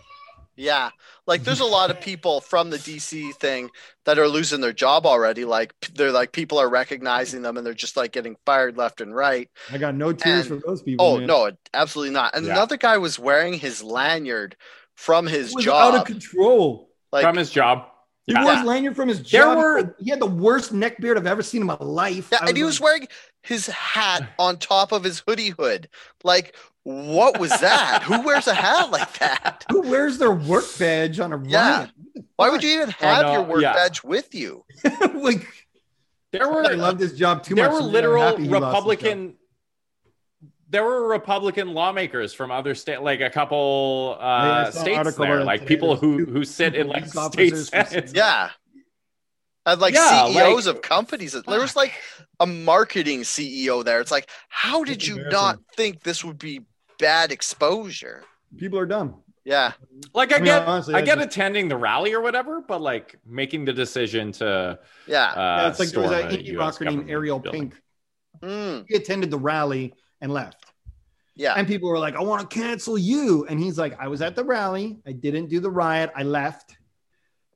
Yeah. 0.58 0.90
Like 1.28 1.44
there's 1.44 1.60
a 1.60 1.66
lot 1.66 1.92
of 1.92 2.02
people 2.02 2.42
from 2.42 2.70
the 2.72 2.78
DC 2.78 3.34
thing 3.36 3.70
that 4.06 4.18
are 4.18 4.28
losing 4.28 4.60
their 4.60 4.74
job 4.74 5.06
already. 5.06 5.46
Like 5.46 5.74
they're 5.94 6.12
like 6.12 6.32
people 6.32 6.58
are 6.58 6.68
recognizing 6.70 7.44
them 7.44 7.58
and 7.58 7.66
they're 7.66 7.74
just 7.76 7.96
like 7.96 8.12
getting 8.12 8.36
fired 8.46 8.76
left 8.76 9.00
and 9.00 9.16
right. 9.16 9.50
I 9.72 9.78
got 9.78 9.94
no 9.96 10.12
tears 10.14 10.50
And- 10.50 10.62
for 10.62 10.68
those 10.68 10.82
people. 10.82 11.06
Oh 11.06 11.18
man. 11.20 11.28
no, 11.28 11.52
absolutely 11.74 12.14
not. 12.14 12.36
And 12.36 12.46
Yeah. 12.46 12.54
another 12.54 12.76
guy 12.78 12.98
was 12.98 13.20
wearing 13.20 13.54
his 13.54 13.84
lanyard 13.84 14.56
from 14.96 15.28
his 15.28 15.54
was 15.54 15.64
job. 15.64 15.94
out 15.94 16.00
of 16.02 16.06
control. 16.08 16.90
like 17.12 17.24
from 17.24 17.38
his 17.38 17.52
job. 17.52 17.86
He 18.26 18.34
Yeah. 18.34 18.44
wore 18.44 18.56
his 18.56 18.66
lanyard 18.66 18.96
from 18.98 19.08
his 19.08 19.20
There 19.32 19.44
job. 19.44 19.58
were- 19.58 19.96
he 20.00 20.10
had 20.10 20.20
the 20.20 20.26
worst 20.26 20.74
neck 20.74 20.98
beard 21.00 21.18
I've 21.18 21.28
ever 21.28 21.42
seen 21.44 21.62
in 21.62 21.68
my 21.68 21.78
life. 21.80 22.30
yeah, 22.32 22.40
I 22.42 22.48
and 22.48 22.58
he 22.58 22.64
like, 22.64 22.68
was 22.70 22.82
wearing 22.82 23.08
his 23.44 23.68
hat 23.68 24.28
on 24.40 24.58
top 24.58 24.92
of 24.92 25.04
his 25.06 25.24
hoodie 25.26 25.52
hood. 25.58 25.88
Like, 26.26 26.54
what 26.88 27.38
was 27.38 27.50
that? 27.50 28.04
Who 28.04 28.22
wears 28.22 28.48
a 28.48 28.54
hat 28.54 28.92
like 28.92 29.12
that? 29.20 29.66
Who 29.70 29.82
wears 29.82 30.18
their 30.18 30.32
work 30.32 30.64
badge 30.80 31.20
on 31.20 31.34
a 31.34 31.44
Yeah. 31.46 31.80
riot? 31.80 31.90
Why 32.38 32.50
would 32.50 32.64
you 32.64 32.70
even 32.72 32.92
have 32.92 33.26
no, 33.26 33.34
your 33.34 33.42
work 33.44 33.62
yeah. 33.62 33.74
badge 33.74 34.04
with 34.06 34.34
you? 34.34 34.64
like, 35.14 35.46
There 36.32 36.48
were 36.48 36.64
I 36.64 36.74
love 36.76 36.98
this 36.98 37.12
job 37.14 37.44
too 37.44 37.56
there 37.56 37.66
much. 37.66 37.74
There 37.74 37.82
were 37.84 37.92
literal 37.92 38.24
happy 38.24 38.44
he 38.44 38.48
lost 38.50 38.54
his 38.54 38.62
job. 38.62 38.74
Republican. 38.88 39.36
There 40.70 40.84
were 40.86 41.08
Republican 41.10 41.74
lawmakers 41.74 42.34
from 42.34 42.52
other 42.52 42.74
state, 42.74 43.02
like 43.02 43.20
a 43.20 43.30
couple 43.30 44.16
Yeah, 44.20 44.26
I 44.26 44.48
uh, 44.62 44.72
saw 44.72 44.80
states 44.82 45.16
there, 45.18 45.44
like 45.44 45.62
today. 45.62 45.76
people 45.76 45.96
who 45.98 46.24
who 46.26 46.46
sit 46.46 46.74
in 46.74 46.88
like 46.88 47.12
police 47.12 47.68
state 47.68 47.80
officers. 47.82 48.14
Yeah. 48.14 48.52
And 49.66 49.82
like 49.82 49.94
Yeah, 49.94 50.28
CEOs 50.28 50.68
like- 50.68 50.76
of 50.78 50.82
companies. 50.82 51.34
There 51.34 51.60
was 51.60 51.76
like 51.76 51.94
a 52.40 52.46
marketing 52.46 53.22
CEO 53.22 53.84
there. 53.84 54.00
It's 54.00 54.12
like, 54.12 54.30
how 54.48 54.86
did 54.86 55.00
That's 55.00 55.08
you 55.10 55.24
not 55.30 55.60
think 55.76 56.04
this 56.04 56.24
would 56.24 56.38
be 56.38 56.62
bad 57.00 57.32
exposure? 57.32 58.24
People 58.58 58.80
are 58.80 58.86
dumb. 58.86 59.22
Yeah. 59.46 59.72
Like 60.14 60.34
I 60.34 60.36
I 60.36 60.40
mean, 60.40 60.46
get, 60.46 60.68
honestly, 60.68 60.94
I 60.94 60.98
I 60.98 61.02
get 61.02 61.16
just- 61.20 61.28
attending 61.28 61.70
the 61.70 61.78
rally 61.78 62.14
or 62.14 62.22
whatever, 62.22 62.62
but 62.62 62.82
like 62.82 63.18
making 63.26 63.66
the 63.66 63.74
decision 63.74 64.32
to 64.34 64.78
Yeah. 65.08 65.24
uh, 65.32 65.34
yeah, 65.36 65.70
it's 65.70 65.80
like 65.80 65.90
there 65.90 66.02
was 66.02 66.12
an 66.12 66.28
a 66.28 66.30
indie 66.38 66.58
rocker 66.58 66.86
named 66.86 67.10
Ariel 67.10 67.40
building. 67.40 67.72
Pink. 67.72 67.82
Mm. 68.42 68.86
He 68.88 68.96
attended 68.96 69.32
the 69.32 69.38
rally 69.40 69.94
and 70.22 70.34
left. 70.34 70.66
Yeah. 71.36 71.54
And 71.56 71.68
people 71.68 71.90
were 71.90 72.00
like, 72.00 72.16
I 72.16 72.22
want 72.22 72.50
to 72.50 72.54
cancel 72.60 72.98
you. 72.98 73.46
And 73.48 73.60
he's 73.60 73.78
like, 73.78 73.98
I 74.00 74.08
was 74.08 74.22
at 74.22 74.36
the 74.36 74.44
rally. 74.44 74.98
I 75.06 75.12
didn't 75.14 75.48
do 75.50 75.60
the 75.60 75.70
riot. 75.70 76.12
I 76.16 76.24
left. 76.24 76.76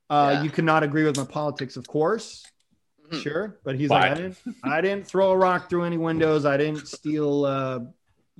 Uh, 0.09 0.31
Yeah. 0.35 0.43
You 0.43 0.49
cannot 0.49 0.83
agree 0.83 1.03
with 1.03 1.17
my 1.17 1.25
politics, 1.25 1.75
of 1.77 1.87
course. 1.87 2.45
Mhm. 3.11 3.21
Sure. 3.21 3.59
But 3.63 3.75
he's 3.75 3.89
like, 3.89 4.11
I 4.11 4.13
didn't, 4.13 4.37
I 4.63 4.81
didn't 4.81 5.07
throw 5.07 5.31
a 5.31 5.37
rock 5.37 5.69
through 5.69 5.83
any 5.83 5.97
windows. 5.97 6.45
I 6.45 6.55
didn't 6.57 6.87
steal, 6.87 7.43
uh, 7.45 7.79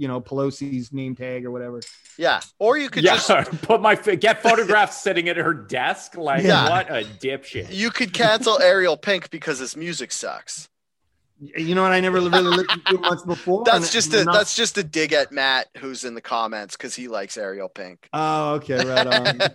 you 0.02 0.08
know, 0.08 0.20
Pelosi's 0.20 0.92
name 0.92 1.16
tag 1.16 1.46
or 1.46 1.52
whatever. 1.52 1.80
Yeah. 2.18 2.42
Or 2.58 2.76
you 2.76 2.90
could 2.90 3.04
yeah, 3.04 3.18
just 3.18 3.62
put 3.62 3.82
my 3.82 3.94
get 3.94 4.42
photographs 4.42 4.98
sitting 5.00 5.30
at 5.30 5.38
her 5.38 5.54
desk. 5.54 6.18
Like 6.18 6.44
Yeah. 6.44 6.68
what 6.70 6.90
a 6.90 7.04
dipshit. 7.04 7.68
you 7.72 7.92
could 7.92 8.12
cancel 8.12 8.60
Ariel 8.60 8.98
Pink 8.98 9.30
because 9.30 9.60
his 9.60 9.78
music 9.78 10.12
sucks. 10.12 10.68
You 11.40 11.74
know 11.76 11.84
what? 11.84 11.92
I 11.92 12.00
never 12.00 12.18
really 12.20 12.30
listened 12.42 12.84
to 12.88 12.96
it 12.96 13.02
much 13.02 13.26
before. 13.28 13.64
That's 13.64 13.92
just 13.92 14.12
a 14.16 14.26
not- 14.26 14.34
that's 14.34 14.56
just 14.56 14.78
a 14.80 14.84
dig 14.84 15.14
at 15.14 15.32
Matt 15.32 15.68
who's 15.78 16.04
in 16.04 16.16
the 16.16 16.22
comments 16.22 16.76
because 16.76 16.96
he 16.96 17.08
likes 17.08 17.38
Ariel 17.38 17.70
Pink. 17.70 18.08
Oh, 18.14 18.54
okay, 18.56 18.84
right 18.84 19.06
on. 19.08 19.40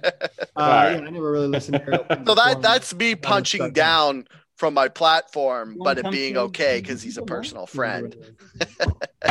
Uh, 0.59 0.62
Right. 0.62 0.92
yeah, 0.92 1.07
I 1.07 1.11
never 1.11 1.30
really 1.30 1.49
listened 1.49 1.74
to 1.78 1.82
Ariel 1.82 2.05
Pink 2.05 2.26
So 2.28 2.34
that 2.36 2.62
that's 2.62 2.94
me 2.94 3.14
punching 3.16 3.59
stuck 3.61 3.68
in. 3.68 3.74
down 3.74 4.26
from 4.57 4.72
my 4.74 4.88
platform, 4.88 5.76
but 5.78 5.99
it 5.99 6.11
being 6.11 6.36
okay 6.38 6.80
because 6.80 7.03
he's 7.03 7.18
a 7.18 7.22
personal 7.22 7.66
friend. 7.66 8.16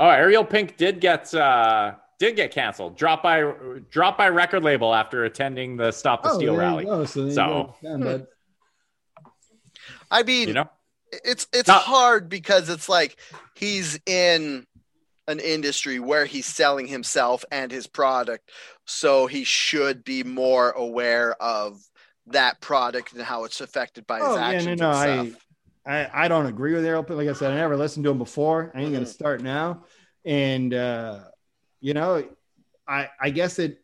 Oh, 0.00 0.08
Ariel 0.08 0.44
Pink 0.44 0.76
did 0.78 0.98
get 1.00 1.32
uh 1.34 1.92
did 2.18 2.34
get 2.34 2.50
canceled. 2.50 2.96
Drop 2.96 3.22
by 3.22 3.52
dropped 3.90 4.18
by 4.18 4.28
record 4.30 4.64
label 4.64 4.94
after 4.94 5.24
attending 5.24 5.76
the 5.76 5.92
Stop 5.92 6.22
the 6.22 6.30
Oh, 6.30 6.36
Steal 6.38 6.56
rally. 6.56 6.84
go. 6.86 7.04
So, 7.04 7.30
So- 7.30 7.74
go. 7.82 8.26
I 10.10 10.22
mean, 10.22 10.48
You 10.48 10.54
know? 10.54 10.70
it's 11.24 11.46
it's 11.52 11.68
Not- 11.68 11.82
hard 11.82 12.28
because 12.28 12.68
it's 12.68 12.88
like 12.88 13.18
he's 13.54 13.98
in 14.06 14.66
an 15.28 15.38
industry 15.38 16.00
where 16.00 16.24
he's 16.24 16.46
selling 16.46 16.86
himself 16.88 17.44
and 17.52 17.70
his 17.70 17.86
product, 17.86 18.50
so 18.86 19.26
he 19.26 19.44
should 19.44 20.02
be 20.02 20.24
more 20.24 20.70
aware 20.72 21.34
of 21.40 21.80
that 22.26 22.60
product 22.60 23.12
and 23.12 23.22
how 23.22 23.44
it's 23.44 23.60
affected 23.60 24.06
by 24.06 24.16
his 24.18 24.26
Oh, 24.26 24.34
yeah, 24.34 24.40
no, 24.40 24.46
actions 24.56 24.80
no, 24.80 24.90
and 24.90 24.96
I- 25.20 25.28
stuff. 25.30 25.42
I, 25.86 26.24
I 26.24 26.28
don't 26.28 26.46
agree 26.46 26.74
with 26.74 26.84
Ariel. 26.84 27.02
Pink. 27.02 27.16
Like 27.18 27.28
I 27.28 27.32
said, 27.32 27.52
I 27.52 27.56
never 27.56 27.76
listened 27.76 28.04
to 28.04 28.10
him 28.10 28.18
before. 28.18 28.70
I 28.74 28.80
ain't 28.82 28.92
gonna 28.92 29.04
Mhm. 29.06 29.08
start 29.08 29.42
now. 29.42 29.84
And 30.24 30.74
uh, 30.74 31.20
you 31.80 31.94
know, 31.94 32.22
I 32.86 33.08
I 33.20 33.30
guess 33.30 33.58
it 33.58 33.82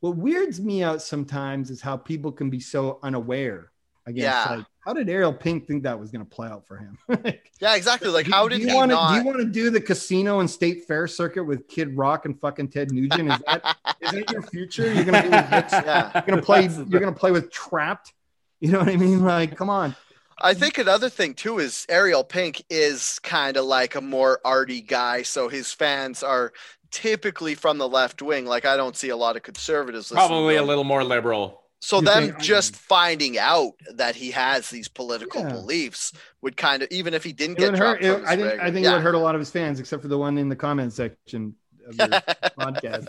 what 0.00 0.16
weirds 0.16 0.60
me 0.60 0.82
out 0.82 1.02
sometimes 1.02 1.70
is 1.70 1.80
how 1.80 1.96
people 1.96 2.32
can 2.32 2.50
be 2.50 2.60
so 2.60 2.98
unaware. 3.02 3.70
I 4.06 4.12
guess 4.12 4.22
Yeah. 4.22 4.56
like 4.56 4.66
how 4.80 4.92
did 4.92 5.08
Ariel 5.08 5.32
Pink 5.32 5.66
think 5.66 5.82
that 5.84 5.98
was 5.98 6.10
gonna 6.10 6.24
play 6.24 6.48
out 6.48 6.66
for 6.66 6.76
him? 6.78 6.98
Like, 7.08 7.50
yeah, 7.60 7.74
exactly. 7.76 8.08
Like, 8.08 8.26
do- 8.26 8.32
how 8.32 8.48
do 8.48 8.58
did 8.58 8.68
you 8.68 8.74
want 8.74 8.90
to 8.90 8.96
do 9.10 9.14
you 9.14 9.24
want 9.24 9.38
to 9.38 9.44
do 9.46 9.70
the 9.70 9.80
casino 9.80 10.40
and 10.40 10.50
state 10.50 10.84
fair 10.86 11.06
circuit 11.06 11.44
with 11.44 11.68
Kid 11.68 11.96
Rock 11.96 12.24
and 12.26 12.38
fucking 12.40 12.68
Ted 12.68 12.90
Nugent? 12.92 13.30
Is 13.32 13.38
that 13.46 13.76
is 14.02 14.10
that 14.12 14.30
your 14.30 14.42
future? 14.42 14.92
You're 14.92 15.04
gonna 15.04 15.22
do? 15.22 15.28
Yeah. 15.30 16.10
You're 16.14 16.22
gonna 16.22 16.42
play. 16.42 16.62
You're 16.68 17.00
gonna 17.00 17.12
play 17.12 17.30
with 17.32 17.50
Trapt. 17.50 18.12
You 18.60 18.72
know 18.72 18.78
what 18.78 18.88
I 18.88 18.96
mean? 18.96 19.22
Like, 19.24 19.56
come 19.56 19.68
on. 19.70 19.94
I 20.40 20.54
think 20.54 20.78
another 20.78 21.08
thing 21.08 21.34
too 21.34 21.58
is 21.58 21.86
Ariel 21.88 22.24
Pink 22.24 22.64
is 22.70 23.18
kind 23.20 23.56
of 23.56 23.64
like 23.64 23.94
a 23.94 24.00
more 24.00 24.40
arty 24.44 24.80
guy, 24.80 25.22
so 25.22 25.48
his 25.48 25.72
fans 25.72 26.22
are 26.22 26.52
typically 26.90 27.54
from 27.54 27.78
the 27.78 27.88
left 27.88 28.20
wing. 28.22 28.44
Like 28.46 28.64
I 28.64 28.76
don't 28.76 28.96
see 28.96 29.08
a 29.10 29.16
lot 29.16 29.36
of 29.36 29.42
conservatives. 29.42 30.10
Probably 30.10 30.56
a 30.56 30.62
little 30.62 30.84
more 30.84 31.04
liberal. 31.04 31.60
So 31.80 31.96
You 31.98 32.02
them 32.06 32.24
think- 32.28 32.40
just 32.40 32.76
finding 32.76 33.36
out 33.38 33.72
that 33.96 34.16
he 34.16 34.30
has 34.30 34.70
these 34.70 34.88
political 34.88 35.42
Yeah. 35.42 35.50
beliefs 35.50 36.12
would 36.40 36.56
kind 36.56 36.82
of, 36.82 36.88
even 36.90 37.12
if 37.12 37.22
he 37.22 37.32
didn't 37.32 37.58
It 37.58 37.72
get 37.72 37.78
hurt. 37.78 38.02
it- 38.02 38.24
I 38.26 38.36
think. 38.36 38.60
I 38.60 38.70
think 38.70 38.86
it 38.86 38.90
would 38.90 39.02
hurt 39.02 39.14
a 39.14 39.18
lot 39.18 39.34
of 39.34 39.40
his 39.40 39.50
fans, 39.50 39.80
except 39.80 40.00
for 40.02 40.08
the 40.08 40.16
one 40.18 40.38
in 40.38 40.48
the 40.48 40.56
comment 40.56 40.92
section 40.94 41.54
of 41.86 41.94
your 41.96 42.08
podcast. 42.58 43.06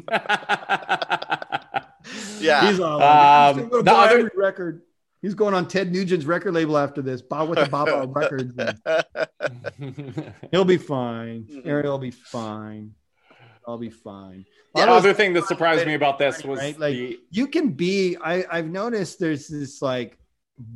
Yeah. 2.40 2.70
He's 2.70 2.80
all. 2.80 2.94
Um, 2.96 3.00
Like, 3.02 3.04
"I'm 3.04 3.54
still 3.66 3.68
the 3.70 3.82
gonna 3.82 4.00
other- 4.14 4.32
record. 4.34 4.82
He's 5.20 5.34
going 5.34 5.54
on 5.54 5.66
Ted 5.66 5.92
Nugent's 5.92 6.24
record 6.26 6.54
label 6.54 6.78
after 6.78 7.02
this. 7.02 7.22
Bob 7.22 7.48
with 7.48 7.58
the 7.58 7.66
Baba 7.66 8.06
Records. 8.14 8.54
and 8.56 10.34
He'll 10.52 10.64
be 10.64 10.76
fine. 10.76 11.44
Mhm. 11.50 11.66
Ariel 11.66 11.92
will 11.92 11.98
be 11.98 12.10
fine. 12.10 12.94
I'll 13.66 13.78
be 13.78 13.90
fine. 13.90 14.46
the 14.74 14.82
All 14.88 14.94
other 14.96 15.12
thing 15.12 15.32
that 15.34 15.44
surprised 15.46 15.86
me 15.86 15.94
about 15.94 16.18
this 16.18 16.42
was 16.44 16.58
Right, 16.58 16.78
like- 16.78 16.94
the 16.94 17.18
you 17.30 17.46
can 17.48 17.70
be 17.72 18.16
I, 18.16 18.44
i've 18.50 18.68
noticed 18.68 19.18
there's 19.18 19.46
this 19.48 19.82
like 19.82 20.16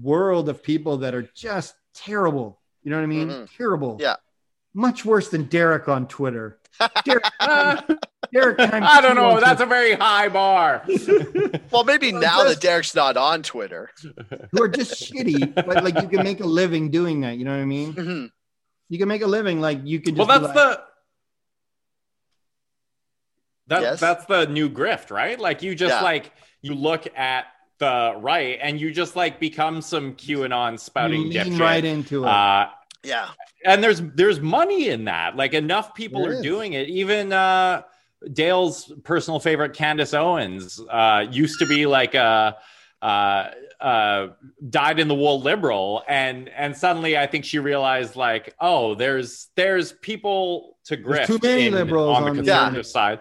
world 0.02 0.48
of 0.50 0.62
people 0.62 0.98
that 0.98 1.14
are 1.14 1.28
just 1.34 1.74
terrible 1.94 2.60
you 2.82 2.90
know 2.90 2.96
what 2.98 3.02
i 3.04 3.06
mean 3.06 3.28
Mhm. 3.28 3.56
terrible 3.56 3.96
Yeah. 4.00 4.16
much 4.74 5.04
worse 5.06 5.28
than 5.30 5.44
derek 5.44 5.88
on 5.88 6.06
twitter 6.06 6.58
derek, 7.04 7.24
derek 8.32 8.58
I 8.60 9.00
don't 9.00 9.16
know. 9.16 9.40
That's 9.40 9.60
a 9.60 9.66
very 9.66 9.94
high 9.94 10.28
bar. 10.28 10.84
well, 11.70 11.84
maybe 11.84 12.12
Well, 12.12 12.20
now 12.22 12.44
that 12.44 12.60
Derek's 12.60 12.94
not 12.94 13.16
on 13.16 13.42
Twitter. 13.42 13.90
Twitter, 14.00 14.48
who 14.52 14.62
are 14.62 14.68
just 14.68 15.00
shitty 15.12 15.54
but 15.54 15.84
like 15.84 16.00
you 16.00 16.08
can 16.08 16.22
make 16.24 16.40
a 16.40 16.46
living 16.46 16.90
doing 16.90 17.20
that 17.20 17.36
you 17.36 17.44
know 17.44 17.52
what 17.54 17.62
i 17.62 17.64
mean 17.64 17.92
Mhm. 17.94 18.30
you 18.88 18.98
can 18.98 19.08
make 19.08 19.22
a 19.22 19.26
living 19.26 19.60
like 19.60 19.80
you 19.84 20.00
can 20.00 20.14
well, 20.14 20.26
just 20.26 20.42
that's 20.42 20.56
like, 20.56 20.78
the 20.78 20.82
that, 23.68 23.82
Yes. 23.82 24.00
that's 24.00 24.26
the 24.26 24.46
new 24.46 24.68
grift, 24.68 25.10
right? 25.10 25.38
Like 25.38 25.62
you 25.62 25.74
just 25.74 25.94
Yeah. 25.94 26.02
like 26.02 26.32
you 26.62 26.74
look 26.74 27.06
at 27.16 27.46
the 27.78 28.14
right 28.18 28.58
and 28.62 28.80
you 28.80 28.92
just 28.92 29.16
like 29.16 29.40
become 29.40 29.80
some 29.82 30.14
QAnon 30.14 30.72
you 30.72 30.78
spouting 30.78 31.22
lean 31.30 31.32
dipshit. 31.32 31.60
right 31.60 31.84
into 31.84 32.24
it 32.24 32.28
Uh, 32.28 32.68
Yeah. 33.04 33.28
and 33.64 33.82
there's 33.82 34.00
there's 34.00 34.40
money 34.40 34.88
in 34.88 35.04
that. 35.06 35.36
Like 35.36 35.54
enough 35.54 35.94
people 35.94 36.22
There 36.22 36.30
are 36.32 36.34
is. 36.34 36.40
doing 36.42 36.74
it. 36.74 36.88
Even 36.88 37.32
uh, 37.32 37.82
Dale's 38.32 38.92
personal 39.02 39.40
favorite, 39.40 39.74
Candace 39.74 40.14
Owens, 40.14 40.80
uh, 40.90 41.26
used 41.30 41.58
to 41.58 41.66
be 41.66 41.86
like 41.86 42.14
a 42.14 42.56
uh, 43.02 43.50
uh, 43.80 44.28
dyed 44.70 45.00
in 45.00 45.08
the 45.08 45.14
wool 45.14 45.40
liberal, 45.40 46.04
and 46.08 46.48
and 46.50 46.76
suddenly 46.76 47.18
I 47.18 47.26
think 47.26 47.44
she 47.44 47.58
realized 47.58 48.14
like, 48.14 48.54
oh, 48.60 48.94
there's 48.94 49.48
there's 49.56 49.92
people 49.92 50.78
to 50.84 50.96
grift 50.96 51.26
too 51.26 51.38
many 51.42 51.66
in- 51.66 51.74
liberals 51.74 52.16
on 52.16 52.22
the 52.22 52.30
on 52.30 52.36
the 52.36 52.42
conservative 52.42 52.66
internet. 52.68 52.86
side. 52.86 53.20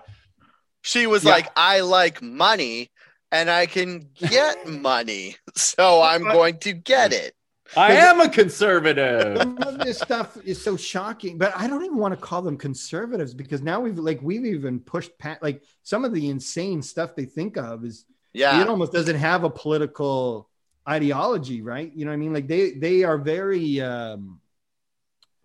She 0.83 1.07
was 1.07 1.23
Yeah. 1.23 1.31
like, 1.31 1.49
I 1.55 1.81
like 1.81 2.21
money 2.21 2.91
and 3.31 3.49
I 3.49 3.65
can 3.67 4.09
get 4.15 4.67
money. 4.67 5.35
So 5.55 6.01
I'm 6.01 6.23
going 6.23 6.57
to 6.59 6.73
get 6.73 7.13
it. 7.13 7.33
I 7.77 7.93
am 7.93 8.19
a 8.19 8.29
conservative. 8.29 9.37
some 9.37 9.57
of 9.63 9.79
this 9.79 9.97
stuff 9.99 10.37
is 10.43 10.61
so 10.61 10.75
shocking, 10.75 11.37
but 11.37 11.53
I 11.55 11.67
don't 11.67 11.83
even 11.85 11.97
want 11.97 12.13
to 12.13 12.19
call 12.19 12.41
them 12.41 12.57
conservatives 12.57 13.33
because 13.33 13.61
now 13.61 13.79
we've 13.79 13.97
like 13.97 14.21
we've 14.21 14.45
even 14.45 14.79
pushed 14.79 15.17
past 15.17 15.41
like 15.41 15.63
some 15.83 16.03
of 16.05 16.13
the 16.13 16.29
insane 16.29 16.81
stuff 16.81 17.15
they 17.15 17.25
think 17.25 17.57
of 17.57 17.85
is 17.85 18.05
Yeah. 18.33 18.61
it 18.61 18.67
almost 18.67 18.91
doesn't 18.91 19.15
have 19.17 19.43
a 19.43 19.49
political 19.49 20.49
ideology, 20.87 21.61
right? 21.61 21.91
You 21.95 22.05
know 22.05 22.11
what 22.11 22.15
I 22.15 22.17
mean? 22.17 22.33
Like 22.33 22.47
they 22.47 22.71
they 22.71 23.03
are 23.03 23.17
very 23.17 23.79
um 23.81 24.41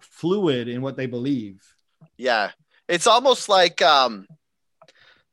fluid 0.01 0.69
in 0.69 0.83
what 0.83 0.97
they 0.97 1.07
believe. 1.07 1.63
Yeah. 2.17 2.51
It's 2.89 3.07
almost 3.07 3.49
like 3.49 3.83
um 3.83 4.27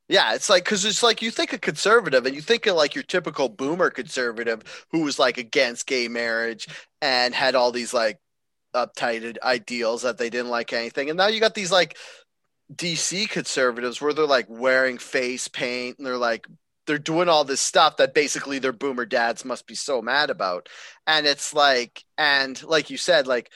yeah, 0.09 0.35
it's 0.35 0.49
like 0.49 0.65
because 0.65 0.83
it's 0.85 1.03
like 1.03 1.21
you 1.21 1.31
think 1.31 1.53
a 1.53 1.57
conservative 1.57 2.25
and 2.25 2.35
you 2.35 2.41
think 2.41 2.65
of 2.65 2.75
like 2.75 2.93
your 2.95 3.03
typical 3.03 3.49
boomer 3.49 3.89
conservative 3.89 4.85
who 4.91 5.01
was 5.03 5.17
like 5.17 5.37
against 5.37 5.87
gay 5.87 6.07
marriage 6.07 6.67
and 7.01 7.33
had 7.33 7.55
all 7.55 7.71
these 7.71 7.93
like 7.93 8.19
uptight 8.75 9.37
ideals 9.41 10.01
that 10.01 10.17
they 10.17 10.29
didn't 10.29 10.49
like 10.51 10.73
anything. 10.73 11.09
And 11.09 11.17
now 11.17 11.27
you 11.27 11.39
got 11.39 11.55
these 11.55 11.71
like 11.71 11.97
DC 12.73 13.29
conservatives 13.29 14.01
where 14.01 14.13
they're 14.13 14.25
like 14.25 14.47
wearing 14.49 14.97
face 14.97 15.47
paint 15.47 15.97
and 15.97 16.05
they're 16.05 16.17
like 16.17 16.47
they're 16.85 16.97
doing 16.97 17.29
all 17.29 17.45
this 17.45 17.61
stuff 17.61 17.97
that 17.97 18.13
basically 18.13 18.59
their 18.59 18.73
boomer 18.73 19.05
dads 19.05 19.45
must 19.45 19.67
be 19.67 19.75
so 19.75 20.01
mad 20.01 20.29
about. 20.29 20.67
And 21.07 21.25
it's 21.25 21.53
like 21.53 22.03
and 22.17 22.61
like 22.63 22.89
you 22.89 22.97
said, 22.97 23.25
like 23.25 23.51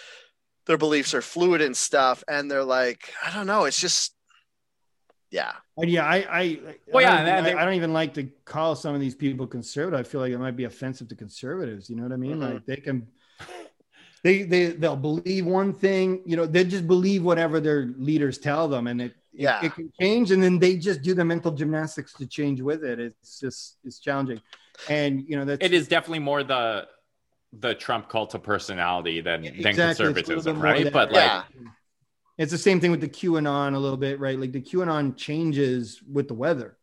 their 0.65 0.77
beliefs 0.77 1.13
are 1.13 1.21
fluid 1.21 1.61
and 1.61 1.75
stuff, 1.75 2.23
and 2.27 2.49
they're 2.49 2.63
like, 2.63 3.13
I 3.23 3.33
don't 3.33 3.47
know, 3.47 3.65
it's 3.65 3.79
just 3.79 4.13
yeah. 5.29 5.53
Yeah, 5.79 6.05
I 6.05 6.15
I 6.29 6.59
Well, 6.91 7.03
yeah, 7.03 7.13
I 7.21 7.25
don't, 7.35 7.43
they- 7.43 7.53
I, 7.53 7.61
I 7.61 7.65
don't 7.65 7.75
even 7.75 7.93
like 7.93 8.13
to 8.15 8.23
call 8.45 8.75
some 8.75 8.95
of 8.95 9.01
these 9.01 9.15
people 9.15 9.45
conservative. 9.45 9.99
I 9.99 10.03
feel 10.03 10.21
like 10.21 10.31
it 10.31 10.37
might 10.39 10.55
be 10.55 10.63
offensive 10.63 11.07
to 11.09 11.15
conservatives. 11.15 11.89
You 11.89 11.95
know 11.97 12.03
what 12.03 12.11
I 12.13 12.17
mean? 12.17 12.37
Mhm. 12.37 12.53
Like 12.53 12.65
they 12.65 12.77
can 12.77 13.07
they 14.23 14.43
they 14.43 14.67
they'll 14.67 14.95
believe 14.95 15.45
one 15.45 15.73
thing, 15.73 16.21
you 16.25 16.35
know, 16.35 16.45
they 16.45 16.63
just 16.63 16.87
believe 16.87 17.23
whatever 17.23 17.59
their 17.59 17.93
leaders 17.97 18.37
tell 18.39 18.67
them, 18.67 18.87
and 18.87 19.01
it 19.01 19.05
it- 19.05 19.41
Yeah. 19.43 19.63
it, 19.63 19.75
can 19.75 19.91
change, 20.01 20.31
and 20.31 20.41
then 20.41 20.57
they 20.57 20.77
just 20.77 21.03
do 21.03 21.13
the 21.13 21.23
mental 21.23 21.51
gymnastics 21.51 22.13
to 22.13 22.25
change 22.25 22.59
with 22.61 22.83
it. 22.83 22.99
It's 22.99 23.39
just 23.39 23.77
it's 23.83 23.99
challenging, 23.99 24.41
and 24.89 25.21
you 25.29 25.35
know 25.37 25.45
that's 25.45 25.63
it 25.63 25.73
is 25.73 25.87
definitely 25.87 26.19
more 26.19 26.43
the 26.43 26.87
the 27.53 27.75
Trump 27.75 28.09
cult 28.09 28.33
of 28.33 28.41
personality 28.43 29.21
than 29.21 29.43
than 29.43 29.53
Exactly. 29.53 30.05
Little 30.07 30.13
conservatism, 30.23 30.59
right? 30.59 30.83
that- 30.85 30.93
But 30.93 31.11
like, 31.11 31.23
Yeah. 31.23 31.43
It's 32.37 32.51
the 32.51 32.57
same 32.57 32.79
thing 32.79 32.91
with 32.91 33.01
the 33.01 33.09
QAnon 33.09 33.73
a 33.73 33.79
little 33.79 33.97
bit, 33.97 34.19
right? 34.19 34.39
Like 34.39 34.51
the 34.51 34.61
QAnon 34.61 35.15
changes 35.17 36.01
with 36.11 36.27
the 36.27 36.33
weather. 36.35 36.77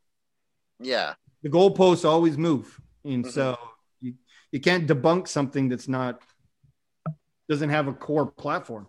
Yeah. 0.80 1.14
the 1.42 1.50
goalposts 1.50 2.04
always 2.04 2.36
move 2.38 2.80
and 3.04 3.24
Mhm. 3.24 3.30
so 3.32 3.58
you, 4.00 4.14
you 4.50 4.60
can't 4.60 4.88
debunk 4.88 5.28
something 5.28 5.68
that's 5.68 5.86
not 5.88 6.20
doesn't 7.50 7.68
have 7.70 7.86
a 7.86 7.92
core 7.92 8.26
platform 8.26 8.88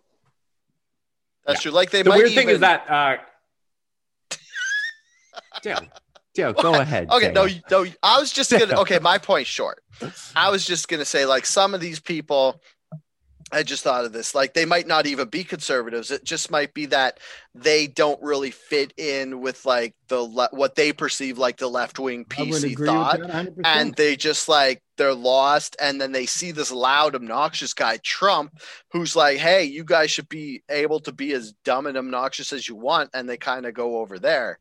That's 1.45 1.61
true. 1.61 1.71
Like 1.71 1.91
they 1.91 2.01
the 2.01 2.09
might 2.09 2.17
weird 2.17 2.31
thing 2.33 2.49
is 2.49 2.61
that 2.61 2.89
uh 2.89 3.17
Dale, 5.61 5.79
Dale, 6.33 6.53
go 6.53 6.75
ahead. 6.75 7.09
Okay, 7.11 7.31
no, 7.31 7.45
Dale. 7.47 7.55
you- 7.55 7.61
no. 7.71 7.85
I 8.03 8.19
was 8.19 8.31
just 8.31 8.51
gonna. 8.51 8.79
Okay, 8.81 8.99
my 8.99 9.17
point 9.17 9.47
short. 9.47 9.83
I 10.35 10.49
was 10.49 10.65
just 10.65 10.87
gonna 10.87 11.05
say, 11.05 11.25
like, 11.25 11.45
some 11.45 11.73
of 11.73 11.79
these 11.81 11.99
people. 11.99 12.61
I 13.51 13.61
just 13.61 13.83
thought 13.83 14.05
of 14.05 14.11
this. 14.11 14.33
Like, 14.33 14.55
they 14.55 14.65
might 14.65 14.87
not 14.87 15.05
even 15.05 15.27
be 15.29 15.43
conservatives. 15.43 16.09
It 16.09 16.23
just 16.23 16.49
might 16.49 16.73
be 16.73 16.87
that 16.87 17.19
they 17.53 17.85
don't 17.85 18.21
really 18.23 18.49
fit 18.49 18.91
in 18.97 19.39
with 19.39 19.65
like 19.65 19.93
the 20.07 20.19
le- 20.21 20.49
what 20.51 20.73
they 20.75 20.91
perceive 20.91 21.37
like 21.37 21.57
the 21.57 21.67
left 21.69 21.99
wing 21.99 22.25
PC 22.25 22.75
thought, 22.85 23.19
with 23.19 23.27
that 23.27 23.55
100%. 23.55 23.61
and 23.63 23.93
they 23.95 24.15
just 24.15 24.49
like 24.49 24.81
they're 24.97 25.13
lost. 25.13 25.75
And 25.79 26.01
then 26.01 26.11
they 26.11 26.25
see 26.25 26.51
this 26.51 26.71
loud, 26.71 27.13
obnoxious 27.13 27.73
guy, 27.75 27.97
Trump, 28.03 28.57
who's 28.91 29.15
like, 29.15 29.37
"Hey, 29.37 29.63
you 29.65 29.83
guys 29.83 30.09
should 30.09 30.27
be 30.27 30.63
able 30.67 30.99
to 31.01 31.11
be 31.11 31.31
as 31.33 31.53
dumb 31.63 31.85
and 31.85 31.97
obnoxious 31.97 32.51
as 32.51 32.67
you 32.67 32.75
want," 32.75 33.11
and 33.13 33.29
they 33.29 33.37
kind 33.37 33.67
of 33.67 33.75
go 33.75 33.99
over 33.99 34.17
there, 34.17 34.57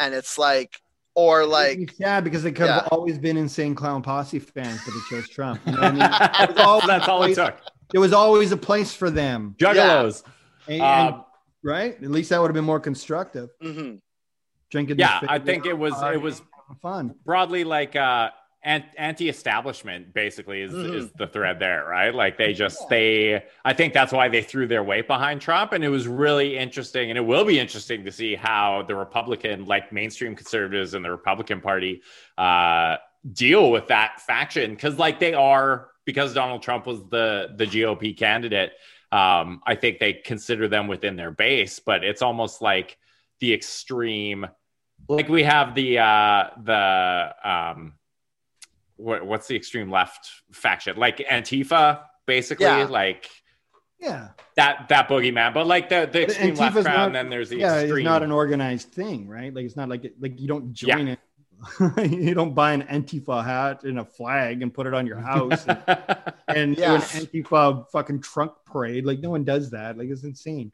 and 0.00 0.12
it's 0.12 0.38
like, 0.38 0.80
or 1.14 1.46
like. 1.46 1.94
yeah, 2.00 2.20
because 2.20 2.42
they 2.42 2.50
could 2.50 2.66
Yeah. 2.66 2.80
have 2.80 2.88
always 2.90 3.16
been 3.18 3.36
insane 3.36 3.76
clown 3.76 4.02
posse 4.02 4.40
fans, 4.40 4.80
but 4.84 4.92
they 4.92 5.00
chose 5.16 5.28
Trump. 5.28 5.60
You 5.66 5.72
know 5.72 5.78
what 5.82 5.86
I 5.86 5.92
mean? 5.92 6.48
It 6.50 6.56
was 6.56 6.66
all- 6.66 6.86
That's 6.86 7.06
all 7.08 7.22
it 7.22 7.36
took. 7.36 7.56
There 7.92 8.00
was 8.00 8.12
always 8.12 8.50
a 8.52 8.56
place 8.56 8.94
for 8.94 9.10
them, 9.10 9.54
Juggalos. 9.58 10.22
And- 10.66 10.82
and- 10.82 11.14
Um, 11.14 11.24
right? 11.62 11.94
At 12.02 12.10
least 12.10 12.30
that 12.30 12.40
would 12.40 12.48
have 12.48 12.54
been 12.54 12.64
more 12.64 12.80
constructive. 12.80 13.50
mhm. 13.62 14.00
Drinking. 14.70 14.98
yeah, 14.98 15.20
I 15.28 15.38
think 15.38 15.66
it 15.66 15.78
was 15.78 15.94
it 16.02 16.20
was 16.20 16.42
fun. 16.82 17.14
broadly 17.24 17.62
like 17.64 17.94
uh 17.94 18.30
anti-establishment 18.64 20.12
basically 20.14 20.62
is, 20.62 20.72
Mhm. 20.72 20.94
is 20.94 21.10
the 21.12 21.26
thread 21.26 21.58
there 21.60 21.84
right 21.84 22.14
like 22.14 22.38
they 22.38 22.52
just 22.54 22.88
they 22.88 23.44
i 23.64 23.72
think 23.74 23.92
that's 23.92 24.12
why 24.12 24.28
they 24.28 24.40
threw 24.42 24.66
their 24.66 24.82
weight 24.82 25.06
behind 25.06 25.40
trump 25.40 25.72
and 25.72 25.84
it 25.84 25.90
was 25.90 26.08
really 26.08 26.56
interesting 26.56 27.10
and 27.10 27.18
it 27.18 27.22
will 27.22 27.44
be 27.44 27.58
interesting 27.60 28.04
to 28.06 28.10
see 28.10 28.34
how 28.34 28.82
the 28.88 28.94
republican 28.94 29.66
like 29.66 29.92
mainstream 29.92 30.34
conservatives 30.34 30.94
and 30.94 31.04
the 31.04 31.10
republican 31.10 31.60
party 31.60 32.00
uh 32.38 32.96
deal 33.32 33.70
with 33.70 33.86
that 33.88 34.20
faction 34.22 34.70
because 34.74 34.98
like 34.98 35.20
they 35.20 35.34
are 35.34 35.88
because 36.04 36.34
donald 36.34 36.62
trump 36.62 36.86
was 36.86 37.00
the 37.08 37.52
the 37.56 37.66
gop 37.66 38.16
candidate 38.16 38.72
um 39.12 39.60
i 39.66 39.74
think 39.74 39.98
they 39.98 40.12
consider 40.12 40.68
them 40.68 40.86
within 40.88 41.16
their 41.16 41.30
base 41.30 41.78
but 41.78 42.04
it's 42.04 42.22
almost 42.22 42.60
like 42.62 42.96
the 43.40 43.52
extreme 43.52 44.46
like 45.08 45.28
we 45.28 45.42
have 45.42 45.74
the 45.74 45.98
uh 45.98 46.44
the 46.62 47.34
um 47.44 47.94
what, 48.96 49.26
what's 49.26 49.48
the 49.48 49.56
extreme 49.56 49.90
left 49.90 50.30
faction 50.52 50.96
like 50.96 51.18
antifa 51.18 52.00
basically 52.26 52.64
Yeah. 52.66 52.84
like 52.84 53.28
Yeah, 54.00 54.28
that 54.56 54.88
that 54.88 55.08
boogeyman 55.08 55.52
but 55.54 55.66
like 55.66 55.88
the 55.88 56.08
the 56.10 56.22
extreme 56.24 56.54
left 56.54 56.76
Antifa's 56.76 56.84
crowd 56.84 56.96
not- 56.96 57.06
and 57.06 57.14
then 57.14 57.28
there's 57.30 57.48
the 57.50 57.58
yeah. 57.58 57.80
extreme 57.80 57.98
It's 57.98 58.04
not 58.04 58.22
an 58.22 58.32
organized 58.32 58.92
thing, 58.92 59.28
right? 59.28 59.52
Like 59.54 59.64
it's 59.64 59.76
not 59.76 59.88
like 59.88 60.04
it, 60.04 60.14
like 60.20 60.40
you 60.40 60.46
don't 60.48 60.80
Yeah. 60.82 60.96
join 60.96 61.08
it. 61.08 61.18
you 61.98 62.34
don't 62.34 62.54
buy 62.54 62.72
an 62.72 62.82
Antifa 62.82 63.44
hat 63.44 63.84
and 63.84 63.98
a 63.98 64.04
flag 64.04 64.62
and 64.62 64.72
put 64.72 64.86
it 64.86 64.94
on 64.94 65.06
your 65.06 65.18
house 65.18 65.64
and, 65.66 65.82
and 66.48 66.78
Yeah. 66.78 66.88
do 66.88 66.94
an 66.94 67.00
Antifa 67.02 67.90
fucking 67.90 68.20
trunk 68.22 68.52
parade. 68.66 69.04
Like 69.06 69.20
no 69.20 69.30
one 69.30 69.44
does 69.44 69.70
that. 69.70 69.96
Like 69.98 70.08
it's 70.08 70.24
insane. 70.24 70.72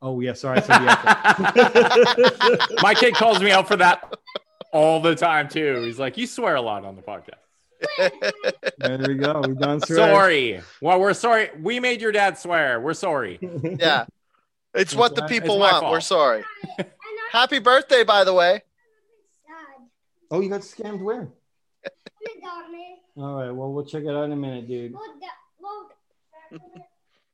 Oh 0.00 0.20
yeah, 0.20 0.32
sorry. 0.32 0.58
I 0.58 0.60
said 0.62 0.78
the 0.78 2.78
my 2.82 2.94
kid 2.94 3.14
calls 3.14 3.40
me 3.40 3.50
out 3.52 3.68
for 3.68 3.76
that 3.76 4.16
all 4.72 5.00
the 5.00 5.14
time 5.14 5.48
too 5.48 5.82
he's 5.84 5.98
like 5.98 6.16
you 6.16 6.26
swear 6.26 6.56
a 6.56 6.60
lot 6.62 6.82
on 6.84 6.96
the 6.96 7.02
podcast 7.02 7.38
there 8.78 8.98
we 9.06 9.14
go. 9.16 9.42
We've 9.46 9.58
gone 9.58 9.80
through. 9.80 9.96
it. 9.96 9.98
sorry 9.98 10.60
well 10.80 10.98
we're 10.98 11.12
sorry 11.14 11.50
we 11.60 11.78
made 11.78 12.00
your 12.00 12.10
dad 12.10 12.38
swear 12.38 12.80
we're 12.80 12.94
sorry 12.94 13.38
Yeah. 13.78 14.06
It's 14.74 14.94
what 14.94 15.14
the 15.14 15.26
people 15.26 15.58
my 15.58 15.70
want. 15.72 15.90
We're 15.92 16.00
sorry. 16.00 16.44
Happy 17.30 17.58
birthday, 17.58 18.04
by 18.04 18.24
the 18.24 18.32
way. 18.32 18.62
Oh, 20.32 20.40
you 20.40 20.48
got 20.48 20.62
scammed 20.62 21.00
where? 21.02 21.28
All 23.18 23.34
right. 23.36 23.50
Well, 23.50 23.70
we'll 23.70 23.84
check 23.84 24.02
it 24.04 24.08
out 24.08 24.24
in 24.24 24.32
a 24.32 24.36
minute, 24.36 24.66
dude. 24.66 24.94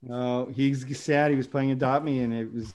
No, 0.03 0.47
he's 0.55 0.85
sad. 0.99 1.31
He 1.31 1.37
was 1.37 1.47
playing 1.47 1.71
Adopt 1.71 2.05
Me, 2.05 2.21
and 2.21 2.33
it 2.35 2.53
was. 2.53 2.73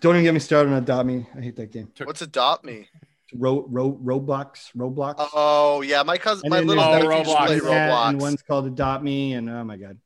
Don't 0.00 0.14
even 0.14 0.24
get 0.24 0.34
me 0.34 0.40
started 0.40 0.72
on 0.72 0.82
Adopt 0.82 1.06
Me. 1.06 1.26
I 1.36 1.40
hate 1.40 1.56
that 1.56 1.72
game. 1.72 1.90
What's 2.04 2.22
adopt 2.22 2.64
me? 2.64 2.88
Ro, 3.36 3.66
ro, 3.68 3.92
Roblox, 3.92 4.70
Roblox. 4.76 5.14
Oh 5.34 5.80
yeah, 5.80 6.02
my 6.02 6.18
cousin, 6.18 6.48
my 6.50 6.60
little 6.60 6.84
there's 6.92 7.04
Oh, 7.04 7.08
Roblox. 7.08 7.46
play 7.46 7.58
that, 7.60 8.08
and 8.08 8.20
one's 8.20 8.42
called 8.42 8.66
Adopt 8.66 9.02
Me, 9.02 9.32
and 9.32 9.50
oh 9.50 9.64
my 9.64 9.76
god, 9.76 9.98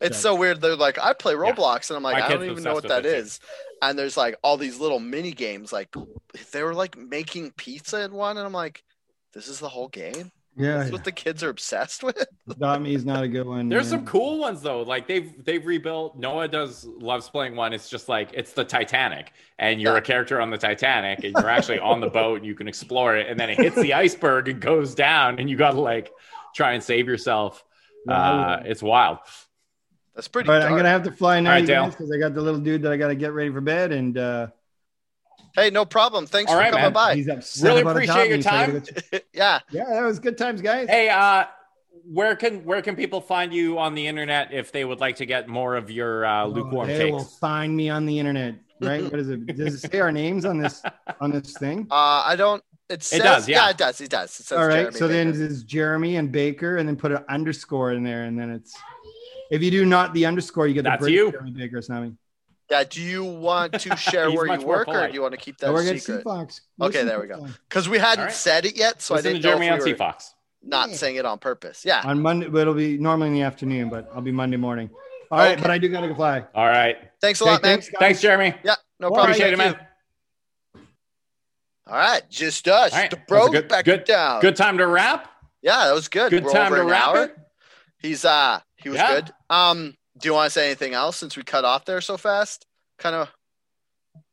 It's 0.00 0.18
so 0.18 0.34
weird. 0.34 0.60
They're 0.60 0.76
like, 0.76 0.98
I 0.98 1.14
play 1.14 1.34
Roblox, 1.34 1.90
and 1.90 1.96
I'm 1.96 2.02
like, 2.02 2.18
My 2.18 2.26
I 2.26 2.28
don't 2.28 2.44
even 2.44 2.62
know 2.62 2.74
what 2.74 2.84
obsessed 2.84 3.02
that 3.02 3.08
with 3.08 3.12
it, 3.12 3.16
too. 3.16 3.24
is. 3.24 3.40
And 3.90 3.98
there's 3.98 4.16
like 4.16 4.36
all 4.42 4.56
these 4.56 4.80
little 4.80 5.00
mini 5.00 5.32
games. 5.32 5.72
Like 5.72 5.94
they 6.52 6.62
were 6.62 6.74
like 6.74 6.96
making 6.96 7.52
pizza 7.52 8.02
in 8.04 8.12
one, 8.12 8.36
and 8.36 8.46
I'm 8.46 8.52
like, 8.52 8.82
this 9.32 9.48
is 9.48 9.58
the 9.58 9.68
whole 9.68 9.88
game. 9.88 10.30
yeah, 10.56 10.78
That's 10.78 10.92
what 10.92 11.04
the 11.04 11.12
kids 11.12 11.42
are 11.42 11.48
obsessed 11.50 12.02
with. 12.02 12.24
Adopt 12.50 12.86
is 12.86 13.04
not 13.04 13.24
a 13.24 13.28
good 13.28 13.46
one. 13.46 13.68
There's 13.68 13.90
man. 13.90 13.98
some 14.00 14.06
cool 14.06 14.38
ones 14.38 14.62
though. 14.62 14.82
Like 14.82 15.06
they've 15.08 15.44
they've 15.44 15.64
rebuilt. 15.66 16.16
Noah 16.16 16.48
does 16.48 16.84
loves 16.84 17.28
playing 17.28 17.56
one. 17.56 17.72
It's 17.72 17.88
just 17.90 18.08
like 18.08 18.30
it's 18.32 18.52
the 18.52 18.64
Titanic, 18.64 19.32
and 19.58 19.80
you're 19.80 19.92
Yeah. 19.92 19.98
a 19.98 20.02
character 20.02 20.40
on 20.40 20.50
the 20.50 20.58
Titanic, 20.58 21.24
and 21.24 21.34
you're 21.36 21.50
actually 21.50 21.80
on 21.80 22.00
the 22.00 22.08
boat, 22.10 22.36
and 22.38 22.46
you 22.46 22.54
can 22.54 22.68
explore 22.68 23.16
it, 23.16 23.28
and 23.28 23.38
then 23.38 23.50
it 23.50 23.58
hits 23.58 23.76
the 23.76 23.92
iceberg 23.94 24.48
and 24.48 24.60
goes 24.60 24.94
down, 24.94 25.38
and 25.40 25.50
you 25.50 25.56
got 25.56 25.72
to 25.72 25.80
like 25.80 26.10
try 26.54 26.72
and 26.72 26.82
save 26.82 27.06
yourself. 27.08 27.64
Uh, 28.08 28.60
it's 28.64 28.82
wild. 28.82 29.18
That's 30.14 30.28
pretty. 30.28 30.46
But 30.46 30.62
I'm 30.62 30.76
gonna 30.76 30.88
have 30.88 31.02
to 31.04 31.12
fly 31.12 31.40
now, 31.40 31.50
All 31.50 31.54
right, 31.60 31.68
you 31.68 31.90
because 31.90 32.12
I 32.12 32.18
got 32.18 32.34
the 32.34 32.40
little 32.42 32.60
dude 32.60 32.82
that 32.82 32.92
I 32.92 32.96
got 32.96 33.08
to 33.08 33.14
get 33.14 33.32
ready 33.32 33.50
for 33.50 33.60
bed, 33.60 33.92
and 33.92 34.16
uh, 34.16 34.46
Hey, 35.54 35.70
no 35.70 35.84
problem. 35.84 36.26
Thanks 36.26 36.50
All 36.50 36.56
for 36.56 36.60
right, 36.62 36.70
coming 36.70 36.84
man. 36.84 36.92
by. 36.92 37.14
he's 37.14 37.28
upset. 37.28 37.68
Really 37.68 37.80
about 37.82 37.90
appreciate 37.92 38.14
Adopt 38.14 38.28
your 38.28 38.36
Me, 38.38 38.42
so 38.42 38.50
time. 38.50 38.72
gotta 38.72 38.92
go 38.92 39.18
ch- 39.18 39.24
yeah. 39.32 39.60
yeah, 39.70 39.84
that 39.88 40.02
was 40.02 40.18
good 40.18 40.36
times, 40.36 40.60
guys. 40.60 40.88
Hey, 40.88 41.08
uh, 41.08 41.44
where 42.12 42.34
can 42.36 42.64
where 42.64 42.82
can 42.82 42.96
people 42.96 43.20
find 43.20 43.54
you 43.54 43.78
on 43.78 43.94
the 43.94 44.06
internet 44.06 44.52
if 44.52 44.72
they 44.72 44.84
would 44.84 45.00
like 45.00 45.16
to 45.16 45.26
get 45.26 45.48
more 45.48 45.76
of 45.76 45.90
your 45.90 46.26
uh, 46.26 46.44
lukewarm 46.46 46.88
they 46.88 46.98
takes? 46.98 47.12
will 47.12 47.24
find 47.24 47.76
me 47.76 47.88
on 47.88 48.04
the 48.04 48.18
internet, 48.18 48.56
right? 48.80 49.02
what 49.04 49.18
is 49.18 49.28
it? 49.28 49.46
Does 49.46 49.82
it 49.84 49.90
say 49.90 50.00
our 50.00 50.12
names 50.12 50.44
on 50.44 50.58
this 50.58 50.82
on 51.20 51.30
this 51.30 51.56
thing? 51.56 51.86
Uh, 51.90 52.22
I 52.26 52.36
don't. 52.36 52.62
It 52.90 53.02
says. 53.02 53.22
does, 53.22 53.48
yeah. 53.48 53.70
it 53.70 53.78
does. 53.78 54.00
It 54.00 54.10
does. 54.10 54.38
It 54.40 54.46
says. 54.46 54.58
All 54.58 54.66
right. 54.66 54.74
Jeremy 54.92 54.98
so 54.98 55.08
then 55.08 55.32
Baker. 55.32 55.44
it's 55.44 55.62
Jeremy 55.62 56.16
and 56.16 56.30
Baker, 56.30 56.76
and 56.76 56.86
then 56.86 56.96
put 56.96 57.12
an 57.12 57.24
underscore 57.28 57.92
in 57.92 58.02
there, 58.02 58.24
and 58.24 58.38
then 58.38 58.50
it's 58.50 58.76
if 59.50 59.62
you 59.62 59.70
do 59.70 59.84
not 59.84 60.12
the 60.14 60.26
underscore, 60.26 60.66
you 60.66 60.74
get 60.74 60.84
the 60.84 60.90
That's 60.90 61.00
British 61.00 61.16
you. 61.18 61.30
Jeremy 61.32 61.50
Baker 61.52 61.78
or 61.78 61.82
something. 61.82 62.16
yeah. 62.70 62.84
Do 62.84 63.00
you 63.02 63.24
want 63.24 63.72
to 63.80 63.96
share 63.96 64.30
where 64.30 64.46
you 64.46 64.58
more 64.58 64.66
work, 64.66 64.88
or 64.88 65.06
do 65.08 65.12
you 65.14 65.22
want 65.22 65.32
to 65.32 65.38
keep 65.38 65.56
I 65.62 65.66
that 65.66 65.72
work 65.72 65.86
at 65.86 66.00
secret? 66.00 66.24
Fox. 66.24 66.60
Okay, 66.80 67.04
there 67.04 67.20
we 67.20 67.26
go. 67.26 67.46
Because 67.68 67.88
we 67.88 67.98
hadn't 67.98 68.20
All 68.20 68.24
right. 68.26 68.34
said 68.34 68.64
it 68.66 68.76
yet, 68.76 69.02
so 69.02 69.14
Listen 69.14 69.28
I 69.28 69.32
didn't 69.32 69.44
know 69.44 69.50
Jeremy 69.50 69.68
on 69.70 69.78
if 69.78 69.84
we 69.84 69.92
were 69.92 69.98
Fox. 69.98 70.34
not 70.62 70.90
Yeah. 70.90 70.96
saying 70.96 71.16
it 71.16 71.26
on 71.26 71.38
purpose. 71.38 71.84
Yeah. 71.84 72.02
On 72.04 72.20
Monday, 72.20 72.48
but 72.48 72.60
it'll 72.62 72.74
be 72.74 72.96
normally 72.98 73.28
in 73.28 73.34
the 73.34 73.42
afternoon, 73.42 73.88
but 73.90 74.10
I'll 74.14 74.20
be 74.22 74.32
Monday 74.32 74.56
morning. 74.56 74.90
All 75.30 75.38
right, 75.38 75.52
Okay. 75.52 75.62
but 75.62 75.70
I 75.70 75.78
do 75.78 75.88
gotta 75.88 76.08
go 76.08 76.14
fly. 76.14 76.44
All 76.54 76.66
right. 76.68 76.96
Thanks 77.20 77.40
a 77.40 77.44
Okay, 77.44 77.50
lot, 77.52 77.62
man. 77.62 77.72
thanks. 77.80 77.90
Thanks, 77.98 78.20
Jeremy. 78.20 78.54
Yeah. 78.64 78.74
No 79.00 79.08
All 79.08 79.14
problem. 79.14 79.32
Appreciate 79.32 79.52
it, 79.52 79.56
man. 79.58 79.72
you. 80.74 80.80
All 81.86 81.96
right, 81.96 82.22
just 82.30 82.66
us, 82.66 82.92
All 82.92 82.98
right, 82.98 83.10
the 83.10 83.16
that 83.16 83.26
bros 83.28 83.50
good- 83.50 83.68
back 83.68 83.84
good- 83.84 84.04
down. 84.04 84.40
Good 84.40 84.56
time 84.56 84.78
to 84.78 84.86
wrap. 84.86 85.30
Yeah, 85.60 85.86
that 85.86 85.92
was 85.94 86.08
good. 86.08 86.30
Good 86.30 86.44
We're 86.44 86.52
time 86.52 86.74
to 86.74 86.82
wrap 86.84 87.08
hour. 87.08 87.24
it. 87.24 87.36
He's 87.98 88.24
uh 88.24 88.60
he 88.84 88.90
was 88.90 88.98
Yeah. 88.98 89.14
good. 89.16 89.32
Um, 89.50 89.96
do 90.18 90.28
you 90.28 90.32
want 90.34 90.46
to 90.46 90.50
say 90.50 90.66
anything 90.66 90.94
else 90.94 91.16
since 91.16 91.36
we 91.36 91.42
cut 91.42 91.64
off 91.64 91.84
there 91.84 92.00
so 92.00 92.16
fast? 92.16 92.64
Kind 92.98 93.16
of. 93.16 93.28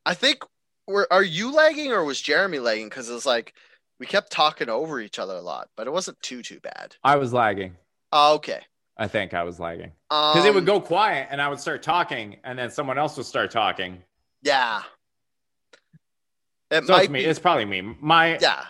I 0.06 0.14
think 0.14 0.44
we're. 0.86 1.06
Are 1.10 1.22
you 1.24 1.52
lagging 1.52 1.90
or 1.90 2.04
was 2.04 2.20
Jeremy 2.20 2.60
lagging? 2.60 2.88
Because 2.88 3.10
it 3.10 3.12
was 3.14 3.26
like 3.26 3.54
we 3.98 4.06
kept 4.06 4.30
talking 4.30 4.68
over 4.68 5.00
each 5.00 5.18
other 5.18 5.34
a 5.34 5.40
lot, 5.40 5.68
but 5.76 5.88
it 5.88 5.90
wasn't 5.92 6.20
too 6.22 6.42
too 6.42 6.60
bad. 6.60 6.94
I 7.02 7.16
was 7.16 7.32
lagging. 7.32 7.76
Oh, 8.12 8.34
okay. 8.36 8.60
I 8.96 9.08
think 9.08 9.32
I 9.34 9.42
was 9.42 9.58
lagging 9.58 9.90
Um, 10.10 10.32
because 10.34 10.44
it 10.46 10.52
would 10.54 10.66
go 10.66 10.78
quiet 10.80 11.28
and 11.30 11.40
I 11.40 11.48
would 11.48 11.58
start 11.58 11.82
talking 11.82 12.36
and 12.44 12.58
then 12.58 12.70
someone 12.70 12.98
else 12.98 13.16
would 13.16 13.24
start 13.26 13.50
talking. 13.50 14.02
Yeah. 14.42 14.82
It 16.70 16.86
So 16.86 16.92
might 16.92 17.04
it's 17.04 17.10
me. 17.10 17.20
be. 17.20 17.24
It's 17.24 17.38
probably 17.38 17.64
me. 17.64 17.96
My 18.00 18.38
yeah. 18.38 18.66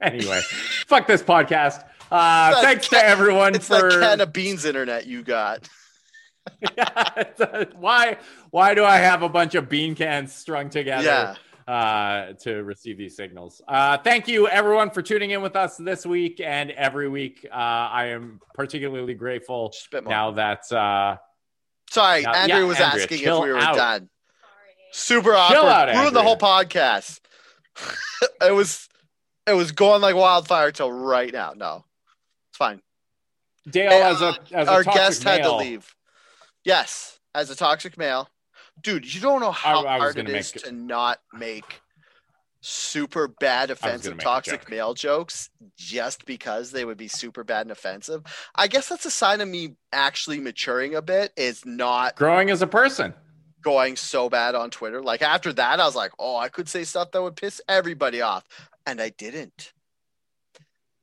anyway. 0.00 0.40
fuck 0.86 1.06
this 1.06 1.22
podcast. 1.22 1.84
Uh, 2.10 2.50
It's 2.52 2.60
thanks 2.62 2.88
that 2.88 3.00
to 3.00 3.06
everyone 3.06 3.54
It's 3.54 3.66
for 3.68 3.90
that 3.90 4.10
can 4.10 4.20
of 4.20 4.32
beans 4.32 4.64
internet 4.64 5.06
you 5.06 5.22
got. 5.22 5.68
why 7.76 8.16
why 8.50 8.74
do 8.74 8.84
I 8.84 8.96
have 8.96 9.22
a 9.22 9.28
bunch 9.28 9.54
of 9.54 9.68
bean 9.68 9.94
cans 9.94 10.34
strung 10.34 10.70
together? 10.70 11.36
Yeah. 11.68 11.72
uh, 11.72 12.32
to 12.44 12.64
receive 12.64 12.96
these 12.96 13.14
signals. 13.16 13.60
Uh, 13.68 13.98
thank 13.98 14.26
you, 14.28 14.48
everyone, 14.48 14.88
for 14.90 15.02
tuning 15.02 15.30
in 15.32 15.42
with 15.42 15.54
us 15.56 15.76
this 15.76 16.06
week 16.06 16.40
and 16.40 16.70
every 16.70 17.08
week. 17.10 17.46
Uh, 17.50 17.54
I 17.54 18.06
am 18.06 18.40
particularly 18.54 19.12
grateful 19.12 19.68
Just 19.68 19.88
a 19.88 19.96
bit 19.96 20.04
more. 20.04 20.10
now 20.10 20.30
that 20.32 20.72
uh, 20.72 21.16
Sorry, 21.90 22.22
Now- 22.22 22.32
Andrew 22.32 22.60
yeah, 22.60 22.64
was 22.64 22.80
Andrea, 22.80 23.02
asking 23.02 23.18
if 23.18 23.42
we 23.42 23.52
were 23.52 23.58
out. 23.58 23.76
done. 23.76 24.08
Super 24.92 25.34
awkward. 25.34 25.58
out, 25.58 25.94
Ruined 25.94 26.16
the 26.16 26.22
whole 26.22 26.38
podcast. 26.38 27.20
it 28.42 28.52
was 28.54 28.88
it 29.46 29.52
was 29.52 29.72
going 29.72 30.00
like 30.00 30.14
wildfire 30.16 30.72
till 30.72 30.90
right 30.90 31.30
now. 31.32 31.52
No, 31.54 31.76
it's 31.76 31.87
fine. 32.58 32.82
Dale, 33.70 33.90
Hey, 33.90 34.02
as 34.02 34.20
uh, 34.22 34.34
a 34.52 34.56
as 34.56 34.68
a 34.68 34.70
Our 34.70 34.84
toxic 34.84 35.00
guest 35.00 35.22
had 35.24 35.42
to 35.44 35.56
leave. 35.56 35.94
Yes, 36.64 37.18
as 37.34 37.48
a 37.50 37.56
toxic 37.56 37.96
male, 37.96 38.28
dude, 38.82 39.12
you 39.12 39.20
don't 39.20 39.40
know 39.40 39.52
how 39.52 39.84
I 39.84 39.94
was 39.98 40.14
hard 40.14 40.18
it 40.18 40.28
is 40.28 40.54
make- 40.54 40.64
to 40.64 40.72
not 40.72 41.20
make 41.32 41.80
super 42.60 43.28
bad 43.28 43.70
offensive 43.70 44.18
toxic 44.18 44.62
joke. 44.62 44.70
male 44.70 44.92
jokes 44.92 45.48
just 45.76 46.26
because 46.26 46.72
they 46.72 46.84
would 46.84 46.96
be 46.98 47.06
super 47.08 47.44
bad 47.44 47.62
and 47.62 47.70
offensive. 47.70 48.22
I 48.54 48.66
guess 48.66 48.88
that's 48.88 49.04
a 49.06 49.10
sign 49.12 49.40
of 49.40 49.48
me 49.48 49.76
actually 49.92 50.40
maturing 50.40 50.94
a 50.96 51.00
bit 51.02 51.32
is 51.36 51.64
not 51.64 52.16
Growing 52.16 52.50
as 52.50 52.60
a 52.60 52.66
person. 52.66 53.14
going 53.62 53.94
so 53.96 54.28
bad 54.28 54.56
on 54.56 54.70
Twitter. 54.70 55.00
Like 55.02 55.22
after 55.22 55.52
that, 55.52 55.78
I 55.78 55.84
was 55.86 55.94
like, 55.94 56.10
oh, 56.18 56.36
I 56.36 56.48
could 56.48 56.68
say 56.68 56.82
stuff 56.84 57.12
that 57.12 57.22
would 57.22 57.36
piss 57.36 57.60
everybody 57.68 58.22
off. 58.22 58.44
And 58.86 59.00
I 59.00 59.10
didn't. 59.10 59.72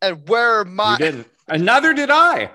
And 0.01 0.27
where 0.27 0.65
my 0.65 0.93
You 0.93 0.97
didn't. 0.97 1.27
And 1.47 1.65
neither 1.65 1.93
did 1.93 2.09
I. 2.09 2.51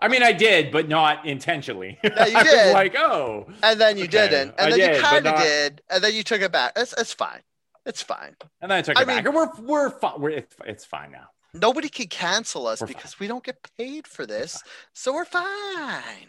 I 0.00 0.08
mean, 0.08 0.22
I 0.22 0.32
did, 0.32 0.70
but 0.72 0.88
not 0.88 1.26
intentionally. 1.26 1.98
Yeah, 2.02 2.26
you 2.26 2.36
I 2.36 2.42
was 2.42 2.52
did. 2.52 2.72
like, 2.72 2.94
oh, 2.96 3.46
and 3.62 3.80
then 3.80 3.96
you 3.96 4.04
Okay, 4.04 4.28
didn't. 4.28 4.54
I 4.58 4.64
And 4.64 4.72
then 4.72 4.78
did, 4.80 4.96
you 4.96 5.02
kind 5.02 5.26
of 5.26 5.34
not- 5.34 5.42
did. 5.42 5.82
And 5.90 6.02
then 6.04 6.14
you 6.14 6.22
took 6.22 6.40
it 6.40 6.52
back. 6.52 6.72
It's 6.76 6.92
it's 6.94 7.12
fine. 7.12 7.40
It's 7.84 8.02
fine. 8.02 8.36
and 8.60 8.70
then 8.70 8.78
I 8.78 8.82
took 8.82 8.96
it 8.96 9.00
I 9.00 9.04
back. 9.04 9.24
mean- 9.24 9.26
And 9.26 9.34
we're 9.34 9.50
we're 9.62 9.90
fine. 9.90 10.20
We're, 10.20 10.30
it's, 10.30 10.56
it's 10.66 10.84
fine 10.84 11.12
now. 11.12 11.28
Nobody 11.54 11.88
can 11.88 12.08
cancel 12.08 12.66
us 12.66 12.80
We're 12.80 12.88
fine. 12.88 12.94
because 12.96 13.18
we 13.20 13.28
don't 13.28 13.44
get 13.44 13.56
paid 13.78 14.06
for 14.06 14.26
this. 14.26 14.62
So 14.92 15.14
we're 15.14 15.24
fine. 15.24 16.28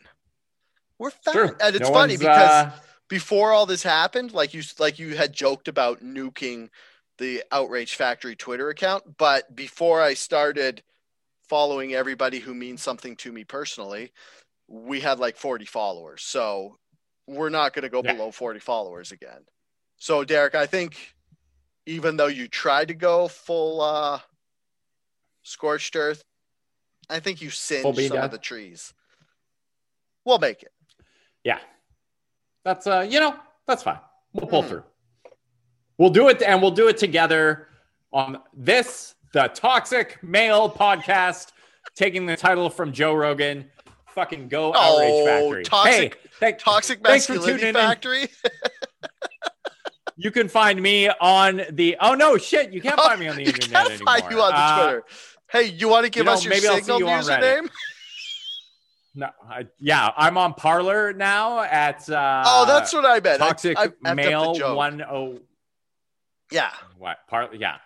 We're 1.00 1.12
fine. 1.12 1.34
True. 1.34 1.56
And 1.62 1.76
it's 1.76 1.88
No 1.90 1.94
funny 1.94 2.18
because 2.18 2.50
uh, 2.50 2.72
before 3.10 3.52
all 3.52 3.66
this 3.66 3.84
happened, 3.84 4.34
like 4.34 4.54
you 4.54 4.62
like 4.80 5.00
you 5.00 5.16
had 5.18 5.34
joked 5.34 5.68
about 5.68 6.02
nuking 6.04 6.70
the 7.18 7.44
Outrage 7.52 7.96
Factory 7.96 8.36
Twitter 8.36 8.70
account, 8.70 9.18
but 9.18 9.56
before 9.56 10.02
I 10.02 10.14
started 10.14 10.84
following 11.48 11.94
everybody 11.94 12.40
who 12.40 12.54
means 12.54 12.82
something 12.82 13.16
to 13.18 13.32
me 13.32 13.44
personally, 13.44 14.12
we 14.68 15.00
had 15.00 15.20
like 15.20 15.38
40 15.38 15.66
followers. 15.66 16.24
So 16.24 16.78
we're 17.28 17.50
not 17.50 17.74
going 17.74 17.84
to 17.84 17.90
go 17.90 18.02
Yeah. 18.04 18.14
below 18.14 18.32
40 18.32 18.60
followers 18.60 19.12
again. 19.12 19.46
So 19.98 20.24
Derek, 20.24 20.56
I 20.56 20.66
think 20.66 21.16
even 21.86 22.18
though 22.18 22.28
you 22.28 22.48
tried 22.48 22.90
to 22.90 22.94
go 22.94 23.28
full 23.28 23.82
uh 23.82 24.20
scorched 25.44 25.96
earth, 25.96 26.22
I 27.10 27.20
think 27.20 27.42
you 27.42 27.50
singed 27.50 27.98
some 28.08 28.18
down? 28.18 28.26
of 28.26 28.32
the 28.32 28.38
trees. 28.38 28.94
We'll 30.26 30.40
make 30.40 30.62
it. 30.64 30.72
yeah, 31.44 31.60
that's 32.66 32.86
uh, 32.86 33.08
you 33.10 33.20
know, 33.22 33.36
that's 33.66 33.82
fine. 33.84 34.00
We'll 34.34 34.48
pull 34.48 34.64
Mhm. 34.64 34.68
through. 34.68 34.84
We'll 35.98 36.10
do 36.10 36.28
it, 36.28 36.42
and 36.42 36.62
we'll 36.62 36.72
do 36.72 36.90
it 36.90 36.98
together 36.98 37.70
on 38.12 38.44
this, 38.54 39.16
the 39.34 39.48
Toxic 39.54 40.22
Male 40.24 40.70
Podcast, 40.70 41.52
taking 41.96 42.26
the 42.26 42.38
title 42.38 42.70
from 42.70 42.92
Joe 42.92 43.14
Rogan. 43.14 43.70
Fucking 44.14 44.48
go 44.48 44.74
outrage 44.74 45.12
Oh, 45.14 45.26
factory. 45.26 45.64
toxic- 45.64 46.14
hey, 46.16 46.30
thank, 46.40 46.58
Toxic 46.60 47.04
Masculinity. 47.04 47.72
Factory. 47.74 48.28
You 50.20 50.32
can 50.32 50.48
find 50.50 50.82
me 50.82 51.10
on 51.22 51.62
the. 51.70 51.96
Oh 52.02 52.16
no, 52.16 52.38
shit! 52.38 52.74
You 52.74 52.82
can't 52.82 53.00
find 53.00 53.20
me 53.20 53.28
on 53.28 53.36
the 53.36 53.44
you 53.44 53.50
internet 53.50 53.72
can't 53.72 53.90
anymore. 53.92 54.06
find 54.20 54.32
you 54.32 54.42
on 54.42 54.52
the 54.52 54.58
Uh, 54.58 54.82
Twitter. 54.84 55.04
Hey, 55.52 55.64
you 55.66 55.88
want 55.90 56.06
to 56.06 56.10
give 56.10 56.26
know, 56.26 56.34
us 56.34 56.44
your 56.44 56.50
maybe 56.56 56.68
I'll 56.68 56.74
see 56.78 56.82
signal 56.82 57.00
you 57.02 57.08
on 57.08 57.22
username? 57.24 57.70
No, 59.14 59.30
I, 59.48 59.68
yeah, 59.80 60.10
I'm 60.18 60.38
on 60.40 60.56
Parler 60.56 61.14
now 61.14 61.62
at. 61.62 62.10
Uh, 62.10 62.44
oh, 62.48 62.66
that's 62.66 62.94
what 62.94 63.06
I 63.06 63.20
meant. 63.20 63.40
Toxic 63.40 63.78
I, 63.78 63.86
up 63.86 64.16
male 64.16 64.76
one 64.76 65.04
oh. 65.04 65.40
Yeah, 66.52 66.72
What 66.98 67.18
part? 67.28 67.56
Yeah, 67.56 67.78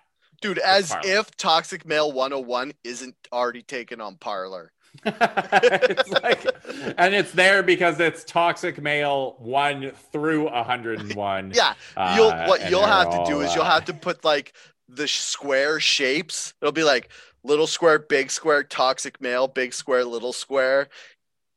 dude. 0.42 0.58
As 0.60 0.96
if 1.04 1.36
Toxic 1.38 1.86
Male 1.86 2.12
101 2.12 2.74
isn't 2.84 3.16
already 3.32 3.62
taken 3.62 4.02
on 4.02 4.16
Parler. 4.16 4.72
it's 5.06 6.10
like, 6.10 6.46
and 6.98 7.14
it's 7.16 7.32
there 7.32 7.64
because 7.64 8.00
it's 8.00 8.26
toxic 8.26 8.82
male 8.82 9.36
one 9.40 9.92
through 10.12 10.46
101. 10.46 11.52
Yeah, 11.56 11.74
Uh, 11.96 12.14
you'll 12.18 12.32
what 12.48 12.70
you'll 12.70 12.86
have 12.86 13.10
to 13.10 13.24
do 13.26 13.40
is 13.40 13.56
you'll 13.56 13.64
uh, 13.64 13.72
have 13.72 13.86
to 13.86 13.94
put 13.94 14.26
like 14.26 14.54
the 14.90 15.08
square 15.08 15.80
shapes. 15.80 16.54
It'll 16.62 16.74
be 16.74 16.84
like 16.84 17.10
little 17.44 17.68
square, 17.68 18.00
big 18.00 18.32
square, 18.32 18.64
toxic 18.64 19.22
male, 19.22 19.48
big 19.48 19.74
square, 19.74 20.04
little 20.04 20.34
square, 20.34 20.90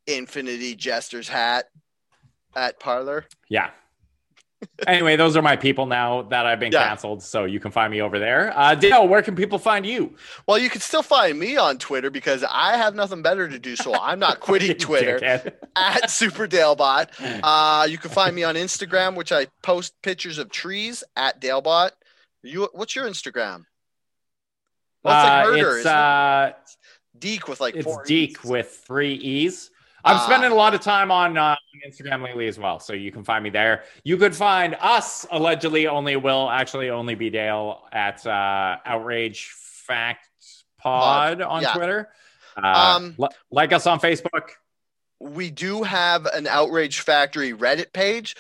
infinity 0.06 0.76
jester's 0.76 1.28
hat 1.28 1.66
at 2.54 2.78
Parler. 2.78 3.26
Yeah. 3.48 3.70
Anyway, 4.86 5.16
those 5.16 5.36
are 5.36 5.42
my 5.42 5.56
people 5.56 5.86
now 5.86 6.22
that 6.22 6.46
I've 6.46 6.60
been 6.60 6.72
Yeah. 6.72 6.86
canceled, 6.88 7.22
so 7.22 7.44
you 7.44 7.60
can 7.60 7.70
find 7.70 7.90
me 7.90 8.00
over 8.00 8.18
there. 8.18 8.52
Uh, 8.56 8.74
Dale, 8.74 9.06
where 9.08 9.22
can 9.22 9.34
people 9.36 9.58
find 9.58 9.84
you? 9.86 10.14
Well, 10.46 10.58
you 10.58 10.68
can 10.70 10.80
still 10.80 11.02
find 11.02 11.38
me 11.38 11.56
on 11.56 11.78
Twitter 11.78 12.10
because 12.10 12.44
I 12.50 12.76
have 12.76 12.94
nothing 12.94 13.22
better 13.22 13.48
to 13.48 13.58
do, 13.58 13.76
so 13.76 13.94
I'm 13.94 14.18
not 14.18 14.40
quitting 14.40 14.74
Twitter. 14.78 15.42
at 15.76 16.10
Super 16.10 16.46
Dalebot. 16.46 17.08
Uh, 17.42 17.86
you 17.86 17.98
can 17.98 18.10
find 18.10 18.34
me 18.34 18.44
on 18.44 18.54
Instagram, 18.54 19.14
which 19.14 19.32
I 19.32 19.46
post 19.62 19.94
pictures 20.02 20.38
of 20.38 20.50
trees 20.50 21.02
at 21.16 21.40
Dalebot. 21.40 21.90
You, 22.42 22.68
what's 22.72 22.94
your 22.94 23.06
Instagram? 23.06 23.64
Well, 25.02 25.14
it's 25.18 25.24
like 25.28 25.46
Uh, 25.46 25.68
it's 25.68 25.78
isn't 25.80 25.86
it? 25.90 25.94
uh, 25.94 26.52
Deke 27.18 27.48
with 27.48 27.60
like 27.60 27.74
it's 27.76 27.84
four 27.84 28.04
Deke 28.04 28.38
E's. 28.38 28.44
with 28.44 28.82
three 28.86 29.14
E's. 29.14 29.70
I'm 30.04 30.18
spending 30.20 30.52
a 30.52 30.54
lot 30.54 30.74
of 30.74 30.80
time 30.80 31.10
on 31.10 31.36
uh, 31.38 31.56
Instagram 31.86 32.22
lately 32.22 32.46
as 32.46 32.58
well, 32.58 32.78
so 32.78 32.92
you 32.92 33.10
can 33.10 33.24
find 33.24 33.42
me 33.42 33.50
there. 33.50 33.84
You 34.04 34.16
could 34.16 34.34
find 34.36 34.76
us 34.80 35.26
allegedly 35.30 35.86
only 35.86 36.16
will 36.16 36.50
actually 36.50 36.90
only 36.90 37.14
be 37.14 37.30
Dale 37.30 37.82
at 37.92 38.26
uh, 38.26 38.76
Outrage 38.84 39.48
Fact 39.48 40.28
Pod 40.78 41.40
on 41.40 41.62
yeah. 41.62 41.72
Twitter. 41.72 42.08
Uh, 42.56 42.96
Um, 42.96 43.14
li- 43.18 43.28
like 43.50 43.72
us 43.72 43.86
on 43.86 43.98
Facebook. 43.98 44.50
we 45.20 45.50
do 45.50 45.82
have 45.82 46.26
an 46.26 46.46
Outrage 46.46 47.00
Factory 47.00 47.52
Reddit 47.52 47.92
page, 47.92 48.36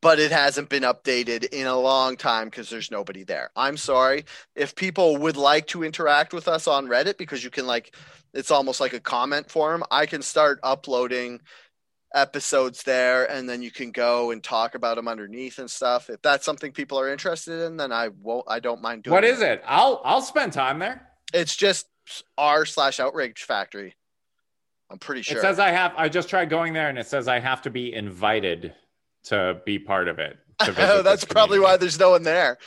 but 0.00 0.18
it 0.18 0.32
hasn't 0.32 0.68
been 0.70 0.82
updated 0.82 1.44
in 1.52 1.66
a 1.66 1.76
long 1.78 2.16
time 2.16 2.46
because 2.48 2.70
there's 2.70 2.90
nobody 2.90 3.22
there. 3.22 3.50
I'm 3.54 3.76
sorry. 3.76 4.24
If 4.56 4.74
people 4.74 5.18
would 5.18 5.36
like 5.36 5.66
to 5.68 5.84
interact 5.84 6.32
with 6.32 6.48
us 6.48 6.66
on 6.66 6.86
Reddit, 6.86 7.18
because 7.18 7.44
you 7.44 7.50
can 7.50 7.66
like, 7.66 7.94
it's 8.34 8.50
almost 8.50 8.80
like 8.80 8.92
a 8.92 9.00
comment 9.00 9.50
forum, 9.50 9.82
I 9.90 10.06
can 10.06 10.22
start 10.22 10.58
uploading 10.62 11.40
episodes 12.14 12.82
there 12.82 13.30
and 13.30 13.48
then 13.48 13.62
you 13.62 13.70
can 13.70 13.90
go 13.90 14.32
and 14.32 14.42
talk 14.42 14.74
about 14.74 14.96
them 14.96 15.08
underneath 15.08 15.58
and 15.58 15.70
stuff. 15.70 16.10
If 16.10 16.20
that's 16.22 16.44
something 16.44 16.70
people 16.72 16.98
are 17.00 17.10
interested 17.10 17.64
in, 17.64 17.76
then 17.78 17.90
I 17.92 18.08
won't, 18.08 18.44
I 18.48 18.60
don't 18.60 18.82
mind 18.82 19.04
doing 19.04 19.14
What 19.14 19.24
is 19.24 19.40
it? 19.40 19.62
I'll 19.66 20.00
I'll 20.04 20.20
spend 20.20 20.52
time 20.52 20.78
there. 20.78 21.08
It's 21.32 21.56
just 21.56 21.86
r 22.36 22.66
slash 22.66 23.00
outrage 23.00 23.44
factory. 23.44 23.96
I'm 24.90 24.98
pretty 24.98 25.22
sure. 25.22 25.38
It 25.38 25.40
says 25.40 25.58
I 25.58 25.70
have. 25.70 25.94
I 25.96 26.10
just 26.10 26.28
tried 26.28 26.50
going 26.50 26.74
there, 26.74 26.90
and 26.90 26.98
it 26.98 27.06
says 27.06 27.26
I 27.26 27.38
have 27.40 27.62
to 27.62 27.70
be 27.70 27.94
invited 27.94 28.74
to 29.24 29.62
be 29.64 29.78
part 29.78 30.06
of 30.08 30.18
it. 30.18 30.36
oh, 30.60 31.00
that's 31.04 31.24
probably 31.24 31.58
why 31.58 31.78
there's 31.78 31.98
no 31.98 32.10
one 32.10 32.24
there. 32.24 32.58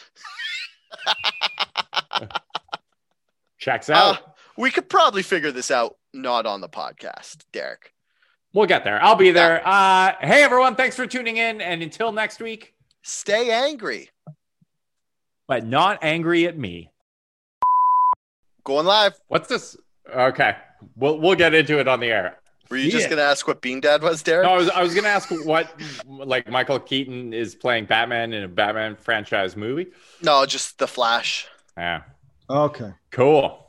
checks 3.60 3.90
Uh, 3.90 3.94
out. 3.94 4.35
We 4.58 4.72
could 4.72 4.90
probably 4.90 5.22
figure 5.24 5.52
this 5.52 5.72
out 5.72 5.96
not 6.14 6.46
on 6.46 6.62
the 6.62 6.70
podcast, 6.70 7.44
Derek. 7.52 7.94
we'll 8.54 8.66
get 8.66 8.84
there. 8.84 9.02
I'll 9.04 9.16
be 9.16 9.32
there. 9.32 9.62
Uh, 9.68 10.14
hey 10.22 10.44
everyone, 10.44 10.76
thanks 10.76 10.96
for 10.96 11.06
tuning 11.06 11.38
in, 11.38 11.62
and 11.62 11.82
until 11.84 12.12
next 12.12 12.40
week. 12.42 12.74
Stay 13.04 13.52
angry. 13.52 14.10
But 15.48 15.66
not 15.66 16.00
angry 16.02 16.48
at 16.48 16.58
me. 16.58 16.90
Going 18.64 18.86
live. 18.86 19.14
What's 19.28 19.48
this? 19.48 19.78
Okay, 20.14 20.56
we'll 20.96 21.20
we'll 21.20 21.36
get 21.36 21.54
into 21.54 21.80
it 21.80 21.88
on 21.88 22.00
the 22.00 22.08
air. 22.08 22.40
Were 22.72 22.78
you 22.78 22.90
just 22.90 23.10
gonna 23.12 23.22
ask 23.22 23.48
what 23.48 23.62
Bean 23.62 23.80
Dad 23.80 24.02
was, 24.02 24.24
Derek? 24.24 24.46
No, 24.48 24.54
I 24.54 24.58
was 24.58 24.70
I 24.70 24.82
was 24.82 24.96
gonna 24.96 25.08
ask 25.10 25.30
what 25.46 25.70
like 26.08 26.50
Michael 26.50 26.80
Keaton 26.80 27.32
is 27.32 27.54
playing 27.54 27.86
Batman 27.86 28.34
in 28.34 28.44
a 28.44 28.48
Batman 28.48 28.96
franchise 28.96 29.56
movie. 29.56 29.88
no, 30.24 30.46
just 30.48 30.80
the 30.80 30.88
Flash. 30.88 31.48
Yeah, 31.78 32.02
Okay. 32.50 32.92
cool. 33.12 33.65